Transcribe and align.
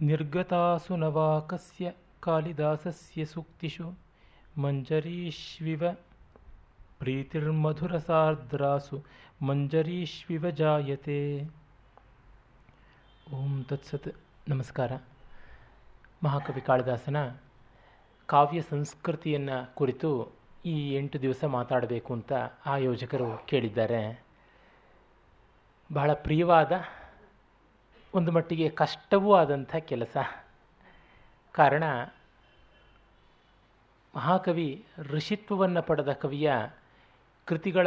ನಿರ್ಗತಾಸು 0.00 0.96
ನವಾಕಸ್ಯ 0.96 1.92
ಕಾಳಿದಾಸಸ್ಯ 2.20 3.24
ಸೂಕ್ತಿಷು 3.24 3.94
ಮಂಜರೀಶ್ವಿವ 4.60 5.82
ಪ್ರೀತಿರ್ಮಧುರಸಾರ್ದ್ರಾಸು 6.98 9.04
ಮಂಜರೀಶ್ವಿವ 9.42 10.50
ಜಾಯತೆ. 10.50 11.50
ಓಂ 13.34 13.64
ತತ್ಸತ್. 13.64 14.08
ನಮಸ್ಕಾರ. 14.48 14.92
ಮಹಾಕವಿ 16.24 16.60
ಕಾಳಿದಾಸನ 16.60 17.36
ಕಾವ್ಯ 18.26 18.62
ಸಂಸ್ಕೃತಿಯನ್ನು 18.62 19.74
ಕುರಿತು 19.74 20.32
ಈ 20.64 20.94
ಎಂಟು 20.94 21.22
ದಿವಸ 21.22 21.44
ಮಾತಾಡಬೇಕು 21.44 22.12
ಅಂತ 22.12 22.32
ಆಯೋಜಕರು 22.66 23.46
ಕೇಳಿದ್ದಾರೆ. 23.46 24.24
ಬಹಳ 25.92 26.12
ಪ್ರಿಯವಾದ 26.12 26.72
ಒಂದು 28.14 28.32
ಮಟ್ಟಿಗೆ 28.32 28.68
ಕಷ್ಟವೂ 28.68 29.34
ಆದಂಥ 29.34 29.76
ಕೆಲಸ. 29.76 30.16
ಕಾರಣ, 31.52 31.84
ಮಹಾಕವಿ 34.14 34.86
ಋಷಿತ್ವವನ್ನು 34.98 35.82
ಪಡೆದ 35.82 36.12
ಕವಿಯ 36.12 36.52
ಕೃತಿಗಳ 37.44 37.86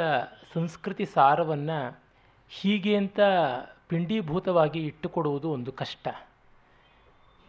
ಸಂಸ್ಕೃತಿ 0.54 1.06
ಸಾರವನ್ನು 1.06 2.02
ಹೀಗೆ 2.50 2.98
ಅಂತ 2.98 3.20
ಪಿಂಡೀಭೂತವಾಗಿ 3.88 4.80
ಇಟ್ಟುಕೊಡುವುದು 4.80 5.50
ಒಂದು 5.52 5.72
ಕಷ್ಟ. 5.72 6.08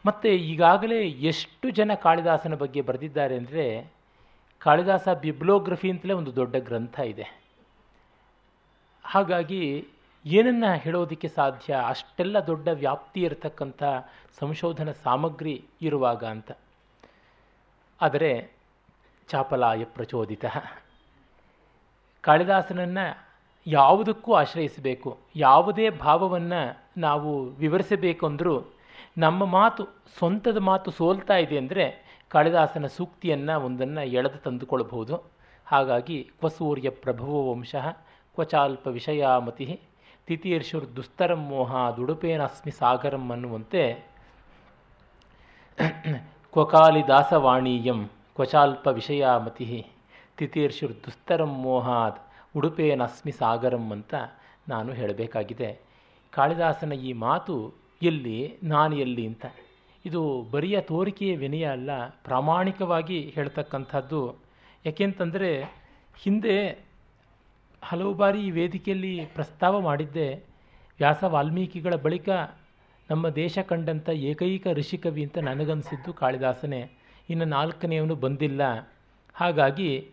ಮತ್ತು 0.06 0.28
ಈಗಾಗಲೇ 0.28 1.08
ಎಷ್ಟು 1.08 1.70
ಜನ 1.70 1.90
ಕಾಳಿದಾಸನ 1.94 2.54
ಬಗ್ಗೆ 2.54 2.80
ಬರೆದಿದ್ದಾರೆ 2.80 3.36
ಅಂದರೆ, 3.36 3.92
ಕಾಳಿದಾಸ 4.58 5.08
ಬಿಬ್ಲೋಗ್ರಫಿ 5.08 5.90
ಅಂತಲೇ 5.90 6.12
ಒಂದು 6.12 6.36
ದೊಡ್ಡ 6.36 6.56
ಗ್ರಂಥ 6.56 6.98
ಇದೆ. 6.98 7.42
ಹಾಗಾಗಿ 9.04 9.88
ಏನನ್ನು 10.26 10.78
ಹೇಳೋದಕ್ಕೆ 10.78 11.28
ಸಾಧ್ಯ? 11.28 11.74
ಅಷ್ಟೆಲ್ಲ 11.74 12.38
ದೊಡ್ಡ 12.38 12.68
ವ್ಯಾಪ್ತಿ 12.68 13.20
ಇರತಕ್ಕಂಥ 13.20 13.82
ಸಂಶೋಧನಾ 14.38 14.92
ಸಾಮಗ್ರಿ 14.92 15.64
ಇರುವಾಗ 15.82 16.24
ಅಂತ. 16.24 16.50
ಆದರೆ 18.00 18.50
ಚಾಪಲಾಯ 19.28 19.84
ಪ್ರಚೋದಿತ. 19.84 20.44
ಕಾಳಿದಾಸನನ್ನು 22.20 23.26
ಯಾವುದಕ್ಕೂ 23.66 24.32
ಆಶ್ರಯಿಸಬೇಕು. 24.32 25.18
ಯಾವುದೇ 25.36 25.90
ಭಾವವನ್ನು 25.90 26.82
ನಾವು 26.96 27.44
ವಿವರಿಸಬೇಕೆಂದರೂ 27.44 28.72
ನಮ್ಮ 29.18 29.44
ಮಾತು, 29.44 29.84
ಸ್ವಂತದ 30.18 30.56
ಮಾತು 30.56 30.90
ಸೋಲ್ತಾ 30.90 31.36
ಇದೆ 31.36 31.58
ಅಂದರೆ 31.58 32.16
ಕಾಳಿದಾಸನ 32.28 32.86
ಸೂಕ್ತಿಯನ್ನು 32.86 33.60
ಒಂದನ್ನು 33.60 34.06
ಎಳೆದು 34.06 34.38
ತಂದುಕೊಳ್ಬಹುದು. 34.38 35.22
ಹಾಗಾಗಿ 35.66 36.22
ಕ್ವಸೂರ್ಯ 36.22 36.90
ಪ್ರಭುವ 36.90 37.52
ವಂಶಃ 37.52 37.90
ಕ್ವಚಾಲ್ಪ 38.34 38.86
ವಿಷಯಾಮತಿ 38.86 39.80
ತಿತೀರ್ಷುರ್ 40.28 40.96
ದುಸ್ತರಂ 40.96 41.40
ಮೋಹ 41.48 41.90
ದುಡುಪೇನಸ್ಮಿ 41.96 42.70
ಸಾಗರಂ 42.70 43.30
ಅನ್ನುವಂತೆ 43.30 43.82
ಕ್ವಕಾಲಿದಾಸವಾಣೀಯಂ 46.52 48.06
ಕ್ವಚಾಲ್ಪ 48.34 48.86
ವಿಷಯಾಮತಿ 48.86 49.86
ತಿಥಿಯರ್ಷರು 50.38 50.94
ದುಸ್ತರಂ 50.94 51.52
ಮೋಹಾದ್ 51.62 52.18
ಉಡುಪೇನಸ್ಮಿ 52.56 53.32
ಸಾಗರಂ 53.32 53.90
ಅಂತ 53.90 54.14
ನಾನು 54.68 54.92
ಹೇಳಬೇಕಾಗಿದೆ. 54.92 55.80
ಕಾಳಿದಾಸನ 56.30 56.92
ಈ 56.92 57.12
ಮಾತು 57.12 57.74
ಎಲ್ಲಿ, 58.02 58.58
ನಾನು 58.62 58.96
ಎಲ್ಲಿ 58.96 59.26
ಅಂತ. 59.26 59.46
ಇದು 60.04 60.42
ಬರಿಯ 60.50 60.80
ತೋರಿಕೆಯ 60.80 61.36
ವಿನಯ 61.36 61.66
ಅಲ್ಲ, 61.66 62.08
ಪ್ರಾಮಾಣಿಕವಾಗಿ 62.08 63.32
ಹೇಳ್ತಕ್ಕಂಥದ್ದು. 63.34 64.36
ಯಾಕೆಂತಂದರೆ 64.84 65.50
ಹಿಂದೆ 66.22 66.85
ಹಲವು 67.88 68.14
ಬಾರಿ 68.14 68.46
ಈ 68.46 68.50
ವೇದಿಕೆಯಲ್ಲಿ 68.50 69.28
ಪ್ರಸ್ತಾವ 69.34 69.80
ಮಾಡಿದ್ದೆ, 69.80 70.34
ವ್ಯಾಸ 70.98 71.24
ವಾಲ್ಮೀಕಿಗಳ 71.24 71.94
ಬಳಿಕ 71.94 72.28
ನಮ್ಮ 73.10 73.28
ದೇಶ 73.28 73.58
ಕಂಡಂಥ 73.58 74.08
ಏಕೈಕ 74.08 74.66
ಋಷಿಕವಿ 74.72 75.22
ಅಂತ 75.22 75.38
ನನಗನ್ನಿಸಿದ್ದು 75.38 76.12
ಕಾಳಿದಾಸನೇ. 76.12 76.90
ಇನ್ನು 77.30 77.44
ನಾಲ್ಕನೆಯವನು 77.44 78.14
ಬಂದಿಲ್ಲ. 78.14 78.90
ಹಾಗಾಗಿ 79.34 80.10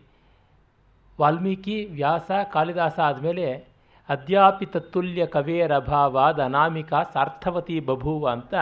ವಾಲ್ಮೀಕಿ, 1.20 1.84
ವ್ಯಾಸ, 1.84 2.30
ಕಾಳಿದಾಸ 2.52 2.98
ಆದಮೇಲೆ 2.98 3.64
ಅದ್ಯಾಪಿ 4.08 4.66
ತತ್ತುಲ್ಯ 4.66 5.26
ಕವೇರಭಾವಾದ 5.26 6.42
ಅನಾಮಿಕ 6.42 6.94
ಸಾರ್ಥವತಿ 7.14 7.80
ಬಭೂವ 7.80 8.28
ಅಂತ 8.28 8.54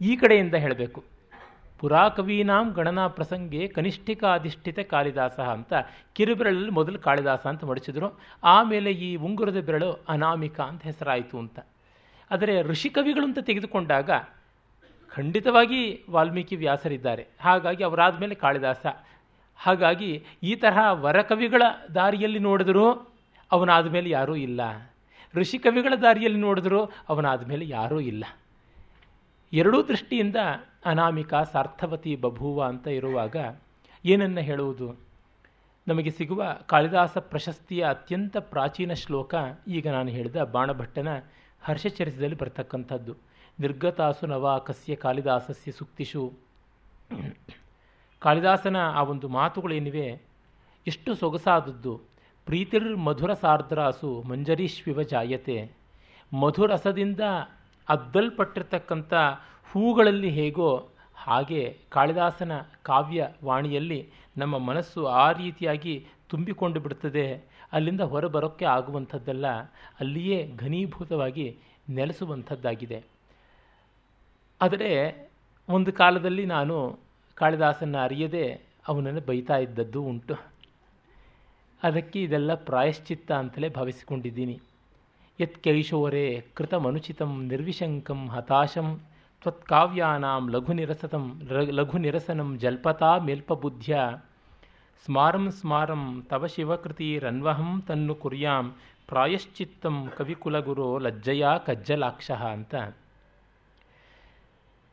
ಈ 0.00 0.16
ಕಡೆಯಿಂದ 0.16 0.54
ಹೇಳಬೇಕು. 0.54 1.09
ಪುರಾಕವೀನಾಂ 1.80 2.72
ಗಣನಾ 2.72 3.08
ಪ್ರಸಂಗಿ 3.08 3.68
ಕನಿಷ್ಠಿಕ 3.68 4.24
ಅಧಿಷ್ಠಿತ 4.24 4.78
ಕಾಳಿದಾಸ 4.78 5.40
ಅಂತ 5.40 5.72
ಕಿರುಬೆರಳಲ್ಲಿ 6.12 6.70
ಮೊದಲು 6.70 6.98
ಕಾಳಿದಾಸ 6.98 7.46
ಅಂತ 7.46 7.64
ಮಡಿಸಿದರು 7.64 8.20
ಆಮೇಲೆ 8.44 8.90
ಈ 8.90 9.16
ಉಂಗುರದ 9.16 9.60
ಬೆರಳು 9.60 10.04
ಅನಾಮಿಕ 10.08 10.60
ಅಂತ 10.60 10.82
ಹೆಸರಾಯಿತು 10.82 11.38
ಅಂತ. 11.38 11.60
ಆದರೆ 12.30 12.62
ಋಷಿಕವಿಗಳು 12.62 13.24
ಅಂತ 13.24 13.38
ತೆಗೆದುಕೊಂಡಾಗ 13.38 14.10
ಖಂಡಿತವಾಗಿ 15.08 16.04
ವಾಲ್ಮೀಕಿ 16.10 16.56
ವ್ಯಾಸರಿದ್ದಾರೆ. 16.56 17.26
ಹಾಗಾಗಿ 17.40 17.84
ಅವರಾದ 17.84 18.20
ಮೇಲೆ 18.20 18.34
ಕಾಳಿದಾಸ. 18.34 18.86
ಹಾಗಾಗಿ 19.56 20.24
ಈ 20.42 20.54
ತರಹ 20.54 20.78
ವರಕವಿಗಳ 20.90 21.62
ದಾರಿಯಲ್ಲಿ 21.94 22.38
ನೋಡಿದರೂ 22.38 23.08
ಅವನಾದ 23.52 23.86
ಮೇಲೆ 23.86 24.10
ಯಾರೂ 24.10 24.36
ಇಲ್ಲ. 24.36 24.60
ಋಷಿಕವಿಗಳ 25.34 25.94
ದಾರಿಯಲ್ಲಿ 26.02 26.38
ನೋಡಿದರೂ 26.38 26.84
ಅವನಾದ 27.08 27.46
ಮೇಲೆ 27.46 27.68
ಯಾರೂ 27.68 28.00
ಇಲ್ಲ. 28.00 28.24
ಎರಡೂ 29.52 29.82
ದೃಷ್ಟಿಯಿಂದ 29.82 30.36
ಅನಾಮಿಕ, 30.84 31.34
ಸಾರ್ಥವತಿ, 31.34 32.16
ಬಭೂವ 32.16 32.64
ಅಂತ 32.64 32.86
ಇರುವಾಗ 32.86 33.36
ಏನನ್ನು 34.04 34.40
ಹೇಳುವುದು? 34.40 35.00
ನಮಗೆ 35.88 36.10
ಸಿಗುವ 36.10 36.44
ಕಾಳಿದಾಸ 36.66 37.18
ಪ್ರಶಸ್ತಿಯ 37.18 37.86
ಅತ್ಯಂತ 37.88 38.36
ಪ್ರಾಚೀನ 38.36 38.92
ಶ್ಲೋಕ 38.92 39.34
ಈಗ 39.68 39.88
ನಾನು 39.88 40.08
ಹೇಳಿದ 40.08 40.36
ಬಾಣಭಟ್ಟನ 40.36 41.08
ಹರ್ಷಚರಿಸದಲ್ಲಿ 41.62 42.36
ಬರ್ತಕ್ಕಂಥದ್ದು. 42.36 43.14
ನಿರ್ಗತಾಸು 43.60 44.26
ನವಾಕಸ್ಯ 44.26 44.94
ಕಾಳಿದಾಸಸ್ಯ 44.94 45.72
ಸುಕ್ತಿಷು. 45.72 46.32
ಕಾಳಿದಾಸನ 48.18 48.76
ಆ 48.76 49.02
ಒಂದು 49.02 49.28
ಮಾತುಗಳೇನಿವೆ 49.28 50.22
ಎಷ್ಟು 50.86 51.14
ಸೊಗಸಾದದ್ದು. 51.14 52.00
ಪ್ರೀತಿರ್ 52.46 52.96
ಮಧುರ 52.96 53.34
ಸಾರ್ದ್ರಾಸು 53.34 54.22
ಮಂಜರೀಶ್ವಿವ 54.22 55.02
ಜಾಯತೆ. 55.02 55.70
ಮಧುರಸದಿಂದ 56.32 57.20
ಅದ್ದಲ್ಪಟ್ಟಿರ್ತಕ್ಕಂಥ 57.88 59.14
ಹೂಗಳಲ್ಲಿ 59.72 60.30
ಹೇಗೋ 60.30 60.88
ಹಾಗೆ 61.14 61.78
ಕಾಳಿದಾಸನ 61.88 62.52
ಕಾವ್ಯ 62.82 63.28
ವಾಣಿಯಲ್ಲಿ 63.44 64.10
ನಮ್ಮ 64.38 64.58
ಮನಸ್ಸು 64.58 65.06
ಆ 65.06 65.32
ರೀತಿಯಾಗಿ 65.32 66.06
ತುಂಬಿಕೊಂಡು 66.28 66.80
ಬಿಡ್ತದೆ. 66.80 67.44
ಅಲ್ಲಿಂದ 67.72 68.00
ಹೊರಬರೋಕ್ಕೆ 68.00 68.64
ಆಗುವಂಥದ್ದೆಲ್ಲ. 68.64 69.46
ಅಲ್ಲಿಯೇ 70.00 70.52
ಘನೀಭೂತವಾಗಿ 70.56 71.58
ನೆಲೆಸುವಂಥದ್ದಾಗಿದೆ. 71.88 73.04
ಆದರೆ 74.62 74.90
ಒಂದು 75.68 75.92
ಕಾಲದಲ್ಲಿ 75.92 76.46
ನಾನು 76.46 76.98
ಕಾಳಿದಾಸನ 77.34 77.96
ಅರಿಯದೆ 78.02 78.60
ಅವನನ್ನು 78.88 79.20
ಬೈತಾ 79.20 79.56
ಇದ್ದದ್ದು 79.56 80.02
ಉಂಟು. 80.02 80.34
ಅದಕ್ಕೆ 81.82 82.22
ಇದೆಲ್ಲ 82.22 82.54
ಪ್ರಾಯಶ್ಚಿತ್ತ 82.54 83.32
ಅಂತಲೇ 83.32 83.68
ಭಾವಿಸಿಕೊಂಡಿದ್ದೀನಿ. 83.68 84.60
ಯತ್ 85.40 85.58
ಕೈಶೋರೆ 85.64 86.44
ಕೃತಮನುಚಿತಂ 86.54 87.30
ನಿರ್ವಿಶಂಕಂ 87.42 88.28
ಹತಾಶಂ 88.28 88.88
ತ್ವತ್ಕಾವ್ಯಾನಾಂ 89.42 90.50
ಲಘು 90.50 90.72
ನಿರಸತಂ 90.72 91.24
ಲಘು 91.70 91.98
ನಿರಸನಂ 91.98 92.58
ಜಲ್ಪತಾ 92.58 93.18
ಮೇಲ್ಪಬುದ್ಧ್ಯ 93.18 93.98
ಸ್ಮಾರಂ 95.04 95.50
ಸ್ಮಾರಂ 95.50 96.02
ತವ 96.30 96.46
ಶಿವಕೃತಿರನ್ವಹಂ 96.46 97.70
ತನ್ನು 97.88 98.14
ಕುರ್ಯಾಂ 98.14 98.66
ಪ್ರಾಯಶ್ಚಿತ್ತಂ 99.08 99.96
ಕವಿಕುಲಗುರೋ 100.16 100.98
ಲಜ್ಜಯ 100.98 101.44
ಕಜ್ಜಲಾಕ್ಷ 101.66 102.30
ಅಂತ. 102.30 102.74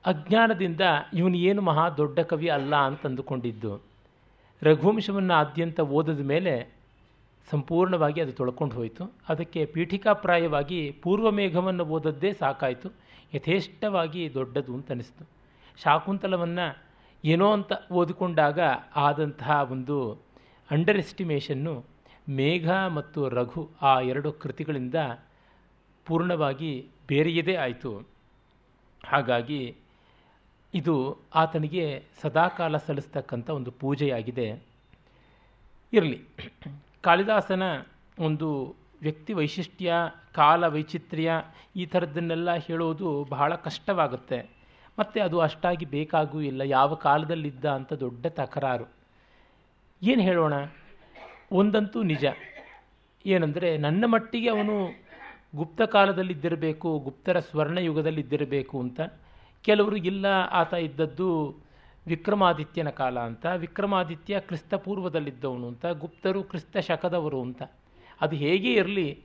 ಅಜ್ಞಾನದಿಂದ 0.05 0.81
ಇವನು 1.13 1.37
ಏನು 1.37 1.61
ಮಹಾ 1.61 1.89
ದೊಡ್ಡ 1.89 2.19
ಕವಿ 2.19 2.47
ಅಲ್ಲ 2.47 2.75
ಅಂತಂದುಕೊಂಡಿದ್ದು. 2.75 3.73
ರಘುವಂಶವನ್ನು 4.61 5.33
ಆದ್ಯಂತ 5.33 5.79
ಓದಿದ 5.79 6.19
ಮೇಲೆ 6.19 6.53
ಸಂಪೂರ್ಣವಾಗಿ 7.51 8.21
ಅದು 8.21 8.31
ತೊಳ್ಕೊಂಡು 8.31 8.75
ಹೋಯಿತು. 8.75 9.11
ಅದಕ್ಕೆ 9.29 9.65
ಪೀಠಿಕಾಪ್ರಾಯವಾಗಿ 9.65 10.91
ಪೂರ್ವ 10.91 11.31
ಮೇಘವನ್ನು 11.31 11.85
ಓದದ್ದೇ 11.85 12.33
ಸಾಕಾಯಿತು. 12.33 12.89
ಯಥೇಷ್ಟವಾಗಿ 13.33 14.33
ದೊಡ್ಡದು 14.33 14.73
ಅಂತ 14.73 14.91
ಅನಿಸ್ತು 14.91 15.25
ಶಾಕುಂತಲವನ್ನು 15.83 16.83
ಏನೋ 17.25 17.51
ಅಂತ 17.51 17.71
ಓದಿಕೊಂಡಾಗ 17.91 18.59
ಆದಂತಹ 18.95 19.71
ಒಂದು 19.71 20.13
ಅಂಡರ್ 20.71 20.97
ಎಸ್ಟಿಮೇಷನ್ನು 20.97 21.85
ಮೇಘ 22.29 22.69
ಮತ್ತು 22.69 23.29
ರಘು 23.29 23.69
ಆ 23.81 23.99
ಎರಡು 23.99 24.31
ಕೃತಿಗಳಿಂದ 24.31 24.95
ಪೂರ್ಣವಾಗಿ 26.05 26.87
ಬೇರೆಯದೇ 27.07 27.55
ಆಯಿತು. 27.55 28.07
ಹಾಗಾಗಿ 29.05 29.75
ಇದು 30.73 31.17
ಆತನಿಗೆ 31.35 32.03
ಸದಾಕಾಲ 32.21 32.77
ಸಲ್ಲಿಸ್ತಕ್ಕಂಥ 32.77 33.49
ಒಂದು 33.49 33.71
ಪೂಜೆಯಾಗಿದೆ. 33.71 34.63
ಇರಲಿ. 35.93 36.21
ಕಾಳಿದಾಸನ 37.01 37.63
ಒಂದು 38.19 38.75
ವ್ಯಕ್ತಿ 39.01 39.33
ವೈಶಿಷ್ಟ್ಯ, 39.33 39.93
ಕಾಲ 40.33 40.67
ವೈಚಿತ್ರ್ಯ 40.67 41.31
ಈ 41.75 41.85
ಥರದ್ದನ್ನೆಲ್ಲ 41.85 42.53
ಹೇಳೋದು 42.53 43.27
ಬಹಳ 43.29 43.55
ಕಷ್ಟವಾಗುತ್ತೆ. 43.55 44.49
ಮತ್ತು 44.99 45.21
ಅದು 45.21 45.39
ಅಷ್ಟಾಗಿ 45.39 45.85
ಬೇಕಾಗೂ 45.85 46.41
ಇಲ್ಲ, 46.41 46.61
ಯಾವ 46.61 46.93
ಕಾಲದಲ್ಲಿದ್ದ 46.93 47.65
ಅಂತ 47.65 47.93
ದೊಡ್ಡ 47.93 48.25
ತಕರಾರು. 48.25 48.91
ಏನು 50.03 50.21
ಹೇಳೋಣ? 50.21 50.53
ಒಂದಂತೂ 51.51 52.03
ನಿಜ. 52.03 52.25
ಏನಂದರೆ 53.25 53.77
ನನ್ನ 53.77 54.05
ಮಟ್ಟಿಗೆ 54.05 54.49
ಅವನು 54.49 55.07
ಗುಪ್ತ 55.55 55.81
ಕಾಲದಲ್ಲಿದ್ದಿರಬೇಕು, 55.81 56.99
ಗುಪ್ತರ 56.99 57.39
ಸ್ವರ್ಣಯುಗದಲ್ಲಿದ್ದಿರಬೇಕು 57.39 58.79
ಅಂತ. 58.79 59.01
ಕೆಲವರು 59.61 59.95
ಇಲ್ಲ, 59.95 60.25
ಆತ 60.51 60.73
ಇದ್ದದ್ದು 60.73 61.55
ವಿಕ್ರಮಾದಿತ್ಯನ 62.07 62.89
ಕಾಲ 62.89 63.19
ಅಂತ, 63.19 63.45
ವಿಕ್ರಮಾದಿತ್ಯ 63.45 64.39
ಕ್ರಿಸ್ತ 64.39 64.73
ಪೂರ್ವದಲ್ಲಿದ್ದವನು 64.73 65.67
ಅಂತ, 65.67 65.85
ಗುಪ್ತರು 65.85 66.43
ಕ್ರಿಸ್ತ 66.43 66.77
ಶಕದವರು 66.77 67.41
ಅಂತ. 67.41 67.61
ಅದು 68.21 68.35
ಹೇಗೆ 68.35 68.73
ಇರಲಿ, 68.73 69.23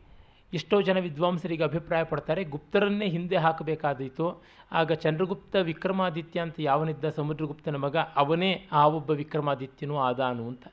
ಎಷ್ಟೋ 0.53 0.83
ಜನ 0.83 0.99
ವಿದ್ವಾಂಸರಿಗೆ 0.99 1.65
ಅಭಿಪ್ರಾಯ 1.65 2.05
ಪಡ್ತಾರೆ, 2.05 2.45
ಗುಪ್ತರನ್ನೇ 2.45 3.09
ಹಿಂದೆ 3.09 3.37
ಹಾಕಬೇಕಾದೀತು. 3.37 4.43
ಆಗ 4.73 4.93
ಚಂದ್ರಗುಪ್ತ 4.93 5.57
ವಿಕ್ರಮಾದಿತ್ಯ 5.57 6.41
ಅಂತ 6.41 6.55
ಯಾವನಿದ್ದ 6.59 7.09
ಸಮುದ್ರಗುಪ್ತನ 7.09 7.77
ಮಗ, 7.77 7.97
ಅವನೇ 7.97 8.69
ಆ 8.73 8.87
ಒಬ್ಬ 8.87 9.11
ವಿಕ್ರಮಾದಿತ್ಯನೂ 9.11 9.97
ಆದಾನು 9.97 10.49
ಅಂತ. 10.49 10.67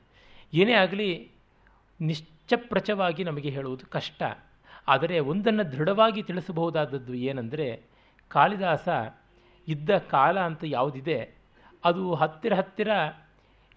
ಏನೇ 0.53 0.73
ಆಗಲಿ, 0.73 1.31
ನಿಶ್ಚಪ್ರಚವಾಗಿ 2.01 3.23
ನಮಗೆ 3.23 3.49
ಹೇಳುವುದು 3.49 3.85
ಕಷ್ಟ. 3.85 4.23
ಆದರೆ 4.87 5.19
ಒಂದನ್ನು 5.19 5.71
ದೃಢವಾಗಿ 5.71 6.23
ತಿಳಿಸಬಹುದಾದದ್ದು 6.23 7.13
ಏನಂದರೆ, 7.13 7.83
ಕಾಳಿದಾಸ 8.27 8.89
ಇದ್ದ 9.67 9.97
ಕಾಲ 9.97 10.39
ಅಂತ 10.39 10.63
ಯಾವುದಿದೆ 10.65 11.38
ಅದು 11.85 12.13
ಹತ್ತಿರ 12.13 12.53
ಹತ್ತಿರ 12.53 12.89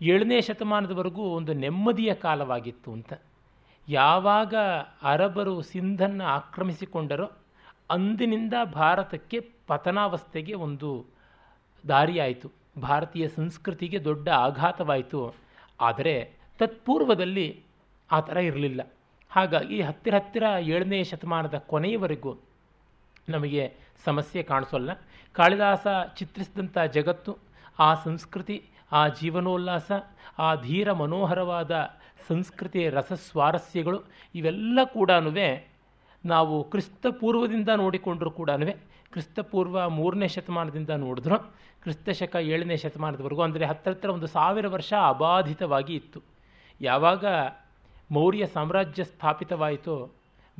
ಏಳನೇ 0.01 0.41
ಶತಮಾನದವರೆಗೂ 0.41 1.23
ಒಂದು 1.23 1.53
ನೆಮ್ಮದಿಯ 1.53 2.15
ಕಾಲವಾಗಿತ್ತು 2.15 2.93
ಅಂತ. 2.93 3.13
ಯಾವಾಗ 3.89 4.55
ಅರಬರು 5.03 5.63
ಸಿಂಧನ್ನು 5.63 6.25
ಆಕ್ರಮಿಸಿಕೊಂಡರೋ 6.25 7.31
ಅಂದಿನಿಂದ 7.91 8.55
ಭಾರತಕ್ಕೆ 8.73 9.41
ಪತನಾವಸ್ಥೆಗೆ 9.67 10.55
ಒಂದು 10.55 11.07
ದಾರಿಯಾಯಿತು. 11.89 12.51
ಭಾರತೀಯ 12.81 13.29
ಸಂಸ್ಕೃತಿಗೆ 13.29 14.05
ದೊಡ್ಡ 14.05 14.29
ಆಘಾತವಾಯಿತು. 14.29 15.35
ಆದರೆ 15.81 16.33
ತತ್ಪೂರ್ವದಲ್ಲಿ 16.59 17.63
ಆ 18.11 18.21
ಥರ 18.21 18.37
ಇರಲಿಲ್ಲ. 18.37 18.81
ಹಾಗಾಗಿ 19.31 19.81
ಹತ್ತಿರ 19.83 20.15
ಹತ್ತಿರ 20.15 20.43
ಏಳನೇ 20.61 21.05
ಶತಮಾನದ 21.05 21.55
ಕೊನೆಯವರೆಗೂ 21.55 22.37
ನಮಗೆ 23.29 23.75
ಸಮಸ್ಯೆ 24.05 24.43
ಕಾಣಿಸೋಲ್ಲ. 24.43 24.91
ಕಾಳಿದಾಸ 25.33 25.87
ಚಿತ್ರಿಸಿದಂಥ 26.17 26.79
ಜಗತ್ತು 26.79 27.52
ಆ 27.79 27.95
ಸಂಸ್ಕೃತಿ, 27.95 28.71
ಆ 28.93 29.09
ಜೀವನೋಲ್ಲಾಸ, 29.09 29.93
ಆ 30.39 30.55
ಧೀರ 30.55 30.93
ಮನೋಹರವಾದ 30.93 31.97
ಸಂಸ್ಕೃತಿ 32.29 32.89
ರಸಸ್ವಾರಸ್ಯಗಳು 32.89 34.05
ಇವೆಲ್ಲ 34.35 34.79
ಕೂಡ 34.85 35.11
ನಾವು 36.27 36.65
ಕ್ರಿಸ್ತಪೂರ್ವದಿಂದ 36.65 37.69
ನೋಡಿಕೊಂಡರೂ 37.69 38.31
ಕೂಡ 38.31 38.51
ಕ್ರಿಸ್ತಪೂರ್ವ 39.13 39.89
ಮೂರನೇ 39.89 40.29
ಶತಮಾನದಿಂದ 40.29 40.91
ನೋಡಿದ್ರು. 40.91 41.39
ಕ್ರಿಸ್ತಶಕ 41.83 42.37
ಏಳನೇ 42.37 42.77
ಶತಮಾನದವರೆಗೂ, 42.77 43.43
ಅಂದರೆ 43.43 43.67
ಹತ್ತಿರ 43.67 44.11
ಒಂದು 44.11 44.27
ಸಾವಿರ 44.27 44.69
ವರ್ಷ 44.69 44.93
ಅಬಾಧಿತವಾಗಿ 45.07 45.95
ಇತ್ತು. 45.95 46.23
ಯಾವಾಗ 46.81 47.25
ಮೌರ್ಯ 48.11 48.47
ಸಾಮ್ರಾಜ್ಯ 48.47 49.05
ಸ್ಥಾಪಿತವಾಯಿತೋ, 49.05 50.11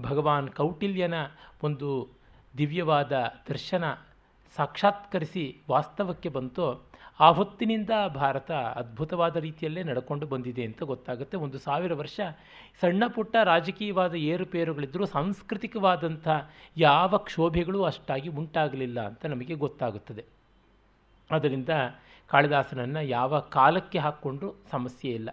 ಭಗವಾನ್ 0.01 0.49
ಕೌಟಿಲ್ಯನ 0.49 1.15
ಒಂದು 1.63 2.09
ದಿವ್ಯವಾದ 2.59 3.13
ದರ್ಶನ 3.49 3.85
ಸಾಕ್ಷಾತ್ಕರಿಸಿ 4.57 5.63
ವಾಸ್ತವಕ್ಕೆ 5.71 6.29
ಬಂತೋ 6.29 6.81
ಆ 7.21 7.31
ಹೊತ್ತಿನಿಂದ 7.31 7.91
ಭಾರತ 8.15 8.53
ಅದ್ಭುತವಾದ 8.53 9.37
ರೀತಿಯಲ್ಲೇ 9.37 9.83
ನಡ್ಕೊಂಡು 9.83 10.27
ಬಂದಿದೆ 10.27 10.65
ಅಂತ 10.65 10.83
ಗೊತ್ತಾಗುತ್ತೆ. 10.83 11.37
ಒಂದು 11.37 11.59
ಸಾವಿರ 11.59 11.95
ವರ್ಷ 11.95 12.21
ಸಣ್ಣ 12.81 13.07
ಪುಟ್ಟ 13.07 13.37
ರಾಜಕೀಯವಾದ 13.45 14.15
ಏರುಪೇರುಗಳಿದ್ದರೂ 14.15 15.07
ಸಾಂಸ್ಕೃತಿಕವಾದಂಥ 15.07 16.29
ಯಾವ 16.77 17.17
ಕ್ಷೋಭೆಗಳು 17.17 17.83
ಅಷ್ಟಾಗಿ 17.83 18.29
ಉಂಟಾಗಲಿಲ್ಲ 18.29 19.07
ಅಂತ 19.07 19.27
ನಮಗೆ 19.27 19.55
ಗೊತ್ತಾಗುತ್ತದೆ. 19.55 20.25
ಅದರಿಂದ 21.31 21.69
ಕಾಳಿದಾಸನನ್ನು 22.27 23.03
ಯಾವ 23.03 23.41
ಕಾಲಕ್ಕೆ 23.41 23.99
ಹಾಕ್ಕೊಂಡು 23.99 24.55
ಸಮಸ್ಯೆ 24.71 25.11
ಇಲ್ಲ. 25.11 25.31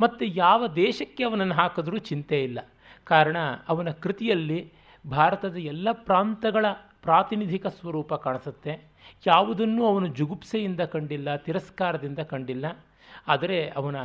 ಮತ್ತು 0.00 0.24
ಯಾವ 0.24 0.66
ದೇಶಕ್ಕೆ 0.66 1.24
ಅವನನ್ನು 1.24 1.54
ಹಾಕಿದ್ರೂ 1.54 1.98
ಚಿಂತೆ 1.98 2.44
ಇಲ್ಲ. 2.44 2.58
ಕಾರಣ 3.04 3.36
ಅವನ 3.68 3.90
ಕೃತಿಯಲ್ಲಿ 3.90 4.72
ಭಾರತದ 5.10 5.56
ಎಲ್ಲ 5.56 5.88
ಪ್ರಾಂತಗಳ 5.92 6.66
ಪ್ರಾತಿನಿಧಿಕ 7.02 7.66
ಸ್ವರೂಪ 7.66 8.14
ಕಾಣಿಸುತ್ತೆ. 8.14 8.91
ಯಾವುದನ್ನೂ 9.26 9.86
ಅವನು 9.86 10.06
ಜುಗುಪ್ಸೆಯಿಂದ 10.06 10.80
ಕಂಡಿಲ್ಲ, 10.80 11.36
ತಿರಸ್ಕಾರದಿಂದ 11.36 12.18
ಕಂಡಿಲ್ಲ. 12.18 12.84
ಆದರೆ 13.28 13.68
ಅವನ 13.68 13.96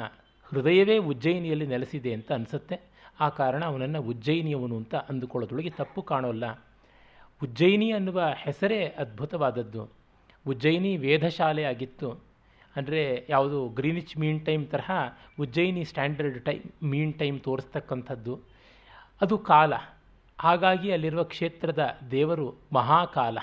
ಹೃದಯವೇ 0.44 0.98
ಉಜ್ಜಯಿನಿಯಲ್ಲಿ 0.98 1.68
ನೆಲೆಸಿದೆ 1.68 2.14
ಅಂತ 2.14 2.32
ಅನಿಸುತ್ತೆ. 2.32 2.80
ಆ 3.20 3.30
ಕಾರಣ 3.30 3.66
ಅವನನ್ನು 3.66 4.02
ಉಜ್ಜಯಿನಿಯವನು 4.02 4.78
ಅಂತ 4.78 4.96
ಅಂದುಕೊಳ್ಳೋದ್ರೊಳಗೆ 4.96 5.70
ತಪ್ಪು 5.70 6.02
ಕಾಣೋಲ್ಲ. 6.02 6.64
ಉಜ್ಜಯಿನಿ 7.44 7.92
ಅನ್ನುವ 7.92 8.22
ಹೆಸರೇ 8.38 8.86
ಅದ್ಭುತವಾದದ್ದು. 8.86 9.90
ಉಜ್ಜಯಿನಿ 10.48 10.98
ವೇದಶಾಲೆ 10.98 11.64
ಆಗಿತ್ತು. 11.64 12.12
ಅಂದರೆ 12.76 13.26
ಯಾವುದು 13.30 13.68
ಗ್ರೀನಿಚ್ 13.68 14.18
ಮೀನ್ 14.18 14.46
ಟೈಮ್ 14.46 14.68
ತರಹ 14.68 14.92
Ujjayini 15.40 15.84
standard 15.84 16.46
time 16.46 16.84
mean 16.84 17.14
time 17.14 17.40
ತೋರಿಸ್ತಕ್ಕಂಥದ್ದು. 17.40 18.40
ಅದು 19.22 19.38
ಕಾಲ. 19.38 19.74
ಹಾಗಾಗಿ 20.40 20.92
ಅಲ್ಲಿರುವ 20.92 21.24
ಕ್ಷೇತ್ರದ 21.24 21.98
ದೇವರು 22.12 22.56
ಮಹಾಕಾಲ. 22.74 23.38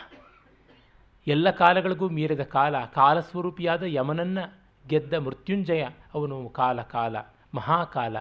ಎಲ್ಲ 1.27 1.51
ಕಾಲಗಳಿಗೂ 1.51 2.09
ಮೀರಿದ 2.09 2.41
ಕಾಲ, 2.41 2.85
ಕಾಲಸ್ವರೂಪಿಯಾದ 2.85 3.83
ಯಮನನ್ನು 3.87 4.45
ಗೆದ್ದ 4.89 5.15
ಮೃತ್ಯುಂಜಯ, 5.15 5.83
ಅವನು 6.15 6.49
ಕಾಲ 6.49 6.83
ಕಾಲ, 6.83 7.17
ಮಹಾಕಾಲ. 7.55 8.17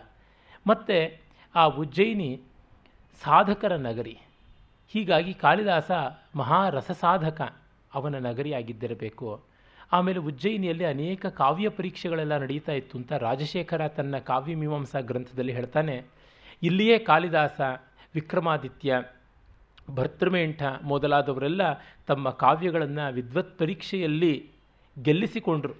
ಮತ್ತು 0.68 0.98
ಆ 1.56 1.66
ಉಜ್ಜಯಿನಿ 1.66 2.30
ಸಾಧಕರ 3.24 3.76
ನಗರಿ. 3.76 4.16
ಹೀಗಾಗಿ 4.88 5.34
ಕಾಳಿದಾಸ 5.34 5.92
ಮಹಾರಸಸಾಧಕ 6.36 7.42
ಅವನ 7.94 8.16
ನಗರಿಯಾಗಿದ್ದಿರಬೇಕು. 8.28 9.44
ಆಮೇಲೆ 9.92 10.20
ಉಜ್ಜಯಿನಿಯಲ್ಲಿ 10.20 10.86
ಅನೇಕ 10.86 11.26
ಕಾವ್ಯ 11.26 11.70
ಪರೀಕ್ಷೆಗಳೆಲ್ಲ 11.70 12.38
ನಡೀತಾ 12.38 12.72
ಇತ್ತು 12.72 12.98
ಅಂತ 12.98 13.14
ರಾಜಶೇಖರ 13.14 13.88
ತನ್ನ 13.88 14.18
ಕಾವ್ಯ 14.18 14.56
ಮೀಮಾಂಸಾ 14.56 15.00
ಗ್ರಂಥದಲ್ಲಿ 15.00 15.54
ಹೇಳ್ತಾನೆ, 15.54 15.96
ಇಲ್ಲಿಯೇ 16.64 16.98
ಕಾಳಿದಾಸ 17.00 17.62
ವಿಕ್ರಮಾದಿತ್ಯ 18.16 18.96
ಭರ್ತೃಮೇಂಠ 19.88 20.64
ಮೊದಲಾದವರೆಲ್ಲ 20.84 21.62
ತಮ್ಮ 22.08 22.30
ಕಾವ್ಯಗಳನ್ನು 22.44 23.06
ವಿದ್ವತ್ 23.14 23.58
ಪರೀಕ್ಷೆಯಲ್ಲಿ 23.58 24.34
ಗೆಲ್ಲಿಸಿಕೊಂಡರು. 24.98 25.76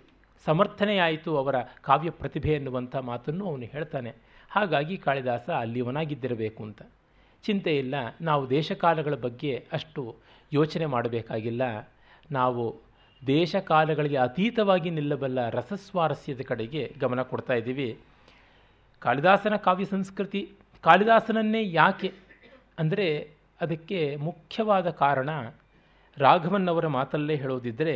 ಸಮರ್ಥನೆಯಾಯಿತು 0.46 1.32
ಅವರ 1.38 1.58
ಕಾವ್ಯ 1.82 2.10
ಪ್ರತಿಭೆ 2.10 2.52
ಎನ್ನುವಂಥ 2.54 2.96
ಮಾತನ್ನು 2.96 3.44
ಅವನು 3.50 3.66
ಹೇಳ್ತಾನೆ. 3.66 4.12
ಹಾಗಾಗಿ 4.52 4.96
ಕಾಳಿದಾಸ 4.98 5.50
ಅಲ್ಲಿವನಾಗಿದ್ದಿರಬೇಕು 5.50 6.62
ಅಂತ. 6.64 6.82
ಚಿಂತೆ 7.44 7.72
ಇಲ್ಲ, 7.78 7.96
ನಾವು 8.22 8.44
ದೇಶಕಾಲಗಳ 8.50 9.16
ಬಗ್ಗೆ 9.16 9.54
ಅಷ್ಟು 9.72 10.02
ಯೋಚನೆ 10.52 10.86
ಮಾಡಬೇಕಾಗಿಲ್ಲ. 10.86 11.64
ನಾವು 12.32 12.64
ದೇಶಕಾಲಗಳಿಗೆ 13.28 14.18
ಅತೀತವಾಗಿ 14.18 14.90
ನಿಲ್ಲಬಲ್ಲ 14.90 15.50
ರಸಸ್ವಾರಸ್ಯದ 15.50 16.42
ಕಡೆಗೆ 16.42 16.84
ಗಮನ 17.00 17.22
ಕೊಡ್ತಾ 17.22 17.54
ಇದ್ದೀವಿ. 17.54 17.90
ಕಾಳಿದಾಸನ 19.02 19.56
ಕಾವ್ಯ 19.56 19.86
ಸಂಸ್ಕೃತಿ, 19.86 20.42
ಕಾಳಿದಾಸನನ್ನೇ 20.84 21.62
ಯಾಕೆ 21.72 22.10
ಅಂದರೆ 22.80 23.08
ಅದಕ್ಕೆ 23.64 24.00
ಮುಖ್ಯವಾದ 24.22 24.90
ಕಾರಣ 25.00 25.30
ರಾಘವನ್ 26.18 26.68
ಅವರ 26.68 26.88
ಮಾತಲ್ಲೇ 26.96 27.36
ಹೇಳೋದಿದ್ದರೆ 27.36 27.96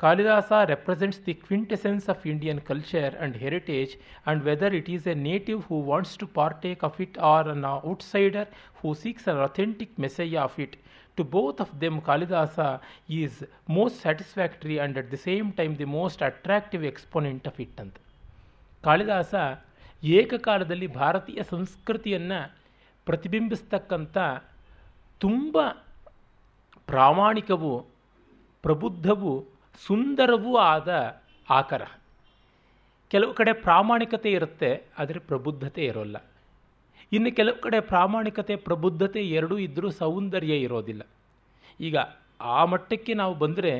Kalidasa 0.00 0.52
represents 0.66 1.20
the 1.26 1.34
quintessence 1.42 2.06
of 2.08 2.22
Indian 2.26 2.60
culture 2.62 3.12
and 3.16 3.36
heritage 3.36 3.92
and 3.96 4.42
whether 4.44 4.74
it 4.74 4.90
is 4.90 5.06
a 5.06 5.14
native 5.26 5.60
who 5.62 5.76
wants 5.82 6.16
to 6.18 6.26
partake 6.34 6.84
of 6.84 7.00
it 7.00 7.18
or 7.28 7.48
an 7.48 7.66
outsider 7.90 8.48
who 8.80 8.94
seeks 8.94 9.28
an 9.28 9.40
authentic 9.40 10.00
message 10.00 10.34
of 10.36 10.56
it 10.60 10.74
to 11.18 11.24
both 11.32 11.60
of 11.60 11.80
them 11.80 11.98
Kalidasa 12.02 12.56
is 13.18 13.38
most 13.68 13.98
satisfactory 14.02 14.76
and 14.78 14.98
at 14.98 15.10
the 15.10 15.20
same 15.22 15.52
time 15.52 15.78
the 15.78 15.88
most 15.98 16.22
attractive 16.22 16.84
exponent 16.84 17.46
of 17.48 17.60
it 17.60 17.78
ಅಂತ. 17.80 17.96
ಕಾಳಿದಾಸ 18.84 19.34
ಏಕಕಾಲದಲ್ಲಿ 20.02 20.86
ಭಾರತೀಯ 20.94 21.42
ಸಂಸ್ಕೃತಿಯನ್ನು 21.50 22.40
ಪ್ರತಿಬಿಂಬಿಸ್ತಕ್ಕಂಥ 23.06 24.16
ತುಂಬ 25.24 25.56
ಪ್ರಾಮಾಣಿಕವೂ 26.86 27.72
ಪ್ರಬುದ್ಧವೂ 28.64 29.32
ಸುಂದರವೂ 29.86 30.52
ಆದ 30.56 30.90
ಆಕರ. 31.50 31.82
ಕೆಲವು 33.10 33.32
ಕಡೆ 33.34 33.52
ಪ್ರಾಮಾಣಿಕತೆ 33.66 34.30
ಇರುತ್ತೆ, 34.30 34.70
ಆದರೆ 34.98 35.18
ಪ್ರಬುದ್ಧತೆ 35.20 35.82
ಇರೋಲ್ಲ. 35.84 36.16
ಇನ್ನು 37.12 37.30
ಕೆಲವು 37.36 37.58
ಕಡೆ 37.60 37.78
ಪ್ರಾಮಾಣಿಕತೆ, 37.80 38.54
ಪ್ರಬುದ್ಧತೆ 38.66 39.22
ಎರಡೂ 39.38 39.56
ಇದ್ದರೂ 39.58 39.88
ಸೌಂದರ್ಯ 40.02 40.54
ಇರೋದಿಲ್ಲ. 40.56 41.02
ಈಗ 41.80 41.96
ಆ 42.40 42.60
ಮಟ್ಟಕ್ಕೆ 42.64 43.14
ನಾವು 43.14 43.34
ಬಂದರೆ 43.34 43.72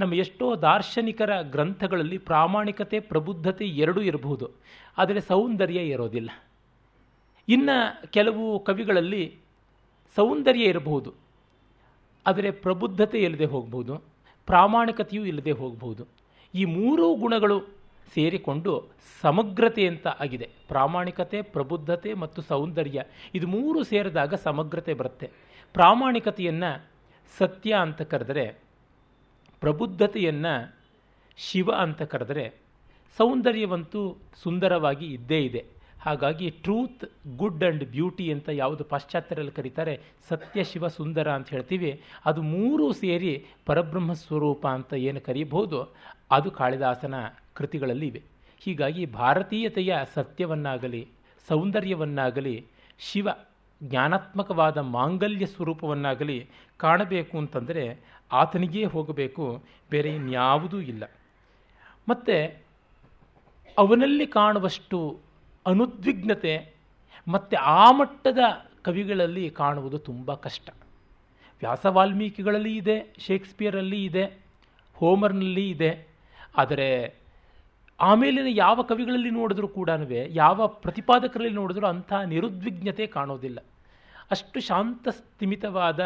ನಮ್ಮ 0.00 0.12
ಎಷ್ಟೋ 0.14 0.46
ದಾರ್ಶನಿಕರ 0.62 1.32
ಗ್ರಂಥಗಳಲ್ಲಿ 1.54 2.18
ಪ್ರಾಮಾಣಿಕತೆ, 2.30 2.98
ಪ್ರಬುದ್ಧತೆ 3.00 3.66
ಎರಡೂ 3.84 4.00
ಇರಬಹುದು 4.00 4.46
ಆದರೆ 4.98 5.20
ಸೌಂದರ್ಯ 5.20 5.80
ಇರೋದಿಲ್ಲ. 5.94 6.30
ಇನ್ನು 7.48 7.76
ಕೆಲವು 8.10 8.44
ಕವಿಗಳಲ್ಲಿ 8.60 9.24
ಸೌಂದರ್ಯ 10.16 10.72
ಇರಬಹುದು, 10.72 11.10
ಆದರೆ 12.26 12.50
ಪ್ರಬುದ್ಧತೆ 12.64 13.18
ಇಲ್ಲದೆ 13.18 13.46
ಹೋಗ್ಬೋದು 13.54 13.94
ಪ್ರಾಮಾಣಿಕತೆಯೂ 14.48 15.22
ಇಲ್ಲದೆ 15.24 15.52
ಹೋಗ್ಬೋದು 15.60 16.02
ಈ 16.54 16.64
ಮೂರೂ 16.76 17.06
ಗುಣಗಳು 17.14 17.56
ಸೇರಿಕೊಂಡು 18.14 18.72
ಸಮಗ್ರತೆ 19.22 19.84
ಅಂತ 19.90 20.06
ಆಗಿದೆ. 20.22 20.46
ಪ್ರಾಮಾಣಿಕತೆ, 20.68 21.38
ಪ್ರಬುದ್ಧತೆ 21.54 22.10
ಮತ್ತು 22.22 22.40
ಸೌಂದರ್ಯ, 22.42 22.98
ಇದು 23.34 23.46
ಮೂರು 23.46 23.80
ಸೇರಿದಾಗ 23.84 24.34
ಸಮಗ್ರತೆ 24.48 24.94
ಬರುತ್ತೆ. 24.94 25.26
ಪ್ರಾಮಾಣಿಕತೆಯನ್ನು 25.74 26.70
ಸತ್ಯ 27.32 27.72
ಅಂತ 27.84 28.02
ಕರೆದರೆ, 28.12 28.46
ಪ್ರಬುದ್ಧತೆಯನ್ನು 29.62 30.54
ಶಿವ 31.38 31.70
ಅಂತ 31.84 32.02
ಕರೆದರೆ, 32.12 32.44
ಸೌಂದರ್ಯವಂತೂ 33.18 34.02
ಸುಂದರವಾಗಿ 34.42 35.06
ಇದ್ದೇ 35.06 35.40
ಇದೆ. 35.48 35.62
ಹಾಗಾಗಿ 36.04 36.50
ಟ್ರೂತ್ 36.50 37.04
ಗುಡ್ 37.36 37.64
ಆ್ಯಂಡ್ 37.64 37.84
ಬ್ಯೂಟಿ 37.84 38.32
ಅಂತ 38.32 38.48
ಯಾವುದು 38.48 38.84
ಪಾಶ್ಚಾತ್ಯರಲ್ಲಿ 38.84 39.52
ಕರೀತಾರೆ 39.52 40.00
ಸತ್ಯ, 40.28 40.64
ಶಿವ, 40.64 40.88
ಸುಂದರ 40.88 41.30
ಅಂತ 41.32 41.48
ಹೇಳ್ತೀವಿ. 41.48 42.02
ಅದು 42.24 42.42
ಮೂರೂ 42.42 42.92
ಸೇರಿ 42.92 43.46
ಪರಬ್ರಹ್ಮ 43.66 44.12
ಸ್ವರೂಪ 44.12 44.66
ಅಂತ 44.66 44.94
ಏನು 44.94 45.20
ಕರೀಬಹುದು, 45.20 45.94
ಅದು 46.30 46.50
ಕಾಳಿದಾಸನ 46.50 47.14
ಕೃತಿಗಳಲ್ಲಿ 47.54 48.06
ಇವೆ. 48.06 48.22
ಹೀಗಾಗಿ 48.58 49.06
ಭಾರತೀಯತೆಯ 49.06 49.98
ಸತ್ಯವನ್ನಾಗಲಿ, 50.14 51.08
ಸೌಂದರ್ಯವನ್ನಾಗಲಿ, 51.48 52.66
ಶಿವ 52.98 53.28
ಜ್ಞಾನಾತ್ಮಕವಾದ 53.82 54.78
ಮಾಂಗಲ್ಯ 54.78 55.46
ಸ್ವರೂಪವನ್ನಾಗಲಿ 55.46 56.48
ಕಾಣಬೇಕು 56.76 57.38
ಅಂತಂದರೆ 57.38 58.00
ಆತನಿಗೇ 58.32 58.84
ಹೋಗಬೇಕು, 58.84 59.62
ಬೇರೆ 59.90 60.10
ಇನ್ಯಾವುದೂ 60.14 60.80
ಇಲ್ಲ. 60.80 61.04
ಮತ್ತು 62.08 62.64
ಅವನಲ್ಲಿ 63.78 64.26
ಕಾಣುವಷ್ಟು 64.26 65.18
ಅನುದ್ವಿಗ್ನತೆ 65.66 66.74
ಮತ್ತು 67.28 67.56
ಆ 67.56 67.90
ಮಟ್ಟದ 67.90 68.38
ಕವಿಗಳಲ್ಲಿ 68.82 69.50
ಕಾಣುವುದು 69.50 69.98
ತುಂಬ 69.98 70.34
ಕಷ್ಟ. 70.34 70.70
ವ್ಯಾಸ 71.58 71.86
ವಾಲ್ಮೀಕಿಗಳಲ್ಲಿ 71.86 72.76
ಇದೆ, 72.76 73.14
ಶೇಕ್ಸ್ಪಿಯರಲ್ಲಿ 73.18 74.04
ಇದೆ, 74.04 74.38
ಹೋಮರ್ನಲ್ಲಿ 74.94 75.70
ಇದೆ. 75.70 76.08
ಆದರೆ 76.56 77.14
ಆಮೇಲಿನ 78.00 78.46
ಯಾವ 78.48 78.82
ಕವಿಗಳಲ್ಲಿ 78.82 79.30
ನೋಡಿದ್ರೂ 79.30 79.68
ಕೂಡ 79.68 79.90
ಯಾವ 80.28 80.66
ಪ್ರತಿಪಾದಕರಲ್ಲಿ 80.66 81.54
ನೋಡಿದ್ರೂ 81.54 81.86
ಅಂಥ 81.86 82.12
ನಿರುದ್ವಿಗ್ನತೆ 82.12 83.06
ಕಾಣೋದಿಲ್ಲ. 83.06 83.58
ಅಷ್ಟು 84.30 84.60
ಶಾಂತ 84.60 85.08
ಸ್ಥಿಮಿತವಾದ, 85.08 86.00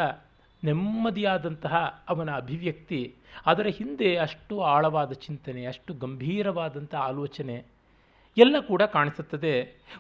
ನೆಮ್ಮದಿಯಾದಂತಹ 0.64 2.04
ಅವನ 2.08 2.30
ಅಭಿವ್ಯಕ್ತಿ, 2.30 3.14
ಅದರ 3.46 3.66
ಹಿಂದೆ 3.66 4.16
ಅಷ್ಟು 4.16 4.60
ಆಳವಾದ 4.60 5.12
ಚಿಂತನೆ, 5.12 5.66
ಅಷ್ಟು 5.66 5.94
ಗಂಭೀರವಾದಂಥ 5.94 6.94
ಆಲೋಚನೆ 6.94 7.64
ಎಲ್ಲ 8.38 8.56
ಕೂಡ 8.60 8.82
ಕಾಣಿಸುತ್ತದೆ. 8.82 9.54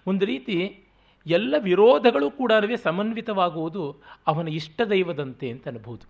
ಒಂದು 0.06 0.24
ರೀತಿ 0.26 0.56
ಎಲ್ಲ 1.26 1.54
ವಿರೋಧಗಳು 1.58 2.30
ಕೂಡ 2.30 2.52
ಸಮನ್ವಿತವಾಗುವುದು 2.84 3.96
ಅವನ 4.26 4.48
ಇಷ್ಟ 4.48 4.80
ದೈವದಂತೆ 4.90 5.50
ಅಂತ 5.50 5.68
ಅನ್ಬೋದು. 5.68 6.06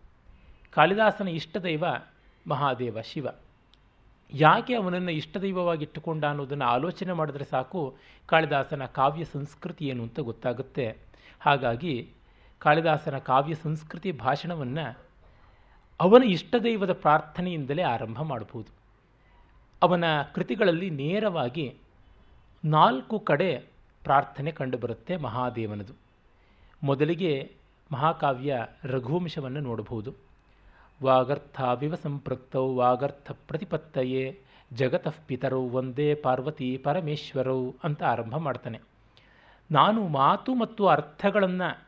ಕಾಳಿದಾಸನ 0.71 1.29
ಇಷ್ಟ 1.29 1.57
ದೈವ 1.57 1.85
ಮಹಾದೇವ 2.49 2.99
ಶಿವ. 3.01 3.29
ಯಾಕೆ 4.33 4.75
ಅವನನ್ನು 4.75 5.11
ಇಷ್ಟದೈವವಾಗಿಟ್ಟುಕೊಂಡ 5.11 6.25
ಅನ್ನೋದನ್ನು 6.25 6.65
ಆಲೋಚನೆ 6.65 7.13
ಮಾಡಿದ್ರೆ 7.13 7.45
ಸಾಕು 7.45 7.97
ಕಾಳಿದಾಸನ 8.27 8.85
ಕಾವ್ಯ 8.85 9.25
ಸಂಸ್ಕೃತಿ 9.25 9.85
ಏನು 9.87 10.03
ಅಂತ 10.03 10.21
ಗೊತ್ತಾಗುತ್ತೆ. 10.21 10.87
ಹಾಗಾಗಿ 11.41 11.95
ಕಾಳಿದಾಸನ 12.59 13.19
ಕಾವ್ಯ 13.19 13.55
ಸಂಸ್ಕೃತಿ 13.55 14.13
ಭಾಷಣವನ್ನು 14.13 14.87
ಅವನ 16.01 16.23
ಇಷ್ಟದೈವದ 16.25 16.93
ಪ್ರಾರ್ಥನೆಯಿಂದಲೇ 16.93 17.83
ಆರಂಭ 17.83 18.23
ಮಾಡಬಹುದು 18.23 18.71
ಅವನ 19.83 20.05
ಕೃತಿಗಳಲ್ಲಿ 20.35 20.91
ನೇರವಾಗಿ 20.91 21.67
ನಾಲ್ಕು 22.65 23.21
ಕಡೆ 23.21 23.57
ಪ್ರಾರ್ಥನೆ 24.03 24.53
ಕಂಡುಬರುತ್ತೆ 24.53 25.17
ಮಹಾದೇವನದು. 25.17 25.93
ಮೊದಲಿಗೆ 26.83 27.53
ಮಹಾಕಾವ್ಯ 27.93 28.67
ರಘುವಂಶವನ್ನು 28.85 29.61
ನೋಡಬಹುದು. 29.61 30.15
ವಾಗರ್ಥಾವಿವ 31.03 31.95
ಸಂಪೃಕ್ತೌ 31.95 32.75
ವಾಗರ್ಥ 32.75 33.31
ಪ್ರತಿಪತ್ತಯೇ, 33.31 34.41
ಜಗತಃ 34.73 35.15
ಪಿತರೌ 35.27 35.69
ಒಂದೇ 35.69 36.15
ಪಾರ್ವತಿ 36.15 36.77
ಪರಮೇಶ್ವರೌ 36.77 37.71
ಅಂತ 37.85 38.03
ಆರಂಭ 38.03 38.37
ಮಾಡ್ತಾನೆ. 38.37 38.81
ನಾನು 39.71 40.09
ಮಾತು 40.09 40.55
ಮತ್ತು 40.55 40.87
ಅರ್ಥಗಳನ್ನು 40.87 41.87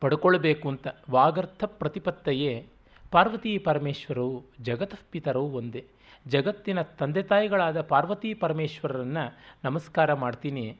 ಪಡ್ಕೊಳ್ಬೇಕು 0.00 0.68
ಅಂತ, 0.68 0.86
ವಾಗರ್ಥ 1.10 1.64
ಪ್ರತಿಪತ್ತಯೇ, 1.64 2.66
ಪಾರ್ವತಿ 3.10 3.58
ಪರಮೇಶ್ವರವು 3.58 4.42
ಜಗತಃ 4.62 4.98
ಪಿತರವು 5.10 5.50
ಒಂದೇ 5.50 5.84
ಜಗತ್ತಿನ 6.26 6.82
ತಂದೆ 6.82 7.22
ತಾಯಿಗಳಾದ 7.22 7.80
ಪಾರ್ವತಿ 7.80 8.34
ಪರಮೇಶ್ವರರನ್ನು 8.34 9.38
ನಮಸ್ಕಾರ 9.64 10.12
ಮಾಡ್ತೀನಿ. 10.12 10.76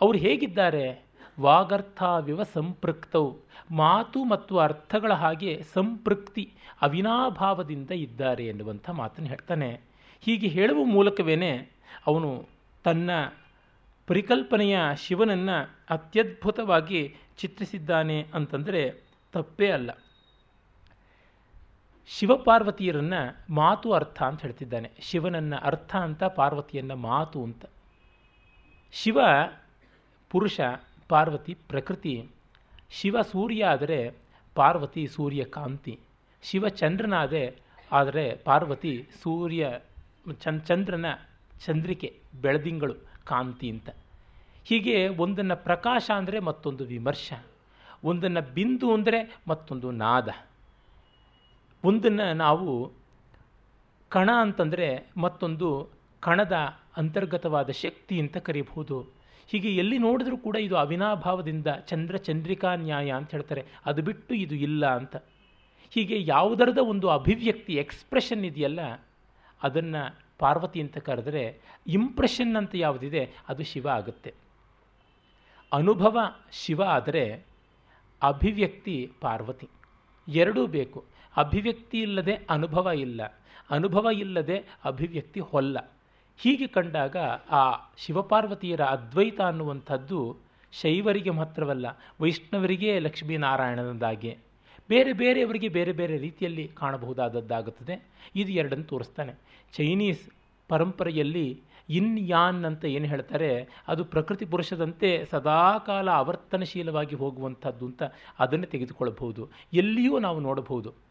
ಅವರು 0.00 0.18
ಹೇಗಿದ್ದಾರೆ? 0.18 1.06
ವಾಗರ್ಥಾವಿವ 1.40 2.42
ಸಂಪೃಕ್ತವು 2.42 3.36
ಮಾತು 3.70 4.24
ಮತ್ತು 4.24 4.58
ಅರ್ಥಗಳ 4.58 5.12
ಹಾಗೆ 5.12 5.62
ಸಂಪೃಕ್ತಿ 5.74 6.52
ಅವಿನಾಭಾವದಿಂದ 6.82 7.90
ಇದ್ದಾರೆ 7.90 8.46
ಎನ್ನುವಂಥ 8.46 8.90
ಮಾತನ್ನು 8.90 9.28
ಹೇಳ್ತಾನೆ. 9.28 9.80
ಹೀಗೆ 10.20 10.48
ಹೇಳುವ 10.48 10.84
ಮೂಲಕವೇ 10.84 11.70
ಅವನು 12.06 12.48
ತನ್ನ 12.84 13.10
ಪರಿಕಲ್ಪನೆಯ 14.06 14.78
ಶಿವನನ್ನು 14.96 15.70
ಅತ್ಯದ್ಭುತವಾಗಿ 15.90 17.14
ಚಿತ್ರಿಸಿದ್ದಾನೆ 17.38 18.26
ಅಂತಂದರೆ 18.34 19.02
ತಪ್ಪೇ 19.32 19.70
ಅಲ್ಲ. 19.70 19.90
ಶಿವಪಾರ್ವತಿಯರನ್ನು 22.08 23.54
ಮಾತು 23.54 23.92
ಅರ್ಥ 23.92 24.22
ಅಂತ 24.22 24.42
ಹೇಳ್ತಿದ್ದಾನೆ. 24.42 24.90
ಶಿವನನ್ನು 25.00 25.56
ಅರ್ಥ 25.56 25.96
ಅಂತ, 25.96 26.24
ಪಾರ್ವತಿಯನ್ನ 26.24 26.92
ಮಾತು 26.92 27.44
ಅಂತ. 27.44 27.64
ಶಿವ 28.92 29.18
ಪುರುಷ, 30.30 30.60
ಪಾರ್ವತಿ 31.08 31.54
ಪ್ರಕೃತಿ. 31.54 32.28
ಶಿವ 32.90 33.22
ಸೂರ್ಯ 33.22 33.64
ಆದರೆ 33.64 34.14
ಪಾರ್ವತಿ 34.54 35.06
ಸೂರ್ಯ 35.06 35.44
ಕಾಂತಿ. 35.44 35.98
ಶಿವ 36.42 36.68
ಚಂದ್ರನಾದೆ 36.68 37.56
ಆದರೆ 37.92 38.36
ಪಾರ್ವತಿ 38.36 39.08
ಸೂರ್ಯ 39.22 39.80
ಚನ್ 40.40 40.60
ಚಂದ್ರನ 40.60 41.04
ಚಂದ್ರಿಕೆ, 41.66 42.20
ಬೆಳದಿಂಗಳು, 42.40 42.94
ಕಾಂತಿ 43.24 43.70
ಅಂತ. 43.70 43.90
ಹೀಗೆ 44.64 45.08
ಒಂದನ್ನು 45.08 45.64
ಪ್ರಕಾಶ 45.64 46.10
ಅಂದರೆ 46.16 46.40
ಮತ್ತೊಂದು 46.40 46.84
ವಿಮರ್ಶ. 46.84 47.32
ಒಂದನ್ನು 48.04 48.54
ಬಿಂದು 48.54 48.94
ಅಂದರೆ 48.94 49.40
ಮತ್ತೊಂದು 49.48 49.90
ನಾದ. 49.90 50.28
ಒಂದನ್ನು 51.86 52.26
ನಾವು 52.36 52.70
ಕಣ 54.12 54.30
ಅಂತಂದರೆ 54.40 54.88
ಮತ್ತೊಂದು 55.16 55.68
ಕಣದ 56.22 56.56
ಅಂತರ್ಗತವಾದ 56.96 57.70
ಶಕ್ತಿ 57.84 58.16
ಅಂತ 58.20 58.36
ಕರೀಬಹುದು. 58.36 58.96
ಹೀಗೆ 59.50 59.70
ಎಲ್ಲಿ 59.76 59.98
ನೋಡಿದ್ರೂ 59.98 60.36
ಕೂಡ 60.36 60.56
ಇದು 60.66 60.76
ಅವಿನಾಭಾವದಿಂದ 60.76 61.68
ಚಂದ್ರ 61.88 62.16
ಚಂದ್ರಿಕಾ 62.16 62.70
ನ್ಯಾಯ 62.76 63.10
ಅಂತ 63.10 63.30
ಹೇಳ್ತಾರೆ. 63.30 63.62
ಅದು 63.86 64.00
ಬಿಟ್ಟು 64.02 64.32
ಇದು 64.34 64.56
ಇಲ್ಲ 64.66 64.84
ಅಂತ. 64.94 65.16
ಹೀಗೆ 65.94 66.16
ಯಾವುದರದ 66.26 66.80
ಒಂದು 66.92 67.06
ಅಭಿವ್ಯಕ್ತಿ 67.08 67.74
ಎಕ್ಸ್ಪ್ರೆಷನ್ 67.74 68.44
ಇದೆಯಲ್ಲ, 68.44 68.80
ಅದನ್ನು 69.60 70.02
ಪಾರ್ವತಿ 70.38 70.80
ಅಂತ 70.80 70.98
ಕರೆದರೆ 70.98 71.44
ಇಂಪ್ರೆಷನ್ 71.90 72.54
ಅಂತ 72.56 72.72
ಯಾವುದಿದೆ, 72.74 73.22
ಅದು 73.48 73.62
ಶಿವ 73.64 73.86
ಆಗುತ್ತೆ. 73.88 74.32
ಅನುಭವ 75.72 76.16
ಶಿವ 76.52 76.80
ಆದರೆ 76.96 77.24
ಅಭಿವ್ಯಕ್ತಿ 78.22 78.96
ಪಾರ್ವತಿ. 79.20 79.68
ಎರಡೂ 80.28 80.62
ಬೇಕು. 80.66 81.00
ಅಭಿವ್ಯಕ್ತಿ 81.36 81.98
ಇಲ್ಲದೆ 82.00 82.34
ಅನುಭವ 82.50 82.90
ಇಲ್ಲ. 82.94 83.40
ಅನುಭವ 83.70 84.08
ಇಲ್ಲದೆ 84.12 84.56
ಅಭಿವ್ಯಕ್ತಿ 84.84 85.40
ಹೊಲ್ಲ. 85.40 85.92
ಹೀಗೆ 86.38 86.66
ಕಂಡಾಗ 86.66 87.16
ಆ 87.50 87.90
ಶಿವಪಾರ್ವತಿಯರ 87.96 88.80
ಅದ್ವೈತ 88.80 89.40
ಅನ್ನುವಂಥದ್ದು 89.40 90.36
ಶೈವರಿಗೆ 90.72 91.30
ಮಾತ್ರವಲ್ಲ, 91.30 91.86
ವೈಷ್ಣವರಿಗೆ 92.20 92.98
ಲಕ್ಷ್ಮೀನಾರಾಯಣನದಾಗೆ. 92.98 94.38
ಬೇರೆ 94.88 95.12
ಬೇರೆಯವರಿಗೆ 95.12 95.68
ಬೇರೆ 95.68 95.92
ಬೇರೆ 95.92 96.18
ರೀತಿಯಲ್ಲಿ 96.18 96.68
ಕಾಣಬಹುದಾದದ್ದಾಗುತ್ತದೆ. 96.68 98.04
ಇದು 98.36 98.52
ಎರಡನ್ನು 98.52 98.84
ತೋರಿಸ್ತಾನೆ. 98.84 99.32
ಚೈನೀಸ್ 99.72 100.30
ಪರಂಪರೆಯಲ್ಲಿ 100.68 101.62
ಇನ್ 101.90 102.18
ಯಾನ್ 102.20 102.64
ಅಂತ 102.64 102.84
ಏನು 102.84 103.06
ಹೇಳ್ತಾರೆ, 103.06 103.68
ಅದು 103.88 104.04
ಪ್ರಕೃತಿ 104.04 104.44
ಪುರುಷದಂತೆ 104.44 105.24
ಸದಾಕಾಲ 105.30 106.08
ಆವರ್ತನಶೀಲವಾಗಿ 106.08 107.16
ಹೋಗುವಂಥದ್ದು 107.16 107.86
ಅಂತ 107.86 108.02
ಅದನ್ನು 108.38 108.66
ತೆಗೆದುಕೊಳ್ಳಬಹುದು. 108.66 109.48
ಎಲ್ಲಿಯೂ 109.72 110.18
ನಾವು 110.18 110.40
ನೋಡಬಹುದು. 110.40 111.05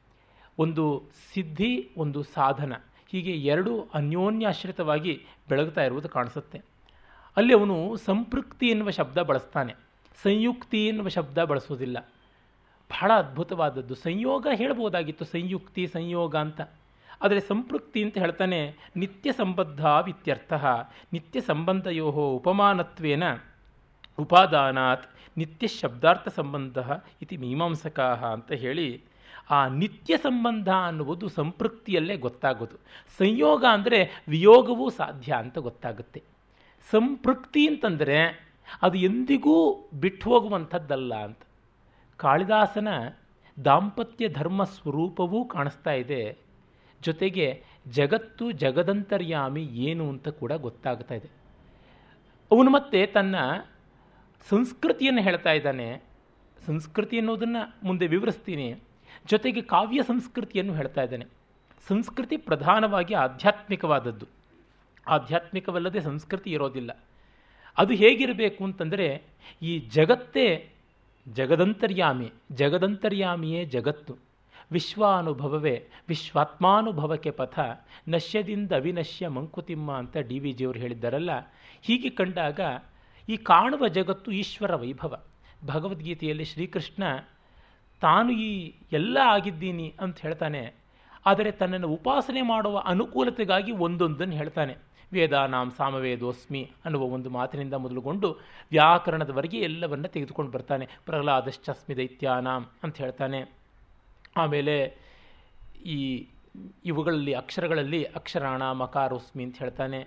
ಒಂದು 0.59 1.03
ಸಿದ್ಧಿ, 1.33 1.89
ಒಂದು 1.97 2.23
ಸಾಧನ. 2.23 2.73
ಹೀಗೆ 3.09 3.31
ಎರಡು 3.31 3.87
ಅನ್ಯೋನ್ಯಾಶ್ರಿತವಾಗಿ 3.93 5.25
ಬೆಳಗ್ತಾ 5.49 5.83
ಇರುವುದು 5.83 6.09
ಕಾಣಿಸುತ್ತೆ. 6.09 6.61
ಅಲ್ಲಿ 7.37 7.53
ಅವನು 7.53 7.95
ಸಂಪೃಕ್ತಿ 7.95 8.67
ಎನ್ನುವ 8.67 8.89
ಶಬ್ದ 8.89 9.17
ಬಳಸ್ತಾನೆ. 9.17 9.73
ಸಂಯುಕ್ತಿ 10.23 10.87
ಎನ್ನುವ 10.87 11.07
ಶಬ್ದ 11.07 11.43
ಬಳಸೋದಿಲ್ಲ 11.43 11.99
ಬಹಳ 12.91 13.13
ಅದ್ಭುತವಾದದ್ದು. 13.13 13.95
ಸಂಯೋಗ 13.95 14.47
ಹೇಳ್ಬೋದಾಗಿತ್ತು, 14.53 15.25
ಸಂಯುಕ್ತಿ, 15.25 15.87
ಸಂಯೋಗ 15.87 16.35
ಅಂತ. 16.35 16.61
ಆದರೆ 17.21 17.39
ಸಂಪೃಕ್ತಿ 17.39 18.03
ಅಂತ 18.03 18.17
ಹೇಳ್ತಾನೆ, 18.17 18.75
ನಿತ್ಯ 18.95 19.31
ಸಂಬದ್ಧ 19.31 19.85
ವಿತ್ಯರ್ಥ. 19.85 20.53
ನಿತ್ಯ 21.13 21.41
ಸಂಬಂಧಯೋ 21.41 22.05
ಉಪಮಾನತ್ವೇನ 22.05 23.23
ಉಪಾದಾನಾತ್. 24.19 25.09
ನಿತ್ಯ 25.37 25.67
ಶಬ್ದಾರ್ಥ 25.67 26.27
ಸಂಬಂಧ 26.27 26.77
ಇತಿ 27.21 27.37
ಮೀಮಾಂಸಕಾ 27.37 28.03
ಅಂತ 28.03 28.51
ಹೇಳಿ 28.51 29.03
ಆ 29.49 29.67
ನಿತ್ಯ 29.67 30.17
ಸಂಬಂಧ 30.17 30.69
ಅನ್ನುವುದು 30.69 31.29
ಸಂಪೃಕ್ತಿಯಲ್ಲೇ 31.29 32.17
ಗೊತ್ತಾಗೋದು. 32.17 32.75
ಸಂಯೋಗ 33.17 33.65
ಅಂದರೆ 33.65 34.23
ವಿಯೋಗವೂ 34.27 34.89
ಸಾಧ್ಯ 34.89 35.33
ಅಂತ 35.33 35.57
ಗೊತ್ತಾಗುತ್ತೆ. 35.57 36.23
ಸಂಪೃಕ್ತಿ 36.91 37.67
ಅಂತಂದರೆ 37.67 38.45
ಅದು 38.81 38.97
ಎಂದಿಗೂ 38.97 39.89
ಬಿಟ್ಟು 39.93 40.29
ಹೋಗುವಂಥದ್ದಲ್ಲ 40.29 41.15
ಅಂತ. 41.15 41.39
ಕಾಳಿದಾಸನ 42.17 42.87
ದಾಂಪತ್ಯ 43.65 44.29
ಧರ್ಮ 44.29 44.63
ಸ್ವರೂಪವೂ 44.63 45.45
ಕಾಣಿಸ್ತಾ 45.45 45.91
ಇದೆ. 45.91 46.37
ಜೊತೆಗೆ 47.01 47.63
ಜಗತ್ತು 47.87 48.51
ಜಗದಂತರ್ಯಾಮಿ 48.51 49.63
ಏನು 49.63 50.09
ಅಂತ 50.09 50.27
ಕೂಡ 50.27 50.51
ಗೊತ್ತಾಗ್ತಾ 50.51 51.15
ಇದೆ. 51.15 51.29
ಅವನು 52.51 52.71
ಮತ್ತೆ 52.71 53.05
ತನ್ನ 53.05 53.35
ಸಂಸ್ಕೃತಿಯನ್ನು 54.49 55.21
ಹೇಳ್ತಾ 55.21 55.51
ಇದ್ದಾನೆ. 55.51 56.01
ಸಂಸ್ಕೃತಿ 56.65 57.17
ಅನ್ನೋದನ್ನು 57.17 57.87
ಮುಂದೆ 57.87 58.07
ವಿವರಿಸ್ತೀನಿ. 58.07 58.73
ಜೊತೆಗೆ 59.25 59.61
ಕಾವ್ಯ 59.61 60.03
ಸಂಸ್ಕೃತಿಯನ್ನು 60.03 60.73
ಹೇಳ್ತಾ 60.73 61.01
ಇದ್ದಾನೆ. 61.01 61.25
ಸಂಸ್ಕೃತಿ 61.87 62.37
ಪ್ರಧಾನವಾಗಿ 62.37 63.13
ಆಧ್ಯಾತ್ಮಿಕವಾದದ್ದು. 63.13 64.25
ಆಧ್ಯಾತ್ಮಿಕವಲ್ಲದೆ 65.07 66.01
ಸಂಸ್ಕೃತಿ 66.01 66.51
ಇರೋದಿಲ್ಲ. 66.51 67.03
ಅದು 67.77 67.93
ಹೇಗಿರಬೇಕು 67.93 68.63
ಅಂತಂದರೆ, 68.63 69.23
ಈ 69.61 69.79
ಜಗತ್ತೇ 69.79 70.69
ಜಗದಂತರ್ಯಾಮಿ, 71.33 72.31
ಜಗದಂತರ್ಯಾಮಿಯೇ 72.51 73.65
ಜಗತ್ತು. 73.65 74.17
ವಿಶ್ವಾನುಭವವೇ, 74.71 75.87
ವಿಶ್ವಾತ್ಮಾನುಭವಕ್ಕೆ 76.07 77.31
ಪಥ, 77.31 77.59
ನಶ್ಯದಿಂದ 78.07 78.71
ಅವಿನಶ್ಯ 78.71 79.27
ಮಂಕುತಿಮ್ಮ 79.27 79.91
ಅಂತ 79.91 80.17
ಡಿ 80.17 80.39
ವಿ 80.39 80.51
ಜಿಯವರು 80.51 80.79
ಹೇಳಿದ್ದಾರಲ್ಲ. 80.79 81.29
ಹೀಗೆ 81.81 82.09
ಕಂಡಾಗ 82.09 82.59
ಈ 83.29 83.37
ಕಾಣುವ 83.37 83.87
ಜಗತ್ತು 83.87 84.31
ಈಶ್ವರ 84.31 84.75
ವೈಭವ. 84.75 85.23
ಭಗವದ್ಗೀತೆಯಲ್ಲಿ 85.65 86.45
ಶ್ರೀಕೃಷ್ಣ 86.45 87.03
ತಾನು 88.05 88.31
ಈ 88.31 88.51
ಎಲ್ಲ 88.91 89.17
ಆಗಿದ್ದೀನಿ 89.23 89.87
ಅಂತ 89.99 90.17
ಹೇಳ್ತಾನೆ. 90.19 90.63
ಆದರೆ 91.25 91.51
ತನ್ನನ್ನು 91.51 91.87
ಉಪಾಸನೆ 91.89 92.41
ಮಾಡುವ 92.41 92.75
ಅನುಕೂಲತೆಗಾಗಿ 92.85 93.71
ಒಂದೊಂದನ್ನು 93.85 94.35
ಹೇಳ್ತಾನೆ. 94.35 94.73
ವೇದಾನಾಂ 95.13 95.71
ಸಾಮವೇದೋಸ್ಮಿ 95.77 96.61
ಅನ್ನುವ 96.85 97.03
ಒಂದು 97.03 97.29
ಮಾತಿನಿಂದ 97.29 97.73
ಮೊದಲುಗೊಂಡು 97.73 98.29
ವ್ಯಾಕರಣದವರೆಗೆ 98.71 99.57
ಎಲ್ಲವನ್ನ 99.57 100.05
ತೆಗೆದುಕೊಂಡು 100.05 100.51
ಬರ್ತಾನೆ. 100.51 100.85
ಪ್ರಹ್ಲಾದಶ್ಚಸ್ಮಿ 101.05 101.97
ದೈತ್ಯಾನಾಂ 101.97 102.65
ಅಂತ 102.83 102.97
ಹೇಳ್ತಾನೆ. 102.97 103.39
ಆಮೇಲೆ 104.37 104.75
ಈ 105.85 106.27
ಇವುಗಳಲ್ಲಿ, 106.85 107.33
ಅಕ್ಷರಗಳಲ್ಲಿ 107.33 108.03
ಅಕ್ಷರಾಣ 108.03 108.63
ಮಕಾರೋಸ್ಮಿ 108.71 109.43
ಅಂತ 109.43 109.57
ಹೇಳ್ತಾನೆ. 109.57 109.99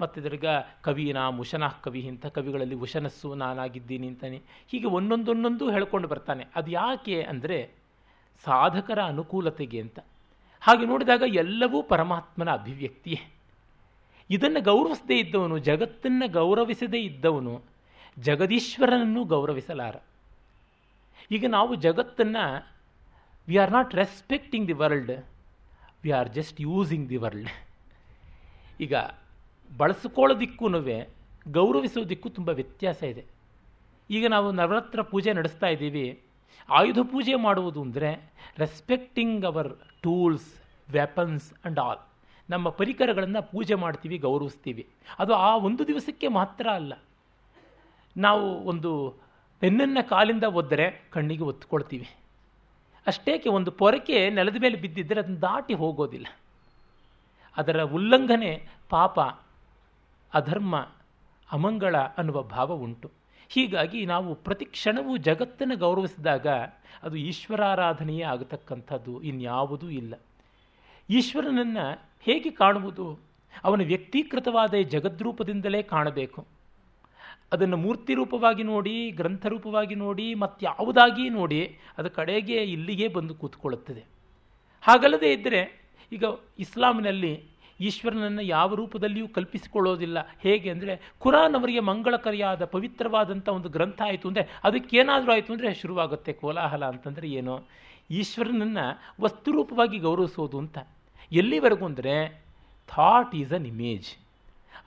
ಮತ್ತು 0.00 0.20
ಇದ್ರಾಗ 0.20 0.44
ಕವಿನ 0.82 1.28
ಮುಷನಾ 1.28 1.68
ಕವಿ, 1.68 2.00
ಇಂಥ 2.00 2.26
ಕವಿಗಳಲ್ಲಿ 2.26 2.74
ಉಶನಸ್ಸು 2.74 3.34
ನಾನಾಗಿದ್ದೀನಿ 3.34 4.06
ಅಂತಾನೆ. 4.06 4.42
ಹೀಗೆ 4.70 4.86
ಒಂದೊಂದೊಂದೊಂದು 4.86 5.70
ಹೇಳ್ಕೊಂಡು 5.70 6.08
ಬರ್ತಾನೆ. 6.08 6.46
ಅದು 6.56 6.70
ಯಾಕೆ 6.70 7.22
ಅಂದರೆ 7.22 7.74
ಸಾಧಕರ 8.44 9.02
ಅನುಕೂಲತೆಗೆ 9.02 9.80
ಅಂತ. 9.80 9.98
ಹಾಗೆ 10.60 10.86
ನೋಡಿದಾಗ 10.86 11.22
ಎಲ್ಲವೂ 11.34 11.82
ಪರಮಾತ್ಮನ 11.82 12.50
ಅಭಿವ್ಯಕ್ತಿಯೇ. 12.50 13.20
ಇದನ್ನು 14.30 14.60
ಗೌರವಿಸದೇ 14.62 15.18
ಇದ್ದವನು, 15.18 15.58
ಜಗತ್ತನ್ನು 15.58 16.32
ಗೌರವಿಸದೇ 16.32 16.98
ಇದ್ದವನು 16.98 17.62
ಜಗದೀಶ್ವರನನ್ನು 18.18 19.24
ಗೌರವಿಸಲಾರ. 19.24 19.96
ಈಗ 21.30 21.44
ನಾವು 21.48 21.74
ಜಗತ್ತನ್ನು 21.74 22.44
we 23.48 23.56
are 23.56 23.72
not 23.72 23.94
respecting 23.94 24.68
the 24.68 24.72
world 24.72 25.12
we 26.02 26.10
are 26.10 26.28
just 26.28 26.60
using 26.60 27.08
the 27.08 27.16
world 27.16 27.48
ಈಗ 28.80 28.94
ಬಳಸ್ಕೊಳ್ಳೋದಿಕ್ಕೂ 29.70 30.68
ಗೌರವಿಸೋದಿಕ್ಕೂ 31.52 32.28
ತುಂಬ 32.28 32.48
ವ್ಯತ್ಯಾಸ 32.48 33.02
ಇದೆ. 33.02 33.24
ಈಗ 34.10 34.26
ನಾವು 34.26 34.52
ನವರಾತ್ರ 34.52 35.02
ಪೂಜೆ 35.02 35.32
ನಡೆಸ್ತಾ 35.32 35.66
ಇದ್ದೀವಿ. 35.66 36.20
ಆಯುಧ 36.70 36.98
ಪೂಜೆ 36.98 37.34
ಮಾಡುವುದು 37.34 37.82
ಅಂದರೆ 37.82 38.32
respecting 38.58 39.44
our 39.44 39.72
tools 40.02 40.54
weapons 40.90 41.52
and 41.52 41.78
all 41.78 41.98
ನಮ್ಮ 42.50 42.68
ಪರಿಕರಗಳನ್ನು 42.68 43.50
ಪೂಜೆ 43.50 43.74
ಮಾಡ್ತೀವಿ, 43.74 44.18
ಗೌರವಿಸ್ತೀವಿ. 44.18 44.86
ಅದು 45.18 45.34
ಆ 45.34 45.56
ಒಂದು 45.56 45.86
ದಿವಸಕ್ಕೆ 45.86 46.28
ಮಾತ್ರ 46.28 46.66
ಅಲ್ಲ. 46.70 46.92
ನಾವು 48.16 48.64
ಒಂದು 48.64 49.20
ಪೆನ್ನನ್ನು 49.60 50.08
ಕಾಲಿಂದ 50.08 50.44
ಒದ್ದರೆ 50.44 51.08
ಕಣ್ಣಿಗೆ 51.10 51.42
ಒತ್ಕೊಳ್ತೀವಿ. 51.42 52.08
ಅಷ್ಟೇಕೆ 53.06 53.48
ಒಂದು 53.48 53.70
ಪೊರಕೆ 53.70 54.30
ನೆಲದ 54.30 54.56
ಮೇಲೆ 54.60 54.76
ಬಿದ್ದಿದ್ದರೆ 54.76 55.20
ಅದನ್ನು 55.20 55.40
ದಾಟಿ 55.40 55.74
ಹೋಗೋದಿಲ್ಲ. 55.74 56.26
ಅದರ 57.56 57.82
ಉಲ್ಲಂಘನೆ 57.82 58.66
ಪಾಪ 58.90 59.20
ಅಧರ್ಮ, 60.34 60.76
ಅಮಂಗಳ 61.52 61.96
ಅನ್ನುವ 61.96 62.42
ಭಾವ 62.42 62.72
ಉಂಟು. 62.72 63.10
ಹೀಗಾಗಿ 63.48 64.06
ನಾವು 64.06 64.34
ಪ್ರತಿ 64.34 64.64
ಕ್ಷಣವೂ 64.64 65.16
ಜಗತ್ತನ್ನು 65.16 65.76
ಗೌರವಿಸಿದಾಗ 65.76 66.46
ಅದು 67.02 67.16
ಈಶ್ವರಾರಾಧನೆಯೇ 67.16 68.22
ಆಗತಕ್ಕಂಥದ್ದು, 68.22 69.22
ಇನ್ಯಾವುದೂ 69.22 69.88
ಇಲ್ಲ. 69.88 70.14
ಈಶ್ವರನನ್ನು 71.10 72.08
ಹೇಗೆ 72.20 72.50
ಕಾಣುವುದು? 72.50 73.18
ಅವನ 73.64 73.82
ವ್ಯಕ್ತೀಕೃತವಾದ 73.82 74.74
ಜಗದ್ರೂಪದಿಂದಲೇ 74.74 75.82
ಕಾಣಬೇಕು. 75.82 76.46
ಅದನ್ನು 77.52 77.76
ಮೂರ್ತಿ 77.76 78.14
ರೂಪವಾಗಿ 78.14 78.62
ನೋಡಿ 78.62 79.10
ಗ್ರಂಥ 79.10 79.46
ರೂಪವಾಗಿ 79.46 79.94
ನೋಡಿ, 79.94 80.34
ಮತ್ಯಾವುದಾಗಿ 80.34 81.28
ನೋಡಿ, 81.28 81.78
ಅದು 81.98 82.10
ಕಡೆಗೆ 82.10 82.56
ಇಲ್ಲಿಗೆ 82.56 83.08
ಬಂದು 83.08 83.34
ಕೂತ್ಕೊಳ್ಳುತ್ತದೆ. 83.34 84.04
ಹಾಗಲ್ಲದೆ 84.82 85.32
ಇದ್ದರೆ 85.32 85.90
ಈಗ 86.12 86.24
ಇಸ್ಲಾಮಿನಲ್ಲಿ 86.58 87.44
ಈಶ್ವರನನ್ನು 87.80 88.42
ಯಾವ 88.42 88.74
ರೂಪದಲ್ಲಿಯೂ 88.74 89.28
ಕಲ್ಪಿಸಿಕೊಳ್ಳೋದಿಲ್ಲ. 89.28 90.18
ಹೇಗೆ 90.40 90.70
ಅಂದರೆ 90.70 91.00
ಕುರಾನ್ 91.18 91.54
ಅವರಿಗೆ 91.54 91.80
ಮಂಗಳಕರಿಯಾದ 91.80 92.64
ಪವಿತ್ರವಾದಂಥ 92.64 93.48
ಒಂದು 93.48 93.68
ಗ್ರಂಥ 93.68 94.00
ಆಯಿತು 94.02 94.28
ಅಂದರೆ 94.28 94.48
ಅದಕ್ಕೇನಾದರೂ 94.64 95.32
ಆಯಿತು 95.32 95.52
ಅಂದರೆ 95.52 95.74
ಶುರುವಾಗುತ್ತೆ. 95.74 96.32
ಕೋಲಾಹಲ 96.32 96.84
ಅಂತಂದರೆ 96.84 97.28
ಏನು? 97.28 97.68
ಈಶ್ವರನನ್ನು 98.10 98.86
ವಸ್ತುರೂಪವಾಗಿ 99.20 99.98
ಗೌರವಿಸೋದು 99.98 100.58
ಅಂತ. 100.58 100.78
ಎಲ್ಲಿವರೆಗೂ 101.32 101.84
ಅಂದರೆ 101.84 102.14
ಥಾಟ್ 102.86 103.34
ಈಸ್ 103.34 103.52
ಅನ್ 103.52 103.66
ಇಮೇಜ್. 103.66 104.08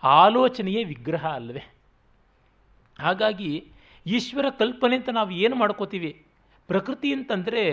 ಆಲೋಚನೆಯೇ 0.04 0.84
ವಿಗ್ರಹ 0.84 1.26
ಅಲ್ವೇ. 1.28 1.64
ಹಾಗಾಗಿ 3.00 3.52
ಈಶ್ವರ 4.06 4.46
ಕಲ್ಪನೆ 4.50 4.96
ಅಂತ 4.96 5.10
ನಾವು 5.10 5.32
ಏನು 5.32 5.56
ಮಾಡ್ಕೋತೀವಿ? 5.56 6.24
ಪ್ರಕೃತಿ 6.68 7.14
ಅಂತಂದರೆ 7.14 7.64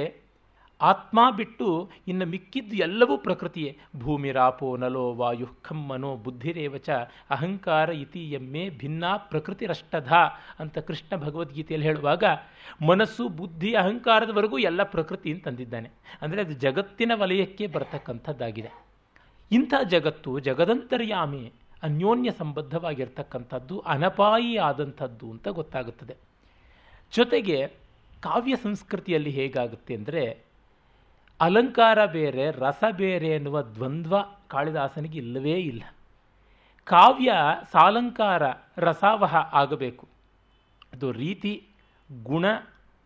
ಆತ್ಮ 0.90 1.18
ಬಿಟ್ಟು 1.36 1.68
ಇನ್ನು 2.08 2.26
ಮಿಕ್ಕಿದ್ದು 2.26 2.76
ಎಲ್ಲವೂ 2.76 3.16
ಪ್ರಕೃತಿಯೇ. 3.16 3.70
ಭೂಮಿ 3.96 4.30
ರಾಪೋ 4.30 4.68
ನಲೋ 4.76 5.04
ವಾಯು 5.14 5.46
ಖಮ್ಮನೋ 5.62 6.16
ಬುದ್ಧಿರೇವಚ 6.16 6.88
ಅಹಂಕಾರ 7.30 7.88
ಇತಿ 7.88 8.22
ಎಮ್ಮೆ 8.30 8.64
ಭಿನ್ನ 8.68 9.04
ಪ್ರಕೃತಿರಷ್ಟಧ 9.16 10.12
ಅಂತ 10.60 10.78
ಕೃಷ್ಣ 10.78 11.16
ಭಗವದ್ಗೀತೆಯಲ್ಲಿ 11.16 11.86
ಹೇಳುವಾಗ, 11.86 12.24
ಮನಸ್ಸು, 12.86 13.28
ಬುದ್ಧಿ, 13.28 13.74
ಅಹಂಕಾರದವರೆಗೂ 13.74 14.58
ಎಲ್ಲ 14.58 14.82
ಪ್ರಕೃತಿ 14.82 15.32
ಅಂತಂದಿದ್ದಾನೆ 15.32 15.90
ಅಂದರೆ 16.22 16.40
ಅದು 16.42 16.54
ಜಗತ್ತಿನ 16.54 17.12
ವಲಯಕ್ಕೆ 17.14 17.66
ಬರ್ತಕ್ಕಂಥದ್ದಾಗಿದೆ. 17.66 18.72
ಇಂಥ 19.50 19.74
ಜಗತ್ತು 19.84 20.32
ಜಗದಂತರ್ಯಾಮಿ 20.38 21.44
ಅನ್ಯೋನ್ಯ 21.82 22.30
ಸಂಬದ್ಧವಾಗಿರ್ತಕ್ಕಂಥದ್ದು, 22.30 23.78
ಅನಪಾಯಿ 23.78 24.52
ಆದಂಥದ್ದು 24.68 25.26
ಅಂತ 25.30 25.48
ಗೊತ್ತಾಗುತ್ತದೆ. 25.48 26.14
ಜೊತೆಗೆ 27.12 27.58
ಕಾವ್ಯ 28.22 28.54
ಸಂಸ್ಕೃತಿಯಲ್ಲಿ 28.56 29.30
ಹೇಗಾಗುತ್ತೆ 29.30 29.94
ಅಂದರೆ 29.94 30.22
ಅಲಂಕಾರ 31.40 32.06
ಬೇರೆ, 32.06 32.50
ರಸ 32.50 32.84
ಬೇರೆ 32.90 33.28
ಎನ್ನುವ 33.28 33.62
ದ್ವಂದ್ವ 33.62 34.16
ಕಾಳಿದಾಸನಿಗೆ 34.48 35.18
ಇಲ್ಲವೇ 35.18 35.52
ಇಲ್ಲ. 35.52 35.82
ಕಾವ್ಯ 36.84 37.32
ಸಾಲಂಕಾರ, 37.72 38.42
ರಸಾವಹ 38.76 39.36
ಆಗಬೇಕು. 39.36 40.08
ಅದು 40.92 41.12
ರೀತಿ, 41.12 41.66
ಗುಣ, 42.22 42.44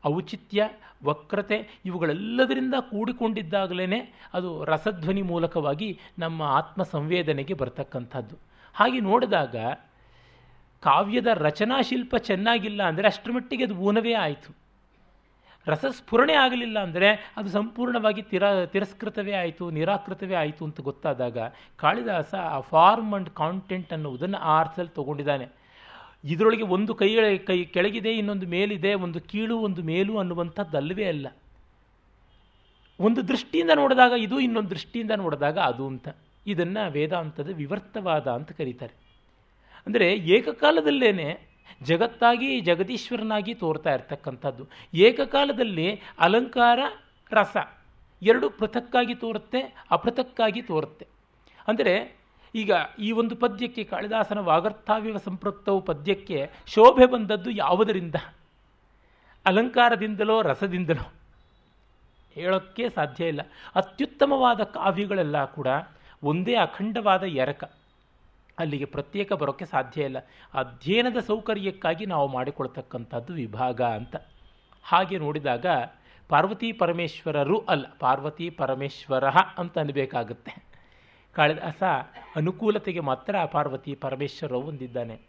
ಔಚಿತ್ಯ, 0.07 0.69
ವಕ್ರತೆ 1.05 1.69
ಇವುಗಳೆಲ್ಲದರಿಂದ 1.85 2.75
ಕೂಡಿಕೊಂಡಿದ್ದಾಗಲೇ 2.81 4.15
ಅದು 4.35 4.65
ರಸಧ್ವನಿ 4.65 5.23
ಮೂಲಕವಾಗಿ 5.23 5.99
ನಮ್ಮ 6.19 6.43
ಆತ್ಮ 6.43 6.83
ಸಂವೇದನೆಗೆ 6.83 7.55
ಬರ್ತಕ್ಕಂಥದ್ದು. 7.55 8.37
ಹಾಗೆ 8.75 9.01
ನೋಡಿದಾಗ 9.01 9.57
ಕಾವ್ಯದ 10.81 11.27
ರಚನಾಶಿಲ್ಪ 11.27 12.17
ಚೆನ್ನಾಗಿಲ್ಲ 12.17 12.83
ಅಂದರೆ 12.83 13.07
ಅಷ್ಟರ 13.07 13.31
ಮಟ್ಟಿಗೆ 13.33 13.65
ಅದು 13.65 13.75
ಊನವೇ 13.75 14.13
ಆಯಿತು. 14.13 14.58
ರಸಸ್ಫುರಣೆ 15.69 16.35
ಆಗಲಿಲ್ಲ 16.35 16.79
ಅಂದರೆ 16.79 17.09
ಅದು 17.37 17.49
ಸಂಪೂರ್ಣವಾಗಿ 17.49 18.23
ತಿರ, 18.23 18.65
ತಿರಸ್ಕೃತವೇ 18.65 19.33
ಆಯಿತು, 19.33 19.71
ನಿರಾಕೃತವೇ 19.71 20.35
ಆಯಿತು 20.35 20.65
ಅಂತ 20.65 20.81
ಗೊತ್ತಾದಾಗ 20.81 21.39
ಕಾಳಿದಾಸ 21.77 22.35
ಆ 22.35 22.61
ಫಾರ್ಮ್ 22.61 23.15
ಅಂಡ್ 23.15 23.31
ಕಾಂಟೆಂಟ್ 23.31 23.93
ಅನ್ನುವುದನ್ನು 23.93 24.39
ಆ 24.39 24.61
ಅರ್ಥದಲ್ಲಿ 24.61 24.95
ತೊಗೊಂಡಿದ್ದಾನೆ. 24.95 25.49
ಇದರೊಳಗೆ 26.25 26.63
ಒಂದು 26.63 26.95
ಕೈ 26.95 27.11
ಕೈ, 27.39 27.65
ಕೆಳಗಿದೆ, 27.65 28.13
ಇನ್ನೊಂದು 28.13 28.47
ಮೇಲಿದೆ, 28.47 28.95
ಒಂದು 28.95 29.21
ಕೀಳು, 29.21 29.59
ಒಂದು 29.59 29.83
ಮೇಲು 29.83 30.19
ಅನ್ನುವಂಥದ್ದಲ್ಲವೇ 30.19 31.05
ಅಲ್ಲ. 31.05 31.27
ಒಂದು 33.01 33.29
ದೃಷ್ಟಿಯಿಂದ 33.29 33.71
ನೋಡಿದಾಗ 33.75 34.13
ಇದು, 34.19 34.41
ಇನ್ನೊಂದು 34.41 34.71
ದೃಷ್ಟಿಯಿಂದ 34.71 35.11
ನೋಡಿದಾಗ 35.17 35.59
ಅದು 35.59 35.87
ಅಂತ. 35.87 36.09
ಇದನ್ನು 36.47 36.93
ವೇದಾಂತದ 36.93 37.51
ವಿವರ್ತವಾದ 37.55 38.29
ಅಂತ 38.29 38.53
ಕರೀತಾರೆ. 38.53 38.95
ಅಂದರೆ 39.87 40.15
ಏಕಕಾಲದಲ್ಲೇನೆ 40.15 41.58
ಜಗತ್ತಾಗಿ, 41.83 42.61
ಜಗದೀಶ್ವರನಾಗಿ 42.61 43.55
ತೋರ್ತಾ 43.55 43.95
ಇರ್ತಕ್ಕಂಥದ್ದು. 43.95 44.67
ಏಕಕಾಲದಲ್ಲಿ 44.95 46.01
ಅಲಂಕಾರ, 46.19 46.79
ರಸ 47.33 47.57
ಎರಡು 48.23 48.51
ಪೃಥಕ್ಕಾಗಿ 48.51 49.15
ತೋರುತ್ತೆ, 49.15 49.85
ಅಪೃಥಕ್ಕಾಗಿ 49.91 50.63
ತೋರುತ್ತೆ. 50.63 51.07
ಅಂದರೆ 51.69 52.19
ಈಗ 52.55 52.73
ಈ 52.99 53.13
ಒಂದು 53.13 53.37
ಪದ್ಯಕ್ಕೆ 53.37 53.85
ಕಾಳಿದಾಸನ 53.85 54.39
ವಾಗರ್ಥಾವ್ಯವ 54.39 55.17
ಸಂಪೃಕ್ತವು 55.17 55.81
ಪದ್ಯಕ್ಕೆ 55.81 56.51
ಶೋಭೆ 56.67 57.07
ಬಂದದ್ದು 57.07 57.51
ಯಾವುದರಿಂದ? 57.51 58.15
ಅಲಂಕಾರದಿಂದಲೋ, 59.47 60.43
ರಸದಿಂದಲೋ? 60.43 61.13
ಹೇಳೋಕ್ಕೆ 62.35 62.89
ಸಾಧ್ಯ 62.89 63.29
ಇಲ್ಲ. 63.29 63.41
ಅತ್ಯುತ್ತಮವಾದ 63.75 64.61
ಕಾವ್ಯಗಳೆಲ್ಲ 64.61 65.45
ಕೂಡ 65.45 65.67
ಒಂದೇ 66.23 66.55
ಅಖಂಡವಾದ 66.55 67.23
ಎರಕ. 67.23 67.78
ಅಲ್ಲಿಗೆ 68.59 68.85
ಪ್ರತ್ಯೇಕ 68.85 69.33
ಬರೋಕ್ಕೆ 69.33 69.65
ಸಾಧ್ಯ 69.65 70.05
ಇಲ್ಲ. 70.05 70.19
ಅಧ್ಯಯನದ 70.55 71.17
ಸೌಕರ್ಯಕ್ಕಾಗಿ 71.27 72.07
ನಾವು 72.07 72.29
ಮಾಡಿಕೊಳ್ತಕ್ಕಂಥದ್ದು 72.29 73.33
ವಿಭಾಗ 73.33 73.83
ಅಂತ. 73.83 74.17
ಹಾಗೆ 74.83 75.19
ನೋಡಿದಾಗ 75.19 75.67
ಪಾರ್ವತಿ 76.29 76.73
ಪರಮೇಶ್ವರರು 76.73 77.59
ಅಲ್ಲ, 77.59 77.85
ಪಾರ್ವತಿ 77.99 78.51
ಪರಮೇಶ್ವರ 78.51 79.25
ಅಂತ 79.59 79.79
ಅನ್ಬೇಕಾಗುತ್ತೆ 79.79 80.69
ಕಾಳಿದಾಸ 81.33 81.83
ಅನುಕೂಲತೆಗೆ 82.37 83.01
ಮಾತ್ರ 83.01 83.37
ಪಾರ್ವತಿ 83.45 83.95
ಪರಮೇಶ್ವರವು 83.95 84.61
ಹೊಂದಿದ್ದಾನೆ 84.61 85.21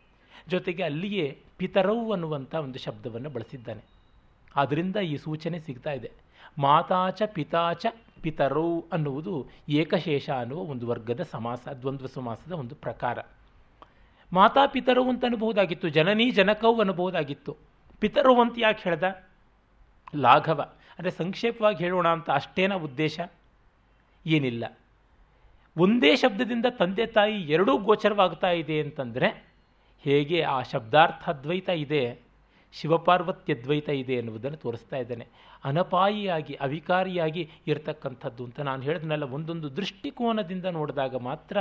ಜೊತೆಗೆ 0.47 0.83
ಅಲ್ಲಿಯೇ 0.83 1.39
ಪಿತರವು 1.57 2.11
ಅನ್ನುವಂಥ 2.11 2.55
ಒಂದು 2.55 2.79
ಶಬ್ದವನ್ನು 2.79 3.29
ಬಳಸಿದ್ದಾನೆ. 3.29 3.83
ಆದ್ದರಿಂದ 4.55 4.95
ಈ 4.95 5.17
ಸೂಚನೆ 5.17 5.59
ಸಿಗ್ತಾ 5.59 5.91
ಇದೆ. 5.91 6.11
ಮಾತಾಚ 6.57 7.21
ಪಿತಾಚ 7.33 7.85
ಪಿತರೌ 8.21 8.79
ಅನ್ನುವುದು 8.91 9.47
ಏಕಶೇಷ 9.69 10.29
ಅನ್ನುವ 10.29 10.59
ಒಂದು 10.59 10.87
ವರ್ಗದ 10.87 11.21
ಸಮಾಸ, 11.21 11.67
ದ್ವಂದ್ವ 11.67 12.05
ಸಮಾಸದ 12.05 12.51
ಒಂದು 12.51 12.75
ಪ್ರಕಾರ. 12.75 13.19
ಮಾತಾ 14.33 14.65
ಪಿತರು 14.65 15.09
ಅಂತ 15.09 15.25
ಅನ್ಬಹುದಾಗಿತ್ತು, 15.25 15.89
ಜನನೀ 15.89 16.31
ಜನಕೌ 16.31 16.79
ಅನ್ಬಹುದಾಗಿತ್ತು. 16.79 17.57
ಪಿತರು 17.99 18.41
ಅಂತ 18.41 18.55
ಯಾಕೆ 18.57 18.81
ಹೇಳ್ದ? 18.83 19.03
ಲಾಘವ. 20.15 20.61
ಅಂದರೆ 20.99 21.11
ಸಂಕ್ಷೇಪವಾಗಿ 21.11 21.83
ಹೇಳೋಣ 21.83 22.07
ಅಂತ 22.07 22.29
ಅಷ್ಟೇನ 22.29 22.73
ಉದ್ದೇಶ 22.73 23.19
ಏನಿಲ್ಲ. 24.25 24.77
ಒಂದೇ 25.77 26.15
ಶಬ್ದದಿಂದ 26.15 26.65
ತಂದೆ 26.69 27.05
ತಾಯಿ 27.05 27.41
ಎರಡೂ 27.41 27.77
ಗೋಚರವಾಗ್ತಾ 27.77 28.49
ಇದೆ 28.49 28.81
ಅಂತಂದರೆ 28.81 29.53
ಹೇಗೆ 30.03 30.41
ಆ 30.41 30.61
ಶಬ್ದಾರ್ಥದ್ವೈತ 30.61 31.69
ಇದೆ? 31.69 32.28
ಶಿವಪಾರ್ವತ್ಯದ್ವೈತ 32.71 33.89
ಇದೆ 33.89 34.13
ಎನ್ನುವುದನ್ನು 34.13 34.57
ತೋರಿಸ್ತಾ 34.57 34.97
ಇದ್ದಾನೆ. 34.97 35.27
ಅನಪಾಯಿಯಾಗಿ, 35.63 36.53
ಅವಿಕಾರಿಯಾಗಿ 36.53 37.49
ಇರತಕ್ಕಂಥದ್ದು 37.67 38.45
ಅಂತ 38.45 38.59
ನಾನು 38.59 38.81
ಹೇಳಿದ್ನಲ್ಲ, 38.81 39.23
ಒಂದೊಂದು 39.23 39.75
ದೃಷ್ಟಿಕೋನದಿಂದ 39.75 40.65
ನೋಡಿದಾಗ 40.65 41.15
ಮಾತ್ರ 41.15 41.57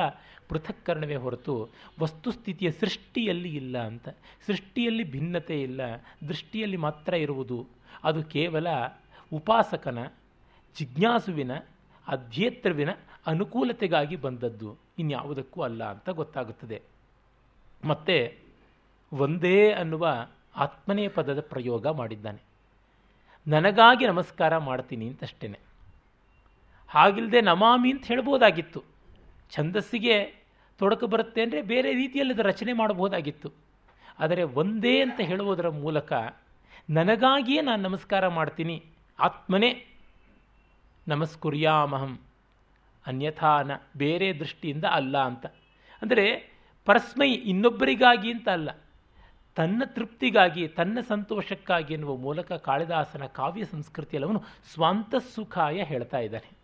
ಪೃಥಕ್ಕರಣವೇ 0.49 1.17
ಹೊರತು 1.17 1.69
ವಸ್ತುಸ್ಥಿತಿಯ 2.01 2.71
ಸೃಷ್ಟಿಯಲ್ಲಿ 2.71 3.57
ಇಲ್ಲ 3.57 3.79
ಅಂತ. 3.79 4.09
ಸೃಷ್ಟಿಯಲ್ಲಿ 4.47 5.05
ಭಿನ್ನತೆ 5.11 5.63
ಇಲ್ಲ, 5.63 5.81
ದೃಷ್ಟಿಯಲ್ಲಿ 6.29 6.77
ಮಾತ್ರ 6.77 7.15
ಇರುವುದು. 7.15 7.67
ಅದು 8.05 8.23
ಕೇವಲ 8.23 8.67
ಉಪಾಸಕನ, 9.33 10.07
ಜಿಜ್ಞಾಸುವಿನ 10.79 11.51
ಅಧ್ಯೇತ್ರವಿನ 12.09 12.89
ಅನುಕೂಲತೆಗಾಗಿ 13.27 14.17
ಬಂದದ್ದು. 14.17 14.77
ಇನ್ಯಾವುದಕ್ಕೂ 14.99 15.63
ಅಲ್ಲ 15.63 15.85
ಅಂತ 15.85 16.11
ಗೊತ್ತಾಗುತ್ತದೆ. 16.11 16.83
ಮತ್ತೆ, 17.85 18.39
ಒಂದೇ 19.13 19.71
ಅನ್ನುವ 19.71 20.29
ಆತ್ಮನೇ 20.57 21.09
ಪದದ 21.09 21.41
ಪ್ರಯೋಗ 21.41 21.87
ಮಾಡಿದ್ದಾನೆ. 21.87 22.43
ನನಗಾಗಿ 23.49 24.07
ನಮಸ್ಕಾರ 24.07 24.59
ಮಾಡ್ತೀನಿ 24.59 25.09
ಅಂತಷ್ಟೇ 25.09 25.59
ಹಾಗಿಲ್ಲದೆ 26.89 27.41
ನಮಾಮಿ 27.41 27.91
ಅಂತ 27.91 28.07
ಹೇಳ್ಬೋದಾಗಿತ್ತು. 28.07 28.83
ಛಂದಸ್ಸಿಗೆ 29.51 30.35
ತೊಡಕು 30.79 31.07
ಬರುತ್ತೆ 31.07 31.43
ಅಂದರೆ 31.43 31.63
ಬೇರೆ 31.63 31.95
ರೀತಿಯಲ್ಲಿ 31.95 32.35
ಅದು 32.35 32.43
ರಚನೆ 32.43 32.73
ಮಾಡಬಹುದಾಗಿತ್ತು. 32.73 33.53
ಆದರೆ 34.19 34.43
ಒಂದೇ 34.43 35.01
ಅಂತ 35.01 35.21
ಹೇಳುವುದರ 35.21 35.69
ಮೂಲಕ 35.69 36.13
ನನಗಾಗಿಯೇ 36.91 37.61
ನಾನು 37.61 37.83
ನಮಸ್ಕಾರ 37.83 38.29
ಮಾಡ್ತೀನಿ. 38.29 38.85
ಆತ್ಮನೇ. 39.21 39.87
ನಮಸ್ಕುರ್ಯಾಮಹಂ. 41.09 42.21
ಅನ್ಯಥಾನ 43.07 43.71
ಬೇರೆ 43.97 44.39
ದೃಷ್ಟಿಯಿಂದ 44.39 44.85
ಅಲ್ಲ 44.85 45.19
ಅಂತ. 45.19 45.47
ಅಂದರೆ 46.03 46.51
ಪರಸ್ಮೈ 46.85 47.33
ಇನ್ನೊಬ್ಬರಿಗಾಗಿ 47.33 48.33
ಅಂತ 48.33 48.49
ಅಲ್ಲ. 48.49 48.71
ತನ್ನ 49.59 49.83
ತೃಪ್ತಿಗಾಗಿ, 49.87 50.69
ತನ್ನ 50.69 50.99
ಸಂತೋಷಕ್ಕಾಗಿ 51.09 51.95
ಎನ್ನುವ 51.95 52.17
ಮೂಲಕ 52.17 52.53
ಕಾಳಿದಾಸನ 52.53 53.25
ಕಾವ್ಯ 53.25 53.65
ಸಂಸ್ಕೃತಿಯಲ್ಲಿ 53.65 54.27
ಅವನು 54.27 54.43
ಸ್ವಂತ 54.75 55.15
ಸುಖಾಯ 55.35 55.83
ಹೇಳ್ತಾ 55.83 56.19
ಇದ್ದಾನೆ. 56.19 56.59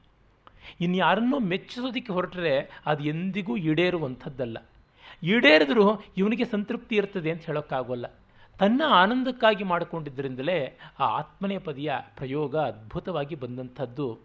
ಇನ್ಯಾರನ್ನೂ 0.81 1.39
ಮೆಚ್ಚಿಸೋದಕ್ಕೆ 1.39 2.13
ಹೊರಟರೆ 2.13 2.81
ಅದು 2.87 3.05
ಎಂದಿಗೂ 3.05 3.57
ಈಡೇರುವಂಥದ್ದಲ್ಲ. 3.57 4.59
ಈಡೇರಿದ್ರೂ 5.23 6.03
ಇವನಿಗೆ 6.17 6.45
ಸಂತೃಪ್ತಿ 6.45 6.97
ಇರ್ತದೆ 6.97 7.31
ಅಂತ 7.31 7.47
ಹೇಳೋಕ್ಕಾಗೋಲ್ಲ. 7.47 8.07
ತನ್ನ 8.59 8.83
ಆನಂದಕ್ಕಾಗಿ 8.89 9.65
ಮಾಡಿಕೊಂಡಿದ್ದರಿಂದಲೇ 9.65 10.79
ಆ 10.99 11.05
ಆತ್ಮನೇ 11.05 11.59
ಪದಿಯ 11.59 11.93
ಪ್ರಯೋಗ 12.17 12.57
ಅದ್ಭುತವಾಗಿ 12.57 13.35
ಬಂದಂಥದ್ದು. 13.35 14.19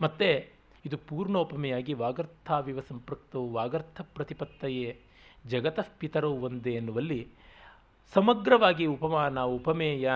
ಮತ್ತು 0.00 0.50
ಇದು 0.84 0.96
ಪೂರ್ಣೋಪಮೆಯಾಗಿ 0.96 1.92
ವಾಗರ್ಥಾವಿವ 1.92 2.80
ಸಂಪೃಕ್ತವು 2.80 3.52
ವಾಗರ್ಥ 3.52 4.00
ಪ್ರತಿಪತ್ತೆಯೇ, 4.00 5.00
ಜಗತಃ 5.46 5.86
ಪಿತರೋ 5.98 6.30
ಒಂದೇ 6.30 6.72
ಎನ್ನುವಲ್ಲಿ 6.72 7.28
ಸಮಗ್ರವಾಗಿ 8.14 8.86
ಉಪಮಾನ, 8.86 9.40
ಉಪಮೇಯ, 9.40 10.10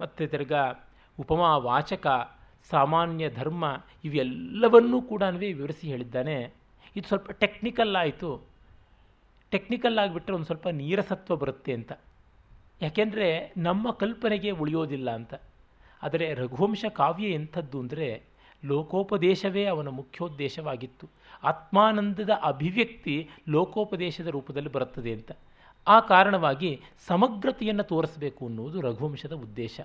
ಮತ್ತು 0.00 0.26
ತಿರ್ಗಾ 0.26 0.72
ಉಪಮಾ, 1.20 1.56
ವಾಚಕ, 1.56 2.06
ಸಾಮಾನ್ಯ 2.70 3.30
ಧರ್ಮ 3.30 3.84
ಇವೆಲ್ಲವನ್ನೂ 4.04 5.02
ಕೂಡ 5.02 5.22
ವಿವರಿಸಿ 5.22 5.88
ಹೇಳಿದ್ದಾನೆ. 5.88 6.54
ಇದು 6.96 7.08
ಸ್ವಲ್ಪ 7.08 7.30
ಟೆಕ್ನಿಕಲ್ 7.30 7.96
ಆಯಿತು. 7.96 8.48
ಟೆಕ್ನಿಕಲ್ 9.50 9.98
ಆಗಿಬಿಟ್ರೆ 9.98 10.34
ಒಂದು 10.34 10.46
ಸ್ವಲ್ಪ 10.46 10.68
ನೀರಸತ್ವ 10.68 11.36
ಬರುತ್ತೆ 11.36 11.72
ಅಂತ. 11.72 11.92
ಯಾಕೆಂದರೆ 12.82 13.52
ನಮ್ಮ 13.56 13.90
ಕಲ್ಪನೆಗೆ 13.90 14.50
ಉಳಿಯೋದಿಲ್ಲ 14.50 15.10
ಅಂತ. 15.10 15.34
ಆದರೆ 16.02 16.34
ರಘುವಂಶ 16.34 16.84
ಕಾವ್ಯ 16.92 17.26
ಎಂಥದ್ದು 17.28 17.80
ಅಂದರೆ 17.80 18.22
ಲೋಕೋಪದೇಶವೇ 18.64 19.64
ಅವನ 19.64 19.88
ಮುಖ್ಯೋದ್ದೇಶವಾಗಿತ್ತು. 19.88 21.08
ಆತ್ಮಾನಂದದ 21.42 22.30
ಅಭಿವ್ಯಕ್ತಿ 22.42 23.28
ಲೋಕೋಪದೇಶದ 23.48 24.26
ರೂಪದಲ್ಲಿ 24.26 24.72
ಬರುತ್ತದೆ 24.72 25.12
ಅಂತ. 25.12 25.32
ಆ 25.86 26.00
ಕಾರಣವಾಗಿ 26.00 26.82
ಸಮಗ್ರತೆಯನ್ನು 27.06 27.82
ತೋರಿಸಬೇಕು 27.82 28.46
ಅನ್ನುವುದು 28.46 28.80
ರಘುವಂಶದ 28.80 29.32
ಉದ್ದೇಶ. 29.32 29.80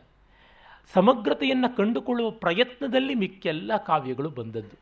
ಸಮಗ್ರತೆಯನ್ನು 0.94 1.76
ಕಂಡುಕೊಳ್ಳುವ 1.76 2.32
ಪ್ರಯತ್ನದಲ್ಲಿ 2.32 3.16
ಮಿಕ್ಕೆಲ್ಲ 3.16 3.72
ಕಾವ್ಯಗಳು 3.78 4.30
ಬಂದದ್ದು. 4.30 4.78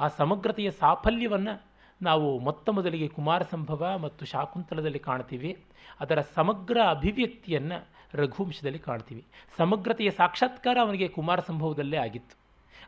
ಆ 0.00 0.08
ಸಮಗ್ರತೆಯ 0.08 0.70
ಸಾಫಲ್ಯವನ್ನು 0.70 1.62
ನಾವು 2.02 2.38
ಮೊತ್ತ 2.38 2.68
ಮೊದಲಿಗೆ 2.68 3.08
ಕುಮಾರ 3.08 3.42
ಸಂಭವ 3.42 3.98
ಮತ್ತು 3.98 4.26
ಶಾಕುಂತಲದಲ್ಲಿ 4.26 4.98
ಕಾಣ್ತೀವಿ. 4.98 5.64
ಅದರ 6.00 6.20
ಸಮಗ್ರ 6.34 6.78
ಅಭಿವ್ಯಕ್ತಿಯನ್ನು 6.88 7.86
ರಘುವಂಶದಲ್ಲಿ 8.14 8.78
ಕಾಣ್ತೀವಿ. 8.78 9.24
ಸಮಗ್ರತೆಯ 9.56 10.10
ಸಾಕ್ಷಾತ್ಕಾರ 10.10 10.78
ಅವನಿಗೆ 10.80 11.08
ಕುಮಾರ 11.08 11.40
ಸಂಭವದಲ್ಲೇ 11.40 11.96
ಆಗಿತ್ತು. 11.96 12.38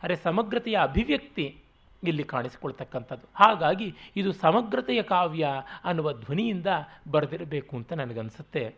ಆದರೆ 0.03 0.17
ಸಮಗ್ರತೆಯ 0.17 0.79
ಅಭಿವ್ಯಕ್ತಿ 0.83 1.62
ಇಲ್ಲಿ 2.03 2.25
ಕಾಣಿಸಿಕೊಳ್ತಕ್ಕಂಥದ್ದು. 2.25 3.27
ಹಾಗಾಗಿ 3.35 3.95
ಇದು 4.17 4.33
ಸಮಗ್ರತೆಯ 4.33 5.03
ಕಾವ್ಯ 5.03 5.49
ಅನ್ನುವ 5.85 6.13
ಧ್ವನಿಯಿಂದ 6.13 6.67
ಬರೆದಿರಬೇಕು 7.11 7.77
ಅಂತ 7.77 7.93
ನನಗನ್ಸುತ್ತೆ. 7.93 8.75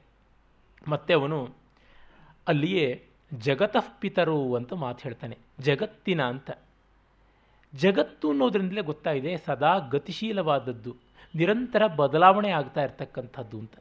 ಮತ್ತೆ 0.88 1.14
ಅವನು 1.14 1.48
ಅಲ್ಲಿಯೇ 2.48 3.04
ಜಗತಃ 3.34 3.86
ಪಿತರು 4.00 4.54
ಅಂತ 4.54 4.72
ಮಾತು 4.72 5.02
ಹೇಳ್ತಾನೆ. 5.02 5.38
ಜಗತ್ತಿನ 5.60 6.22
ಅಂತ. 6.22 6.50
ಜಗತ್ತು 7.74 8.30
ಅನ್ನೋದ್ರಿಂದಲೇ 8.30 8.80
ಗೊತ್ತಾಗಿದೆ 8.80 9.36
ಸದಾ 9.36 9.78
ಗತಿಶೀಲವಾದದ್ದು, 9.78 10.96
ನಿರಂತರ 11.34 11.86
ಬದಲಾವಣೆ 11.86 12.50
ಆಗ್ತಾ 12.50 12.82
ಇರತಕ್ಕಂಥದ್ದು 12.82 13.58
ಅಂತ. 13.58 13.72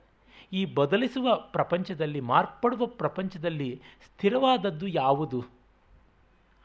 ಈ 0.53 0.65
ಬದಲಿಸುವ 0.65 1.35
ಪ್ರಪಂಚದಲ್ಲಿ, 1.35 2.19
ಮಾರ್ಪಡುವ 2.19 2.85
ಪ್ರಪಂಚದಲ್ಲಿ 2.85 3.81
ಸ್ಥಿರವಾದದ್ದು 4.05 4.87
ಯಾವುದು? 4.87 5.43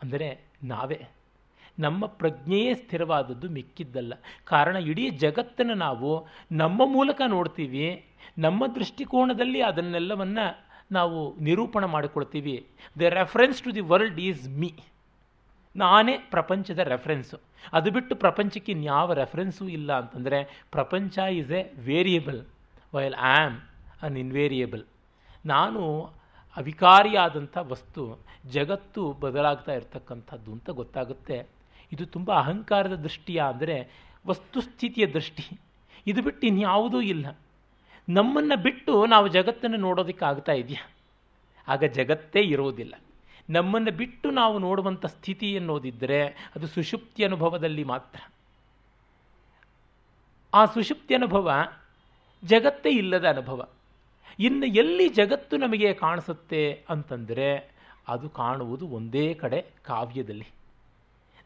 ಅಂದರೆ 0.03 0.41
ನಾವೇ. 0.65 1.07
ನಮ್ಮ 1.79 2.07
ಪ್ರಜ್ಞೆಯೇ 2.21 2.75
ಸ್ಥಿರವಾದದ್ದು 2.75 3.49
ಮಿಕ್ಕಿದ್ದಲ್ಲ. 3.51 4.13
ಕಾರಣ 4.45 4.77
ಇಡೀ 4.77 5.05
ಜಗತ್ತನ್ನು 5.25 5.75
ನಾವು 5.75 6.11
ನಮ್ಮ 6.53 6.81
ಮೂಲಕ 6.87 7.21
ನೋಡ್ತೀವಿ, 7.27 8.05
ನಮ್ಮ 8.39 8.67
ದೃಷ್ಟಿಕೋನದಲ್ಲಿ 8.75 9.61
ಅದನ್ನೆಲ್ಲವನ್ನು 9.63 10.47
ನಾವು 10.93 11.19
ನಿರೂಪಣೆ 11.41 11.87
ಮಾಡಿಕೊಳ್ತೀವಿ. 11.87 12.67
The 12.99 13.11
reference 13.21 13.63
to 13.63 13.75
the 13.75 13.81
world 13.81 14.21
is 14.21 14.49
me 14.61 14.71
ನಾನೇ 15.77 16.15
ಪ್ರಪಂಚದ 16.31 16.79
ರೆಫರೆನ್ಸು 16.79 17.37
ಅದು 17.73 17.91
ಬಿಟ್ಟು 17.91 18.17
ಪ್ರಪಂಚಕ್ಕೆ 18.17 18.73
ಇನ್ಯಾವ 18.73 19.13
ರೆಫರೆನ್ಸೂ 19.13 19.69
ಇಲ್ಲ 19.69 19.91
ಅಂತಂದರೆ, 19.99 20.39
ಪ್ರಪಂಚ 20.71 21.19
is 21.33 21.53
a 21.53 21.63
variable 21.79 22.41
while 22.95 23.15
am 23.15 23.57
an 24.03 24.17
invariable 24.17 24.85
ನಾನು 25.47 25.83
ಅವಿಕಾರಿಯಾದಂಥ 26.57 27.57
ವಸ್ತು, 27.73 28.03
ಜಗತ್ತು 28.47 29.03
ಬದಲಾಗ್ತಾ 29.13 29.73
ಇರ್ತಕ್ಕಂಥದ್ದು 29.73 30.51
ಅಂತ 30.53 30.71
ಗೊತ್ತಾಗುತ್ತೆ. 30.71 31.39
ಇದು 31.93 32.07
ತುಂಬ 32.07 32.33
ಅಹಂಕಾರದ 32.33 32.95
ದೃಷ್ಟಿಯ 32.95 33.43
ಅಂದರೆ 33.49 33.91
ವಸ್ತುಸ್ಥಿತಿಯ 34.27 35.07
ದೃಷ್ಟಿ. 35.07 35.61
ಇದು 36.07 36.23
ಬಿಟ್ಟು 36.23 36.47
ಇನ್ಯಾವುದೂ 36.47 37.01
ಇಲ್ಲ. 37.01 37.39
ನಮ್ಮನ್ನು 38.09 38.63
ಬಿಟ್ಟು 38.63 39.07
ನಾವು 39.07 39.29
ಜಗತ್ತನ್ನು 39.29 39.77
ನೋಡೋದಕ್ಕೆ 39.77 40.25
ಆಗ್ತಾ 40.25 40.53
ಇದೆಯಾ? 40.53 40.91
ಆಗ 41.69 41.85
ಜಗತ್ತೇ 41.85 42.41
ಇರೋದಿಲ್ಲ. 42.41 42.95
ನಮ್ಮನ್ನು 43.51 43.91
ಬಿಟ್ಟು 43.91 44.31
ನಾವು 44.31 44.59
ನೋಡುವಂಥ 44.59 45.07
ಸ್ಥಿತಿ 45.07 45.53
ಎನ್ನುವುದಿದ್ದರೆ 45.53 46.27
ಅದು 46.27 46.67
ಸುಷುಪ್ತಿ 46.67 47.25
ಅನುಭವದಲ್ಲಿ 47.25 47.85
ಮಾತ್ರ. 47.85 48.21
ಆ 50.55 50.65
ಸುಷುಪ್ತಿ 50.65 51.15
ಅನುಭವ 51.15 51.53
ಜಗತ್ತೇ 52.45 52.91
ಇಲ್ಲದ 52.91 53.29
ಅನುಭವ. 53.29 53.69
ಇನ್ನು 54.39 54.67
ಎಲ್ಲಿ 54.67 55.09
ಜಗತ್ತು 55.09 55.57
ನಮಗೆ 55.57 55.95
ಕಾಣಿಸುತ್ತೆ 55.95 56.85
ಅಂತಂದರೆ 56.89 57.71
ಅದು 58.09 58.31
ಕಾಣುವುದು 58.31 58.89
ಒಂದೇ 58.89 59.35
ಕಡೆ 59.35 59.65
ಕಾವ್ಯದಲ್ಲಿ. 59.83 60.58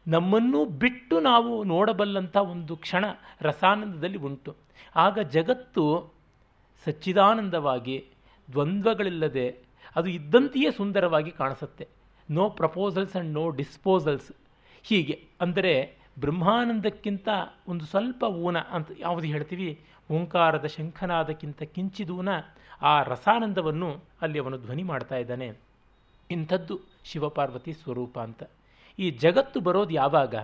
ನಮ್ಮನ್ನು 0.07 0.65
ಬಿಟ್ಟು 0.65 1.19
ನಾವು 1.19 1.63
ನೋಡಬಲ್ಲಂಥ 1.63 2.37
ಒಂದು 2.37 2.77
ಕ್ಷಣ 2.77 3.05
ರಸಾನಂದದಲ್ಲಿ 3.41 4.17
ಉಂಟು. 4.17 4.55
ಆಗ 4.95 5.19
ಜಗತ್ತು 5.19 6.13
ಸಚ್ಚಿದಾನಂದವಾಗಿ, 6.85 8.07
ದ್ವಂದ್ವಗಳಿಲ್ಲದೆ, 8.51 9.63
ಅದು 9.95 10.09
ಇದ್ದಂತೆಯೇ 10.09 10.71
ಸುಂದರವಾಗಿ 10.71 11.31
ಕಾಣಿಸುತ್ತೆ. 11.31 11.87
No 12.29 12.49
proposals 12.49 13.15
and 13.15 13.33
no 13.33 13.49
disposals 13.49 14.31
ಹೀಗೆ, 14.83 15.27
ಅಂದರೆ 15.41 15.97
ಬ್ರಹ್ಮಾನಂದಕ್ಕಿಂತ 16.19 17.27
ಒಂದು 17.67 17.85
ಸ್ವಲ್ಪ 17.85 18.23
ಊನ 18.23 18.57
ಅಂತ 18.57 18.91
ಯಾವುದು 18.99 19.27
ಹೇಳ್ತೀವಿ? 19.27 19.85
ಓಂಕಾರದ 20.11 20.65
ಶಂಖನಾದಕ್ಕಿಂತ 20.65 21.63
ಕಿಂಚಿದೂನ 21.63 22.29
ಆ 22.81 23.03
ರಸಾನಂದವನ್ನು 23.03 24.03
ಅಲ್ಲಿ 24.21 24.39
ಅವನು 24.39 24.57
ಧ್ವನಿ 24.57 24.83
ಮಾಡ್ತಾ 24.83 25.15
ಇದ್ದಾನೆ. 25.15 25.57
ಇಂಥದ್ದು 26.31 26.79
ಶಿವಪಾರ್ವತಿ 27.03 27.73
ಸ್ವರೂಪ 27.73 28.19
ಅಂತ. 28.19 28.43
ಈ 28.99 29.05
ಜಗತ್ತು 29.17 29.59
ಬರೋದು 29.59 29.93
ಯಾವಾಗ? 29.93 30.35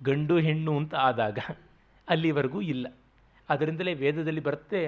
ಗಂಡು 0.00 0.36
ಹೆಣ್ಣು 0.38 0.72
ಅಂತ 0.76 0.94
ಆದಾಗ 0.94 1.38
ಅಲ್ಲಿವರೆಗೂ 2.08 2.60
ಇಲ್ಲ. 2.60 2.86
ಅದರಿಂದಲೇ 3.48 3.92
ವೇದದಲ್ಲಿ 3.94 4.40
ಬರುತ್ತೆ, 4.40 4.82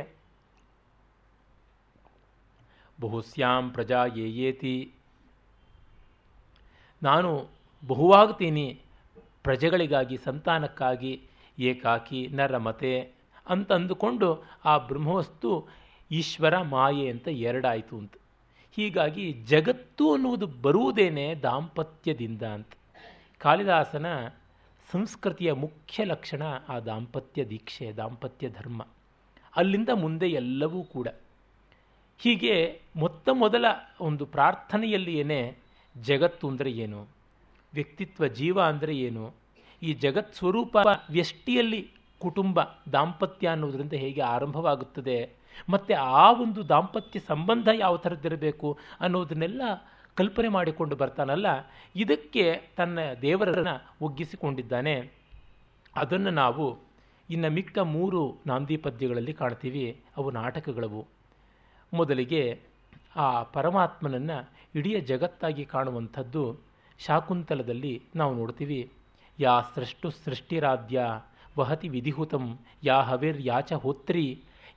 ಬಹುಸ್ಯಾಂ 3.00 3.64
ಪ್ರಜಾ 3.70 4.00
ಏಯೇತಿ 4.16 4.76
ನಾನು 7.02 7.30
ಬಹುವಾಗ್ತೀನಿ 7.82 8.66
ಪ್ರಜೆಗಳಿಗಾಗಿ, 9.42 10.16
ಸಂತಾನಕ್ಕಾಗಿ, 10.16 11.12
ಏಕಾಕಿ 11.58 12.20
ನರಮತೆ 12.32 12.94
ಅಂತಂದುಕೊಂಡು 13.46 14.28
ಆ 14.64 14.74
ಬ್ರಹ್ಮವಸ್ತು 14.78 15.50
ಈಶ್ವರ 16.10 16.54
ಮಾಯೆ 16.62 17.06
ಅಂತ 17.10 17.28
ಎರಡಾಯಿತು 17.28 17.94
ಅಂತ. 17.98 18.14
ಹೀಗಾಗಿ 18.76 19.32
ಜಗತ್ತು 19.32 20.14
ಅನ್ನುವುದು 20.14 20.46
ಬರುವುದೇನೆ 20.46 21.34
ದಾಂಪತ್ಯದಿಂದ 21.34 22.42
ಅಂತ. 22.42 22.68
ಕಾಳಿದಾಸನ 23.38 24.06
ಸಂಸ್ಕೃತಿಯ 24.92 25.52
ಮುಖ್ಯ 25.52 26.04
ಲಕ್ಷಣ 26.04 26.42
ಆ 26.68 26.78
ದಾಂಪತ್ಯ 26.78 27.44
ದೀಕ್ಷೆ, 27.44 27.92
ದಾಂಪತ್ಯ 27.92 28.48
ಧರ್ಮ. 28.48 28.86
ಅಲ್ಲಿಂದ 29.56 29.88
ಮುಂದೆ 29.94 30.28
ಎಲ್ಲವೂ 30.28 30.82
ಕೂಡ. 30.82 31.08
ಹೀಗೆ 32.18 32.80
ಮೊತ್ತ 32.96 33.28
ಮೊದಲ 33.32 33.64
ಒಂದು 34.00 34.26
ಪ್ರಾರ್ಥನೆಯಲ್ಲಿಯೇ 34.26 35.56
ಜಗತ್ತು 36.02 36.48
ಅಂದರೆ 36.48 36.70
ಏನು? 36.70 37.06
ವ್ಯಕ್ತಿತ್ವ 37.74 38.26
ಜೀವ 38.26 38.62
ಅಂದರೆ 38.62 38.98
ಏನು? 38.98 39.34
ಈ 39.82 39.92
ಜಗತ್ 39.92 40.34
ಸ್ವರೂಪ 40.34 40.76
ವ್ಯಷ್ಟಿಯಲ್ಲಿ 41.10 41.90
ಕುಟುಂಬ, 42.18 42.60
ದಾಂಪತ್ಯ 42.92 43.48
ಅನ್ನೋದರಿಂದ 43.48 43.92
ಹೇಗೆ 43.92 44.20
ಆರಂಭವಾಗುತ್ತದೆ? 44.20 45.41
ಮತ್ತು 45.72 45.94
ಆ 46.22 46.26
ಒಂದು 46.44 46.60
ದಾಂಪತ್ಯ 46.68 47.20
ಸಂಬಂಧ 47.28 47.68
ಯಾವ 47.78 47.96
ಥರದ್ದಿರಬೇಕು 47.96 48.68
ಅನ್ನೋದನ್ನೆಲ್ಲ 49.00 49.62
ಕಲ್ಪನೆ 50.16 50.48
ಮಾಡಿಕೊಂಡು 50.48 50.94
ಬರ್ತಾನಲ್ಲ, 50.96 51.46
ಇದಕ್ಕೆ 51.96 52.44
ತನ್ನ 52.76 52.98
ದೇವರನ್ನು 53.22 53.74
ಒಗ್ಗಿಸಿಕೊಂಡಿದ್ದಾನೆ. 54.04 54.96
ಅದನ್ನು 55.96 56.32
ನಾವು 56.42 56.66
ಇನ್ನು 57.30 57.50
ಮಿಕ್ಕ 57.50 57.78
ಮೂರು 57.96 58.20
ನಾಂದಿ 58.46 58.76
ಪದ್ಯಗಳಲ್ಲಿ 58.76 59.32
ಕಾಣ್ತೀವಿ, 59.32 59.84
ಅವು 60.16 60.28
ನಾಟಕಗಳವು. 60.30 61.02
ಮೊದಲಿಗೆ 61.92 62.42
ಆ 63.16 63.28
ಪರಮಾತ್ಮನನ್ನು 63.56 64.38
ಇಡೀ 64.74 64.92
ಜಗತ್ತಾಗಿ 65.00 65.64
ಕಾಣುವಂಥದ್ದು 65.64 66.42
ಶಾಕುಂತಲದಲ್ಲಿ 66.98 67.94
ನಾವು 68.16 68.32
ನೋಡ್ತೀವಿ. 68.34 68.80
ಯಾ 69.38 69.54
ಸೃಷ್ಟು 69.74 70.08
ಸೃಷ್ಟಿರಾಧ್ಯ 70.24 71.00
ವಹತಿ 71.58 71.88
ವಿಧಿಹುತಂ, 71.88 72.44
ಯಾ 72.84 72.98
ಹವಿರ್ 73.00 73.40
ಯಾಚ 73.40 73.72
ಹೋತ್ರಿ 73.72 74.24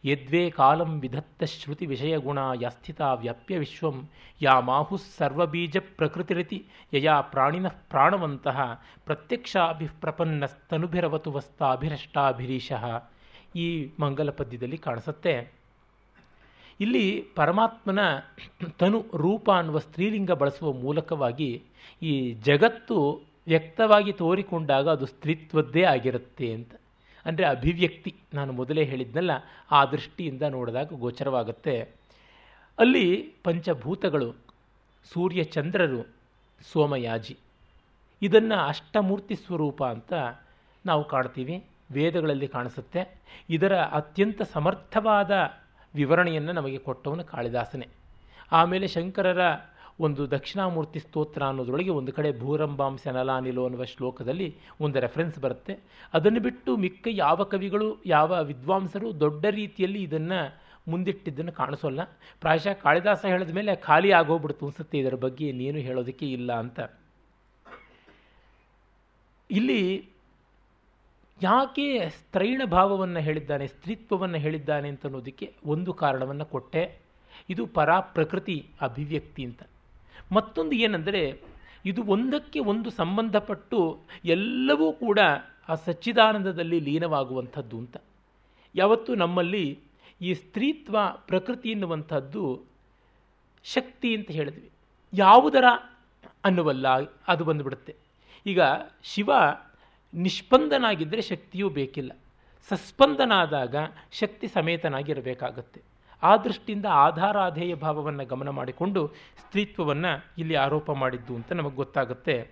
ಯದ್ವೇ 0.05 0.49
ಕಾಲಂ 0.49 0.99
ವಿಧತ್ತ 0.99 1.43
ಶ್ರುತಿ 1.43 1.85
ವಿಷಯಗುಣ 1.85 2.39
ಯಾಸ್ಥಿತ 2.61 3.01
ವ್ಯಾಪ್ಯ 3.01 3.57
ವಿಶ್ವಂ 3.57 4.09
ಯಾ 4.41 4.59
ಮಾಹು 4.59 4.97
ಸರ್ವಬೀಜ 4.97 5.77
ಪ್ರಕೃತಿರಿತಿ 5.77 6.65
ಯಯಾ 6.93 7.21
ಪ್ರಾಣಿನ 7.21 7.67
ಪ್ರಾಣವಂತಹ 7.67 8.83
ಪ್ರತ್ಯಕ್ಷಾಭಿಪ್ರಪನ್ನಸ್ತನುಭಿರವತು 9.05 11.31
ವಸ್ತಾಭಿರಷ್ಟಾಭಿರೀಶಃ. 11.31 13.03
ಈ 13.55 13.89
ಮಂಗಲ 13.99 14.29
ಪದ್ಯದಲ್ಲಿ 14.29 14.77
ಕಾಣಿಸುತ್ತೆ. 14.77 15.53
ಇಲ್ಲಿ 16.79 17.25
ಪರಮಾತ್ಮನ 17.35 17.99
ತನು 18.77 19.05
ರೂಪ 19.15 19.51
ಅನ್ನುವ 19.51 19.79
ಸ್ತ್ರೀಲಿಂಗ 19.79 20.31
ಬಳಸುವ 20.31 20.73
ಮೂಲಕವಾಗಿ 20.73 21.63
ಈ 22.01 22.33
ಜಗತ್ತು 22.33 23.21
ವ್ಯಕ್ತವಾಗಿ 23.47 24.13
ತೋರಿಕೊಂಡಾಗ 24.13 24.89
ಅದು 24.89 25.05
ಸ್ತ್ರೀತ್ವದ್ದೇ 25.05 25.83
ಆಗಿರುತ್ತೆ 25.83 26.53
ಅಂತ. 26.53 26.69
ಅಂದರೆ 27.25 27.45
ಅಭಿವ್ಯಕ್ತಿ. 27.45 28.15
ನಾನು 28.33 28.53
ಮೊದಲೇ 28.53 28.83
ಹೇಳಿದ್ನಲ್ಲ, 28.83 29.31
ಆ 29.71 29.85
ದೃಷ್ಟಿಯಿಂದ 29.85 30.41
ನೋಡಿದಾಗ 30.41 30.93
ಗೋಚರವಾಗುತ್ತೆ. 30.93 31.89
ಅಲ್ಲಿ 32.79 33.33
ಪಂಚಭೂತಗಳು 33.43 34.35
ಸೂರ್ಯ 35.13 35.43
ಚಂದ್ರರು 35.43 36.07
ಸೋಮಯಾಜಿ. 36.71 37.37
ಇದನ್ನು 38.21 38.55
ಅಷ್ಟಮೂರ್ತಿ 38.55 39.35
ಸ್ವರೂಪ 39.35 39.83
ಅಂತ 39.83 40.13
ನಾವು 40.85 41.03
ಕಾಣ್ತೀವಿ, 41.03 41.65
ವೇದಗಳಲ್ಲಿ 41.91 42.47
ಕಾಣಿಸುತ್ತೆ. 42.47 43.21
ಇದರ 43.49 43.75
ಅತ್ಯಂತ 43.75 44.41
ಸಮರ್ಥವಾದ 44.41 45.31
ವಿವರಣೆಯನ್ನು 45.95 46.51
ನಮಗೆ 46.51 46.77
ಕೊಟ್ಟವನು 46.77 47.23
ಕಾಳಿದಾಸನೇ. 47.23 47.87
ಆಮೇಲೆ 48.51 48.87
ಶಂಕರರ 48.87 49.39
ಒಂದು 49.99 50.31
ದಕ್ಷಿಣಾಮೂರ್ತಿ 50.31 50.99
ಸ್ತೋತ್ರ 50.99 51.43
ಅನ್ನೋದ್ರೊಳಗೆ 51.43 51.89
ಒಂದು 51.89 52.11
ಕಡೆ 52.11 52.39
ಭೂರಂಬಾಂಶ 52.39 53.07
ನಲಾನಿಲೋ 53.07 53.63
ಅನ್ನುವ 53.63 53.83
ಶ್ಲೋಕದಲ್ಲಿ 53.83 54.55
ಒಂದು 54.81 54.99
ರೆಫರೆನ್ಸ್ 54.99 55.39
ಬರುತ್ತೆ. 55.39 55.79
ಅದನ್ನು 56.13 56.39
ಬಿಟ್ಟು 56.39 56.77
ಮಿಕ್ಕ 56.77 57.07
ಯಾವ 57.11 57.43
ಕವಿಗಳು, 57.43 57.97
ಯಾವ 58.05 58.43
ವಿದ್ವಾಂಸರು 58.43 59.19
ದೊಡ್ಡ 59.19 59.45
ರೀತಿಯಲ್ಲಿ 59.45 60.03
ಇದನ್ನು 60.03 60.65
ಮುಂದಿಟ್ಟಿದ್ದನ್ನು 60.87 61.51
ಕಾಣಿಸೋಲ್ಲ. 61.51 62.03
ಪ್ರಾಯಶಃ 62.41 62.73
ಕಾಳಿದಾಸ 62.73 63.25
ಹೇಳಿದ 63.25 63.49
ಮೇಲೆ 63.49 63.75
ಖಾಲಿ 63.75 64.11
ಆಗೋಗ್ಬಿಡ್ತು 64.11 64.65
ಅನ್ಸುತ್ತೆ 64.65 64.97
ಇದರ 64.97 65.15
ಬಗ್ಗೆ, 65.15 65.51
ನೀನು 65.51 65.77
ಹೇಳೋದಕ್ಕೆ 65.77 66.25
ಇಲ್ಲ 66.25 66.53
ಅಂತ. 66.53 66.79
ಇಲ್ಲಿ 69.51 70.09
ಯಾಕೆ 71.43 72.09
ಸ್ತ್ರೈಣ 72.09 72.61
ಭಾವವನ್ನು 72.65 73.19
ಹೇಳಿದ್ದಾನೆ, 73.19 73.67
ಸ್ತ್ರೀತ್ವವನ್ನು 73.67 74.37
ಹೇಳಿದ್ದಾನೆ 74.37 74.89
ಅಂತ 74.89 75.05
ಅನ್ನೋದಕ್ಕೆ 75.05 75.55
ಒಂದು 75.65 75.93
ಕಾರಣವನ್ನು 75.93 76.45
ಕೊಟ್ಟೆ. 76.45 76.99
ಇದು 77.49 77.65
ಪರಾ 77.65 77.99
ಪ್ರಕೃತಿ 77.99 78.69
ಅಭಿವ್ಯಕ್ತಿ 78.81 79.45
ಅಂತ. 79.45 79.63
ಮತ್ತೊಂದು 80.31 80.71
ಏನಂದರೆ, 80.71 81.41
ಇದು 81.85 82.03
ಒಂದಕ್ಕೆ 82.03 82.59
ಒಂದು 82.59 82.89
ಸಂಬಂಧಪಟ್ಟು 82.89 84.03
ಎಲ್ಲವೂ 84.25 84.93
ಕೂಡ 84.93 85.19
ಆ 85.69 85.75
ಸಚ್ಚಿದಾನಂದದಲ್ಲಿ 85.75 86.79
ಲೀನವಾಗುವಂಥದ್ದು 86.79 87.77
ಅಂತ. 87.77 87.97
ಯಾವತ್ತು 88.75 89.15
ನಮ್ಮಲ್ಲಿ 89.15 89.79
ಈ 90.21 90.33
ಸ್ತ್ರೀತ್ವ 90.33 90.97
ಪ್ರಕೃತಿ 91.27 91.71
ಎನ್ನುವಂಥದ್ದು 91.71 92.61
ಶಕ್ತಿ 93.63 94.15
ಅಂತ 94.15 94.31
ಹೇಳಿದ್ವಿ. 94.31 94.69
ಯಾವುದರ 95.13 95.65
ಅನ್ನುವಲ್ಲ, 96.45 96.87
ಅದು 97.27 97.43
ಬಂದುಬಿಡುತ್ತೆ. 97.43 97.95
ಈಗ 98.45 98.59
ಶಿವ 99.03 99.31
ನಿಷ್ಪಂದನಾಗಿದ್ದರೆ 100.13 101.21
ಶಕ್ತಿಯೂ 101.21 101.69
ಬೇಕಿಲ್ಲ. 101.69 102.11
ಸಸ್ಪಂದನಾದಾಗ 102.69 103.75
ಶಕ್ತಿ 104.11 104.47
ಸಮೇತನಾಗಿರಬೇಕಾಗತ್ತೆ. 104.47 105.81
ಆ 106.23 106.37
ದೃಷ್ಟಿಯಿಂದ 106.37 106.85
ಆಧಾರಾಧೇಯ 106.85 107.75
ಭಾವವನ್ನು 107.75 108.25
ಗಮನ 108.25 108.49
ಮಾಡಿಕೊಂಡು 108.49 109.07
ಸ್ತ್ರೀತ್ವವನ್ನು 109.37 110.25
ಇಲ್ಲಿ 110.37 110.55
ಆರೋಪ 110.55 110.91
ಮಾಡಿದ್ದು 110.91 111.35
ಅಂತ 111.35 111.51
ನಮಗೆ 111.51 111.75
ಗೊತ್ತಾಗುತ್ತೆ. 111.75 112.51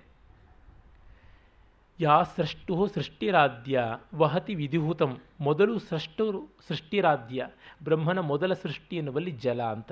ಯಾ 1.99 2.23
ಸೃಷ್ಟು 2.23 2.87
ಸೃಷ್ಟಿರಾಧ್ಯ 2.87 3.81
ವಹತಿ 4.15 4.55
ವಿಧಿಹೂತಂ. 4.55 5.19
ಮೊದಲು 5.39 5.79
ಸೃಷ್ಟರು 5.79 6.49
ಸೃಷ್ಟಿರಾಧ್ಯ 6.67 7.47
ಬ್ರಹ್ಮನ 7.83 8.19
ಮೊದಲ 8.19 8.53
ಸೃಷ್ಟಿ 8.53 8.95
ಎನ್ನುವಲ್ಲಿ 8.95 9.31
ಜಲ 9.31 9.63
ಅಂತ. 9.63 9.91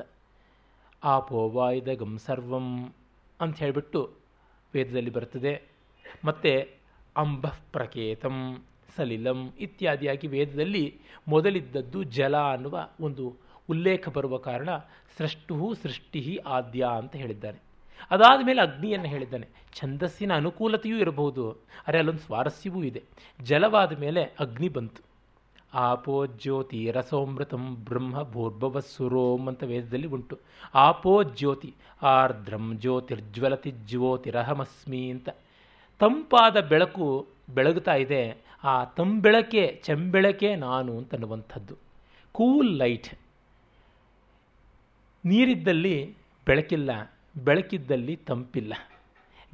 ಆಪೋವಾಯ್ದ 1.04 1.88
ಗಂ 1.88 2.18
ಸರ್ವಂ 2.18 2.94
ಅಂತ 3.42 3.58
ಹೇಳಿಬಿಟ್ಟು 3.58 4.12
ವೇದದಲ್ಲಿ 4.74 5.10
ಬರ್ತದೆ. 5.10 5.64
ಮತ್ತು 6.26 6.78
ಅಂಬಃ 7.18 7.54
ಪ್ರಕೇತಂ, 7.72 8.64
ಸಲಿಲಂ 8.98 9.54
ಇತ್ಯಾದಿಯಾಗಿ 9.60 10.28
ವೇದದಲ್ಲಿ 10.28 11.00
ಮೊದಲಿದ್ದದ್ದು 11.28 12.04
ಜಲ 12.04 12.38
ಅನ್ನುವ 12.38 12.90
ಒಂದು 13.00 13.36
ಉಲ್ಲೇಖ 13.72 14.10
ಬರುವ 14.10 14.38
ಕಾರಣ 14.38 14.70
ಸೃಷ್ಟು 15.18 15.74
ಸೃಷ್ಟಿ 15.84 16.40
ಆದ್ಯ 16.46 16.88
ಅಂತ 16.98 17.16
ಹೇಳಿದ್ದಾನೆ. 17.16 17.60
ಅದಾದ 18.12 18.46
ಮೇಲೆ 18.46 18.62
ಅಗ್ನಿಯನ್ನು 18.62 19.08
ಹೇಳಿದ್ದಾನೆ. 19.08 19.48
ಛಂದಸ್ಸಿನ 19.74 20.34
ಅನುಕೂಲತೆಯೂ 20.34 20.98
ಇರಬಹುದು. 20.98 21.52
ಅರೆ 21.88 21.98
ಅಲ್ಲೊಂದು 21.98 22.22
ಸ್ವಾರಸ್ಯವೂ 22.22 22.84
ಇದೆ. 22.84 23.04
ಜಲವಾದ 23.44 24.00
ಮೇಲೆ 24.00 24.24
ಅಗ್ನಿ 24.24 24.70
ಬಂತು. 24.70 25.12
ಆಪೋ 25.74 26.26
ಜ್ಯೋತಿ 26.26 26.92
ರಸೋಮೃತಂ 26.92 27.76
ಬ್ರಹ್ಮ 27.76 28.24
ಭೂರ್ಭವ 28.24 28.80
ಸುರೋಮ್ 28.80 29.48
ಅಂತ 29.48 29.64
ವೇದದಲ್ಲಿ 29.64 30.08
ಉಂಟು. 30.08 30.40
ಆಪೋ 30.76 31.24
ಜ್ಯೋತಿ 31.24 31.74
ಆರ್ದ್ರಂ 32.02 32.78
ಜ್ಯೋತಿರ್ಜ್ವಲತಿ 32.78 33.72
ಜ್ಯೋತಿರಹಮಸ್ಮಿ 33.72 35.10
ಅಂತ. 35.10 35.30
ತಂಪಾದ 36.00 36.60
ಬೆಳಕು 36.60 37.28
ಬೆಳಗುತ್ತಾ 37.56 37.96
ಇದೆ. 37.96 38.38
ಆ 38.64 38.84
ತಂಬೆಳಕೆ, 38.84 39.82
ಚೆಂಬೆಳಕೆ 39.84 40.56
ನಾನು 40.56 40.98
ಅಂತನ್ನುವಂಥದ್ದು. 40.98 41.76
Cool 42.32 42.78
light. 42.78 43.20
ನೀರಿದ್ದಲ್ಲಿ 45.26 46.16
ಬೆಳಕಿಲ್ಲ, 46.48 46.92
ಬೆಳಕಿದ್ದಲ್ಲಿ 47.44 48.16
ತಂಪಿಲ್ಲ. 48.16 48.74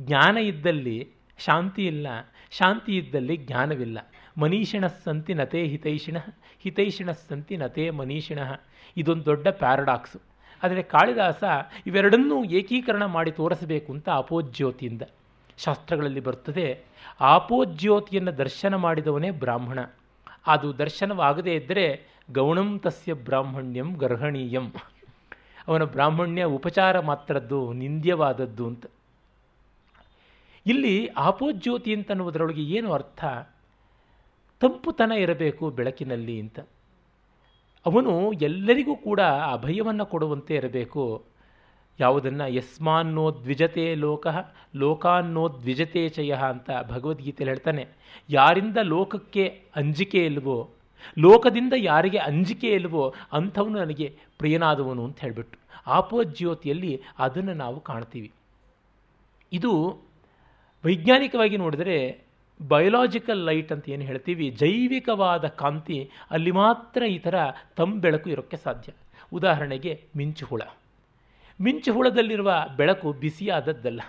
ಜ್ಞಾನ 0.01 0.37
ಇದ್ದಲ್ಲಿ 0.37 1.09
ಶಾಂತಿ 1.37 1.85
ಇಲ್ಲ, 1.87 2.07
ಶಾಂತಿ 2.51 2.97
ಇದ್ದಲ್ಲಿ 2.97 3.37
ಜ್ಞಾನವಿಲ್ಲ. 3.37 3.97
ಮನೀಷಿಣ 4.37 4.87
ಸಂತಿ 4.87 5.33
ನತೇ 5.33 5.67
ಹಿತೈಷಿಣ 5.67 6.17
ಹಿತೈಷಿಣ 6.59 7.11
ಸಂತಿ 7.11 7.57
ನತೇ 7.57 7.89
ಮನೀಷಿಣ. 7.89 8.39
ಇದೊಂದು 8.97 9.25
ದೊಡ್ಡ 9.25 9.47
ಪ್ಯಾರಡಾಕ್ಸು. 9.47 10.19
ಆದರೆ 10.63 10.83
ಕಾಳಿದಾಸ 10.83 11.43
ಇವೆರಡನ್ನೂ 11.85 12.43
ಏಕೀಕರಣ 12.43 13.05
ಮಾಡಿ 13.05 13.31
ತೋರಿಸಬೇಕು 13.31 13.93
ಅಂತ 13.93 14.09
ಅಪೋಜ್ಯೋತಿಯಿಂದ. 14.09 15.01
ಶಾಸ್ತ್ರಗಳಲ್ಲಿ 15.57 16.19
ಬರ್ತದೆ 16.19 16.83
ಆಪೋಜ್ಯೋತಿಯನ್ನು 17.21 18.37
ದರ್ಶನ 18.37 18.75
ಮಾಡಿದವನೇ 18.75 19.29
ಬ್ರಾಹ್ಮಣ. 19.31 19.79
ಅದು 20.47 20.77
ದರ್ಶನವಾಗದೇ 20.77 21.53
ಇದ್ದರೆ 21.55 21.85
ಗೌಣಂ 22.31 22.79
ತಸ್ಯ 22.79 23.13
ಬ್ರಾಹ್ಮಣ್ಯಂ 23.13 23.93
ಗರ್ಹಣೀಯಂ. 23.93 24.73
ಅವನ 25.67 25.83
ಬ್ರಾಹ್ಮಣ್ಯ 25.83 26.43
ಉಪಚಾರ 26.43 26.99
ಮಾತ್ರದ್ದು, 26.99 27.73
ನಿಂದ್ಯವಾದದ್ದು 27.73 28.67
ಅಂತ. 28.67 28.85
ಇಲ್ಲಿ 30.65 31.07
ಆಪೋಜ್ಯೋತಿ 31.07 31.95
ಅಂತನ್ನುವುದರೊಳಗೆ 31.95 32.61
ಏನು 32.61 32.93
ಅರ್ಥ? 32.93 33.25
ತಂಪುತನ 34.59 35.11
ಇರಬೇಕು 35.11 35.69
ಬೆಳಕಿನಲ್ಲಿ 35.69 36.39
ಅಂತ. 36.39 36.59
ಅವನು 37.85 38.31
ಎಲ್ಲರಿಗೂ 38.31 38.95
ಕೂಡ 38.95 39.21
ಅಭಯವನ್ನು 39.51 40.05
ಕೊಡುವಂತೆ 40.05 40.55
ಇರಬೇಕು. 40.55 41.23
ಯಾವುದನ್ನು? 41.99 42.47
ಯಸ್ಮಾನ್ನೋ 42.47 43.31
ದ್ವಿಜತೆ 43.31 43.95
ಲೋಕ, 43.95 44.27
ಲೋಕಾನ್ನೋ 44.75 45.49
ದ್ವಿಜತೆ 45.49 46.09
ಚಯ 46.09 46.31
ಅಂತ 46.31 46.69
ಭಗವದ್ಗೀತೆಯಲ್ಲಿ 46.87 47.51
ಹೇಳ್ತಾನೆ. 47.51 47.87
ಯಾರಿಂದ 48.29 48.77
ಲೋಕಕ್ಕೆ 48.77 49.63
ಅಂಜಿಕೆ 49.75 50.25
ಇಲ್ವೋ 50.25 50.69
ಲೋಕದಿಂದ 51.19 51.73
ಯಾರಿಗೆ 51.77 52.17
ಅಂಜಿಕೆ 52.17 52.69
ಇಲ್ವೋ 52.69 53.13
ಅಂಥವನು 53.33 53.79
ನನಗೆ 53.79 54.17
ಪ್ರಿಯನಾದವನು 54.37 55.05
ಅಂತ 55.05 55.19
ಹೇಳಿಬಿಟ್ಟು 55.19 55.59
ಆಪೋಜ್ಯೋತಿಯಲ್ಲಿ 55.87 57.01
ಅದನ್ನು 57.19 57.53
ನಾವು 57.53 57.79
ಕಾಣ್ತೀವಿ. 57.79 58.31
ಇದು 59.53 60.01
ವೈಜ್ಞಾನಿಕವಾಗಿ 60.85 61.57
ನೋಡಿದರೆ 61.57 62.21
ಬಯೋಲಾಜಿಕಲ್ 62.67 63.45
ಲೈಟ್ 63.45 63.71
ಅಂತ 63.71 63.89
ಏನು 63.89 64.03
ಹೇಳ್ತೀವಿ, 64.03 64.49
ಜೈವಿಕವಾದ 64.49 65.47
ಕಾಂತಿ 65.47 66.09
ಅಲ್ಲಿ 66.31 66.51
ಮಾತ್ರ 66.51 67.03
ಈ 67.03 67.17
ಥರ 67.17 67.35
ತಂಬೆಳಕು 67.75 68.29
ಇರೋಕ್ಕೆ 68.29 68.57
ಸಾಧ್ಯ. 68.57 68.93
ಉದಾಹರಣೆಗೆ 69.33 70.03
ಮಿಂಚು 70.17 70.45
ಹುಳ. 70.45 70.61
ಮಿಂಚು 71.61 71.93
ಹುಳದಲ್ಲಿರುವ 71.93 72.65
ಬೆಳಕು 72.77 73.13
ಬಿಸಿಯಾದದ್ದಲ್ಲ. 73.13 74.01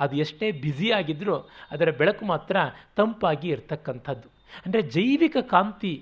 ಅದು 0.00 0.16
ಎಷ್ಟೇ 0.16 0.52
ಬ್ಯುಸಿಯಾಗಿದ್ದರೂ 0.52 1.48
ಅದರ 1.70 1.90
ಬೆಳಕು 1.90 2.26
ಮಾತ್ರ 2.26 2.56
ತಂಪಾಗಿ 2.96 3.48
ಇರ್ತಕ್ಕಂಥದ್ದು. 3.48 4.28
ಅಂದರೆ 4.64 4.82
ಜೈವಿಕ 4.96 5.36
ಕಾಂತಿ, 5.54 5.94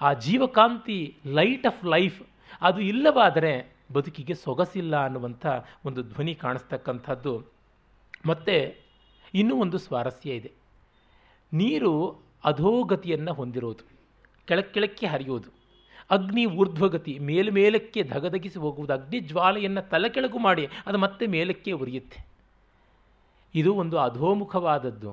ಆ 0.00 0.08
ಜೀವಕಾಂತಿ 0.26 0.98
ಲೈಟ್ 1.38 1.66
ಆಫ್ 1.66 1.82
ಲೈಫ್ 1.84 2.18
ಅದು 2.60 2.80
ಇಲ್ಲವಾದರೆ 2.80 3.52
ಬದುಕಿಗೆ 3.92 4.34
ಸೊಗಸಿಲ್ಲ 4.34 4.94
ಅನ್ನುವಂಥ 5.04 5.46
ಒಂದು 5.84 6.00
ಧ್ವನಿ 6.02 6.34
ಕಾಣಿಸ್ತಕ್ಕಂಥದ್ದು. 6.34 7.34
ಮತ್ತು 8.26 8.56
ಇನ್ನೂ 9.34 9.54
ಒಂದು 9.56 9.78
ಸ್ವಾರಸ್ಯ 9.78 10.30
ಇದೆ. 10.30 10.50
ನೀರು 11.52 11.92
ಅಧೋಗತಿಯನ್ನು 12.44 13.32
ಹೊಂದಿರೋದು 13.32 13.84
ಕೆಳಕ್ಕೆಳಕ್ಕೆ 14.48 14.72
ಕೆಳಕ್ಕೆ 14.74 15.06
ಹರಿಯೋದು, 15.06 15.48
ಅಗ್ನಿ 16.10 16.44
ಊರ್ಧ್ವಗತಿ 16.60 17.12
ಮೇಲ್ಮೇಲಕ್ಕೆ 17.18 18.00
ಧಗಧಗಿಸಿ 18.02 18.58
ಹೋಗುವುದು, 18.58 18.92
ಅಗ್ನಿ 18.92 19.18
ಜ್ವಾಲೆಯನ್ನು 19.20 19.82
ತಲೆಕೆಳಗು 19.90 20.38
ಮಾಡಿ 20.38 20.64
ಅದು 20.86 20.98
ಮತ್ತೆ 20.98 21.24
ಮೇಲಕ್ಕೆ 21.26 21.72
ಉರಿಯುತ್ತೆ. 21.82 22.20
ಇದು 23.54 23.70
ಒಂದು 23.74 23.96
ಅಧೋಮುಖವಾದದ್ದು, 23.98 25.12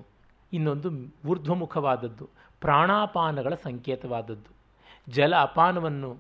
ಇನ್ನೊಂದು 0.54 0.90
ಊರ್ಧ್ವಮುಖವಾದದ್ದು 1.30 2.26
ಪ್ರಾಣಾಪಾನಗಳ 2.62 3.56
ಸಂಕೇತವಾದದ್ದು. 3.56 4.58
ಜಲ 5.12 5.36
ಅಪಾನವನ್ನು, 5.36 6.18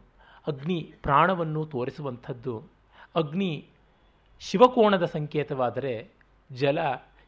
ಅಗ್ನಿ 0.47 0.93
ಪ್ರಾಣವನ್ನು 1.02 1.65
ತೋರಿಸುವಂಥದ್ದು. 1.65 2.63
ಅಗ್ನಿ 3.15 3.67
ಶಿವಕೋಣದ 4.39 5.06
ಸಂಕೇತವಾದರೆ 5.06 6.12
ಜಲ 6.52 6.80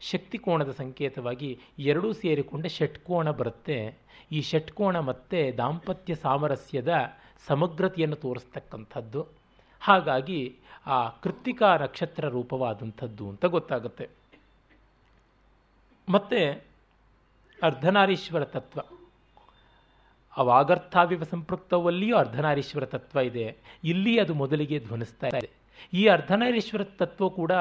ಶಕ್ತಿಕೋಣದ 0.02 0.72
ಸಂಕೇತವಾಗಿ 0.72 1.60
ಎರಡೂ 1.80 2.14
ಸೇರಿಕೊಂಡ 2.14 2.66
ಷಟ್ಕೋಣ 2.68 3.32
ಬರುತ್ತೆ. 3.32 3.98
ಈ 4.32 4.42
ಷಟ್ಕೋಣ 4.42 5.00
ಮತ್ತೆ 5.00 5.52
ದಾಂಪತ್ಯ 5.52 6.16
ಸಾಮರಸ್ಯದ 6.16 6.94
ಸಮಗ್ರತೆಯನ್ನು 7.48 8.16
ತೋರಿಸ್ತಕ್ಕಂಥದ್ದು. 8.16 9.28
ಹಾಗಾಗಿ 9.82 10.56
ಆ 10.86 11.10
ಕೃತಿಕಾ 11.10 11.78
ನಕ್ಷತ್ರ 11.78 12.28
ರೂಪವಾದಂಥದ್ದು 12.28 13.30
ಅಂತ 13.30 13.46
ಗೊತ್ತಾಗುತ್ತೆ. 13.46 14.10
ಮತ್ತು 16.10 16.64
ಅರ್ಧನಾರೀಶ್ವರ 17.64 18.44
ತತ್ವ. 18.44 18.99
ಅವಾಗರ್ಥಾವಿವ 20.38 21.24
ಸಂಪೃಕ್ತವಲ್ಲಿಯೂ 21.24 22.18
ಅರ್ಧನಾರೀಶ್ವರ 22.18 22.86
ತತ್ವ 22.86 23.20
ಇದೆ. 23.20 23.58
ಇಲ್ಲಿ 23.84 24.20
ಅದು 24.20 24.34
ಮೊದಲಿಗೆ 24.34 24.80
ಧ್ವನಿಸ್ತಾ 24.80 25.28
ಇದೆ. 25.28 25.50
ಈ 25.94 26.08
ಅರ್ಧನಾರೀಶ್ವರ 26.08 26.84
ತತ್ವ 26.84 27.30
ಕೂಡ 27.30 27.52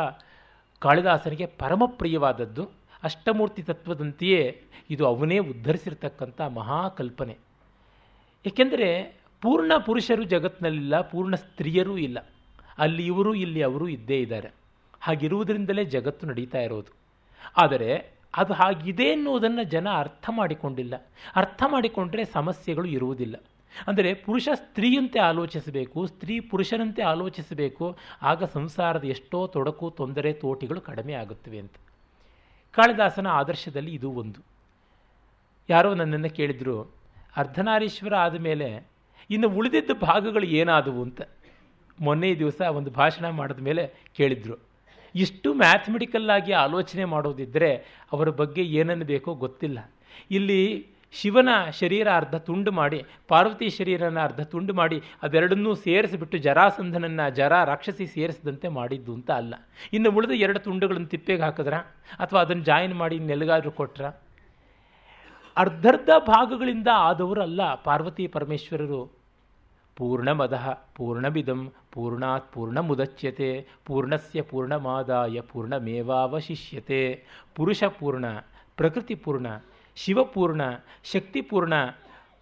ಕಾಳಿದಾಸನಿಗೆ 0.78 1.46
ಪರಮಪ್ರಿಯವಾದದ್ದು 1.46 2.70
ಅಷ್ಟಮೂರ್ತಿ 3.02 3.62
ತತ್ವದಂತೆಯೇ 3.62 4.62
ಇದು 4.90 5.06
ಅವನೇ 5.06 5.38
ಉದ್ಧರಿಸಿರ್ತಕ್ಕಂಥ 5.38 6.40
ಮಹಾಕಲ್ಪನೆ. 6.40 7.38
ಏಕೆಂದರೆ 8.46 9.18
ಪೂರ್ಣ 9.40 9.72
ಪುರುಷರು 9.86 10.22
ಜಗತ್ತಿನಲ್ಲಿಲ್ಲ 10.22 11.00
ಪೂರ್ಣ 11.00 11.34
ಸ್ತ್ರೀಯರೂ 11.34 11.96
ಇಲ್ಲ. 11.96 12.18
ಅಲ್ಲಿ 12.78 13.06
ಇವರು, 13.06 13.34
ಇಲ್ಲಿ 13.34 13.62
ಅವರು 13.62 13.88
ಇದ್ದೇ 13.88 14.20
ಇದ್ದಾರೆ. 14.20 14.48
ಹಾಗಿರುವುದರಿಂದಲೇ 15.00 15.84
ಜಗತ್ತು 15.84 16.26
ನಡೀತಾ 16.26 16.58
ಇರೋದು. 16.58 16.96
ಆದರೆ 17.56 18.17
ಅದು 18.36 18.52
ಹಾಗಿದೆ 18.52 19.02
ಎನ್ನುವುದನ್ನು 19.02 19.62
ಜನ 19.62 19.88
ಅರ್ಥ 19.88 20.30
ಮಾಡಿಕೊಂಡಿಲ್ಲ. 20.30 21.10
ಅರ್ಥ 21.36 21.62
ಮಾಡಿಕೊಂಡ್ರೆ 21.66 22.24
ಸಮಸ್ಯೆಗಳು 22.24 22.88
ಇರುವುದಿಲ್ಲ. 22.88 23.36
ಅಂದರೆ 23.86 24.14
ಪುರುಷ 24.14 24.48
ಸ್ತ್ರೀಯಂತೆ 24.54 25.18
ಆಲೋಚಿಸಬೇಕು, 25.18 26.06
ಸ್ತ್ರೀ 26.06 26.40
ಪುರುಷನಂತೆ 26.40 27.02
ಆಲೋಚಿಸಬೇಕು, 27.02 27.96
ಆಗ 28.22 28.44
ಸಂಸಾರದ 28.44 29.04
ಎಷ್ಟೋ 29.04 29.46
ತೊಡಕು, 29.46 29.90
ತೊಂದರೆ, 29.90 30.32
ತೋಟಿಗಳು 30.32 30.80
ಕಡಿಮೆ 30.80 31.12
ಆಗುತ್ತವೆ 31.12 31.58
ಅಂತ. 31.58 31.72
ಕಾಳಿದಾಸನ 32.70 33.26
ಆದರ್ಶದಲ್ಲಿ 33.26 33.94
ಇದು 33.94 34.10
ಒಂದು. 34.10 34.40
ಯಾರೋ 35.70 35.94
ನನ್ನನ್ನು 35.94 36.30
ಕೇಳಿದರು, 36.30 36.94
ಅರ್ಧನಾರೀಶ್ವರ 37.36 38.14
ಆದಮೇಲೆ 38.14 38.88
ಇನ್ನು 39.30 39.48
ಉಳಿದಿದ್ದ 39.48 39.90
ಭಾಗಗಳು 40.00 40.44
ಏನಾದವು? 40.44 41.02
ಅಂತ. 41.02 41.22
ಮೊನ್ನೆ 42.00 42.34
ದಿವಸ 42.34 42.60
ಒಂದು 42.60 42.90
ಭಾಷಣ 42.90 43.28
ಮಾಡಿದ 43.28 43.58
ಮೇಲೆ 43.58 43.94
ಕೇಳಿದರು. 44.16 44.67
ಇಷ್ಟು 45.14 45.54
ಮ್ಯಾಥಮೆಟಿಕಲ್ 45.54 46.30
ಆಗಿ 46.30 46.52
ಆಲೋಚನೆ 46.52 47.04
ಮಾಡೋದಿದ್ದರೆ 47.04 47.74
ಅವರ 48.12 48.28
ಬಗ್ಗೆ 48.28 48.62
ಏನನ್ನು 48.62 49.04
ಬೇಕೋ 49.04 49.34
ಗೊತ್ತಿಲ್ಲ. 49.34 49.92
ಇಲ್ಲಿ 50.30 50.86
ಶಿವನ 51.12 51.48
ಶರೀರ 51.80 52.08
ಅರ್ಧ 52.16 52.34
ತುಂಡು 52.34 52.72
ಮಾಡಿ, 52.72 53.04
ಪಾರ್ವತಿ 53.28 53.68
ಶರೀರನ 53.68 54.22
ಅರ್ಧ 54.22 54.40
ತುಂಡು 54.40 54.74
ಮಾಡಿ, 54.74 55.02
ಅದೆರಡನ್ನೂ 55.22 55.74
ಸೇರಿಸಿಬಿಟ್ಟು 55.74 56.38
ಜರಾಸಂಧನನ್ನು, 56.38 57.34
ಜರ 57.34 57.64
ರಾಕ್ಷಸಿ 57.64 58.06
ಸೇರಿಸಿದಂತೆ 58.06 58.68
ಮಾಡಿದ್ದು 58.68 59.14
ಅಂತ 59.14 59.30
ಅಲ್ಲ. 59.30 59.54
ಇನ್ನು 59.92 60.10
ಉಳಿದ 60.10 60.30
ಎರಡು 60.30 60.58
ತುಂಡುಗಳನ್ನು 60.58 61.06
ತಿಪ್ಪೆಗೆ 61.06 61.42
ಹಾಕಿದ್ರ, 61.42 61.74
ಅಥವಾ 62.18 62.40
ಅದನ್ನು 62.40 62.64
ಜಾಯಿನ್ 62.64 62.94
ಮಾಡಿ 62.94 63.18
ನೆಲಗಾದ್ರು 63.18 63.70
ಕೊಟ್ರ? 63.70 64.04
ಅರ್ಧರ್ಧ 65.56 66.10
ಭಾಗಗಳಿಂದ 66.18 66.88
ಆದವರಲ್ಲ 66.94 67.74
ಪಾರ್ವತಿ 67.74 68.26
ಪರಮೇಶ್ವರರು. 68.26 69.17
ಪೂರ್ಣಮದ 69.98 70.56
ಪೂರ್ಣಮಿದಂ 70.96 71.60
ಪೂರ್ಣಾತ್ 71.92 72.52
ಪೂರ್ಣಮುದಚ್ಯತೆ 72.52 73.50
ಪೂರ್ಣಸ್ಯ 73.86 74.42
ಪೂರ್ಣಮಾದಾಯ 74.42 75.40
ಪೂರ್ಣಮೇವಾವಶಿಷ್ಯತೆ. 75.40 77.02
ಪುರುಷಪೂರ್ಣ 77.56 78.26
ಪ್ರಕೃತಿಪೂರ್ಣ 78.28 78.38
ಪ್ರಕೃತಿ 78.76 79.14
ಪೂರ್ಣ 79.14 79.46
ಶಿವಪೂರ್ಣ 79.96 80.62
ಶಕ್ತಿಪೂರ್ಣ 81.12 81.74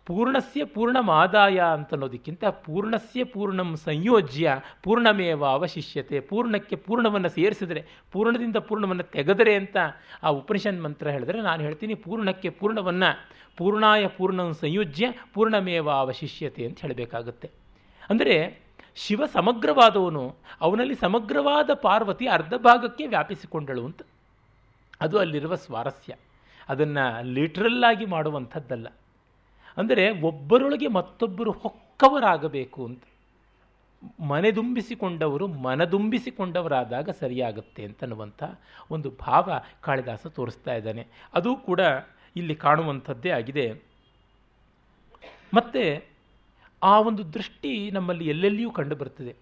ಪೂರ್ಣಸ್ಯ 0.07 0.65
ಪೂರ್ಣಮಾದಾಯ 0.65 1.61
ಅಂತನ್ನೋದಕ್ಕಿಂತ 1.61 2.45
ಪೂರ್ಣಸ್ಯ 2.45 3.25
ಪೂರ್ಣಂ 3.25 3.77
ಸಂಯೋಜ್ಯ 3.77 4.61
ಪೂರ್ಣಮೇವ 4.83 5.47
ಅವಶಿಷ್ಯತೆ, 5.47 6.21
ಪೂರ್ಣಕ್ಕೆ 6.21 6.77
ಪೂರ್ಣವನ್ನು 6.77 7.29
ಸೇರಿಸಿದರೆ, 7.29 7.85
ಪೂರ್ಣದಿಂದ 8.13 8.57
ಪೂರ್ಣವನ್ನು 8.57 9.03
ತೆಗೆದರೆ 9.03 9.55
ಅಂತ 9.55 9.77
ಆ 10.23 10.29
ಉಪನಿಷನ್ 10.29 10.83
ಮಂತ್ರ 10.83 11.09
ಹೇಳಿದ್ರೆ 11.09 11.43
ನಾನು 11.43 11.63
ಹೇಳ್ತೀನಿ 11.63 11.95
ಪೂರ್ಣಕ್ಕೆ 11.95 12.51
ಪೂರ್ಣವನ್ನು 12.51 13.29
ಪೂರ್ಣಾಯ 13.57 14.07
ಪೂರ್ಣಂ 14.07 14.55
ಸಂಯೋಜ್ಯ 14.55 15.13
ಪೂರ್ಣಮೇವ 15.35 15.91
ಅವಶಿಷ್ಯತೆ 15.91 16.67
ಅಂತ 16.67 16.81
ಹೇಳಬೇಕಾಗುತ್ತೆ. 16.81 17.51
ಅಂದರೆ 18.11 18.61
ಶಿವ 18.95 19.27
ಸಮಗ್ರವಾದವನು 19.27 20.35
ಅವನಲ್ಲಿ 20.61 20.95
ಸಮಗ್ರವಾದ 20.95 21.71
ಪಾರ್ವತಿ 21.75 22.29
ಅರ್ಧ 22.29 22.55
ಭಾಗಕ್ಕೆ 22.55 23.07
ವ್ಯಾಪಿಸಿಕೊಂಡಳು 23.07 23.85
ಅಂತ. 23.85 24.03
ಅದು 25.01 25.19
ಅಲ್ಲಿರುವ 25.19 25.55
ಸ್ವಾರಸ್ಯ. 25.55 26.15
ಅದನ್ನು 26.69 27.25
ಲಿಟ್ರಲ್ಲಾಗಿ 27.25 28.07
ಮಾಡುವಂಥದ್ದಲ್ಲ. 28.07 28.87
ಅಂದರೆ 29.77 30.21
ಒಬ್ಬರೊಳಗೆ 30.21 30.89
ಮತ್ತೊಬ್ಬರು 30.89 31.53
ಹೊಕ್ಕವರಾಗಬೇಕು 31.53 32.85
ಅಂತ. 32.85 33.03
ಮನೆದುಂಬಿಸಿಕೊಂಡವರು 34.21 35.47
ಮನದುಂಬಿಸಿಕೊಂಡವರಾದಾಗ 35.47 37.11
ಸರಿಯಾಗುತ್ತೆ 37.11 37.85
ಅಂತನ್ನುವಂಥ 37.85 38.43
ಒಂದು 38.91 39.11
ಭಾವ 39.11 39.53
ಕಾಳಿದಾಸ 39.81 40.27
ತೋರಿಸ್ತಾ 40.27 40.75
ಇದ್ದಾನೆ. 40.75 41.07
ಅದು 41.35 41.57
ಕೂಡ 41.57 41.81
ಇಲ್ಲಿ 42.37 42.55
ಕಾಣುವಂಥದ್ದೇ 42.55 43.31
ಆಗಿದೆ. 43.31 43.73
ಮತ್ತು 45.55 46.07
ಆ 46.83 47.01
ಒಂದು 47.01 47.33
ದೃಷ್ಟಿ 47.33 47.91
ನಮ್ಮಲ್ಲಿ 47.91 48.29
ಎಲ್ಲೆಲ್ಲಿಯೂ 48.29 48.71
ಕಂಡುಬರ್ತದೆ. 48.71 49.37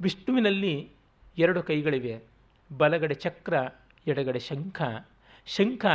ವಿಷ್ಣುವಿನಲ್ಲಿ 0.00 0.90
ಎರಡು 1.38 1.62
ಕೈಗಳಿವೆ. 1.62 2.22
ಬಲಗಡೆ 2.78 3.14
ಚಕ್ರ, 3.14 3.54
ಎಡಗಡೆ 4.06 4.38
ಶಂಖ. 4.38 4.82
ಶಂಖ 5.46 5.86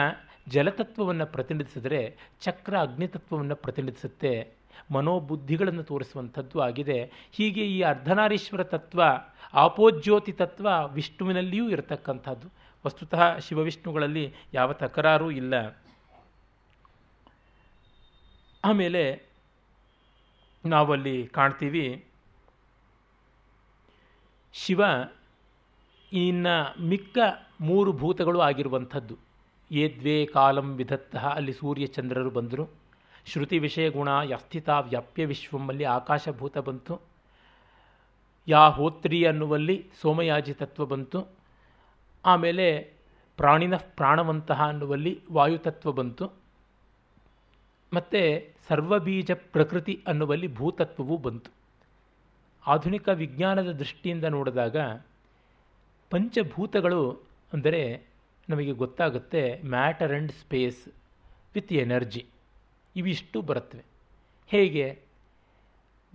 ಜಲತತ್ವವನ್ನು 0.48 1.26
ಪ್ರತಿನಿಧಿಸಿದರೆ 1.26 2.18
ಚಕ್ರ 2.42 2.80
ಅಗ್ನಿತತ್ವವನ್ನು 2.80 3.56
ಪ್ರತಿನಿಧಿಸುತ್ತೆ. 3.56 4.58
ಮನೋಬುದ್ಧಿಗಳನ್ನು 4.94 5.84
ತೋರಿಸುವಂಥದ್ದು 5.84 6.60
ಆಗಿದೆ. 6.62 7.12
ಹೀಗೆ 7.32 7.62
ಈ 7.68 7.82
ಅರ್ಧನಾರೀಶ್ವರ 7.82 8.64
ತತ್ವ, 8.64 9.02
ಆಪೋಜ್ಯೋತಿ 9.54 10.32
ತತ್ವ 10.32 10.68
ವಿಷ್ಣುವಿನಲ್ಲಿಯೂ 10.94 11.70
ಇರತಕ್ಕಂಥದ್ದು. 11.70 12.48
ವಸ್ತುತಃ 12.86 13.38
ಶಿವವಿಷ್ಣುಗಳಲ್ಲಿ 13.38 14.34
ಯಾವ 14.54 14.74
ತಕರಾರೂ 14.74 15.32
ಇಲ್ಲ. 15.32 15.54
ಆಮೇಲೆ 18.66 19.24
ನಾವಲ್ಲಿ 20.66 21.28
ಕಾಣ್ತೀವಿ, 21.28 22.06
ಶಿವ 24.54 24.82
ಇನ್ನು 26.14 26.84
ಮಿಕ್ಕ 26.84 27.18
ಮೂರು 27.62 27.94
ಭೂತಗಳು 27.94 28.40
ಆಗಿರುವಂಥದ್ದು. 28.40 29.27
ಏದ್ವೇ 29.72 30.26
ಕಾಲಂ 30.26 30.76
ವಿಧತ್ತಃ. 30.76 31.28
ಅಲ್ಲಿ 31.28 31.54
ಸೂರ್ಯಚಂದ್ರರು 31.54 32.30
ಬಂದರು. 32.30 32.68
ಶ್ರುತಿ 33.26 33.60
ವಿಷಯ 33.60 33.90
ಗುಣ 33.90 34.08
ಯಸ್ಥಿತ 34.24 34.70
ವ್ಯಾಪ್ಯ 34.70 35.26
ವಿಶ್ವಮ್ಮಲ್ಲಿ 35.26 35.84
ಆಕಾಶಭೂತ 35.84 36.58
ಬಂತು. 36.58 37.02
ಯಾ 38.48 38.70
ಹೋತ್ರಿ 38.70 39.26
ಅನ್ನುವಲ್ಲಿ 39.26 39.90
ಸೋಮಯಾಜಿ 40.02 40.54
ತತ್ವ 40.54 40.86
ಬಂತು. 40.86 41.28
ಆಮೇಲೆ 42.26 42.94
ಪ್ರಾಣಿನ 43.38 43.76
ಪ್ರಾಣವಂತಹ 43.76 44.68
ಅನ್ನುವಲ್ಲಿ 44.68 45.22
ವಾಯುತತ್ವ 45.32 45.92
ಬಂತು. 45.92 46.32
ಮತ್ತು 47.94 48.54
ಸರ್ವಬೀಜ 48.68 49.32
ಪ್ರಕೃತಿ 49.32 50.04
ಅನ್ನುವಲ್ಲಿ 50.08 50.56
ಭೂತತ್ವವೂ 50.56 51.18
ಬಂತು. 51.18 51.52
ಆಧುನಿಕ 52.68 53.10
ವಿಜ್ಞಾನದ 53.10 53.72
ದೃಷ್ಟಿಯಿಂದ 53.72 54.24
ನೋಡಿದಾಗ 54.24 54.78
ಪಂಚಭೂತಗಳು 56.10 57.22
ಅಂದರೆ 57.54 58.07
ನಮಗೆ 58.50 58.72
ಗೊತ್ತಾಗುತ್ತೆ 58.72 59.62
matter 59.66 60.12
and 60.12 60.32
space 60.32 60.88
with 61.56 61.74
energy. 61.74 62.28
ಇವಿಷ್ಟು 62.96 63.42
ಬರುತ್ತವೆ. 63.42 63.84
ಹೇಗೆ? 64.48 65.02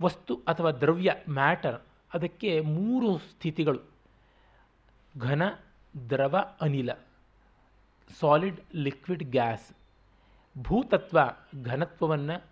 ವಸ್ತು 0.01 0.35
ಅಥವಾ 0.47 0.71
ದ್ರವ್ಯ 0.71 1.15
ಮ್ಯಾಟರ್ 1.29 1.81
ಅದಕ್ಕೆ 2.13 2.59
ಮೂರು 2.59 3.17
ಸ್ಥಿತಿಗಳು. 3.17 3.79
ಘನ, 5.19 5.41
ದ್ರವ, 6.09 6.45
ಅನಿಲ. 6.61 6.93
Solid, 8.19 8.75
liquid, 8.75 9.23
gas. 9.23 9.75
ಭೂತತ್ವ, 10.57 11.19
ಘನತ್ವವನ್ನು. 11.63 12.43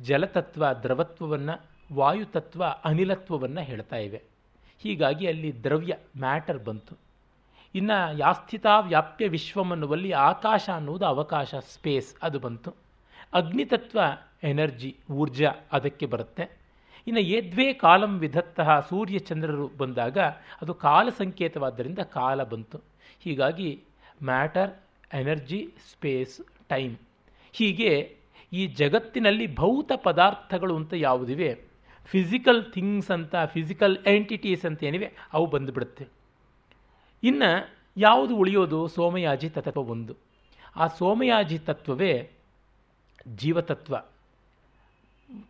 ಜಲತತ್ವ, 0.00 0.66
ದ್ರವತ್ವವನ್ನು. 0.82 1.72
ವಾಯುತತ್ವ, 1.94 2.64
ಅನಿಲತ್ವವನ್ನು 2.84 3.60
ಹೇಳ್ತಾ 3.60 3.96
ಇವೆ. 3.96 4.22
ಹೀಗಾಗಿ 4.78 5.26
ಅಲ್ಲಿ 5.26 5.64
ದ್ರವ್ಯ 5.64 5.96
ಮ್ಯಾಟರ್ 6.18 6.64
ಬಂತು. 6.64 7.11
ಇನ್ನು 7.74 8.18
ಯಾಸ್ಥಿತ 8.18 8.66
ವ್ಯಾಪ್ಯ 8.80 9.28
ವಿಶ್ವಂ 9.28 9.70
ಅನ್ನುವಲ್ಲಿ 9.70 10.12
ಆಕಾಶ 10.12 10.70
ಅನ್ನುವುದು 10.74 11.06
ಅವಕಾಶ 11.06 11.54
ಸ್ಪೇಸ್ 11.54 12.14
ಅದು 12.22 12.38
ಬಂತು. 12.38 12.74
ಅಗ್ನಿತತ್ವ 13.32 14.00
ಎನರ್ಜಿ 14.42 14.96
ಊರ್ಜಾ 15.10 15.52
ಅದಕ್ಕೆ 15.72 16.06
ಬರುತ್ತೆ. 16.06 16.58
ಇನ್ನು 17.06 17.20
ಏದ್ವೇ 17.20 17.72
ಕಾಲಂ 17.72 18.18
ವಿಧತ್ತಃ 18.18 18.80
ಸೂರ್ಯ 18.80 19.18
ಚಂದ್ರರು 19.18 19.68
ಬಂದಾಗ 19.68 20.18
ಅದು 20.62 20.74
ಕಾಲ 20.74 21.08
ಸಂಕೇತವಾದ್ದರಿಂದ 21.08 21.98
ಕಾಲ 21.98 22.42
ಬಂತು. 22.42 22.80
ಹೀಗಾಗಿ 23.20 23.84
ಮ್ಯಾಟರ್ 24.22 24.70
ಎನರ್ಜಿ 25.12 25.68
ಸ್ಪೇಸ್ 25.92 26.40
ಟೈಮ್ 26.68 26.96
ಹೀಗೆ 27.52 28.16
ಈ 28.52 28.66
ಜಗತ್ತಿನಲ್ಲಿ 28.66 29.54
ಭೌತ 29.54 29.92
ಪದಾರ್ಥಗಳು 29.96 30.76
ಅಂತ 30.76 30.94
ಯಾವುದಿವೆ? 30.96 31.60
ಫಿಸಿಕಲ್ 32.04 32.72
ಥಿಂಗ್ಸ್ 32.72 33.10
ಅಂತ 33.10 33.36
ಫಿಸಿಕಲ್ 33.36 33.98
ಎಂಟಿಟೀಸ್ 34.06 34.64
ಅಂತ 34.64 34.84
ಏನಿವೆ? 34.84 35.12
ಅವು 35.32 35.46
ಬಂದುಬಿಡುತ್ತೆ. 35.46 36.21
ಇನ್ನು 37.22 37.70
ಯಾವುದು 37.96 38.36
ಉಳಿಯೋದು? 38.36 38.88
ಸೋಮಯಾಜಿ 38.88 39.50
ತತ್ವ 39.50 39.80
ಒಂದು. 39.80 40.16
ಆ 40.76 40.86
ಸೋಮಯಾಜಿ 40.86 41.58
ತತ್ವವೇ 41.58 42.30
ಜೀವತತ್ವ. 43.28 43.96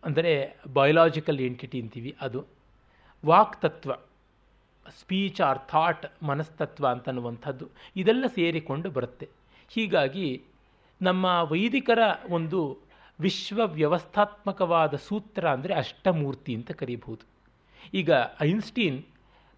ಅಂದರೆ 0.03 0.57
ಬಯೋಲಾಜಿಕಲ್ 0.73 1.39
ಎಂಟಿಟಿ 1.39 1.81
ಅಂತೀವಿ 1.81 2.15
ಅದು. 2.21 2.45
ವಾಕ್ತತ್ವ 3.25 3.95
ಸ್ಪೀಚ್ 4.99 5.41
ಆರ್ 5.41 5.59
ಥಾಟ್ 5.67 6.23
ಮನಸ್ತತ್ವ 6.23 6.87
ಅಂತನ್ನುವಂಥದ್ದು. 6.87 7.67
ಇದೆಲ್ಲ 7.95 8.25
ಸೇರಿಕೊಂಡು 8.35 8.89
ಬರುತ್ತೆ. 8.89 9.29
ಹೀಗಾಗಿ 9.67 10.43
ನಮ್ಮ 11.01 11.25
ವೈದಿಕರ 11.41 11.99
ಒಂದು 12.29 12.77
ವಿಶ್ವ 13.19 13.67
ವ್ಯವಸ್ಥಾತ್ಮಕವಾದ 13.67 14.95
ಸೂತ್ರ 14.95 15.49
ಅಂದರೆ 15.49 15.73
ಅಷ್ಟಮೂರ್ತಿ 15.73 16.55
ಅಂತ 16.55 16.71
ಕರೀಬಹುದು. 16.71 17.25
ಈಗ 17.93 18.11
ಐನ್ಸ್ಟೀನ್ 18.41 19.03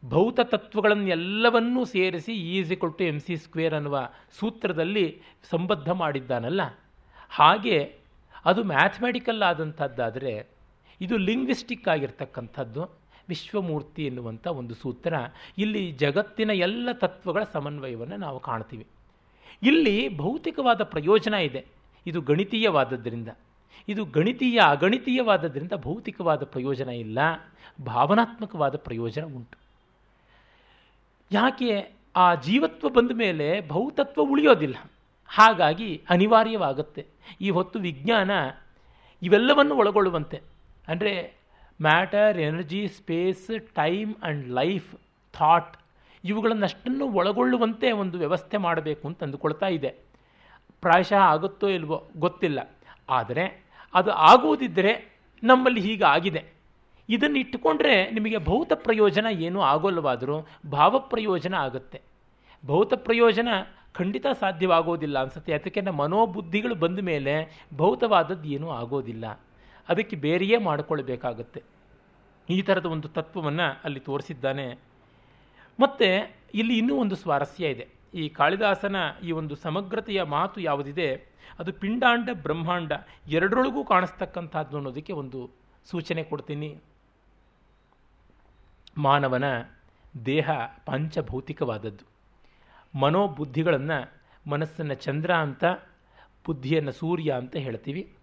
ಭೌತ 0.06 0.40
ತತ್ವಗಳನ್ನೆಲ್ಲವನ್ನೂ 0.40 1.86
ಸೇರಿಸಿ 1.86 2.34
is 2.34 2.72
to 2.82 3.04
M 3.04 3.20
C 3.20 3.38
square 3.38 3.74
ಅನ್ನುವ 3.74 4.10
ಸೂತ್ರದಲ್ಲಿ 4.40 5.22
ಸಂಬದ್ಧ 5.50 5.90
ಮಾಡಿದ್ದಾನಲ್ಲ. 5.90 6.62
ಹಾಗೆ 7.30 7.96
ಅದು 8.46 8.64
ಮ್ಯಾಥಮೆಟಿಕಲ್ 8.64 9.44
ಆದಂಥದ್ದಾದರೆ 9.44 10.48
ಇದು 11.02 11.18
ಲಿಂಗ್ವಿಸ್ಟಿಕ್ 11.18 11.88
ಆಗಿರ್ತಕ್ಕಂಥದ್ದು, 11.88 13.00
ವಿಶ್ವಮೂರ್ತಿ 13.30 14.06
ಎನ್ನುವಂಥ 14.06 14.48
ಒಂದು 14.48 14.74
ಸೂತ್ರ. 14.74 15.14
ಇಲ್ಲಿ 15.58 15.92
ಜಗತ್ತಿನ 15.92 16.50
ಎಲ್ಲ 16.50 16.90
ತತ್ವಗಳ 16.92 17.44
ಸಮನ್ವಯವನ್ನು 17.44 18.18
ನಾವು 18.18 18.40
ಕಾಣ್ತೀವಿ. 18.40 18.88
ಇಲ್ಲಿ 19.64 20.18
ಭೌತಿಕವಾದ 20.18 20.84
ಪ್ರಯೋಜನ 20.84 21.34
ಇದೆ. 21.34 21.66
ಇದು 22.06 22.22
ಗಣಿತೀಯವಾದದ್ದರಿಂದ 22.22 23.30
ಇದು 23.88 24.06
ಗಣಿತೀಯ 24.06 24.60
ಅಗಣಿತೀಯವಾದದ್ದರಿಂದ 24.68 25.72
ಭೌತಿಕವಾದ 25.76 26.44
ಪ್ರಯೋಜನ 26.44 26.90
ಇಲ್ಲ. 26.90 27.20
ಭಾವನಾತ್ಮಕವಾದ 27.86 28.76
ಪ್ರಯೋಜನ 28.76 29.24
ಉಂಟು. 29.24 29.65
ಯಾಕೆ 31.32 31.92
ಆ 32.16 32.36
ಜೀವತ್ವ 32.36 32.90
ಬಂದ 32.90 33.12
ಮೇಲೆ 33.12 33.68
ಭೌತತ್ವ 33.68 34.22
ಉಳಿಯೋದಿಲ್ಲ? 34.22 34.76
ಹಾಗಾಗಿ 35.28 36.04
ಅನಿವಾರ್ಯವಾಗುತ್ತೆ. 36.10 37.06
ಈ 37.42 37.50
ಹೊತ್ತು 37.50 37.80
ವಿಜ್ಞಾನ 37.80 38.32
ಇವೆಲ್ಲವನ್ನು 39.24 39.76
ಒಳಗೊಳ್ಳುವಂತೆ. 39.76 40.42
ಅಂದರೆ 40.88 41.34
matter, 41.82 42.38
energy, 42.38 42.88
space, 42.88 43.76
time 43.76 44.16
and 44.24 44.50
life, 44.50 44.96
thought 45.34 45.78
ಇವುಗಳನ್ನಷ್ಟನ್ನು 46.24 47.12
ಒಳಗೊಳ್ಳುವಂತೆ 47.12 47.92
ಒಂದು 47.92 48.18
ವ್ಯವಸ್ಥೆ 48.18 48.58
ಮಾಡಬೇಕು 48.58 49.08
ಅಂತ 49.08 49.24
ಅಂದುಕೊಳ್ತಾ 49.24 49.68
ಇದೆ. 49.68 49.90
ಪ್ರಾಯಶಃ 50.82 51.18
ಆಗುತ್ತೋ 51.18 51.68
ಇಲ್ವೋ 51.68 52.08
ಗೊತ್ತಿಲ್ಲ. 52.18 52.78
ಆದರೆ 53.10 53.66
ಅದು 53.94 54.12
ಆಗುವುದಿದ್ದರೆ 54.12 55.20
ನಮ್ಮಲ್ಲಿ 55.44 55.82
ಹೀಗೆ 55.82 56.04
ಆಗಿದೆ 56.04 56.55
ಇದನ್ನು 57.10 57.40
ಇಟ್ಟುಕೊಂಡ್ರೆ 57.40 58.12
ನಿಮಗೆ 58.12 58.38
ಭೌತ 58.38 58.74
ಪ್ರಯೋಜನ 58.74 59.26
ಏನೂ 59.32 59.62
ಆಗೋಲ್ಲವಾದರೂ 59.62 60.48
ಭಾವ 60.72 61.00
ಪ್ರಯೋಜನ 61.00 61.54
ಆಗುತ್ತೆ. 61.54 62.02
ಭೌತ 62.66 62.94
ಪ್ರಯೋಜನ 62.94 63.48
ಖಂಡಿತ 63.94 64.26
ಸಾಧ್ಯವಾಗೋದಿಲ್ಲ 64.40 65.20
ಅನಿಸುತ್ತೆ. 65.20 65.82
ನಮ್ಮ 65.82 66.02
ಮನೋಬುದ್ಧಿಗಳು 66.02 66.76
ಬಂದ 66.76 67.00
ಮೇಲೆ 67.00 67.66
ಭೌತವಾದದ್ದು 67.76 68.48
ಏನೂ 68.50 68.70
ಆಗೋದಿಲ್ಲ. 68.70 69.26
ಅದಕ್ಕೆ 69.90 70.16
ಬೇರೆಯೇ 70.16 70.58
ಮಾಡಿಕೊಳ್ಬೇಕಾಗುತ್ತೆ. 70.58 71.64
ಈ 72.50 72.62
ಥರದ 72.62 72.86
ಒಂದು 72.86 73.08
ತತ್ವವನ್ನು 73.08 73.82
ಅಲ್ಲಿ 73.84 74.00
ತೋರಿಸಿದ್ದಾನೆ. 74.00 74.80
ಮತ್ತು 75.80 76.08
ಇಲ್ಲಿ 76.54 76.78
ಇನ್ನೂ 76.78 76.96
ಒಂದು 76.96 77.16
ಸ್ವಾರಸ್ಯ 77.16 77.68
ಇದೆ. 77.68 77.88
ಈ 78.14 78.30
ಕಾಳಿದಾಸನ 78.30 78.96
ಈ 79.24 79.32
ಒಂದು 79.32 79.56
ಸಮಗ್ರತೆಯ 79.56 80.24
ಮಾತು 80.24 80.62
ಯಾವುದಿದೆ? 80.62 81.36
ಅದು 81.60 81.74
ಪಿಂಡಾಂಡ 81.74 82.30
ಬ್ರಹ್ಮಾಂಡ 82.34 82.92
ಎರಡರೊಳಗೂ 83.28 83.84
ಕಾಣಿಸ್ತಕ್ಕಂಥದ್ದು 83.84 84.78
ಅನ್ನೋದಕ್ಕೆ 84.78 85.14
ಒಂದು 85.14 85.52
ಸೂಚನೆ 85.86 86.24
ಕೊಡ್ತೀನಿ. 86.24 86.82
ಮಾನವನ 88.98 89.44
ದೇಹ 90.26 90.52
ಪಂಚಭೌತಿಕವಾದದ್ದು. 90.86 92.16
ಮನೋಬುದ್ಧಿಗಳನ್ನು 93.00 94.12
ಮನಸ್ಸನ್ನು 94.50 94.94
ಚಂದ್ರ 94.94 95.34
ಅಂತ, 95.34 95.66
ಬುದ್ಧಿಯನ್ನು 96.46 96.92
ಸೂರ್ಯ 96.92 97.32
ಅಂತ 97.32 97.56
ಹೇಳ್ತೀವಿ. 97.56 98.14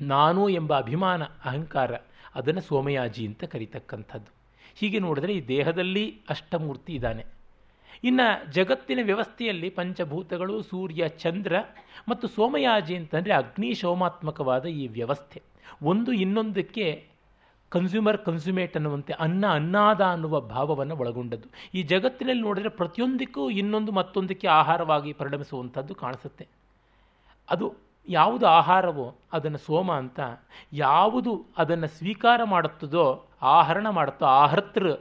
ನಾನು 0.00 0.48
ಎಂಬ 0.48 0.78
ಅಭಿಮಾನ, 0.78 1.22
ಅಹಂಕಾರ, 1.22 1.90
ಅದನ್ನು 2.34 2.60
ಸೋಮಯಾಜಿ 2.60 3.26
ಅಂತ 3.26 3.44
ಕರೀತಕ್ಕಂಥದ್ದು. 3.44 4.32
ಹೀಗೆ 4.74 4.98
ನೋಡಿದ್ರೆ 4.98 5.32
ಈ 5.32 5.46
ದೇಹದಲ್ಲಿ 5.48 6.20
ಅಷ್ಟಮೂರ್ತಿ 6.28 6.92
ಇದ್ದಾನೆ. 6.92 7.26
ಇನ್ನು 8.04 8.52
ಜಗತ್ತಿನ 8.52 8.98
ವ್ಯವಸ್ಥೆಯಲ್ಲಿ 9.02 9.70
ಪಂಚಭೂತಗಳು, 9.70 10.62
ಸೂರ್ಯ, 10.62 11.08
ಚಂದ್ರ 11.08 11.56
ಮತ್ತು 12.08 12.28
ಸೋಮಯಾಜಿ 12.28 12.96
ಅಂತಂದರೆ 12.96 13.34
ಅಗ್ನಿ 13.34 13.74
ಸೋಮಾತ್ಮಕವಾದ 13.74 14.66
ಈ 14.66 14.86
ವ್ಯವಸ್ಥೆ. 14.86 15.42
ಒಂದು 15.82 16.12
ಇನ್ನೊಂದಕ್ಕೆ 16.12 17.08
ಕನ್ಸ್ಯೂಮರ್ 17.74 18.18
ಕನ್ಸ್ಯೂಮೇಟ್ 18.18 18.74
ಅನ್ನುವಂತೆ 18.76 19.12
ಅನ್ನ 19.24 19.44
ಅನ್ನಾದ 19.50 20.02
ಅನ್ನುವ 20.04 20.40
ಭಾವವನ್ನು 20.54 20.94
ಒಳಗೊಂಡದ್ದು. 20.96 21.48
ಈ 21.74 21.80
ಜಗತ್ತಿನಲ್ಲಿ 21.92 22.42
ನೋಡಿದರೆ 22.42 22.72
ಪ್ರತಿಯೊಂದಕ್ಕೂ 22.80 23.44
ಇನ್ನೊಂದು 23.60 23.92
ಮತ್ತೊಂದಕ್ಕೆ 23.92 24.48
ಆಹಾರವಾಗಿ 24.60 25.12
ಪರಿಣಮಿಸುವಂಥದ್ದು 25.12 25.94
ಕಾಣಿಸುತ್ತೆ. 25.94 26.46
ಅದು 27.50 27.66
ಯಾವುದು 28.08 28.46
ಆಹಾರವೋ 28.46 29.06
ಅದನ್ನು 29.32 29.58
ಸೋಮ 29.58 29.92
ಅಂತ 29.92 30.20
ಯಾವುದು 30.72 31.32
ಅದನ್ನು 31.58 31.88
ಸ್ವೀಕಾರ 31.98 32.40
ಮಾಡುತ್ತದೋ 32.44 33.04
ಆಹರಣ 33.56 33.86
ಮಾಡುತ್ತೋ 33.88 34.26
ಆಹರ್ತೃ 34.42 34.92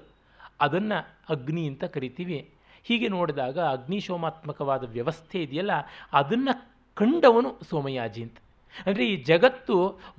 ಅದನ್ನು 0.62 0.98
ಅಗ್ನಿ 1.30 1.64
ಅಂತ 1.68 1.84
ಕರಿತೀವಿ. 1.96 2.40
ಹೀಗೆ 2.84 3.08
ನೋಡಿದಾಗ 3.08 3.58
ಅಗ್ನಿಶೋಮಾತ್ಮಕವಾದ 3.76 4.84
ವ್ಯವಸ್ಥೆ 4.92 5.38
ಇದೆಯಲ್ಲ, 5.44 5.74
ಅದನ್ನು 6.14 6.54
ಕಂಡವನು 6.98 7.52
ಸೋಮಯಾಜಿ 7.70 8.22
ಅಂತ. 8.24 8.38
ಅಂದರೆ 8.86 9.04
ಈ 9.14 9.16
ಜಗತ್ತು 9.32 9.76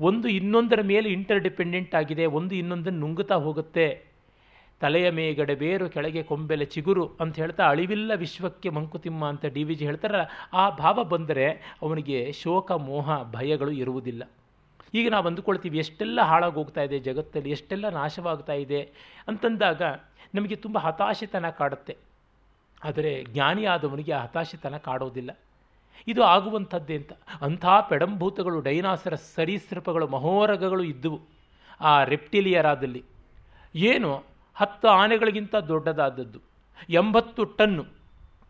ಒಂದು 0.09 0.29
ಇನ್ನೊಂದರ 0.39 0.81
ಮೇಲೆ 0.93 1.09
ಇಂಟರ್ 1.17 1.41
ಡಿಪೆಂಡೆಂಟ್ 1.47 1.95
ಆಗಿದೆ, 2.01 2.27
ಒಂದು 2.39 2.55
ಇನ್ನೊಂದನ್ನು 2.55 3.01
ನುಂಗುತ್ತಾ 3.05 3.37
ಹೋಗುತ್ತೆ. 3.47 3.87
ತಲೆಯ 4.81 5.09
ಮೇಗಡೆ 5.11 5.55
ಬೇರು, 5.55 5.87
ಕೆಳಗೆ 5.89 6.23
ಕೊಂಬೆಲೆ 6.23 6.67
ಚಿಗುರು 6.75 7.05
ಅಂತ 7.23 7.35
ಹೇಳ್ತಾ 7.43 7.65
ಅಳಿವಿಲ್ಲ 7.73 8.13
ವಿಶ್ವಕ್ಕೆ 8.23 8.71
ಮಂಕುತಿಮ್ಮ 8.71 9.25
ಅಂತ 9.33 9.45
ಡಿ 9.55 9.63
ವಿ 9.69 9.75
ಜಿ 9.75 9.85
ಹೇಳ್ತಾರಲ್ಲ, 9.85 10.25
ಆ 10.53 10.65
ಭಾವ 10.81 11.05
ಬಂದರೆ 11.13 11.47
ಅವನಿಗೆ 11.83 12.19
ಶೋಕ, 12.41 12.71
ಮೋಹ, 12.89 13.09
ಭಯಗಳು 13.37 13.73
ಇರುವುದಿಲ್ಲ. 13.83 14.23
ಈಗ 14.95 15.07
ನಾವು 15.15 15.27
ಅಂದುಕೊಳ್ತೀವಿ, 15.29 15.79
ಎಷ್ಟೆಲ್ಲ 15.85 16.21
ಹಾಳಾಗಿ 16.23 16.57
ಹೋಗ್ತಾ 16.61 16.83
ಇದೆ 16.89 16.99
ಜಗತ್ತಲ್ಲಿ, 16.99 17.51
ಎಷ್ಟೆಲ್ಲ 17.51 17.87
ನಾಶವಾಗ್ತಾ 18.01 18.57
ಇದೆ 18.65 18.81
ಅಂತಂದಾಗ 19.29 19.83
ನಮಗೆ 20.35 20.57
ತುಂಬ 20.57 20.79
ಹತಾಶೆತನ 20.79 21.49
ಕಾಡುತ್ತೆ. 21.61 21.97
ಆದರೆ 22.81 23.13
ಜ್ಞಾನಿಯಾದವನಿಗೆ 23.33 24.13
ಆ 24.13 24.23
ಹತಾಶೆತನ 24.27 24.77
ಕಾಡೋದಿಲ್ಲ. 24.89 25.31
ಇದು 26.07 26.23
ಆಗುವಂಥದ್ದೇ 26.23 26.97
ಅಂತ. 26.97 27.13
ಅಂಥ 27.41 27.67
ಪೆಡಂಭೂತಗಳು 27.89 28.61
ಡೈನಾಸರ 28.61 29.15
ಸರೀಸೃಪಗಳು, 29.15 30.09
ಮಹೋರಗಗಳು 30.09 30.83
ಇದ್ದುವು. 30.83 31.21
ಆ 31.81 32.05
ರೆಪ್ಟಿಲಿಯರಾದಲ್ಲಿ 32.05 33.05
ಏನು 33.75 34.25
ಹತ್ತು 34.55 34.89
ಆನೆಗಳಿಗಿಂತ 34.89 35.57
ದೊಡ್ಡದಾದದ್ದು. 35.57 36.39
ಎಂಬತ್ತು 36.89 37.45
ಟನ್ನು 37.45 37.85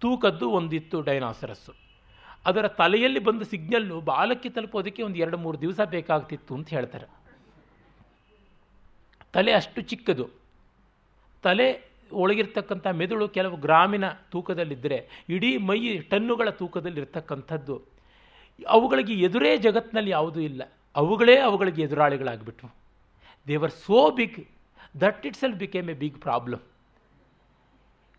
ತೂಕದ್ದು 0.01 0.51
ಒಂದಿತ್ತು 0.51 1.01
ಡೈನಾಸರಸ್ಸು. 1.01 1.73
ಅದರ 2.47 2.69
ತಲೆಯಲ್ಲಿ 2.69 3.19
ಬಂದ 3.19 3.43
ಸಿಗ್ನಲ್ಲು 3.43 4.01
ಬಾಲಕ್ಕೆ 4.01 4.51
ತಲುಪೋದಕ್ಕೆ 4.51 5.03
ಒಂದು 5.03 5.17
ಎರಡು 5.17 5.39
ಮೂರು 5.39 5.61
ದಿವಸ 5.61 5.81
ಬೇಕಾಗ್ತಿತ್ತು 5.85 6.55
ಅಂತ 6.55 6.69
ಹೇಳ್ತಾರೆ. 6.69 7.07
ತಲೆ 9.33 9.53
ಅಷ್ಟು 9.53 9.81
ಚಿಕ್ಕದು. 9.81 10.29
ತಲೆ 11.43 11.94
ಒಳಗಿರ್ತಕ್ಕಂಥ 12.15 12.87
ಮೆದುಳು 12.87 13.29
ಕೆಲವು 13.29 13.57
ಗ್ರಾಮೀಣ 13.57 14.05
ತೂಕದಲ್ಲಿದ್ದರೆ, 14.33 14.99
ಇಡೀ 15.29 15.57
ಮೈ 15.57 15.99
ಟನ್ನುಗಳ 15.99 16.51
ತೂಕದಲ್ಲಿರ್ತಕ್ಕಂಥದ್ದು, 16.51 17.77
ಅವುಗಳಿಗೆ 18.69 19.15
ಎದುರೇ 19.15 19.57
ಜಗತ್ತಿನಲ್ಲಿ 19.57 20.11
ಯಾವುದೂ 20.11 20.41
ಇಲ್ಲ. 20.41 20.63
ಅವುಗಳೇ 20.97 21.37
ಅವುಗಳಿಗೆ 21.39 21.83
ಎದುರಾಳಿಗಳಾಗಿಬಿಟ್ವು. 21.83 22.69
They were 23.47 23.73
so 23.73 24.11
big 24.11 24.39
that 25.01 25.27
itself 25.41 25.55
became 25.55 25.91
a 25.91 25.95
big 25.95 26.19
problem 26.21 26.61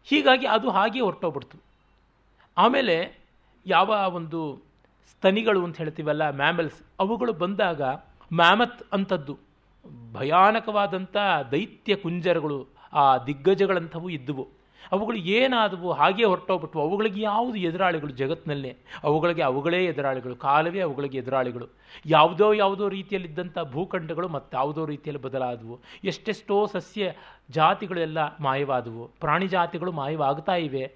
ಹೀಗಾಗಿ 0.03 0.47
ಅದು 0.47 0.69
ಹಾಗೆ 0.69 0.99
ಹೊರಟೋಗ್ಬಿಡ್ತು. 0.99 1.57
ಆಮೇಲೆ 2.57 2.95
ಯಾವ 3.65 3.89
ಒಂದು 4.15 4.39
ಸ್ತನಿಗಳು 5.11 5.63
ಅಂತ 5.63 5.77
ಹೇಳ್ತೀವಲ್ಲ 5.77 6.23
ಮ್ಯಾಮಲ್ಸ್ 6.29 6.79
ಅವುಗಳು 6.99 7.33
ಬಂದಾಗ 7.33 7.81
ಮ್ಯಾಮತ್ 8.33 8.83
ಅಂಥದ್ದು, 8.93 9.33
ಭಯಾನಕವಾದಂಥ 10.13 11.15
ದೈತ್ಯ 11.51 11.95
ಕುಂಜರಗಳು 11.95 12.57
ಆ 12.95 13.17
ದಿಗ್ಗಜಗಳಂಥವು 13.17 14.09
ಇದ್ದುವು. 14.09 14.47
ಅವುಗಳು 14.91 15.17
ಏನಾದವು 15.17 15.91
ಹಾಗೆ 15.91 16.23
ಹೊರಟೋಗ್ಬಿಟ್ವು. 16.23 16.81
ಅವುಗಳಿಗೆ 16.81 17.21
ಯಾವುದು 17.21 17.57
ಎದುರಾಳಿಗಳು 17.57 18.09
ಜಗತ್ತಿನಲ್ಲೇ? 18.09 18.77
ಅವುಗಳಿಗೆ 19.03 19.41
ಅವುಗಳೇ 19.41 19.85
ಎದುರಾಳಿಗಳು, 19.85 20.35
ಕಾಲವೇ 20.35 20.79
ಅವುಗಳಿಗೆ 20.79 21.17
ಎದುರಾಳಿಗಳು. 21.17 21.67
ಯಾವುದೋ 22.05 22.53
ಯಾವುದೋ 22.53 22.89
ರೀತಿಯಲ್ಲಿದ್ದಂಥ 22.89 23.57
ಭೂಖಂಡಗಳು 23.71 24.27
ಮತ್ತು 24.27 24.57
ಯಾವುದೋ 24.57 24.85
ರೀತಿಯಲ್ಲಿ 24.85 25.23
ಬದಲಾದವು. 25.23 25.79
ಎಷ್ಟೆಷ್ಟೋ 26.03 26.65
ಸಸ್ಯ 26.65 27.13
ಜಾತಿಗಳೆಲ್ಲ 27.49 28.37
ಮಾಯವಾದವು. 28.39 29.07
ಪ್ರಾಣಿ 29.07 29.47
ಜಾತಿಗಳು 29.47 29.91
ಮಾಯವಾಗ್ತಾ 29.91 30.55
ಇವೆ. 30.55 30.91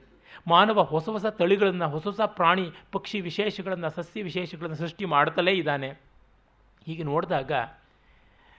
ಮಾನವ 0.48 0.84
ಹೊಸ 0.84 1.10
ಹೊಸ 1.10 1.26
ತಳಿಗಳನ್ನು, 1.26 1.90
ಹೊಸ 1.90 2.04
ಹೊಸ 2.04 2.22
ಪ್ರಾಣಿ 2.26 2.70
ಪಕ್ಷಿ 2.92 3.22
ವಿಶೇಷಗಳನ್ನು, 3.22 3.90
ಸಸ್ಯ 3.90 4.24
ವಿಶೇಷಗಳನ್ನು 4.24 4.76
ಸೃಷ್ಟಿ 4.76 5.06
ಮಾಡ್ತಲೇ 5.06 5.52
ಇದ್ದಾನೆ. 5.52 5.90
ಹೀಗೆ 6.86 7.04
ನೋಡಿದಾಗ 7.04 7.52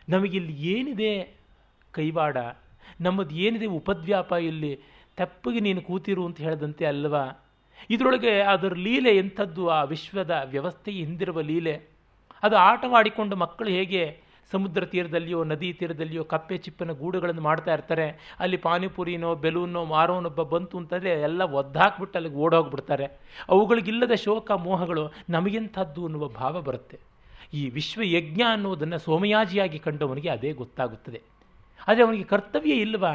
ನಮಗಿಲ್ಲಿ 0.09 0.53
ಏನಿದೆ 0.53 1.37
ಕೈವಾಡ? 1.93 2.37
ನಮ್ಮದು 3.01 3.35
ಏನಿದೆ 3.35 3.67
ಉಪದ್ವ್ಯಾಪ 3.67 4.33
ಇಲ್ಲಿ? 4.33 4.81
ತೆಪ್ಪಗೆ 5.17 5.61
ನೀನು 5.61 5.81
ಕೂತಿರು 5.81 6.27
ಅಂತ 6.27 6.41
ಹೇಳಿದಂತೆ 6.41 6.87
ಅಲ್ವಾ? 6.87 7.45
ಇದರೊಳಗೆ 7.91 8.41
ಅದರ 8.41 8.73
ಲೀಲೆ 8.75 9.17
ಎಂಥದ್ದು? 9.17 9.69
ಆ 9.69 9.83
ವಿಶ್ವದ 9.83 10.43
ವ್ಯವಸ್ಥೆ 10.45 10.91
ಹಿಂದಿರುವ 10.91 11.41
ಲೀಲೆ. 11.41 11.81
ಅದು 12.43 12.57
ಆಟವಾಡಿಕೊಂಡು 12.57 13.37
ಮಕ್ಕಳು 13.37 13.69
ಹೇಗೆ 13.69 14.31
ಸಮುದ್ರ 14.53 14.85
ತೀರದಲ್ಲಿಯೋ, 14.85 15.45
ನದಿ 15.45 15.73
ತೀರದಲ್ಲಿಯೋ, 15.73 16.25
ಕಪ್ಪೆ 16.25 16.57
ಚಿಪ್ಪನ 16.59 16.93
ಗೂಡುಗಳನ್ನು 16.93 17.41
ಮಾಡ್ತಾ 17.41 17.75
ಇರ್ತಾರೆ? 17.75 18.37
ಅಲ್ಲಿ 18.39 18.57
ಪಾನಿಪುರಿನೋ, 18.57 19.35
ಬೆಲೂನೋ, 19.35 19.85
ಮಾರೋನೊಬ್ಬ 19.85 20.43
ಬಂತು 20.43 20.79
ಅಂತಂದರೆ 20.79 21.11
ಎಲ್ಲ 21.11 21.43
ಒದ್ದಾಕ್ಬಿಟ್ಟು 21.43 22.19
ಅಲ್ಲಿಗೆ 22.19 22.37
ಓಡೋಗ್ಬಿಡ್ತಾರೆ. 22.37 23.05
ಅವುಗಳಿಗಿಲ್ಲದ 23.49 24.13
ಶೋಕ 24.13 24.51
ಮೋಹಗಳು 24.51 25.13
ನಮಗೆಂಥದ್ದು 25.29 26.05
ಅನ್ನುವ 26.05 26.29
ಭಾವ 26.29 26.61
ಬರುತ್ತೆ. 26.61 26.99
ಈ 27.55 27.71
ವಿಶ್ವ 27.71 28.03
ಯಜ್ಞ 28.03 28.43
ಅನ್ನೋದನ್ನು 28.53 28.99
ಸೋಮಯಾಜಿಯಾಗಿ 28.99 29.79
ಕಂಡವನಿಗೆ 29.79 30.29
ಅದೇ 30.29 30.53
ಗೊತ್ತಾಗುತ್ತದೆ. 30.53 31.23
ಆದರೆ 31.91 32.03
ಅವನಿಗೆ 32.07 32.27
ಕರ್ತವ್ಯ 32.33 32.75
ಇಲ್ವಾ? 32.87 33.13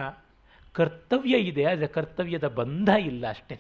ಕರ್ತವ್ಯ 0.76 1.36
ಇದೆ, 1.49 1.63
ಆದರೆ 1.71 1.88
ಕರ್ತವ್ಯದ 1.97 2.47
ಬಂಧ 2.59 2.89
ಇಲ್ಲ 3.09 3.26
ಅಷ್ಟೇ. 3.30 3.57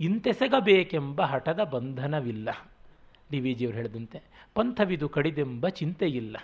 ಇಂತೆಸಗಬೇಕೆಂಬ 0.00 1.20
ಹಠದ 1.32 1.60
ಬಂಧನವಿಲ್ಲ. 1.74 2.48
ಡಿ 3.30 3.38
ವಿ 3.40 3.52
ಜಿಯವರು 3.54 3.76
ಹೇಳಿದಂತೆ, 3.76 4.18
ಪಂಥವಿದು 4.54 5.06
ಕಡಿದೆಂಬ 5.08 5.68
ಚಿಂತೆ 5.80 6.06
ಇಲ್ಲ. 6.20 6.36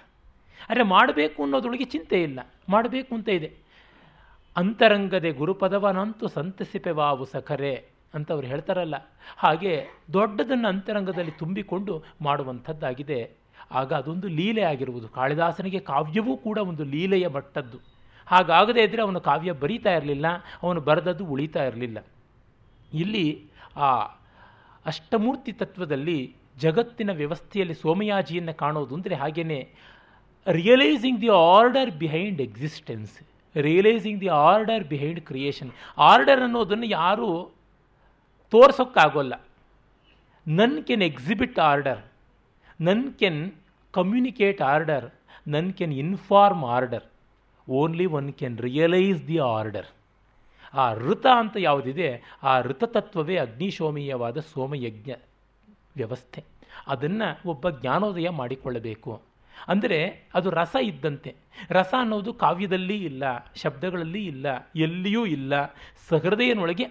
ಅರೆ 0.70 0.84
ಮಾಡಬೇಕು 0.94 1.38
ಅನ್ನೋದ್ರೊಳಗೆ 1.42 1.86
ಚಿಂತೆ 1.94 2.18
ಇಲ್ಲ, 2.22 2.40
ಮಾಡಬೇಕು 2.68 3.12
ಅಂತ 3.18 3.28
ಇದೆ. 3.38 3.51
ಅಂತರಂಗದೆ 4.57 5.30
ಗುರುಪದವನಂತೂ 5.32 6.26
ಸಂತಸಿಪೆವಾವು 6.28 7.24
ಸಖರೆ 7.24 7.74
ಅಂತ 8.14 8.28
ಅವ್ರು 8.32 8.46
ಹೇಳ್ತಾರಲ್ಲ. 8.46 8.96
ಹಾಗೆ 9.36 9.72
ದೊಡ್ಡದನ್ನು 10.12 10.68
ಅಂತರಂಗದಲ್ಲಿ 10.68 11.34
ತುಂಬಿಕೊಂಡು 11.42 11.94
ಮಾಡುವಂಥದ್ದಾಗಿದೆ 12.20 13.20
ಆಗ 13.81 13.91
ಅದೊಂದು 14.01 14.29
ಲೀಲೆ 14.39 14.63
ಆಗಿರುವುದು. 14.73 15.07
ಕಾಳಿದಾಸನಿಗೆ 15.19 15.81
ಕಾವ್ಯವೂ 15.93 16.35
ಕೂಡ 16.47 16.59
ಒಂದು 16.71 16.85
ಲೀಲೆಯ 16.95 17.27
ಮಟ್ಟದ್ದು. 17.37 17.79
ಹಾಗಾಗದೇ 18.29 18.83
ಇದ್ದರೆ 18.87 19.03
ಅವನು 19.07 19.21
ಕಾವ್ಯ 19.29 19.53
ಬರೀತಾ 19.63 19.93
ಇರಲಿಲ್ಲ, 19.99 20.27
ಅವನು 20.65 20.81
ಬರೆದದ್ದು 20.89 21.25
ಉಳಿತಾ 21.35 21.63
ಇರಲಿಲ್ಲ. 21.71 21.99
ಇಲ್ಲಿ 22.93 23.27
ಆ 23.87 23.89
ಅಷ್ಟಮೂರ್ತಿ 24.87 25.53
ತತ್ವದಲ್ಲಿ 25.61 26.19
ಜಗತ್ತಿನ 26.65 27.11
ವ್ಯವಸ್ಥೆಯಲ್ಲಿ 27.21 27.77
ಸೋಮಯಾಜಿಯನ್ನು 27.83 28.55
ಕಾಣೋದು 28.63 28.93
ಅಂದರೆ 28.99 29.15
ಹಾಗೆಯೇ 29.23 29.61
realising 30.47 31.19
the 31.25 31.31
order 31.55 31.91
behind 32.03 32.41
existence 32.47 33.15
realising 33.55 34.21
the 34.25 34.31
order 34.49 34.85
behind 34.93 35.21
creation 35.29 35.71
order 36.11 36.43
ಅನ್ನೋದನ್ನು 36.47 36.89
ಯಾರೂ 37.01 37.29
ತೋರ್ಸೋಕ್ಕಾಗೋಲ್ಲ. 38.53 39.35
None 40.47 40.77
can 40.89 41.05
exhibit 41.11 41.59
order 41.71 42.01
none 42.81 43.14
can 43.14 43.53
communicate 43.93 44.62
order 44.62 45.11
none 45.49 45.72
can 45.72 45.93
inform 45.93 46.64
order 46.64 47.05
only 47.68 48.07
one 48.07 48.33
can 48.33 48.59
realise 48.59 49.28
the 49.28 49.39
order 49.39 49.87
ಆ 50.74 50.95
ಋತ 50.95 51.26
ಅಂತ 51.26 51.57
ಯಾವುದಿದೆ, 51.59 52.22
ಆ 52.43 52.61
ಋತತತ್ವವೇ 52.61 53.37
ಅಗ್ನಿಶೋಮೀಯವಾದ 53.37 54.39
ಸೋಮಯಜ್ಞ 54.39 55.12
ವ್ಯವಸ್ಥೆ. 55.97 56.45
ಅದನ್ನು 56.87 57.49
ಒಬ್ಬ 57.49 57.70
ಜ್ಞಾನೋದಯ 57.70 58.28
ಮಾಡಿಕೊಳ್ಳಬೇಕು. 58.31 59.22
ಅಂದರೆ 59.68 60.28
ಅದು 60.35 60.51
ರಸ 60.51 60.76
ಇದ್ದಂತೆ. 60.83 61.35
ರಸ 61.70 61.95
ಅನ್ನೋದು 61.99 62.35
ಕಾವ್ಯದಲ್ಲಿ 62.35 63.05
ಇಲ್ಲ, 63.05 63.53
ಶಬ್ದಗಳಲ್ಲಿ 63.55 64.26
ಇಲ್ಲ, 64.26 64.70
ಎಲ್ಲಿಯೂ 64.76 65.26
ಇಲ್ಲ. 65.26 65.66
ಸಹೃದಯನೊಳಗೆ 66.09 66.85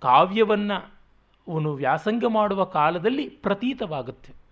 ಕಾವ್ಯವನ್ನು 0.00 0.92
ಅವನು 1.48 1.74
ವ್ಯಾಸಂಗ 1.74 2.24
ಮಾಡುವ 2.28 2.64
ಕಾಲದಲ್ಲಿ 2.64 3.28
ಪ್ರತೀತವಾಗುತ್ತೆ. 3.28 4.45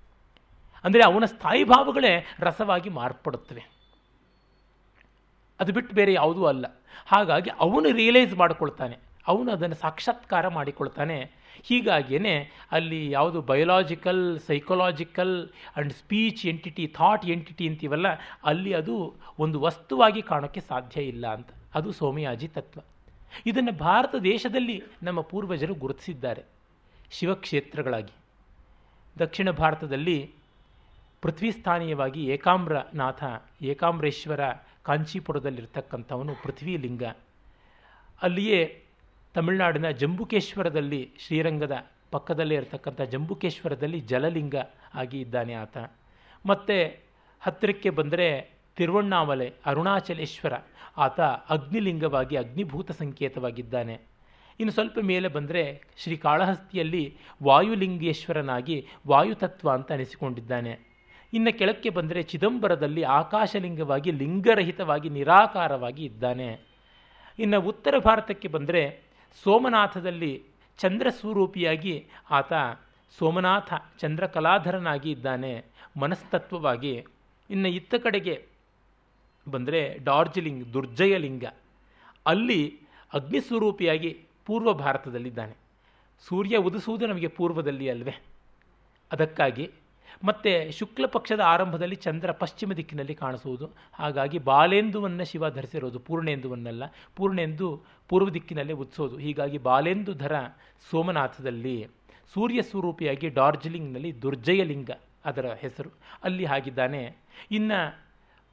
ಅಂದರೆ 0.85 1.05
ಅವನ 1.05 1.24
ಸ್ಥಾಯಿ 1.24 1.64
ಭಾವಗಳೇ 1.64 2.26
ರಸವಾಗಿ 2.41 2.89
ಮಾರ್ಪಡುತ್ತವೆ. 2.89 3.64
ಅದು 5.61 5.72
ಬಿಟ್ಟು 5.72 5.95
ಬೇರೆ 5.95 6.12
ಯಾವುದೂ 6.12 6.45
ಅಲ್ಲ. 6.45 6.66
ಹಾಗಾಗಿ 7.07 7.51
ಅವನು 7.51 7.93
ರಿಯಲೈಸ್ 7.93 8.35
ಮಾಡಿಕೊಳ್ತಾನೆ. 8.35 8.99
ಅವನು 9.26 9.53
ಅದನ್ನು 9.53 9.74
ಸಾಕ್ಷಾತ್ಕಾರ 9.74 10.49
ಮಾಡಿಕೊಳ್ತಾನೆ. 10.49 11.30
ಹೀಗಾಗಿಯೇ 11.62 12.51
ಅಲ್ಲಿ 12.70 13.11
ಯಾವುದು 13.11 13.43
biological 13.43 14.41
psychological 14.41 15.49
and 15.49 15.93
speech 15.93 16.47
entity 16.47 16.87
thought 16.87 17.26
entity 17.26 17.68
ಅಂತೀವಲ್ಲ, 17.68 18.07
ಅಲ್ಲಿ 18.45 18.74
ಅದು 18.74 19.14
ಒಂದು 19.39 19.61
ವಸ್ತುವಾಗಿ 19.61 20.22
ಕಾಣೋಕ್ಕೆ 20.22 20.61
ಸಾಧ್ಯ 20.61 21.03
ಇಲ್ಲ 21.03 21.26
ಅಂತ. 21.26 21.49
ಅದು 21.74 21.93
ಸೋಮಯಾಜಿ 21.93 22.49
ತತ್ವ. 22.49 22.80
ಇದನ್ನು 23.47 23.72
ಭಾರತ 23.72 24.14
ದೇಶದಲ್ಲಿ 24.14 24.82
ನಮ್ಮ 25.03 25.20
ಪೂರ್ವಜರು 25.20 25.74
ಗುರುತಿಸಿದ್ದಾರೆ. 25.74 26.43
ಶಿವಕ್ಷೇತ್ರಗಳಾಗಿ. 27.11 28.12
ದಕ್ಷಿಣ 29.18 29.51
ಭಾರತದಲ್ಲಿ 29.51 30.35
ಪೃಥ್ವಿಸ್ಥಾನೀಯವಾಗಿ 31.24 32.24
ಏಕಾಮ್ರನಾಥ, 32.26 33.24
ಏಕಾಮ್ರೇಶ್ವರ, 33.62 34.40
ಕಾಂಚೀಪುರದಲ್ಲಿರ್ತಕ್ಕಂಥವನು 34.82 36.34
ಪೃಥ್ವಿಲಿಂಗ. 36.42 37.02
ಅಲ್ಲಿಯೇ 38.22 38.84
ತಮಿಳುನಾಡಿನ 39.34 39.90
ಜಂಬುಕೇಶ್ವರದಲ್ಲಿ, 39.90 41.10
ಶ್ರೀರಂಗದ 41.26 41.86
ಪಕ್ಕದಲ್ಲೇ 42.10 42.54
ಇರತಕ್ಕಂಥ 42.54 43.00
ಜಂಬುಕೇಶ್ವರದಲ್ಲಿ 43.00 44.00
ಜಲಲಿಂಗ 44.00 44.54
ಆಗಿ 44.94 45.20
ಇದ್ದಾನೆ 45.20 45.54
ಆತ. 45.54 45.76
ಮತ್ತು 46.46 47.02
ಹತ್ತಿರಕ್ಕೆ 47.40 47.90
ಬಂದರೆ 47.90 48.52
ತಿರುವಣ್ಣಾಮಲೆ 48.76 49.54
ಅರುಣಾಚಲೇಶ್ವರ, 49.66 50.52
ಆತ 50.96 51.20
ಅಗ್ನಿಲಿಂಗವಾಗಿ, 51.20 52.36
ಅಗ್ನಿಭೂತ 52.36 52.90
ಸಂಕೇತವಾಗಿದ್ದಾನೆ. 52.90 53.94
ಇನ್ನು 54.60 54.72
ಸ್ವಲ್ಪ 54.72 54.98
ಮೇಲೆ 55.02 55.28
ಬಂದರೆ 55.28 55.82
ಶ್ರೀ 55.96 56.16
ಕಾಳಹಸ್ತಿಯಲ್ಲಿ 56.16 57.16
ವಾಯುಲಿಂಗೇಶ್ವರನಾಗಿ 57.42 58.86
ವಾಯುತತ್ವ 59.06 59.70
ಅಂತ 59.70 59.92
ಅನಿಸಿಕೊಂಡಿದ್ದಾನೆ. 59.92 60.93
ಇನ್ನು 61.35 61.59
ಕೆಳಕ್ಕೆ 61.59 61.91
ಬಂದರೆ 61.91 62.22
ಚಿದಂಬರದಲ್ಲಿ 62.22 63.03
ಆಕಾಶಲಿಂಗವಾಗಿ, 63.03 64.11
ಲಿಂಗರಹಿತವಾಗಿ, 64.11 65.09
ನಿರಾಕಾರವಾಗಿ 65.09 66.05
ಇದ್ದಾನೆ. 66.05 66.61
ಇನ್ನು 67.39 67.61
ಉತ್ತರ 67.61 67.95
ಭಾರತಕ್ಕೆ 67.99 68.49
ಬಂದರೆ 68.49 69.01
ಸೋಮನಾಥದಲ್ಲಿ 69.45 70.45
ಚಂದ್ರ 70.78 71.09
ಸ್ವರೂಪಿಯಾಗಿ 71.11 72.07
ಆತ 72.30 72.53
ಸೋಮನಾಥ 73.18 73.74
ಚಂದ್ರಕಲಾಧರನಾಗಿ 73.99 75.11
ಇದ್ದಾನೆ, 75.11 75.64
ಮನಸ್ತತ್ವವಾಗಿ. 76.01 77.05
ಇನ್ನು 77.51 77.68
ಇತ್ತ 77.68 77.95
ಕಡೆಗೆ 77.95 78.47
ಬಂದರೆ 79.49 79.99
ಡಾರ್ಜಿಲಿಂಗ್, 80.05 80.72
ದುರ್ಜಯಲಿಂಗ. 80.72 81.45
ಅಲ್ಲಿ 82.26 82.78
ಅಗ್ನಿಸ್ವರೂಪಿಯಾಗಿ 83.14 84.20
ಪೂರ್ವ 84.47 84.72
ಭಾರತದಲ್ಲಿದ್ದಾನೆ. 84.72 85.57
ಸೂರ್ಯ 86.28 86.57
ಉದಿಸುವುದು 86.57 87.07
ನಮಗೆ 87.07 87.28
ಪೂರ್ವದಲ್ಲಿ 87.28 87.91
ಅಲ್ವೇ. 87.91 88.14
ಅದಕ್ಕಾಗಿ 89.12 89.70
ಮತ್ತು 90.24 90.72
ಶುಕ್ಲ 90.72 91.06
ಪಕ್ಷದ 91.06 91.40
ಆರಂಭದಲ್ಲಿ 91.40 91.94
ಚಂದ್ರ 91.94 92.32
ಪಶ್ಚಿಮ 92.32 92.72
ದಿಕ್ಕಿನಲ್ಲಿ 92.72 93.14
ಕಾಣಿಸುವುದು. 93.14 93.70
ಹಾಗಾಗಿ 93.94 94.38
ಬಾಲೇಂದುವನ್ನು 94.38 95.24
ಶಿವ 95.24 95.50
ಧರಿಸಿರೋದು, 95.50 95.98
ಪೂರ್ಣೇಂದುವನ್ನಲ್ಲ, 95.98 96.82
ಪೂರ್ಣೆಂದು 97.16 97.82
ಪೂರ್ವ 98.08 98.28
ದಿಕ್ಕಿನಲ್ಲೇ 98.28 98.72
ಉತ್ಸೋದು. 98.72 99.18
ಹೀಗಾಗಿ 99.18 99.58
ಬಾಲೇಂದು 99.58 100.14
ಧರ 100.14 100.32
ಸೋಮನಾಥದಲ್ಲಿ 100.90 101.88
ಸೂರ್ಯ 102.34 102.62
ಸ್ವರೂಪಿಯಾಗಿ 102.62 103.28
ಡಾರ್ಜಿಲಿಂಗ್ನಲ್ಲಿ 103.28 104.22
ದುರ್ಜಯಲಿಂಗ 104.22 104.90
ಅದರ 105.24 105.46
ಹೆಸರು. 105.46 105.90
ಅಲ್ಲಿ 106.22 106.44
ಹಾಗಿದ್ದಾನೆ. 106.44 107.16
ಇನ್ನು 107.50 108.04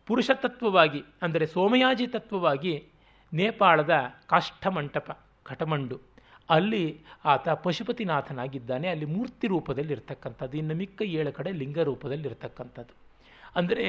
ಪುರುಷತತ್ವವಾಗಿ, 0.06 1.04
ಅಂದರೆ 1.22 1.46
ಸೋಮಯಾಜಿ 1.46 2.08
ತತ್ವವಾಗಿ 2.08 2.88
ನೇಪಾಳದ 3.34 3.90
ಕಾಷ್ಠಮಂಟಪ, 4.28 5.20
ಕಠಮಂಡು. 5.44 6.11
ಅಲ್ಲಿ 6.56 6.84
ಆತ 7.34 7.50
ಪಶುಪತಿನಾಥನಾಗಿದ್ದಾನೆ. 7.66 8.88
ಅಲ್ಲಿ 8.94 9.08
ಮೂರ್ತಿ 9.16 9.48
ರೂಪದಲ್ಲಿ 9.48 9.94
ಇರ್ತಕ್ಕಂಥದ್ದು 9.98 10.56
ಇನ್ನು 10.62 10.76
ಮಿಕ್ಕ 10.82 11.02
ಏಳು 11.20 11.32
ಕಡೆ 11.38 11.52
ಲಿಂಗ 11.62 11.80
ರೂಪದಲ್ಲಿ 11.90 12.28
ಇರ್ತಕ್ಕಂಥದ್ದು 12.30 12.94
ಅಂದರೆ 13.56 13.86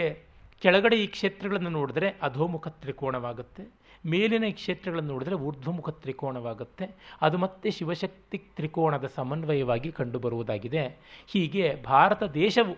ಕೆಳಗಡೆ 0.62 0.96
ಈ 1.04 1.06
ಕ್ಷೇತ್ರಗಳನ್ನು 1.16 1.70
ನೋಡಿದ್ರೆ 1.70 2.08
ಅಧೋಮುಖ 2.22 2.68
ತ್ರಿಕೋಣವಾಗುತ್ತೆ 2.82 3.62
ಮೇಲಿನ 4.04 4.46
ಕ್ಷೇತ್ರಗಳನ್ನು 4.60 5.10
ನೋಡಿದ್ರೆ 5.12 5.36
ಊರ್ಧ್ವಮುಖ 5.46 5.90
ತ್ರಿಕೋಣವಾಗುತ್ತೆ 6.02 6.86
ಅದು 7.26 7.36
ಮತ್ತೆ 7.38 7.68
ಶಿವಶಕ್ತಿ 7.70 8.38
ತ್ರಿಕೋಣದ 8.56 9.06
ಸಮನ್ವಯವಾಗಿ 9.16 9.90
ಕಂಡುಬರುವುದಾಗಿದೆ. 9.92 10.84
ಹೀಗೆ 11.32 11.66
ಭಾರತ 11.84 12.22
ದೇಶವು 12.40 12.74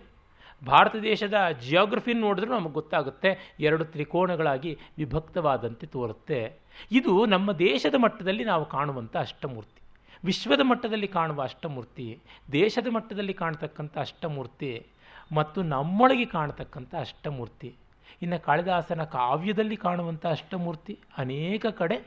ಭಾರತ 0.61 0.95
ದೇಶದ 0.95 1.37
ಜಿಯೋಗ್ರಫಿ 1.67 2.13
ನೋಡಿದ್ರೂ 2.13 2.51
ನಮಗೆ 2.57 2.73
ಗೊತ್ತಾಗುತ್ತೆ, 2.73 3.55
ಎರಡು 3.59 3.85
ತ್ರಿಕೋಣಗಳಾಗಿ 3.85 4.77
ವಿಭಕ್ತವಾದಂತೆ 4.97 5.87
ತೋರುತ್ತೆ. 5.87 6.59
ಇದು 6.91 7.25
ನಮ್ಮ 7.25 7.51
ದೇಶದ 7.51 7.95
ಮಟ್ಟದಲ್ಲಿ 7.97 8.43
ನಾವು 8.43 8.65
ಕಾಣುವಂಥ 8.65 9.15
ಅಷ್ಟಮೂರ್ತಿ. 9.17 9.81
ವಿಶ್ವದ 10.23 10.59
ಮಟ್ಟದಲ್ಲಿ 10.63 11.07
ಕಾಣುವ 11.07 11.41
ಅಷ್ಟಮೂರ್ತಿ, 11.41 12.07
ದೇಶದ 12.51 12.87
ಮಟ್ಟದಲ್ಲಿ 12.91 13.33
ಕಾಣ್ತಕ್ಕಂಥ 13.33 13.97
ಅಷ್ಟಮೂರ್ತಿ, 13.97 14.85
ಮತ್ತು 15.33 15.61
ನಮ್ಮೊಳಗೆ 15.61 16.25
ಕಾಣತಕ್ಕಂಥ 16.25 16.95
ಅಷ್ಟಮೂರ್ತಿ. 16.99 17.75
ಇನ್ನು 18.21 18.37
ಕಾಳಿದಾಸನ 18.45 19.03
ಕಾವ್ಯದಲ್ಲಿ 19.03 19.75
ಕಾಣುವಂಥ 19.75 20.25
ಅಷ್ಟಮೂರ್ತಿ 20.25 20.93
ಅನೇಕ 21.17 21.65
ಕಡೆ 21.65 21.97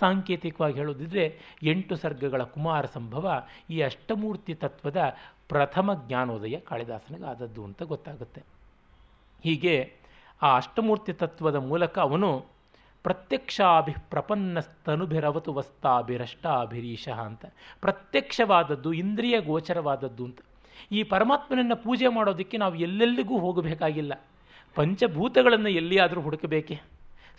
ಸಾಂಕೇತಿಕವಾಗಿ 0.00 0.76
ಹೇಳೋದಿದ್ರೆ 0.78 1.24
ಎಂಟು 1.62 1.96
ಸರ್ಗಗಳ 1.96 2.42
ಕುಮಾರ 2.42 2.84
ಸಂಭವ 2.94 3.26
ಈ 3.70 3.82
ಅಷ್ಟಮೂರ್ತಿ 3.82 4.54
ತತ್ವದ 4.54 5.00
ಪ್ರಥಮ 5.48 6.02
ಜ್ಞಾನೋದಯ 6.06 6.56
ಕಾಳಿದಾಸನಿಗೆ 6.56 7.24
ಆದದ್ದು 7.24 7.64
ಅಂತ 7.64 7.82
ಗೊತ್ತಾಗುತ್ತೆ. 7.82 8.42
ಹೀಗೆ 9.44 9.92
ಆ 10.42 10.56
ಅಷ್ಟಮೂರ್ತಿ 10.56 11.12
ತತ್ವದ 11.12 11.54
ಮೂಲಕ 11.54 11.98
ಅವನು 11.98 12.46
ಪ್ರತ್ಯಕ್ಷಾಭಿ 13.02 13.92
ಪ್ರಪನ್ನಸ್ತನುಭಿರವತು 14.10 15.52
ವಸ್ತಾಭಿರಷ್ಟಾಭಿರೀಶಃ 15.52 17.20
ಅಂತ, 17.20 17.44
ಪ್ರತ್ಯಕ್ಷವಾದದ್ದು, 17.80 18.92
ಇಂದ್ರಿಯ 18.92 19.40
ಗೋಚರವಾದದ್ದು 19.40 20.24
ಅಂತ. 20.24 20.38
ಈ 20.92 21.02
ಪರಮಾತ್ಮನನ್ನು 21.02 21.76
ಪೂಜೆ 21.76 22.08
ಮಾಡೋದಕ್ಕೆ 22.08 22.56
ನಾವು 22.56 22.74
ಎಲ್ಲೆಲ್ಲಿಗೂ 22.74 23.38
ಹೋಗಬೇಕಾಗಿಲ್ಲ. 23.38 24.12
ಪಂಚಭೂತಗಳನ್ನು 24.74 25.68
ಎಲ್ಲಿಯಾದರೂ 25.68 26.20
ಹುಡುಕಬೇಕೆ? 26.20 26.80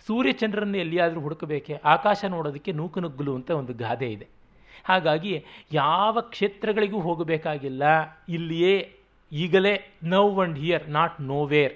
ಸೂರ್ಯಚಂದ್ರನ್ನು 0.06 0.78
ಎಲ್ಲಿಯಾದರೂ 0.78 1.20
ಹುಡುಕಬೇಕೆ? 1.20 1.80
ಆಕಾಶ 1.84 2.24
ನೋಡೋದಕ್ಕೆ 2.24 2.72
ನೂಕುನುಗ್ಗಲು 2.72 3.34
ಅಂತ 3.34 3.50
ಒಂದು 3.50 3.74
ಗಾದೆ 3.74 4.12
ಇದೆ. 4.12 4.37
ಹಾಗಾಗಿ 4.84 5.44
ಯಾವ 5.72 6.20
ಕ್ಷೇತ್ರಗಳಿಗೂ 6.20 7.00
ಹೋಗಬೇಕಾಗಿಲ್ಲ. 7.00 7.82
ಇಲ್ಲಿಯೇ 8.28 8.94
ಈಗಲೇ 9.32 9.98
now 10.02 10.40
and 10.40 10.58
here, 10.58 10.88
not 10.88 11.20
nowhere 11.20 11.72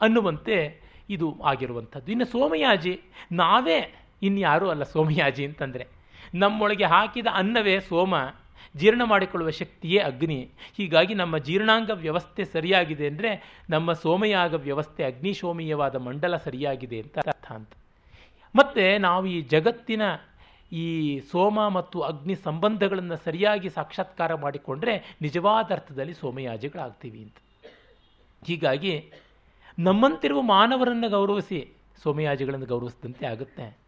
ಅನ್ನುವಂತೆ 0.00 0.80
ಇದು 1.10 1.40
ಆಗಿರುವಂಥದ್ದು. 1.44 2.12
ಇನ್ನು 2.12 2.24
ಸೋಮಯಾಜಿ, 2.24 3.00
ನಾವೇ 3.32 3.94
ಇನ್ಯಾರೂ 4.22 4.68
ಅಲ್ಲ 4.68 4.82
ಸೋಮಯಾಜಿ 4.82 5.44
ಅಂತಂದರೆ. 5.46 5.86
ನಮ್ಮೊಳಗೆ 6.34 6.84
ಹಾಕಿದ 6.84 7.26
ಅನ್ನವೇ 7.32 7.80
ಸೋಮ, 7.80 8.14
ಜೀರ್ಣ 8.76 9.02
ಮಾಡಿಕೊಳ್ಳುವ 9.04 9.50
ಶಕ್ತಿಯೇ 9.50 9.98
ಅಗ್ನಿ. 9.98 10.50
ಹೀಗಾಗಿ 10.76 11.14
ನಮ್ಮ 11.14 11.38
ಜೀರ್ಣಾಂಗ 11.38 11.90
ವ್ಯವಸ್ಥೆ 11.94 12.44
ಸರಿಯಾಗಿದೆ 12.44 13.06
ಅಂದರೆ 13.06 13.62
ನಮ್ಮ 13.70 13.92
ಸೋಮಯಾಗ 13.92 14.54
ವ್ಯವಸ್ಥೆ 14.54 15.04
ಅಗ್ನಿಶೋಮೀಯವಾದ 15.04 15.96
ಮಂಡಲ 15.96 16.36
ಸರಿಯಾಗಿದೆ 16.36 17.00
ಅಂತ 17.00 17.18
ಅರ್ಥ 17.18 17.52
ಅಂತ. 17.52 17.72
ಮತ್ತು 18.56 18.98
ನಾವು 18.98 19.26
ಈ 19.26 19.40
ಜಗತ್ತಿನ 19.40 20.02
ಈ 20.72 21.20
ಸೋಮ 21.20 21.68
ಮತ್ತು 21.68 22.00
ಅಗ್ನಿ 22.00 22.34
ಸಂಬಂಧಗಳನ್ನು 22.34 23.16
ಸರಿಯಾಗಿ 23.16 23.68
ಸಾಕ್ಷಾತ್ಕಾರ 23.68 24.34
ಮಾಡಿಕೊಂಡ್ರೆ 24.34 25.16
ನಿಜವಾದ 25.22 25.72
ಅರ್ಥದಲ್ಲಿ 25.72 26.14
ಸೋಮಯಾಜಿಗಳಾಗ್ತೀವಿ 26.14 27.22
ಅಂತ. 27.22 27.36
ಹೀಗಾಗಿ 28.46 29.12
ನಮ್ಮಂತಿರುವ 29.78 30.42
ಮಾನವರನ್ನು 30.42 31.10
ಗೌರವಿಸಿ 31.10 31.72
ಸೋಮಯಾಜಿಗಳನ್ನು 32.02 32.66
ಗೌರವಿಸಿದಂತೆ 32.66 33.26
ಆಗುತ್ತೆ. 33.26 33.78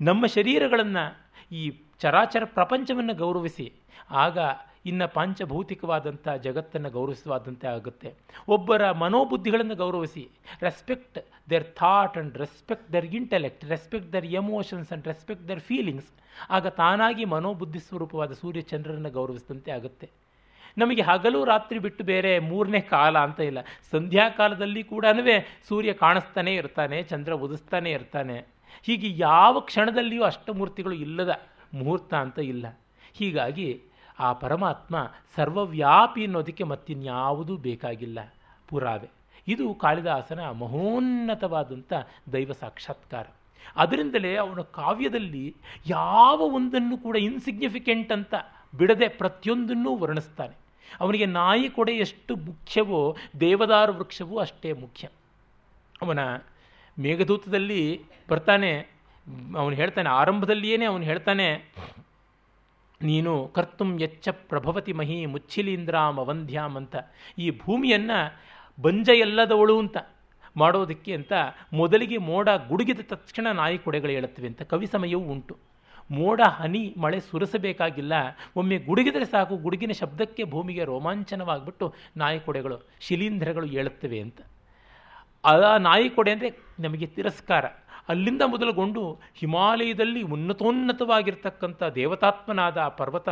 ನಮ್ಮ 0.00 0.26
ಶರೀರಗಳನ್ನು 0.26 1.30
ಈ 1.52 1.80
ಚರಾಚರ 2.00 2.44
ಪ್ರಪಂಚವನ್ನು 2.44 3.14
ಗೌರವಿಸಿ 3.14 3.72
ಆಗ 4.10 4.38
ಇನ್ನು 4.84 5.06
ಪಾಂಚಭೌತಿಕವಾದಂಥ 5.14 6.28
ಜಗತ್ತನ್ನು 6.28 6.90
ಗೌರವಿಸುವಾದಂತೆ 6.90 7.66
ಆಗುತ್ತೆ. 7.66 8.14
ಒಬ್ಬರ 8.48 8.90
ಮನೋಬುದ್ಧಿಗಳನ್ನು 8.90 9.74
ಗೌರವಿಸಿ 9.74 10.28
respect 10.62 11.18
their 11.50 11.64
thought 11.64 12.16
and 12.16 12.38
respect 12.38 12.92
their 12.92 13.06
intellect 13.06 13.64
respect 13.64 14.12
their 14.12 14.26
emotions 14.26 14.88
and 14.90 15.06
respect 15.06 15.48
their 15.48 15.60
feelings 15.60 16.10
ಆಗ 16.50 16.66
ತಾನಾಗಿ 16.66 17.24
ಮನೋಬುದ್ಧಿ 17.24 17.78
ಸ್ವರೂಪವಾದ 17.78 18.32
ಸೂರ್ಯಚಂದ್ರರನ್ನು 18.32 19.10
ಗೌರವಿಸಿದಂತೆ 19.10 19.70
ಆಗುತ್ತೆ. 19.70 20.10
ನಮಗೆ 20.78 21.02
ಹಗಲು 21.02 21.44
ರಾತ್ರಿ 21.44 21.78
ಬಿಟ್ಟು 21.78 22.04
ಬೇರೆ 22.04 22.38
ಮೂರನೇ 22.38 22.80
ಕಾಲ 22.80 23.18
ಅಂತ 23.18 23.40
ಇಲ್ಲ. 23.40 23.58
ಸಂಧ್ಯಾಕಾಲದಲ್ಲಿ 23.90 24.82
ಕೂಡ 24.82 25.04
ಸೂರ್ಯ 25.68 25.92
ಕಾಣಿಸ್ತಾನೆ 25.92 26.54
ಇರ್ತಾನೆ, 26.54 27.02
ಚಂದ್ರ 27.02 27.32
ಉದಿಸ್ತಾನೆ 27.32 27.90
ಇರ್ತಾನೆ. 27.90 28.36
ಹೀಗೆ 28.82 29.18
ಯಾವ 29.18 29.60
ಕ್ಷಣದಲ್ಲಿಯೂ 29.60 30.22
ಅಷ್ಟಮೂರ್ತಿಗಳು 30.22 30.94
ಇಲ್ಲದ 30.94 31.40
ಮುಹೂರ್ತ 31.74 32.14
ಅಂತ 32.14 32.38
ಇಲ್ಲ. 32.38 32.66
ಹೀಗಾಗಿ 33.12 33.82
ಆ 34.20 34.32
ಪರಮಾತ್ಮ 34.32 35.10
ಸರ್ವವ್ಯಾಪಿ 35.36 36.24
ಅನ್ನೋದಕ್ಕೆ 36.24 36.64
ಮತ್ತಿನ್ಯಾವುದೂ 36.64 37.56
ಬೇಕಾಗಿಲ್ಲ. 37.56 38.34
ಪುರಾವೆ. 38.68 39.08
ಇದು 39.48 39.74
ಕಾಳಿದಾಸನ 39.74 40.50
ಮಹೋನ್ನತವಾದಂಥ 40.50 41.92
ದೈವ 42.32 42.52
ಸಾಕ್ಷಾತ್ಕಾರ. 42.52 43.26
ಅದರಿಂದಲೇ 43.76 44.36
ಅವನ 44.36 44.60
ಕಾವ್ಯದಲ್ಲಿ 44.60 45.56
ಯಾವ 45.86 46.38
ಒಂದನ್ನು 46.38 46.98
ಕೂಡ 46.98 47.16
ಇನ್ಸಿಗ್ನಿಫಿಕೆಂಟ್ 47.16 48.12
ಅಂತ 48.12 48.34
ಬಿಡದೆ 48.78 49.08
ಪ್ರತಿಯೊಂದನ್ನೂ 49.08 49.96
ವರ್ಣಿಸ್ತಾನೆ. 49.96 50.56
ಅವನಿಗೆ 51.00 51.26
ನಾಯಿ 51.26 51.70
ಕೊಡೆ 51.70 51.92
ಎಷ್ಟು 51.92 52.36
ಮುಖ್ಯವೋ, 52.36 53.16
ದೇವದಾರು 53.40 53.92
ವೃಕ್ಷವೂ 53.92 54.38
ಅಷ್ಟೇ 54.38 54.72
ಮುಖ್ಯ. 54.72 55.08
ಅವನ 56.02 56.18
ಮೇಘದೂತದಲ್ಲಿ 56.98 58.02
ಬರ್ತಾನೆ, 58.28 58.80
ಅವನು 59.58 59.76
ಹೇಳ್ತಾನೆ 59.76 60.08
ಆರಂಭದಲ್ಲಿಯೇ 60.08 60.84
ಅವನು 60.84 61.04
ಹೇಳ್ತಾನೆ 61.04 61.74
ನೀನು 63.02 63.32
ಕರ್ತುಂ 63.54 63.90
ಎಚ್ಚ 64.00 64.28
ಪ್ರಭವತಿ 64.28 64.92
ಮಹಿ 64.92 65.26
ಮುಚ್ಚಿಲೀಂದ್ರಾಮ್ 65.26 66.18
ಅವಂಧ್ಯಾಮ್ 66.18 66.76
ಅಂತ. 66.76 66.96
ಈ 67.38 67.46
ಭೂಮಿಯನ್ನು 67.50 68.18
ಬಂಜ 68.82 69.08
ಎಲ್ಲದವಳು 69.14 69.78
ಅಂತ 69.78 69.96
ಮಾಡೋದಕ್ಕೆ 70.56 71.12
ಅಂತ 71.14 71.32
ಮೊದಲಿಗೆ 71.72 72.18
ಮೋಡ 72.18 72.48
ಗುಡುಗಿದ 72.68 73.00
ತಕ್ಷಣ 73.02 73.46
ನಾಯಿ 73.52 73.78
ಕೊಡೆಗಳು 73.78 74.10
ಹೇಳುತ್ತವೆ 74.10 74.46
ಅಂತ 74.46 74.62
ಕವಿ 74.62 74.86
ಸಮಯವೂ 74.86 75.24
ಉಂಟು. 75.24 75.56
ಮೋಡ, 76.10 76.40
ಹನಿ, 76.40 76.94
ಮಳೆ 76.98 77.20
ಸುರಿಸಬೇಕಾಗಿಲ್ಲ. 77.20 78.12
ಒಮ್ಮೆ 78.56 78.76
ಗುಡುಗಿದರೆ 78.78 79.24
ಸಾಕು, 79.24 79.56
ಗುಡುಗಿನ 79.56 79.92
ಶಬ್ದಕ್ಕೆ 79.92 80.44
ಭೂಮಿಗೆ 80.44 80.84
ರೋಮಾಂಚನವಾಗಿಬಿಟ್ಟು 80.84 81.94
ನಾಯಿ 82.16 82.40
ಕೊಡೆಗಳು, 82.40 82.88
ಶಿಲೀಂಧ್ರಗಳು 83.00 83.66
ಹೇಳುತ್ತವೆ 83.66 84.20
ಅಂತ. 84.20 84.40
ಆ 85.44 85.76
ನಾಯಿ 85.76 86.10
ಕೊಡೆ 86.10 86.30
ಅಂದರೆ 86.30 86.50
ನಮಗೆ 86.80 87.06
ತಿರಸ್ಕಾರ. 87.06 87.64
ಅಲ್ಲಿಂದ 88.08 88.42
ಮೊದಲುಗೊಂಡು 88.46 89.18
ಹಿಮಾಲಯದಲ್ಲಿ 89.34 90.22
ಉನ್ನತೋನ್ನತವಾಗಿರ್ತಕ್ಕಂಥ 90.22 91.82
ದೇವತಾತ್ಮನಾದ 91.82 92.78
ಪರ್ವತ 92.78 93.28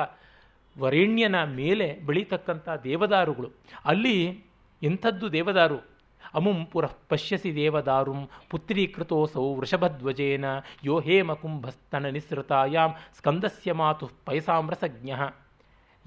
ವರೇಣ್ಯನ 0.79 1.45
ಮೇಲೆ 1.45 2.01
ಬೆಳೀತಕ್ಕಂಥ 2.07 2.69
ದೇವದಾರುಗಳು. 2.85 3.51
ಅಲ್ಲಿ 3.85 4.45
ಎಂಥದ್ದು 4.83 5.33
ದೇವದಾರು? 5.33 5.99
ಅಮುಂ 6.35 6.67
ಪುರಃ 6.67 6.93
ಪಶ್ಯಸಿ 7.09 7.55
ದೇವದಾರುಂ 7.55 8.29
ಪುತ್ರೀಕೃತೋಸೌ 8.51 9.55
ವೃಷಭಧ್ವಜೇನ 9.55 10.45
ಯೋ 10.85 11.01
ಹೇಮ 11.01 11.33
ಕುಂಭಸ್ತನ 11.33 12.07
ನಿಸೃತಾಯಾಂ 12.07 12.95
ಸ್ಕಂದಸ್ಯ 13.19 13.73
ಮಾತು 13.73 14.11
ಪಯಸಾಮ್ರಸಜ್ಞ 14.27 15.13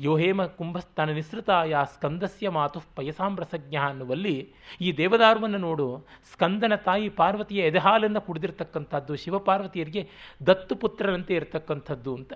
ಯೋ 0.04 0.18
ಕುಂಭಸ್ಥಾನ 0.58 1.10
ನಿಸೃತ 1.10 1.50
ನಿಸೃತಾಯ 1.50 1.76
ಸ್ಕಂದಸ್ಯ 1.94 2.50
ಮಾತು 2.50 2.80
ಪಯಸಾಮ್ರಸಜ್ಞ 2.96 3.76
ಅನ್ನುವಲ್ಲಿ 3.76 4.54
ಈ 4.82 4.98
ದೇವದಾರುವನ್ನು 4.98 5.58
ನೋಡು, 5.58 6.06
ಸ್ಕಂದನ 6.32 6.76
ತಾಯಿ 6.76 7.10
ಪಾರ್ವತಿಯ 7.10 7.62
ಎದೆಹಾಲನ್ನು 7.62 8.22
ಕುಡಿದಿರ್ತಕ್ಕಂಥದ್ದು, 8.22 9.16
ಶಿವಪಾರ್ವತಿಯರಿಗೆ 9.16 10.10
ದತ್ತು 10.48 10.76
ಪುತ್ರರಂತೆ 10.76 11.34
ಇರತಕ್ಕಂಥದ್ದು 11.34 12.16
ಅಂತ. 12.16 12.34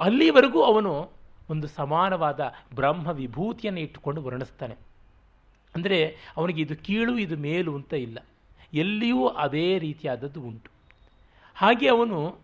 ಅಲ್ಲಿವರೆಗೂ 0.00 0.62
ಅವನು 0.62 1.12
ಒಂದು 1.50 1.66
ಸಮಾನವಾದ 1.66 2.52
ಬ್ರಹ್ಮ 2.74 3.10
ವಿಭೂತಿಯನ್ನು 3.10 3.80
ಇಟ್ಟುಕೊಂಡು 3.80 4.22
ವರ್ಣಿಸ್ತಾನೆ. 4.22 4.76
ಅಂದರೆ 5.74 6.16
ಅವನಿಗೆ 6.36 6.62
ಇದು 6.62 6.76
ಕೀಳು, 6.76 7.18
ಇದು 7.18 7.36
ಮೇಲು 7.36 7.74
ಅಂತ 7.74 7.92
ಇಲ್ಲ. 7.92 8.18
ಎಲ್ಲಿಯೂ 8.74 9.26
ಅದೇ 9.28 9.78
ರೀತಿಯಾದದ್ದು 9.78 10.40
ಉಂಟು. 10.40 10.70
ಹಾಗೆ 11.54 11.88
ಅವನು 11.88 12.38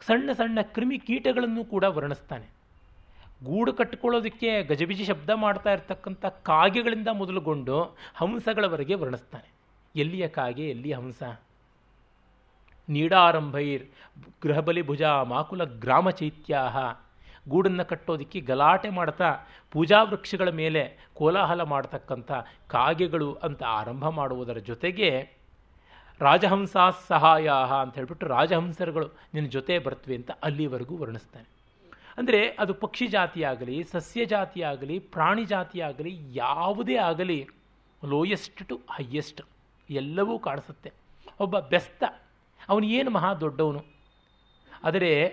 ಸಣ್ಣ 0.00 0.32
ಸಣ್ಣ 0.32 0.58
ಕ್ರಿಮಿ 0.62 0.98
ಕೀಟಗಳನ್ನು 0.98 1.64
ಕೂಡ 1.64 1.84
ವರ್ಣಿಸ್ತಾನೆ. 1.84 2.55
ಗೂಡು 3.44 3.72
ಕಟ್ಟಿಕೊಳ್ಳೋದಕ್ಕೆ 3.72 4.62
ಗಜಬಿಜಿ 4.62 5.04
ಶಬ್ದ 5.04 5.30
ಮಾಡ್ತಾ 5.34 5.72
ಇರ್ತಕ್ಕಂಥ 5.72 6.26
ಕಾಗೆಗಳಿಂದ 6.26 7.08
ಮೊದಲುಗೊಂಡು 7.12 7.82
ಹಂಸಗಳವರೆಗೆ 8.14 8.94
ವರ್ಣಿಸ್ತಾನೆ. 8.94 9.52
ಎಲ್ಲಿಯ 9.96 10.28
ಕಾಗೆ 10.28 10.70
ಎಲ್ಲಿಯ 10.70 10.94
ಹಂಸ? 10.94 11.22
ನೀಡಾರಂಭೈರ್, 12.88 13.86
ಗೃಹಬಲಿ 14.42 14.82
ಭುಜ, 14.82 15.02
ಮಾಕುಲ 15.02 15.64
ಗ್ರಾಮ 15.64 16.10
ಚೈತ್ಯಾಹ. 16.10 16.76
ಗೂಡನ್ನು 17.48 17.84
ಕಟ್ಟೋದಕ್ಕೆ 17.84 18.40
ಗಲಾಟೆ 18.40 18.88
ಮಾಡ್ತಾ 18.88 19.34
ಪೂಜಾ 19.72 20.02
ವೃಕ್ಷಗಳ 20.02 20.48
ಮೇಲೆ 20.48 20.98
ಕೋಲಾಹಲ 21.14 21.62
ಮಾಡತಕ್ಕಂಥ 21.62 22.32
ಕಾಗೆಗಳು 22.68 23.34
ಅಂತ 23.34 23.62
ಆರಂಭ 23.62 24.08
ಮಾಡುವುದರ 24.08 24.58
ಜೊತೆಗೆ 24.58 25.36
ರಾಜಹಂಸ 26.20 26.76
ಸಹಾಯ 27.08 27.50
ಅಂತ 27.80 27.94
ಹೇಳ್ಬಿಟ್ಟು 27.94 28.26
ರಾಜಹಂಸರುಗಳು 28.26 29.06
ನಿನ್ನ 29.34 29.48
ಜೊತೆ 29.48 29.78
ಬರ್ತವೆ 29.78 30.14
ಅಂತ 30.14 30.30
ಅಲ್ಲಿವರೆಗೂ 30.42 30.96
ವರ್ಣಿಸ್ತಾನೆ. 30.96 31.55
ಅಂದರೆ 32.18 32.56
ಅದು 32.58 32.74
ಪಕ್ಷಿ 32.74 33.06
ಜಾತಿಯಾಗಲಿ 33.06 33.84
ಸಸ್ಯ 33.84 34.24
ಜಾತಿಯಾಗಲಿ 34.24 34.98
ಪ್ರಾಣಿ 34.98 35.44
ಜಾತಿಯಾಗಲಿ 35.44 36.18
ಯಾವುದೇ 36.34 36.96
ಆಗಲಿ 36.96 37.48
ಲೋಯೆಸ್ಟ್ 38.08 38.68
ಟು 38.68 38.76
ಹೈಯೆಸ್ಟ್ 38.76 39.42
ಎಲ್ಲವೂ 39.90 40.38
ಕಾಣಿಸುತ್ತೆ. 40.38 40.92
ಒಬ್ಬ 41.40 41.58
ಬೆಸ್ತ, 41.58 42.04
ಅವನು 42.68 42.86
ಏನು 42.86 43.10
ಮಹಾ 43.10 43.34
ದೊಡ್ಡವನು. 43.34 43.84
ಆದರೆ 44.84 45.26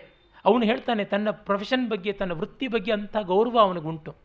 ಅವನು 0.46 0.66
ಹೇಳ್ತಾನೆ, 0.66 1.06
ತನ್ನ 1.06 1.30
ಪ್ರೊಫೆಷನ್ 1.32 1.90
ಬಗ್ಗೆ, 1.90 2.14
ತನ್ನ 2.14 2.32
ವೃತ್ತಿ 2.32 2.68
ಬಗ್ಗೆ 2.68 2.92
ಅಂಥ 2.92 3.18
ಗೌರವ 3.18 3.60
ಅವನಿಗುಂಟು. 3.60 4.16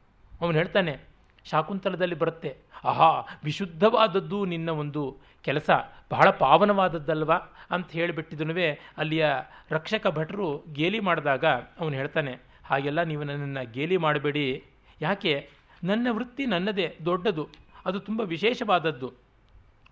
ಅವನು 0.40 0.58
ಹೇಳ್ತಾನೆ, 0.58 0.98
ಶಾಕುಂತಲದಲ್ಲಿ 1.44 2.14
ಬರುತ್ತೆ, 2.14 2.56
ಆಹಾ, 2.84 3.38
ವಿಶುದ್ಧವಾದದ್ದು 3.44 4.44
ನಿನ್ನ 4.44 4.70
ಒಂದು 4.70 5.18
ಕೆಲಸ, 5.42 5.70
ಬಹಳ 6.10 6.30
ಪಾವನವಾದದ್ದಲ್ವ? 6.30 7.32
ಅಂತ 7.70 7.90
ಹೇಳಿಬಿಟ್ಟಿದ್ದನುವೇ 7.90 8.78
ಅಲ್ಲಿಯ 8.96 9.26
ರಕ್ಷಕ 9.70 10.06
ಭಟರು 10.06 10.64
ಗೇಲಿ 10.72 11.00
ಮಾಡಿದಾಗ 11.00 11.44
ಅವನು 11.80 11.94
ಹೇಳ್ತಾನೆ 11.94 12.47
ಹಾಗೆಲ್ಲ 12.68 13.02
ನೀವು 13.02 13.24
ನನ್ನನ್ನು 13.24 13.72
ಗೇಲಿ 13.72 13.96
ಮಾಡಬೇಡಿ. 13.96 14.64
ಯಾಕೆ? 15.00 15.50
ನನ್ನ 15.84 16.06
ವೃತ್ತಿ 16.10 16.46
ನನ್ನದೇ, 16.46 16.96
ದೊಡ್ಡದು. 17.04 17.48
ಅದು 17.86 18.00
ತುಂಬ 18.00 18.20
ವಿಶೇಷವಾದದ್ದು. 18.20 19.12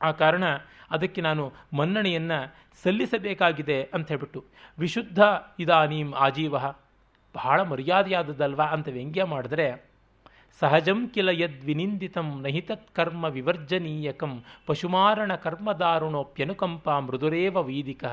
ಆ 0.03 0.11
ಕಾರಣ 0.11 0.45
ಅದಕ್ಕೆ 0.91 1.21
ನಾನು 1.21 1.53
ಮನ್ನಣೆಯನ್ನು 1.77 2.55
ಸಲ್ಲಿಸಬೇಕಾಗಿದೆ 2.83 3.83
ಅಂತ 3.83 4.09
ಹೇಳ್ಬಿಟ್ಟು, 4.09 4.45
ವಿಶುದ್ಧ 4.79 5.19
ಇದಾನೀಂ 5.59 6.13
ಆಜೀವ. 6.13 6.59
ಬಹಳ 7.35 7.63
ಮರ್ಯಾದೆಯಾದದ್ದಲ್ವಾ? 7.63 8.65
ಅಂತ 8.65 8.89
ವ್ಯಂಗ್ಯ 8.89 9.25
ಮಾಡಿದ್ರೆ, 9.25 9.91
ಸಹಜಂ 10.61 11.09
ಕಿಲ 11.09 11.29
ಯದ್ವಿನಿಂದಿತಂ 11.29 12.45
ಕರ್ಮ 12.93 13.25
ವಿವರ್ಜನೀಯಕಂ 13.25 14.45
ಪಶುಮಾರಣ 14.67 15.35
ಕರ್ಮದಾರುಣೋಪ್ಯನುಕಂಪ 15.35 16.91
ಮೃದುರೇವ 16.91 17.63
ವೈದಿಕ. 17.63 18.05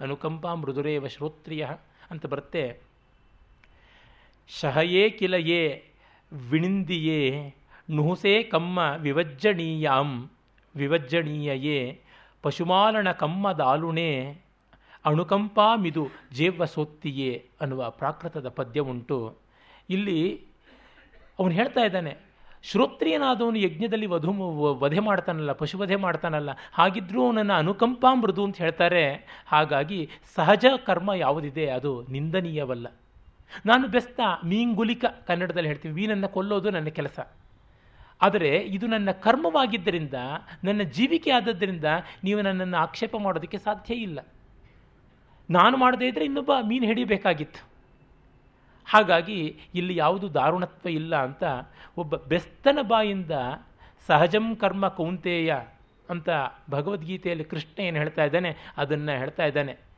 ಅನುಕಂಪ 0.00 0.46
ಮೃದುರೇವ 0.46 1.06
ಶ್ರೋತ್ರಿಯ 1.06 1.68
ಅಂತ 2.10 2.26
ಬರುತ್ತೆ. 2.26 2.89
ಶಹಯೇ 4.58 5.02
ಕಿಲಯೇ 5.10 5.62
ವಿಣಿಂದಿಯೇ 6.32 7.22
ನುಹುಸೇ 7.96 8.34
ಕಮ್ಮ 8.42 8.78
ವಿವಜ್ಜಣೀಯಾಂ 9.00 10.10
ವಿವಜ್ಜಣೀಯಯೇ 10.74 11.78
ಪಶುಮಾಲಣ 12.42 13.08
ಕಮ್ಮ 13.12 13.52
ದಾಲುಣೆ 13.52 14.10
ಅಣುಕಂಪಾಮಿದು 15.04 16.04
ಜೇವ್ವ 16.32 16.64
ಸೋತ್ತಿಯೇ 16.64 17.32
ಅನ್ನುವ 17.60 17.90
ಪ್ರಾಕೃತದ 17.90 18.48
ಪದ್ಯ 18.48 18.80
ಉಂಟು. 18.80 19.18
ಇಲ್ಲಿ 19.90 20.18
ಅವನು 21.38 21.52
ಹೇಳ್ತಾ 21.58 21.82
ಇದ್ದಾನೆ, 21.84 22.12
ಶ್ರೋತ್ರಿಯನಾದವನು 22.64 23.58
ಯಜ್ಞದಲ್ಲಿ 23.58 24.06
ವಧು 24.06 24.32
ವಧೆ 24.80 25.00
ಮಾಡ್ತಾನಲ್ಲ 25.00 25.52
ಪಶುವಧೆ 25.52 25.96
ಮಾಡ್ತಾನಲ್ಲ, 25.96 26.50
ಹಾಗಿದ್ರೂ 26.72 27.20
ಅವನನ್ನು 27.26 27.54
ಅನುಕಂಪ 27.54 28.04
ಮೃದು 28.22 28.44
ಅಂತ 28.44 28.58
ಹೇಳ್ತಾರೆ, 28.58 29.04
ಹಾಗಾಗಿ 29.46 30.00
ಸಹಜ 30.36 30.66
ಕರ್ಮ 30.88 31.10
ಯಾವುದಿದೆ 31.24 31.66
ಅದು 31.70 31.92
ನಿಂದನೀಯವಲ್ಲ. 32.16 32.86
ನಾನು 33.66 33.88
ಬೆಸ್ತ 33.88 34.20
ಮೀಂಗುಲಿಕ 34.44 35.04
ಕನ್ನಡದಲ್ಲಿ 35.26 35.68
ಹೇಳ್ತೀವಿ. 35.68 35.94
ಮೀನನ್ನು 35.94 36.28
ಕೊಲ್ಲೋದು 36.28 36.70
ನನ್ನ 36.70 36.88
ಕೆಲಸ. 36.88 37.20
ಆದರೆ 38.22 38.58
ಇದು 38.58 38.86
ನನ್ನ 38.86 39.10
ಕರ್ಮವಾಗಿದ್ದರಿಂದ, 39.10 40.14
ನನ್ನ 40.64 40.82
ಜೀವಿಕೆ 40.82 41.30
ಆದದ್ದರಿಂದ 41.30 41.84
ನೀವು 42.24 42.40
ನನ್ನನ್ನು 42.40 42.76
ಆಕ್ಷೇಪ 42.76 43.16
ಮಾಡೋದಕ್ಕೆ 43.16 43.58
ಸಾಧ್ಯ 43.58 43.94
ಇಲ್ಲ. 43.94 44.18
ನಾನು 45.50 45.76
ಮಾಡದೇ 45.76 46.08
ಇದ್ದರೆ 46.08 46.24
ಇನ್ನೊಬ್ಬ 46.24 46.52
ಮೀನು 46.66 46.86
ಹಿಡಿಯಬೇಕಾಗಿತ್ತು. 46.86 47.70
ಹಾಗಾಗಿ 48.86 49.58
ಇಲ್ಲಿ 49.74 49.96
ಯಾವುದು 49.96 50.34
ದಾರುಣತ್ವ 50.34 50.88
ಇಲ್ಲ 50.88 51.16
ಅಂತ 51.16 51.42
ಒಬ್ಬ 51.96 52.16
ಬೆಸ್ತನ 52.16 52.78
ಬಾಯಿಂದ 52.82 53.30
ಸಹಜಂ 54.06 54.56
ಕರ್ಮ 54.56 54.88
ಕೌಂತೇಯ 54.88 55.54
ಅಂತ 56.10 56.28
ಭಗವದ್ಗೀತೆಯಲ್ಲಿ 56.70 57.44
ಕೃಷ್ಣ 57.44 57.80
ಏನು 57.80 57.96
ಹೇಳ್ತಾ 57.96 58.24
ಇದ್ದಾನೆ, 58.24 58.56
ಅದನ್ನು 58.76 59.18
ಹೇಳ್ತಾ 59.18 59.44
ಇದ್ದಾನೆ. 59.44 59.89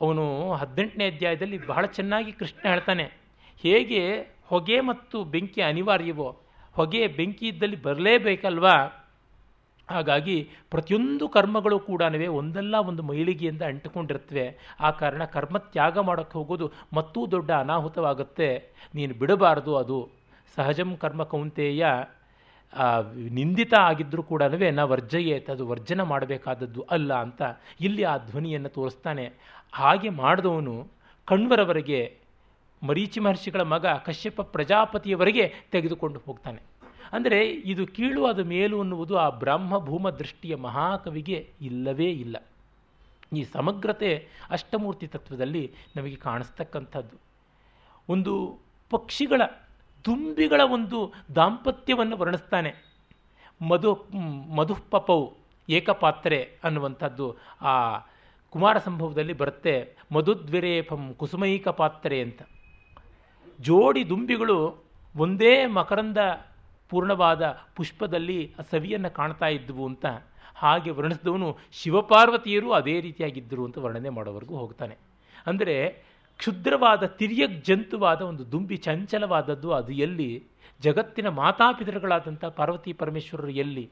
ಅವನು 0.00 0.24
ಹದಿನೆಂಟನೇ 0.60 1.06
ಅಧ್ಯಾಯದಲ್ಲಿ 1.12 1.58
ಬಹಳ 1.70 1.84
ಚೆನ್ನಾಗಿ 1.98 2.32
ಕೃಷ್ಣ 2.40 2.62
ಹೇಳ್ತಾನೆ, 2.72 3.06
ಹೇಗೆ 3.64 4.02
ಹೊಗೆ 4.50 4.78
ಮತ್ತು 4.90 5.16
ಬೆಂಕಿ 5.34 5.60
ಅನಿವಾರ್ಯವೋ, 5.68 6.28
ಹೊಗೆ 6.74 7.02
ಬೆಂಕಿ 7.18 7.46
ಇದ್ದಲ್ಲಿ 7.52 7.78
ಬರಲೇಬೇಕಲ್ವಾ? 7.86 8.76
ಹಾಗಾಗಿ 9.88 10.36
ಪ್ರತಿಯೊಂದು 10.72 11.24
ಕರ್ಮಗಳು 11.36 11.78
ಕೂಡ 11.88 12.02
ಒಂದಲ್ಲ 12.40 12.74
ಒಂದು 12.90 13.02
ಮೈಲಿಗೆಯಿಂದ 13.08 13.62
ಅಂಟಿಕೊಂಡಿರ್ತವೆ 13.70 14.44
ಆ 14.80 14.90
ಕಾರಣ 15.00 15.22
ಕರ್ಮ 15.34 15.56
ತ್ಯಾಗ 15.72 15.96
ಮಾಡೋಕ್ಕೆ 16.08 16.36
ಹೋಗೋದು 16.38 16.66
ಮತ್ತೂ 16.96 17.20
ದೊಡ್ಡ 17.34 17.50
ಅನಾಹುತವಾಗುತ್ತೆ. 17.64 18.48
ನೀನು 18.94 19.14
ಬಿಡಬಾರದು 19.22 19.72
ಅದು. 19.82 19.98
ಸಹಜಂ 20.56 20.90
ಕರ್ಮ 21.02 21.22
ಕೌಂತೆಯ 21.32 21.84
ನಿಂದಿತ 23.36 23.74
ಆಗಿದ್ದರೂ 23.88 24.22
ಕೂಡ 24.30 24.42
ನಾ 24.78 24.84
ವರ್ಜಯೇತ್, 24.92 25.48
ಅದು 25.54 25.64
ವರ್ಜನ 25.72 26.02
ಮಾಡಬೇಕಾದದ್ದು 26.12 26.82
ಅಲ್ಲ 26.94 27.12
ಅಂತ 27.24 27.42
ಇಲ್ಲಿ 27.86 28.04
ಆ 28.12 28.14
ಧ್ವನಿಯನ್ನು 28.28 28.70
ತೋರಿಸ್ತಾನೆ. 28.78 29.26
ಹಾಗೆ 29.74 30.08
ಮಾಡಿದವನು 30.08 30.88
ಕಣ್ವರವರೆಗೆ, 31.24 32.18
ಮರೀಚಿ 32.86 33.20
ಮಹರ್ಷಿಗಳ 33.20 33.62
ಮಗ 33.62 33.86
ಕಶ್ಯಪ 33.86 34.40
ಪ್ರಜಾಪತಿಯವರೆಗೆ 34.40 35.54
ತೆಗೆದುಕೊಂಡು 35.72 36.18
ಹೋಗ್ತಾನೆ. 36.26 36.62
ಅಂದರೆ 37.12 37.50
ಇದು 37.50 37.86
ಕೀಳು 37.86 38.26
ಅದು 38.26 38.44
ಮೇಲು 38.44 38.80
ಅನ್ನುವುದು 38.80 39.16
ಆ 39.16 39.28
ಬ್ರಹ್ಮಭೂಮ 39.28 40.10
ದೃಷ್ಟಿಯ 40.10 40.56
ಮಹಾಕವಿಗೆ 40.56 41.52
ಇಲ್ಲವೇ 41.60 42.10
ಇಲ್ಲ. 42.10 42.36
ಈ 43.32 43.44
ಸಮಗ್ರತೆ 43.44 44.28
ಅಷ್ಟಮೂರ್ತಿ 44.50 45.06
ತತ್ವದಲ್ಲಿ 45.06 45.72
ನಮಗೆ 45.96 46.16
ಕಾಣಿಸ್ತಕ್ಕಂಥದ್ದು. 46.16 47.16
ಒಂದು 48.08 48.58
ಪಕ್ಷಿಗಳ, 48.90 49.42
ದುಂಬಿಗಳ 50.04 50.60
ಒಂದು 50.60 51.12
ದಾಂಪತ್ಯವನ್ನು 51.34 52.16
ವರ್ಣಿಸ್ತಾನೆ. 52.16 52.74
ಮಧು 53.68 54.06
ಮಧುಪಪೌ 54.56 55.30
ಏಕಪಾತ್ರೆ 55.68 56.58
ಅನ್ನುವಂಥದ್ದು 56.64 57.36
ಆ 57.62 57.74
ಕುಮಾರ 58.54 58.78
ಸಂಭವದಲ್ಲಿ 58.78 59.32
ಬರುತ್ತೆ 59.32 59.96
ಮಧುದ್ವಿರೇಪಂ 60.12 61.14
ಕುಸುಮೈಕ 61.14 61.68
ಪಾತ್ರೆ 61.68 62.20
ಅಂತ. 62.20 62.42
ಜೋಡಿ 63.60 64.08
ದುಂಬಿಗಳು 64.08 64.84
ಒಂದೇ 65.16 65.66
ಮಕರಂದ 65.66 66.18
ಪೂರ್ಣವಾದ 66.90 67.42
ಪುಷ್ಪದಲ್ಲಿ 67.76 68.54
ಸವಿಯನ್ನು 68.70 69.10
ಕಾಣ್ತಾ 69.10 69.46
ಇದ್ವು 69.46 69.86
ಅಂತ. 69.86 70.06
ಹಾಗೆ 70.54 70.90
ವರ್ಣಿಸಿದವನು 70.90 71.58
ಶಿವಪಾರ್ವತಿಯರು 71.72 72.72
ಅದೇ 72.72 73.00
ರೀತಿಯಾಗಿದ್ದರು 73.00 73.64
ಅಂತ 73.64 73.78
ವರ್ಣನೆ 73.78 74.08
ಮಾಡೋವರೆಗೂ 74.08 74.56
ಹೋಗ್ತಾನೆ. 74.56 74.96
ಅಂದರೆ 75.46 75.76
ಕ್ಷುದ್ರವಾದ 76.38 77.06
ತಿರ್ಯಕ್ 77.06 77.64
ಜಂತುವಾದ 77.64 78.20
ಒಂದು 78.20 78.52
ದುಂಬಿ 78.52 78.76
ಚಂಚಲವಾದದ್ದು 78.76 79.72
ಅದು 79.72 79.92
ಎಲ್ಲಿ? 79.92 80.30
ಜಗತ್ತಿನ 80.80 81.28
ಮಾತಾಪಿತರುಗಳಾದಂಥ 81.28 82.44
ಪಾರ್ವತಿ 82.44 82.92
ಪರಮೇಶ್ವರರು 82.92 83.48
ಎಲ್ಲಿ? 83.48 83.90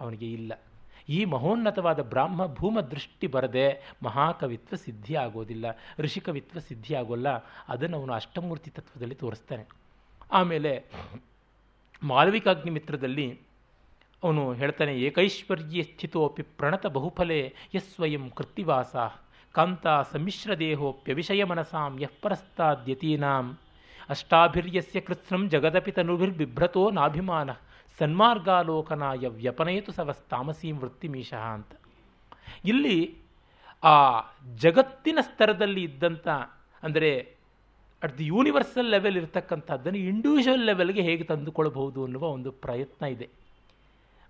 ಅವನಿಗೆ 0.00 0.32
ಇಲ್ಲ. 0.32 0.52
ಈ 1.08 1.18
ಮಹೋನ್ನತವಾದ 1.24 2.00
ಬ್ರಾಹ್ಮ 2.02 2.46
ಭೂಮ 2.46 2.80
ದೃಷ್ಟಿ 2.80 3.26
ಬರದೆ 3.26 3.66
ಮಹಾಕವಿತ್ವ 4.02 4.76
ಸಿದ್ಧಿ 4.76 5.14
ಆಗೋದಿಲ್ಲ 5.14 5.66
ಋಷಿಕವಿತ್ವ 5.98 6.58
ಸಿದ್ಧಿ 6.58 6.94
ಆಗೋಲ್ಲ 6.94 7.28
ಅದನ್ನು 7.68 7.98
ಅವನು 8.00 8.12
ಅಷ್ಟಮೂರ್ತಿ 8.12 8.70
ತತ್ವದಲ್ಲಿ 8.70 9.14
ತೋರಿಸ್ತಾನೆ. 9.14 9.64
ಆಮೇಲೆ 10.32 10.72
ಮಾಲವಿಕಾಗ್ನಿಮಿತ್ರದಲ್ಲಿ 12.02 13.28
ಅವನು 14.22 14.42
ಹೇಳ್ತಾನೆ, 14.52 14.92
ಏಕೈಶ್ವರ್ಯ 15.00 15.82
ಸ್ಥಿತೋಪಿ 15.82 16.42
ಪ್ರಣತ 16.58 16.86
ಬಹುಫಲೆ 16.86 17.40
ಯಸ್ವಯಂ 17.74 18.24
ಕೃತ್ತಿವಾಸ, 18.30 18.96
ಕಾಂತ 19.54 19.86
ಸಮ್ಮಿಶ್ರ 20.12 20.58
ದೇಹೋಪ್ಯವಿಷಯ 20.58 21.44
ಮನಸಾಂ 21.44 21.92
ಯಃ 22.00 22.12
ಪರಸ್ತಾದ್ಯತೀನಾಂ. 22.22 23.46
ಅಷ್ಟಾಭಿರ್ಯಸ್ಯ 24.08 25.00
ಕೃತ್ಸ್ನಂ 25.00 25.42
ಜಗದಪಿ 25.48 25.92
ತನುಭಿರ್ಬಿಭ್ರತೋ 25.92 26.90
ನಾಭಿಮಾನ. 26.90 27.50
ಸನ್ಮಾರ್ಗಾಲೋಕನಾಯ 27.98 29.28
ವ್ಯಪನಯತು 29.28 29.92
ಸವಸ್ತಾಮಸೀಂ 29.92 30.78
ವೃತ್ತಿಮೀಶಃ 30.78 31.36
ಅಂತ. 31.36 31.72
ಇಲ್ಲಿ 32.64 33.16
ಆ 33.82 34.20
ಜಗತ್ತಿನ 34.56 35.18
ಸ್ತರದಲ್ಲಿ 35.20 35.82
ಇದ್ದಂಥ 35.82 36.28
ಅಂದರೆ 36.82 37.10
ಅಟ್ 38.02 38.18
ದಿ 38.18 38.26
ಯೂನಿವರ್ಸಲ್ 38.26 38.90
ಲೆವೆಲ್ 38.90 39.16
ಇರತಕ್ಕಂಥದ್ದನ್ನು 39.16 39.98
ಇಂಡಿವಿಜುವಲ್ 39.98 40.66
ಲೆವೆಲ್ಗೆ 40.66 41.02
ಹೇಗೆ 41.02 41.24
ತಂದುಕೊಳ್ಳಬಹುದು 41.24 42.04
ಅನ್ನುವ 42.04 42.24
ಒಂದು 42.28 42.52
ಪ್ರಯತ್ನ 42.52 43.06
ಇದೆ. 43.06 43.28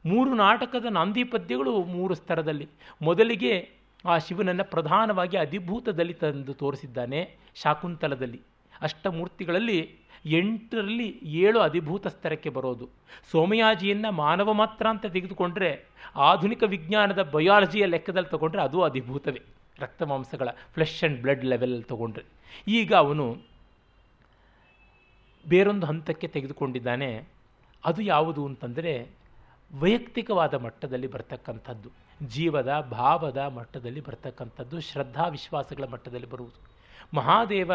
ಮೂರು 0.04 0.34
ನಾಟಕದ 0.34 0.84
ನಾಂದಿ 0.90 1.24
ಪದ್ಯಗಳು 1.24 1.84
ಮೂರು 1.84 2.14
ಸ್ತರದಲ್ಲಿ. 2.14 2.68
ಮೊದಲಿಗೆ 3.02 3.70
ಆ 4.06 4.18
ಶಿವನನ್ನು 4.18 4.64
ಪ್ರಧಾನವಾಗಿ 4.64 5.36
ಅಧಿಭೂತದಲ್ಲಿ 5.36 6.14
ತಂದು 6.14 6.54
ತೋರಿಸಿದ್ದಾನೆ 6.54 7.36
ಶಾಕುಂತಲದಲ್ಲಿ. 7.54 8.40
ಅಷ್ಟಮೂರ್ತಿಗಳಲ್ಲಿ 8.80 9.78
ಎಂಟರಲ್ಲಿ 10.26 11.20
ಏಳು 11.22 11.60
ಅಧಿಭೂತ 11.60 12.06
ಸ್ತರಕ್ಕೆ 12.06 12.48
ಬರೋದು. 12.48 12.88
ಸೋಮಯಾಜಿಯನ್ನು 13.30 14.12
ಮಾನವ 14.12 14.52
ಮಾತ್ರ 14.52 14.86
ಅಂತ 14.86 15.06
ತೆಗೆದುಕೊಂಡ್ರೆ, 15.06 15.84
ಆಧುನಿಕ 16.16 16.62
ವಿಜ್ಞಾನದ 16.62 17.22
ಬಯಾಲಜಿಯ 17.22 17.84
ಲೆಕ್ಕದಲ್ಲಿ 17.84 18.28
ತಗೊಂಡ್ರೆ 18.28 18.62
ಅದು 18.62 18.82
ಅಧಿಭೂತವೇ. 18.82 19.42
ರಕ್ತ 19.78 20.02
ಮಾಂಸಗಳ 20.02 20.48
ಫ್ಲೆಶ್ 20.72 21.04
ಆ್ಯಂಡ್ 21.04 21.22
ಬ್ಲಡ್ 21.22 21.44
ಲೆವೆಲ್ 21.44 21.84
ತಗೊಂಡ್ರೆ. 21.84 22.24
ಈಗ 22.68 22.94
ಅವನು 22.94 23.36
ಬೇರೊಂದು 25.48 25.86
ಹಂತಕ್ಕೆ 25.86 26.28
ತೆಗೆದುಕೊಂಡಿದ್ದಾನೆ. 26.28 27.24
ಅದು 27.84 28.02
ಯಾವುದು 28.02 28.46
ಅಂತಂದರೆ 28.46 29.10
ವೈಯಕ್ತಿಕವಾದ 29.80 30.54
ಮಟ್ಟದಲ್ಲಿ 30.54 31.06
ಬರ್ತಕ್ಕಂಥದ್ದು. 31.06 31.90
ಜೀವದ, 32.26 32.86
ಭಾವದ 32.90 33.36
ಮಟ್ಟದಲ್ಲಿ 33.36 34.00
ಬರ್ತಕ್ಕಂಥದ್ದು, 34.00 34.80
ಶ್ರದ್ಧಾ 34.80 35.26
ವಿಶ್ವಾಸಗಳ 35.26 35.84
ಮಟ್ಟದಲ್ಲಿ 35.84 36.30
ಬರುವುದು. 36.30 36.68
ಮಹಾದೇವ 37.16 37.72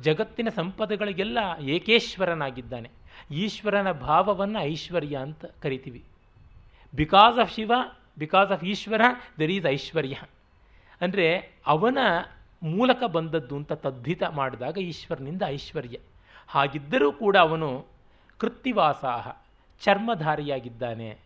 ಜಗತ್ತಿನ 0.00 0.48
ಸಂಪದಗಳಿಗೆಲ್ಲ 0.48 1.38
ಏಕೇಶ್ವರನಾಗಿದ್ದಾನೆ. 1.60 2.90
ಈಶ್ವರನ 3.30 3.92
ಭಾವವನ್ನು 3.92 4.60
ಐಶ್ವರ್ಯ 4.60 5.16
ಅಂತ 5.16 5.44
ಕರಿತೀವಿ. 5.44 6.04
Because 6.94 7.38
of 7.38 7.54
Shiva 7.54 7.72
because 8.18 8.52
of 8.52 8.64
Ishwara 8.64 9.00
there 9.38 9.50
is 9.50 9.66
aishwarya. 9.66 10.16
ಅಂದರೆ 11.00 11.52
ಅವನ 11.66 11.98
ಮೂಲಕ 12.62 13.04
ಬಂದದ್ದು 13.04 13.56
ಅಂತ 13.56 13.72
ತದ್ಧಿತ 13.72 14.22
ಮಾಡಿದಾಗ 14.22 14.78
ಈಶ್ವರನಿಂದ 14.78 15.42
ಐಶ್ವರ್ಯ. 15.46 15.98
ಹಾಗಿದ್ದರೂ 16.48 17.12
ಕೂಡ 17.12 17.36
ಅವನು 17.36 17.86
ಕೃತ್ತಿವಾಸಾಹ, 18.38 19.36
ಚರ್ಮಧಾರಿಯಾಗಿದ್ದಾನೆ, 19.80 21.18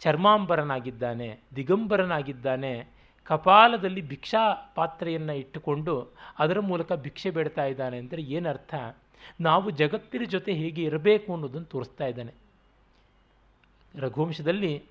ಚರ್ಮಾಂಬರನಾಗಿದ್ದಾನೆ, 0.00 1.40
ದಿಗಂಬರನಾಗಿದ್ದಾನೆ 1.56 2.93
ಕಪಾಲದಲ್ಲಿ 3.24 4.00
ಭಿಕ್ಷಾ 4.00 4.72
ಪಾತ್ರೆಯನ್ನು 4.74 5.32
ಇಟ್ಟುಕೊಂಡು 5.32 6.14
ಅದರ 6.38 6.60
ಮೂಲಕ 6.60 6.92
ಭಿಕ್ಷೆ 6.92 7.30
ಬೇಡ್ತಾ 7.30 7.64
ಇದ್ದಾನೆ 7.64 7.98
ಅಂದರೆ 7.98 8.22
ಏನರ್ಥ? 8.22 8.74
ನಾವು 9.40 9.70
ಜಗತ್ತಿನ 9.70 10.22
ಜೊತೆ 10.24 10.52
ಹೇಗೆ 10.52 10.82
ಇರಬೇಕು 10.82 11.32
ಅನ್ನೋದನ್ನು 11.32 11.66
ತೋರಿಸ್ತಾ 11.66 12.06
ಇದ್ದಾನೆ. 12.06 12.34
ರಘುವಂಶದಲ್ಲಿ 13.94 14.84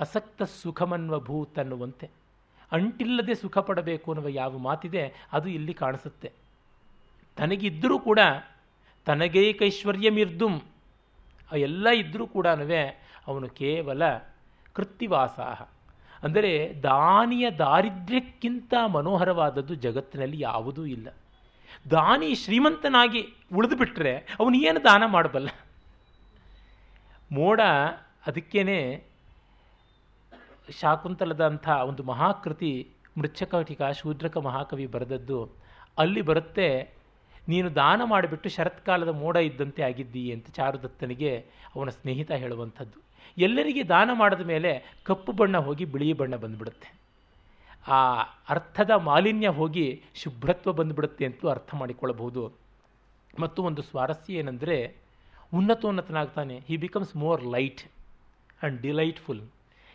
ಅಸಕ್ತ 0.00 0.42
ಸುಖಮನ್ವ 0.42 1.20
ಭೂತ್ 1.20 1.58
ಅನ್ನುವಂತೆ. 1.58 2.10
ಅಂಟಿಲ್ಲದೆ 2.72 3.34
ಸುಖ 3.34 3.58
ಪಡಬೇಕು 3.58 4.12
ಅನ್ನುವ 4.12 4.30
ಯಾವ 4.30 4.58
ಮಾತಿದೆ 4.58 5.12
ಅದು 5.32 5.48
ಇಲ್ಲಿ 5.48 5.74
ಕಾಣಿಸುತ್ತೆ. 5.74 6.32
ತನಗಿದ್ದರೂ 7.36 7.98
ಕೂಡ 7.98 8.18
ತನಗೇಕೈಶ್ವರ್ಯಮಿರ್ದುಂ. 9.04 10.60
ಎಲ್ಲ 11.56 11.88
ಇದ್ದರೂ 11.88 12.26
ಕೂಡ 12.26 12.46
ಅವನು 13.26 13.48
ಕೇವಲ 13.48 14.02
ಕೃತ್ತಿವಾಸ 14.72 15.40
ಅಂದರೆ 16.26 16.52
ದಾನಿಯ 16.86 17.46
ದಾರಿದ್ರ್ಯಕ್ಕಿಂತ 17.62 18.74
ಮನೋಹರವಾದದ್ದು 18.94 19.74
ಜಗತ್ತಿನಲ್ಲಿ 19.84 20.38
ಯಾವುದೂ 20.40 20.82
ಇಲ್ಲ. 20.96 21.08
ದಾನಿ 21.90 22.30
ಶ್ರೀಮಂತನಾಗಿ 22.42 23.22
ಉಳಿದು 23.56 23.76
ಬಿಟ್ಟರೆ 23.80 24.14
ಅವನು 24.40 24.56
ಏನು 24.68 24.80
ದಾನ 24.88 25.02
ಮಾಡಬಲ್ಲ? 25.14 25.50
ಮೋಡ 27.30 27.60
ಅದಕ್ಕೇ 28.28 28.78
ಶಾಕುಂತಲದ 30.80 31.42
ಅಂಥ 31.50 31.68
ಒಂದು 31.88 32.02
ಮಹಾಕೃತಿ 32.10 32.72
ಮೃಚ್ಛಕಟಿಕ 33.20 33.82
ಶೂದ್ರಕ 33.98 34.36
ಮಹಾಕವಿ 34.46 34.86
ಬರೆದದ್ದು. 34.94 35.40
ಅಲ್ಲಿ 36.02 36.22
ಬರುತ್ತೆ, 36.28 36.68
ನೀನು 37.52 37.68
ದಾನ 37.78 38.00
ಮಾಡಿಬಿಟ್ಟು 38.12 38.48
ಶರತ್ಕಾಲದ 38.54 39.12
ಮೋಡ 39.22 39.36
ಇದ್ದಂತೆ 39.48 39.82
ಆಗಿದ್ದೀ 39.88 40.22
ಅಂತ 40.34 40.46
ಚಾರುದತ್ತನಿಗೆ 40.58 41.32
ಅವನ 41.74 41.90
ಸ್ನೇಹಿತ 41.98 42.30
ಹೇಳುವಂಥದ್ದು. 42.42 42.98
ಎಲ್ಲರಿಗೆ 43.38 43.84
ದಾನ 43.84 44.10
ಮಾಡಿದ 44.12 44.40
ಮೇಲೆ 44.40 44.94
ಕಪ್ಪು 45.04 45.32
ಬಣ್ಣ 45.32 45.58
ಹೋಗಿ 45.58 45.84
ಬಿಳಿ 45.84 46.12
ಬಣ್ಣ 46.12 46.36
ಬಂದುಬಿಡುತ್ತೆ. 46.36 46.94
ಆ 47.88 48.22
ಅರ್ಥದ 48.48 48.90
ಮಾಲಿನ್ಯ 48.90 49.48
ಹೋಗಿ 49.48 50.02
ಶುಭ್ರತ್ವ 50.14 50.72
ಬಂದುಬಿಡುತ್ತೆ 50.72 51.24
ಅಂತೂ 51.24 51.48
ಅರ್ಥ 51.48 51.74
ಮಾಡಿಕೊಳ್ಳಬಹುದು. 51.74 52.52
ಮತ್ತು 53.40 53.62
ಒಂದು 53.62 53.82
ಸ್ವಾರಸ್ಯ 53.82 54.34
ಏನಂದರೆ 54.34 54.96
ಉನ್ನತೋನ್ನತನಾಗ್ತಾನೆ. 55.54 56.62
He 56.66 56.76
becomes 56.76 57.16
more 57.16 57.44
light 57.44 57.80
and 57.84 58.80
delightful 58.80 59.42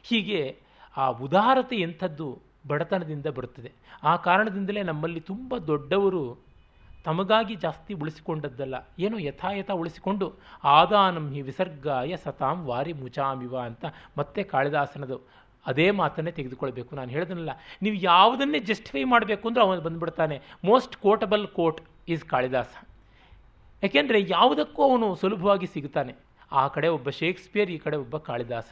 ಹೀಗೆ 0.04 0.58
ಆ 0.98 1.08
ಉದಾರತೆ 1.08 1.76
ಎಂಥದ್ದು 1.76 2.40
ಬಡತನದಿಂದ 2.68 3.26
ಬರುತ್ತದೆ. 3.26 3.72
ಆ 4.04 4.16
ಕಾರಣದಿಂದಲೇ 4.16 4.84
ನಮ್ಮಲ್ಲಿ 4.84 5.20
ತುಂಬ 5.20 5.58
ದೊಡ್ಡವರು 5.58 6.49
ತಮಗಾಗಿ 7.06 7.56
ಜಾಸ್ತಿ 7.66 7.94
ಉಳಿಸಿಕೊಂಡದ್ದಲ್ಲ. 8.02 8.76
ಏನು 9.06 9.18
ಯಥಾಯಥ 9.28 9.70
ಉಳಿಸಿಕೊಂಡು? 9.82 10.28
ಆದಾನಂ 10.78 11.26
ಹಿ 11.36 11.42
ವಿಸರ್ಗಾಯ 11.50 12.16
ಸತಾಂ 12.26 12.58
ವಾರಿ 12.70 12.94
ಮುಚಾಮಿವ 13.04 13.56
ಅಂತ 13.70 13.86
ಮತ್ತೆ 14.20 14.44
ಕಾಳಿದಾಸನದು 14.54 15.18
ಅದೇ 15.66 15.88
ಮಾತನ್ನೇ 16.00 16.32
ತೆಗೆದುಕೊಳ್ಬೇಕು. 16.38 16.92
ನಾನು 17.00 17.10
ಹೇಳಿದನಲ್ಲ, 17.16 17.54
ನೀವು 17.84 17.98
ಯಾವುದನ್ನೇ 18.10 18.60
ಜಸ್ಟಿಫೈ 18.70 19.04
ಮಾಡಬೇಕು 19.14 19.44
ಅಂದರೆ 19.50 19.64
ಅವನು 19.66 19.82
ಬಂದುಬಿಡ್ತಾನೆ. 19.88 20.38
Most 20.70 20.96
quotable 21.06 21.46
quote 21.58 21.82
is 22.14 22.24
Kalidasa. 22.34 22.72
ಯಾಕೆಂದರೆ 23.84 24.20
ಯಾವುದಕ್ಕೂ 24.36 24.82
ಅವನು 24.90 25.08
ಸುಲಭವಾಗಿ 25.22 25.68
ಸಿಗುತ್ತಾನೆ 25.74 26.14
ಆ 26.62 26.64
ಕಡೆ 26.76 26.88
ಒಬ್ಬ 26.98 27.10
ಶೇಕ್ಸ್ಪಿಯರ್, 27.22 27.70
ಈ 27.76 27.80
ಕಡೆ 27.86 27.98
ಒಬ್ಬ 28.06 28.18
ಕಾಳಿದಾಸ. 28.30 28.70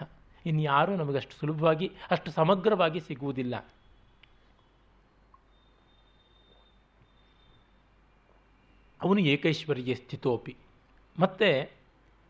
ಇನ್ಯಾರೂ 0.52 0.92
ನಮಗಷ್ಟು 1.02 1.36
ಸುಲಭವಾಗಿ, 1.42 1.88
ಅಷ್ಟು 2.14 2.30
ಸಮಗ್ರವಾಗಿ 2.40 3.00
ಸಿಗುವುದಿಲ್ಲ. 3.08 3.56
ಅವನು 9.02 9.20
ಏಕೈಶ್ವರ್ಯ 9.20 9.94
ಸ್ಥಿತೋಪಿ. 9.94 10.56
ಮತ್ತು 11.20 11.50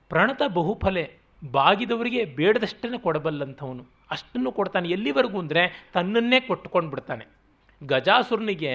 ಪ್ರಣತ 0.09 0.41
ಬಹುಫಲೆ 0.47 1.19
ಬಾಗಿದವರಿಗೆ 1.51 2.25
ಬೇಡದಷ್ಟನ್ನು 2.25 2.99
ಕೊಡಬಲ್ಲಂಥವನು. 2.99 3.83
ಅಷ್ಟನ್ನು 4.11 4.51
ಕೊಡ್ತಾನೆ 4.51 4.89
ಎಲ್ಲಿವರೆಗೂ 4.89 5.39
ಅಂದರೆ 5.39 5.89
ತನ್ನನ್ನೇ 5.93 6.39
ಕೊಟ್ಟುಕೊಂಡು 6.39 6.89
ಬಿಡ್ತಾನೆ 6.89 7.25
ಗಜಾಸುರನಿಗೆ, 7.83 8.73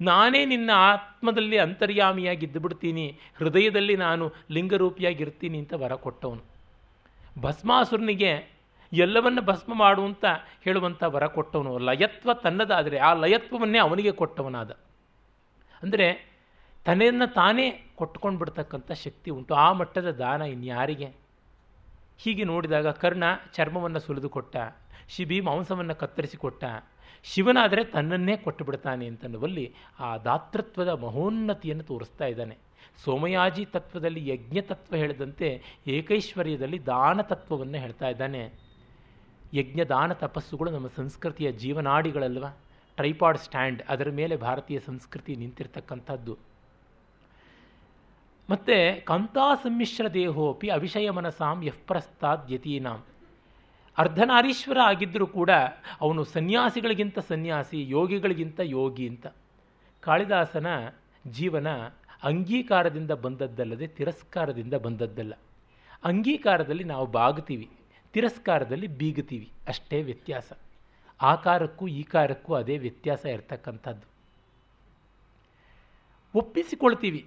ನಾನೇ 0.00 0.44
ನಿನ್ನ 0.44 0.70
ಆತ್ಮದಲ್ಲಿ 0.74 1.58
ಅಂತರ್ಯಾಮಿಯಾಗಿದ್ದು 1.58 2.60
ಬಿಡ್ತೀನಿ, 2.60 3.18
ಹೃದಯದಲ್ಲಿ 3.36 3.96
ನಾನು 3.96 4.32
ಲಿಂಗರೂಪಿಯಾಗಿರ್ತೀನಿ 4.50 5.58
ಅಂತ 5.58 5.72
ವರ 5.72 5.94
ಕೊಟ್ಟವನು. 5.94 6.42
ಭಸ್ಮಾಸುರನಿಗೆ 7.40 8.32
ಎಲ್ಲವನ್ನ 8.92 9.40
ಭಸ್ಮ 9.40 9.74
ಮಾಡುವಂತ 9.74 10.24
ಹೇಳುವಂಥ 10.62 11.02
ವರ 11.06 11.26
ಕೊಟ್ಟವನು 11.26 11.78
ಲಯತ್ವ 11.78 12.32
ತನ್ನದಾದರೆ 12.32 12.98
ಆ 12.98 13.12
ಲಯತ್ವವನ್ನೇ 13.14 13.78
ಅವನಿಗೆ 13.78 14.12
ಕೊಟ್ಟವನಾದ. 14.12 14.70
ಅಂದರೆ 15.82 16.31
ತನ್ನನ್ನು 16.84 17.34
ತಾನೇ 17.34 17.92
ಕೊಟ್ಕೊಂಡು 17.94 18.38
ಬಿಡ್ತಕ್ಕಂಥ 18.38 18.92
ಶಕ್ತಿ 18.92 19.30
ಉಂಟು. 19.30 19.54
ಆ 19.54 19.72
ಮಟ್ಟದ 19.72 20.10
ದಾನ 20.10 20.42
ಇನ್ಯಾರಿಗೆ? 20.42 21.08
ಹೀಗೆ 22.18 22.44
ನೋಡಿದಾಗ 22.44 22.88
ಕರ್ಣ 22.88 23.24
ಚರ್ಮವನ್ನು 23.52 24.00
ಸುಲಿದುಕೊಟ್ಟ 24.00 24.56
ಶಿಬಿ 25.08 25.40
ಮಾಂಸವನ್ನು 25.40 25.94
ಕತ್ತರಿಸಿಕೊಟ್ಟ 25.94 26.64
ಶಿವನಾದರೆ 27.24 27.84
ತನ್ನನ್ನೇ 27.84 28.36
ಕೊಟ್ಟು 28.36 28.64
ಬಿಡ್ತಾನೆ 28.64 29.06
ಅಂತನ್ನುವಲ್ಲಿ 29.06 29.74
ಆ 30.00 30.16
ದಾತೃತ್ವದ 30.16 30.88
ಮಹೋನ್ನತಿಯನ್ನು 30.88 31.84
ತೋರಿಸ್ತಾ 31.84 32.24
ಇದ್ದಾನೆ. 32.24 32.58
ಸೋಮಯಾಜಿ 33.04 33.64
ತತ್ವದಲ್ಲಿ 33.64 34.28
ಯಜ್ಞ 34.28 34.58
ತತ್ವ 34.60 34.96
ಹೇಳಿದಂತೆ 34.96 35.62
ಏಕೈಶ್ವರ್ಯದಲ್ಲಿ 35.86 36.86
ದಾನ 36.86 37.20
ತತ್ವವನ್ನು 37.20 37.78
ಹೇಳ್ತಾ 37.78 38.08
ಇದ್ದಾನೆ. 38.08 38.52
ಯಜ್ಞ 39.54 39.80
ದಾನ 39.88 40.12
ತಪಸ್ಸುಗಳು 40.12 40.70
ನಮ್ಮ 40.70 40.86
ಸಂಸ್ಕೃತಿಯ 40.86 41.52
ಜೀವನಾಡಿಗಳಲ್ವ? 41.52 42.46
ಟ್ರೈಪಾಡ್ 42.96 43.38
ಸ್ಟ್ಯಾಂಡ್, 43.38 43.82
ಅದರ 43.88 44.10
ಮೇಲೆ 44.10 44.36
ಭಾರತೀಯ 44.36 44.80
ಸಂಸ್ಕೃತಿ 44.80 45.36
ನಿಂತಿರ್ತಕ್ಕಂಥದ್ದು. 45.36 46.51
ಮತ್ತು 48.52 49.04
ಕಂತಾ 49.04 49.54
ಸಮ್ಮಿಶ್ರ 49.54 50.08
ದೇಹೋಪಿ 50.08 50.68
ಅವಿಷಯ 50.68 51.10
ಮನಸಾಂ 51.10 51.64
ಯಪ್ರಸ್ತಾದ್ 51.64 52.52
ಯತೀನಾಂ 52.52 53.04
ಅರ್ಧನಾರೀಶ್ವರ 53.98 54.78
ಆಗಿದ್ದರೂ 54.80 55.26
ಕೂಡ 55.26 55.50
ಅವನು 56.00 56.24
ಸನ್ಯಾಸಿಗಳಿಗಿಂತ 56.24 57.18
ಸನ್ಯಾಸಿ, 57.18 57.88
ಯೋಗಿಗಳಿಗಿಂತ 57.88 58.60
ಯೋಗಿ 58.64 59.08
ಅಂತ. 59.08 59.26
ಕಾಳಿದಾಸನ 60.00 60.66
ಜೀವನ 61.26 61.68
ಅಂಗೀಕಾರದಿಂದ 62.22 63.10
ಬಂದದ್ದಲ್ಲದೆ 63.10 63.86
ತಿರಸ್ಕಾರದಿಂದ 63.86 64.74
ಬಂದದ್ದಲ್ಲ. 64.74 65.34
ಅಂಗೀಕಾರದಲ್ಲಿ 66.04 66.84
ನಾವು 66.84 67.06
ಬಾಗುತ್ತೀವಿ, 67.06 67.70
ತಿರಸ್ಕಾರದಲ್ಲಿ 68.12 68.86
ಬೀಗುತ್ತೀವಿ. 68.86 69.52
ಅಷ್ಟೇ 69.68 70.02
ವ್ಯತ್ಯಾಸ. 70.02 70.52
ಆಕಾರಕ್ಕೂ 71.22 71.88
ಈಕಾರಕ್ಕೂ 71.88 72.54
ಅದೇ 72.54 72.78
ವ್ಯತ್ಯಾಸ 72.78 73.24
ಇರತಕ್ಕಂಥದ್ದು. 73.24 74.06
ಒಪ್ಪಿಸಿಕೊಳ್ತೀವಿ. 76.38 77.26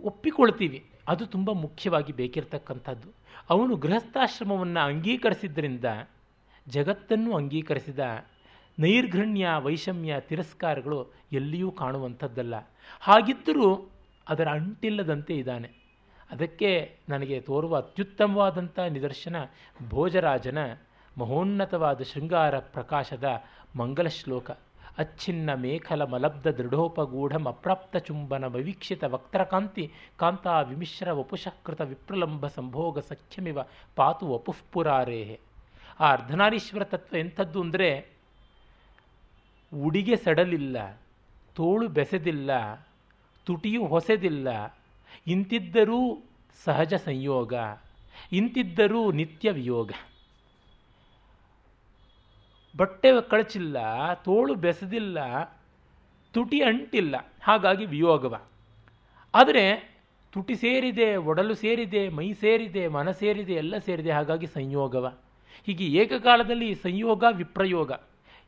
ಒಪ್ಪಿಕೊಳ್ತೀವಿ. 0.00 0.90
ಅದು 1.08 1.26
ತುಂಬ 1.26 1.50
ಮುಖ್ಯವಾಗಿ 1.50 2.12
ಬೇಕಿರತಕ್ಕಂಥದ್ದು. 2.12 3.08
ಅವನು 3.50 3.76
ಗೃಹಸ್ಥಾಶ್ರಮವನ್ನು 3.76 4.80
ಅಂಗೀಕರಿಸಿದ್ದರಿಂದ 4.80 5.84
ಜಗತ್ತನ್ನು 6.68 7.36
ಅಂಗೀಕರಿಸಿದ 7.36 7.98
ನೈರ್ಘಣ್ಯ 8.78 9.48
ವೈಷಮ್ಯ, 9.58 10.20
ತಿರಸ್ಕಾರಗಳು 10.20 11.12
ಎಲ್ಲಿಯೂ 11.32 11.70
ಕಾಣುವಂಥದ್ದಲ್ಲ. 11.70 12.54
ಹಾಗಿದ್ದರೂ 13.00 13.90
ಅದರ 14.28 14.48
ಅಂಟಿಲ್ಲದಂತೆ 14.48 15.34
ಇದ್ದಾನೆ. 15.34 15.78
ಅದಕ್ಕೆ 16.30 16.98
ನನಗೆ 17.08 17.40
ತೋರುವ 17.40 17.76
ಅತ್ಯುತ್ತಮವಾದಂಥ 17.76 18.78
ನಿದರ್ಶನ 18.78 19.36
ಭೋಜರಾಜನ 19.88 20.58
ಮಹೋನ್ನತವಾದ 21.18 22.02
ಶೃಂಗಾರ 22.02 22.58
ಪ್ರಕಾಶದ 22.58 23.42
ಮಂಗಲ 23.76 24.06
ಶ್ಲೋಕ 24.06 24.50
ಅಚ್ಛಿನ್ನ 24.98 25.50
ಮೇಖಲ 25.62 26.02
ಮಲಬ್ಧ 26.12 26.48
ದೃಢೋಪಗೂಢಂ 26.58 27.44
ಅಪ್ರಾಪ್ತ 27.52 27.96
ಚುಂಬನ 28.06 28.44
ವವೀಕ್ಷಿತ 28.54 29.04
ವಕ್ತ್ರಕಾಂತಿ 29.14 29.84
ಕಾಂತಾ 30.20 30.54
ವಿಮಿಶ್ರ 30.60 31.12
ವಪುಷಕೃತ 31.12 31.80
ವಿಪ್ರಲಂಬ 31.90 32.46
ಸಂಭೋಗ 32.46 32.98
ಸಖ್ಯಮಿವ 33.10 33.58
ಪಾತು 33.98 34.26
ವಪುಃಪುರಾರೇಹೆ 34.32 35.38
ಆ 36.00 36.08
ಅರ್ಧನಾರೀಶ್ವರ 36.12 36.84
ತತ್ವ 36.84 37.16
ಎಂಥದ್ದು 37.16 37.60
ಅಂದರೆ 37.60 37.90
ಉಡಿಗೆ 39.72 40.16
ಸಡಲಿಲ್ಲ, 40.16 40.76
ತೋಳು 41.56 41.86
ಬೆಸೆದಿಲ್ಲ, 41.88 42.50
ತುಟಿಯು 43.46 43.82
ಹೊಸೆದಿಲ್ಲ, 43.86 44.48
ಇಂತಿದ್ದರೂ 45.26 45.98
ಸಹಜ 46.64 46.94
ಸಂಯೋಗ, 46.94 47.54
ಇಂತಿದ್ದರೂ 48.32 49.02
ನಿತ್ಯ 49.12 49.50
ವಿಯೋಗ. 49.50 49.92
ಬಟ್ಟೆ 52.76 53.08
ಕಳಚಿಲ್ಲ, 53.30 53.76
ತೋಳು 54.14 54.54
ಬೆಸದಿಲ್ಲ, 54.54 55.44
ತುಟಿ 56.32 56.60
ಅಂಟಿಲ್ಲ. 56.60 57.16
ಹಾಗಾಗಿ 57.42 57.84
ವಿಯೋಗವ. 57.84 58.42
ಆದರೆ 59.34 59.94
ತುಟಿ 60.32 60.54
ಸೇರಿದೆ, 60.54 61.16
ಒಡಲು 61.16 61.54
ಸೇರಿದೆ, 61.54 62.08
ಮೈ 62.08 62.32
ಸೇರಿದೆ, 62.32 62.88
ಮನ 62.88 63.10
ಸೇರಿದೆ, 63.10 63.52
ಎಲ್ಲ 63.52 63.78
ಸೇರಿದೆ, 63.78 64.10
ಹಾಗಾಗಿ 64.10 64.46
ಸಂಯೋಗವ. 64.46 65.18
ಹೀಗೆ 65.66 65.84
ಏಕಕಾಲದಲ್ಲಿ 65.84 66.74
ಸಂಯೋಗ, 66.74 67.24
ವಿಪ್ರಯೋಗ. 67.30 67.92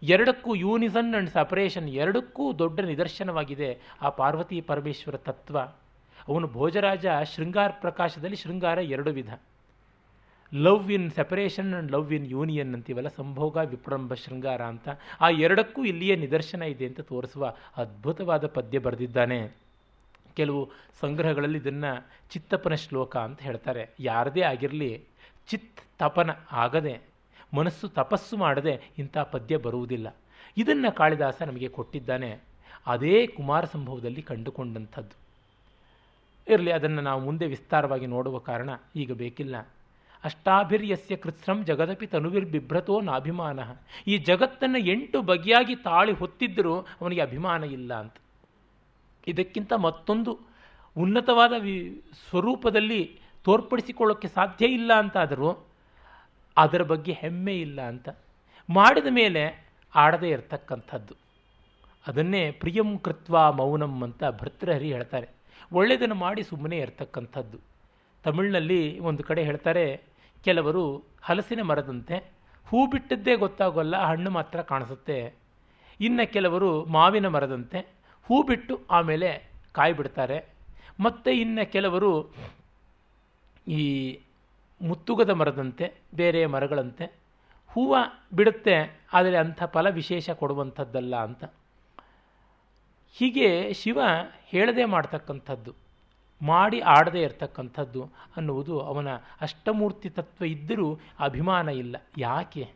ಎರಡಕ್ಕೂ 0.02 0.54
ಯೂನಿಸನ್ 0.54 1.14
ಅಂಡ್ 1.14 1.30
ಸಪರೇಷನ್, 1.30 1.88
ಎರಡಕ್ಕೂ 1.88 2.52
ದೊಡ್ಡ 2.58 2.80
ನಿದರ್ಶನವಾಗಿದೆ 2.80 3.78
ಆ 4.02 4.08
ಪಾರ್ವತಿ 4.08 4.60
ಪರಮೇಶ್ವರ 4.60 5.16
ತತ್ವ. 5.16 5.58
ಅವನು 6.28 6.48
ಭೋಜರಾಜ 6.48 7.06
ಶೃಂಗಾರ 7.36 7.70
ಪ್ರಕಾಶದಲ್ಲಿ 7.80 8.36
ಶೃಂಗಾರ 8.36 8.78
ಎರಡು 8.78 9.10
ವಿಧ. 9.10 9.32
Love 10.54 10.92
in 10.92 11.10
separation 11.10 11.74
and 11.74 11.92
love 11.92 12.14
in 12.14 12.26
union 12.26 12.74
ಅಂತೀವಲ್ಲ, 12.74 13.08
ಸಂಭೋಗ, 13.08 13.56
ವಿಪ್ರಂಭ, 13.56 14.14
ಶೃಂಗಾರ 14.14 14.62
ಅಂತ. 14.62 14.88
ಆ 15.20 15.28
ಎರಡಕ್ಕೂ 15.28 15.84
ಇಲ್ಲಿಯೇ 15.84 16.16
ನಿದರ್ಶನ 16.16 16.62
ಇದೆ 16.62 16.86
ಅಂತ 16.86 17.00
ತೋರಿಸುವ 17.00 17.54
ಅದ್ಭುತವಾದ 17.76 18.46
ಪದ್ಯ 18.46 18.78
ಬರೆದಿದ್ದಾನೆ. 18.78 19.56
ಕೆಲವು 20.36 20.70
ಸಂಗ್ರಹಗಳಲ್ಲಿ 21.00 21.58
ಇದನ್ನು 21.58 22.06
ಚಿತ್ತಪನ 22.30 22.74
ಶ್ಲೋಕ 22.74 23.16
ಅಂತ 23.16 23.42
ಹೇಳ್ತಾರೆ. 23.42 23.90
ಯಾರದೇ 24.00 24.40
ಆಗಿರಲಿ, 24.40 25.04
ಚಿತ್ 25.48 25.80
ತಪನ 25.98 26.30
ಆಗದೆ, 26.52 27.00
ಮನಸ್ಸು 27.56 27.88
ತಪಸ್ಸು 27.88 28.36
ಮಾಡದೆ 28.36 28.90
ಇಂಥ 28.98 29.18
ಪದ್ಯ 29.18 29.56
ಬರುವುದಿಲ್ಲ. 29.56 30.16
ಇದನ್ನು 30.56 30.94
ಕಾಳಿದಾಸ 30.94 31.42
ನಮಗೆ 31.42 31.68
ಕೊಟ್ಟಿದ್ದಾನೆ. 31.68 32.40
ಅದೇ 32.86 33.26
ಕುಮಾರ 33.26 33.64
ಸಂಭವದಲ್ಲಿ 33.64 34.22
ಕಂಡುಕೊಂಡಂಥದ್ದು. 34.22 35.16
ಇರಲಿ, 36.52 36.72
ಅದನ್ನು 36.72 37.00
ನಾವು 37.00 37.20
ಮುಂದೆ 37.20 37.46
ವಿಸ್ತಾರವಾಗಿ 37.46 38.06
ನೋಡುವ 38.06 38.38
ಕಾರಣ 38.38 38.70
ಈಗ 38.96 39.12
ಬೇಕಿಲ್ಲ. 39.12 39.68
ಅಷ್ಟಾಭಿರ್ಯಸ್ಯ 40.24 41.16
ಕೃತ್ಸ್ರಂ 41.16 41.64
ಜಗದಪಿ 41.64 42.06
ತನುವಿರ್ಬಿಭ್ರತೋ 42.06 43.00
ನಾಭಿಮಾನ. 43.00 43.60
ಈ 44.06 44.18
ಜಗತ್ತನ್ನು 44.18 44.78
ಎಂಟು 44.78 45.22
ಬಗೆಯಾಗಿ 45.22 45.74
ತಾಳಿ 45.74 46.12
ಹೊತ್ತಿದ್ದರೂ 46.12 46.80
ಅವನಿಗೆ 46.80 47.20
ಅಭಿಮಾನ 47.20 47.64
ಇಲ್ಲ 47.64 47.94
ಅಂತ. 47.94 48.14
ಇದಕ್ಕಿಂತ 49.26 49.72
ಮತ್ತೊಂದು 49.72 50.40
ಉನ್ನತವಾದ 50.96 51.52
ವಿ 51.58 52.02
ಸ್ವರೂಪದಲ್ಲಿ 52.30 53.20
ತೋರ್ಪಡಿಸಿಕೊಳ್ಳೋಕ್ಕೆ 53.44 54.28
ಸಾಧ್ಯ 54.28 54.66
ಇಲ್ಲ 54.66 54.92
ಅಂತಾದರೂ 54.98 55.66
ಅದರ 56.56 56.82
ಬಗ್ಗೆ 56.82 57.12
ಹೆಮ್ಮೆ 57.12 57.60
ಇಲ್ಲ 57.60 57.80
ಅಂತ. 57.80 58.08
ಮಾಡಿದ 58.70 59.06
ಮೇಲೆ 59.10 59.70
ಆಡದೇ 59.94 60.28
ಇರತಕ್ಕಂಥದ್ದು. 60.28 61.14
ಅದನ್ನೇ 62.06 62.50
ಪ್ರಿಯಂ 62.50 62.98
ಕೃತ್ವ 62.98 63.52
ಮೌನಂ 63.52 64.02
ಅಂತ 64.02 64.24
ಭರ್ತೃಹರಿ 64.24 64.92
ಹೇಳ್ತಾರೆ. 64.92 65.28
ಒಳ್ಳೆಯದನ್ನು 65.72 66.14
ಮಾಡಿ 66.14 66.42
ಸುಮ್ಮನೆ 66.42 66.78
ಇರತಕ್ಕಂಥದ್ದು. 66.78 67.58
ತಮಿಳಿನಲ್ಲಿ 68.24 68.98
ಒಂದು 68.98 69.22
ಕಡೆ 69.22 69.44
ಹೇಳ್ತಾರೆ 69.44 70.09
ಕೆಲವರು 70.44 70.82
ಹಲಸಿನ 71.22 71.62
ಮರದಂತೆ 71.62 72.16
ಹೂ 72.66 72.86
ಬಿಟ್ಟದ್ದೇ 72.86 73.34
ಗೊತ್ತಾಗೋಲ್ಲ, 73.36 73.96
ಹಣ್ಣು 74.02 74.30
ಮಾತ್ರ 74.30 74.62
ಕಾಣಿಸುತ್ತೆ. 74.62 75.34
ಇನ್ನು 76.00 76.32
ಕೆಲವರು 76.32 76.84
ಮಾವಿನ 76.84 77.28
ಮರದಂತೆ 77.28 77.80
ಹೂ 78.24 78.42
ಬಿಟ್ಟು 78.42 78.80
ಆಮೇಲೆ 78.90 79.30
ಕಾಯಿ 79.72 79.92
ಬಿಡ್ತಾರೆ 79.92 80.38
ಮತ್ತು 81.00 81.30
ಇನ್ನು 81.30 81.72
ಕೆಲವರು 81.72 82.34
ಈ 83.68 83.82
ಮುತ್ತುಗದ 84.80 85.30
ಮರದಂತೆ, 85.30 85.86
ಬೇರೆ 86.14 86.46
ಮರಗಳಂತೆ 86.46 87.06
ಹೂವು 87.70 88.00
ಬಿಡುತ್ತೆ, 88.36 88.76
ಆದರೆ 89.12 89.36
ಅಂಥ 89.36 89.62
ಫಲ 89.62 89.88
ವಿಶೇಷ 89.90 90.30
ಕೊಡುವಂಥದ್ದಲ್ಲ 90.30 91.16
ಅಂತ. 91.16 91.44
ಹೀಗೆ 93.12 93.72
ಶಿವ 93.72 94.00
ಹೇಳದೆ 94.46 94.84
ಮಾಡ್ತಕ್ಕಂಥದ್ದು. 94.84 95.89
ಮಾಡಿ 96.42 96.80
ಆಡದೇ 96.80 97.22
ಇರತಕ್ಕಂಥದ್ದು 97.22 98.02
ಅನ್ನುವುದು 98.36 98.80
ಅವನ 98.80 99.08
ಅಷ್ಟಮೂರ್ತಿ 99.40 100.10
ತತ್ವ 100.10 100.44
ಇದ್ದರೂ 100.44 100.98
ಅಭಿಮಾನ 101.20 101.68
ಇಲ್ಲ. 101.68 101.96
ಯಾಕೆ? 102.18 102.68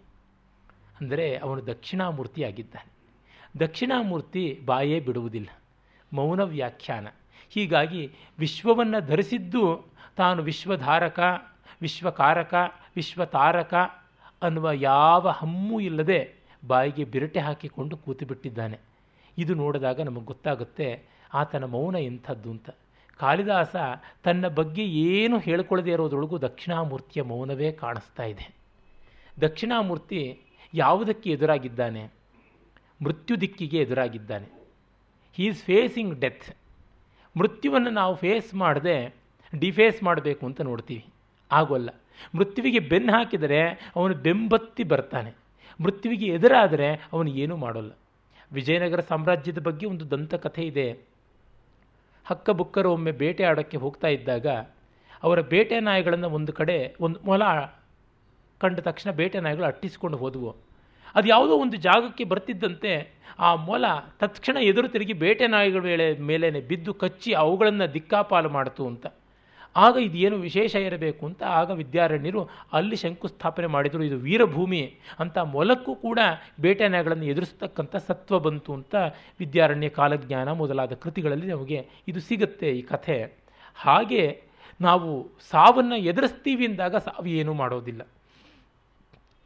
ಅಂದರೆ 1.01 1.37
ಅವನು 1.37 1.67
ದಕ್ಷಿಣಾಮೂರ್ತಿಯಾಗಿದ್ದಾನೆ. 1.67 2.95
ದಕ್ಷಿಣಾಮೂರ್ತಿ 3.61 4.61
ಬಾಯೇ 4.65 5.01
ಬಿಡುವುದಿಲ್ಲ. 5.01 5.49
ಮೌನ 6.13 6.41
ವ್ಯಾಖ್ಯಾನ. 6.41 7.07
ಹೀಗಾಗಿ 7.51 8.13
ವಿಶ್ವವನ್ನು 8.39 9.07
ಧರಿಸಿದ್ದು 9.07 9.85
ತಾನು 10.17 10.43
ವಿಶ್ವಧಾರಕ, 10.43 11.21
ವಿಶ್ವಕಾರಕ, 11.83 12.55
ವಿಶ್ವತಾರಕ 12.97 13.75
ಅನ್ನುವ 14.43 14.71
ಯಾವ 14.73 15.29
ಹಮ್ಮು 15.29 15.81
ಇಲ್ಲದೆ 15.81 16.35
ಬಾಯಿಗೆ 16.67 17.05
ಬಿರಟೆ 17.05 17.41
ಹಾಕಿಕೊಂಡು 17.41 17.97
ಕೂತುಬಿಟ್ಟಿದ್ದಾನೆ 17.97 18.79
ಇದು 19.39 19.55
ನೋಡಿದಾಗ 19.55 20.01
ನಮಗೆ 20.01 20.25
ಗೊತ್ತಾಗುತ್ತೆ 20.25 21.03
ಆತನ 21.35 21.65
ಮೌನ 21.65 21.97
ಎಂಥದ್ದು 21.97 22.51
ಅಂತ. 22.51 22.71
ಕಾಳಿದಾಸ 23.17 23.77
ತನ್ನ 24.25 24.49
ಬಗ್ಗೆ 24.49 24.83
ಏನು 24.85 25.39
ಹೇಳ್ಕೊಳ್ಳದೆ 25.39 25.91
ಇರೋದ್ರೊಳಗೂ 25.91 26.39
ದಕ್ಷಿಣಾಮೂರ್ತಿಯ 26.39 27.23
ಮೌನವೇ 27.23 27.73
ಕಾಣಿಸ್ತಾ 27.73 28.23
ಇದೆ. 28.23 28.55
ದಕ್ಷಿಣಾಮೂರ್ತಿ 29.41 30.41
ಯಾವುದಕ್ಕೆ 30.75 31.31
ಎದುರಾಗಿದ್ದಾನೆ? 31.31 32.05
ಮೃತ್ಯು 33.03 33.41
ದಿಕ್ಕಿಗೆ 33.41 33.79
ಎದುರಾಗಿದ್ದಾನೆ. 33.79 34.69
ಹೀ 35.33 35.45
ಈಸ್ 35.45 35.65
ಫೇಸಿಂಗ್ 35.65 36.21
ಡೆತ್ 36.21 36.57
ಮೃತ್ಯುವನ್ನು 37.39 37.91
ನಾವು 37.91 38.15
ಫೇಸ್ 38.15 38.55
ಮಾಡದೆ 38.55 39.15
ಡಿಫೇಸ್ 39.59 40.03
ಮಾಡಬೇಕು 40.03 40.47
ಅಂತ 40.47 40.61
ನೋಡ್ತೀವಿ. 40.61 41.05
ಆಗೋಲ್ಲ. 41.53 41.91
ಮೃತ್ಯುವಿಗೆ 42.35 42.79
ಬೆನ್ನು 42.79 43.13
ಹಾಕಿದರೆ 43.13 43.93
ಅವನು 43.97 44.15
ಬೆಂಬತ್ತಿ 44.15 44.85
ಬರ್ತಾನೆ. 44.85 45.33
ಮೃತ್ಯುವಿಗೆ 45.81 46.27
ಎದುರಾದರೆ 46.27 47.09
ಅವನು 47.13 47.31
ಏನೂ 47.31 47.57
ಮಾಡೋಲ್ಲ. 47.57 47.93
ವಿಜಯನಗರ 48.53 49.01
ಸಾಮ್ರಾಜ್ಯದ 49.01 49.59
ಬಗ್ಗೆ 49.59 49.87
ಒಂದು 49.87 50.11
ದಂತಕಥೆ 50.11 50.63
ಇದೆ. 50.63 51.14
ಹಕ್ಕ 52.25 52.51
ಬುಕ್ಕರು 52.51 52.93
ಒಮ್ಮೆ 52.93 53.13
ಬೇಟೆ 53.13 53.45
ಆಡೋಕ್ಕೆ 53.45 53.77
ಹೋಗ್ತಾ 53.77 54.09
ಇದ್ದಾಗ 54.09 54.47
ಅವರ 55.23 55.41
ಬೇಟೆ 55.41 55.81
ನಾಯಿಗಳನ್ನು 55.81 56.31
ಒಂದು 56.31 56.53
ಕಡೆ, 56.53 56.97
ಒಂದು 57.01 57.21
ಮೊಲ 57.25 57.43
ಕಂಡ 58.61 58.81
ತಕ್ಷಣ 58.81 59.11
ಬೇಟೆ 59.11 59.41
ನಾಯಿಗಳು 59.41 59.65
ಅಟ್ಟಿಸಿಕೊಂಡು 59.65 60.17
ಹೋದವು. 60.17 60.57
ಅದು 61.15 61.29
ಯಾವುದೋ 61.29 61.57
ಒಂದು 61.57 61.77
ಜಾಗಕ್ಕೆ 61.77 62.25
ಬರ್ತಿದ್ದಂತೆ 62.25 63.13
ಆ 63.39 63.55
ಮೊಲ 63.55 63.85
ತತ್ಕ್ಷಣ 64.21 64.57
ಎದುರು 64.57 64.89
ತಿರುಗಿ 64.89 65.13
ಬೇಟೆ 65.13 65.47
ನಾಯಿಗಳ 65.47 65.81
ಮೇಲೆ 65.81 66.19
ಮೇಲೇ 66.19 66.61
ಬಿದ್ದು 66.61 66.95
ಕಚ್ಚಿ 66.95 67.33
ಅವುಗಳನ್ನು 67.33 67.95
ದಿಕ್ಕಾಪಾಲು 67.95 68.49
ಮಾಡಿತು 68.49 68.87
ಅಂತ. 68.87 69.07
ಆಗ 69.77 69.97
ಇದೇನು 69.97 70.37
ವಿಶೇಷ 70.37 70.75
ಇರಬೇಕು 70.75 71.27
ಅಂತ 71.27 71.43
ಆಗ 71.43 71.71
ವಿದ್ಯಾರಣ್ಯರು 71.71 72.51
ಅಲ್ಲಿ 72.73 72.97
ಶಂಕುಸ್ಥಾಪನೆ 72.97 73.67
ಮಾಡಿದರು, 73.67 74.03
ಇದು 74.05 74.19
ವೀರಭೂಮಿ 74.19 74.95
ಅಂತ 75.19 75.39
ಮೊಲಕ್ಕೂ 75.39 75.95
ಕೂಡ 75.95 76.19
ಬೇಟೆನೆಗಳನ್ನು 76.61 77.25
ಎದುರಿಸ್ತಕ್ಕಂಥ 77.25 77.97
ಸತ್ವ 77.97 78.39
ಬಂತು 78.39 78.73
ಅಂತ 78.75 78.95
ವಿದ್ಯಾರಣ್ಯ 79.41 79.89
ಕಾಲಜ್ಞಾನ 79.89 80.53
ಮೊದಲಾದ 80.53 80.93
ಕೃತಿಗಳಲ್ಲಿ 80.93 81.47
ನಮಗೆ 81.47 81.89
ಇದು 82.09 82.21
ಸಿಗುತ್ತೆ 82.21 82.71
ಈ 82.71 82.83
ಕಥೆ. 82.83 83.19
ಹಾಗೆ 83.75 84.43
ನಾವು 84.81 85.31
ಸಾವನ್ನು 85.51 85.97
ಎದುರಿಸ್ತೀವಿ 85.97 86.67
ಅಂದಾಗ 86.67 86.97
ಸಾವು 86.97 87.27
ಏನೂ 87.27 87.53
ಮಾಡೋದಿಲ್ಲ. 87.53 88.03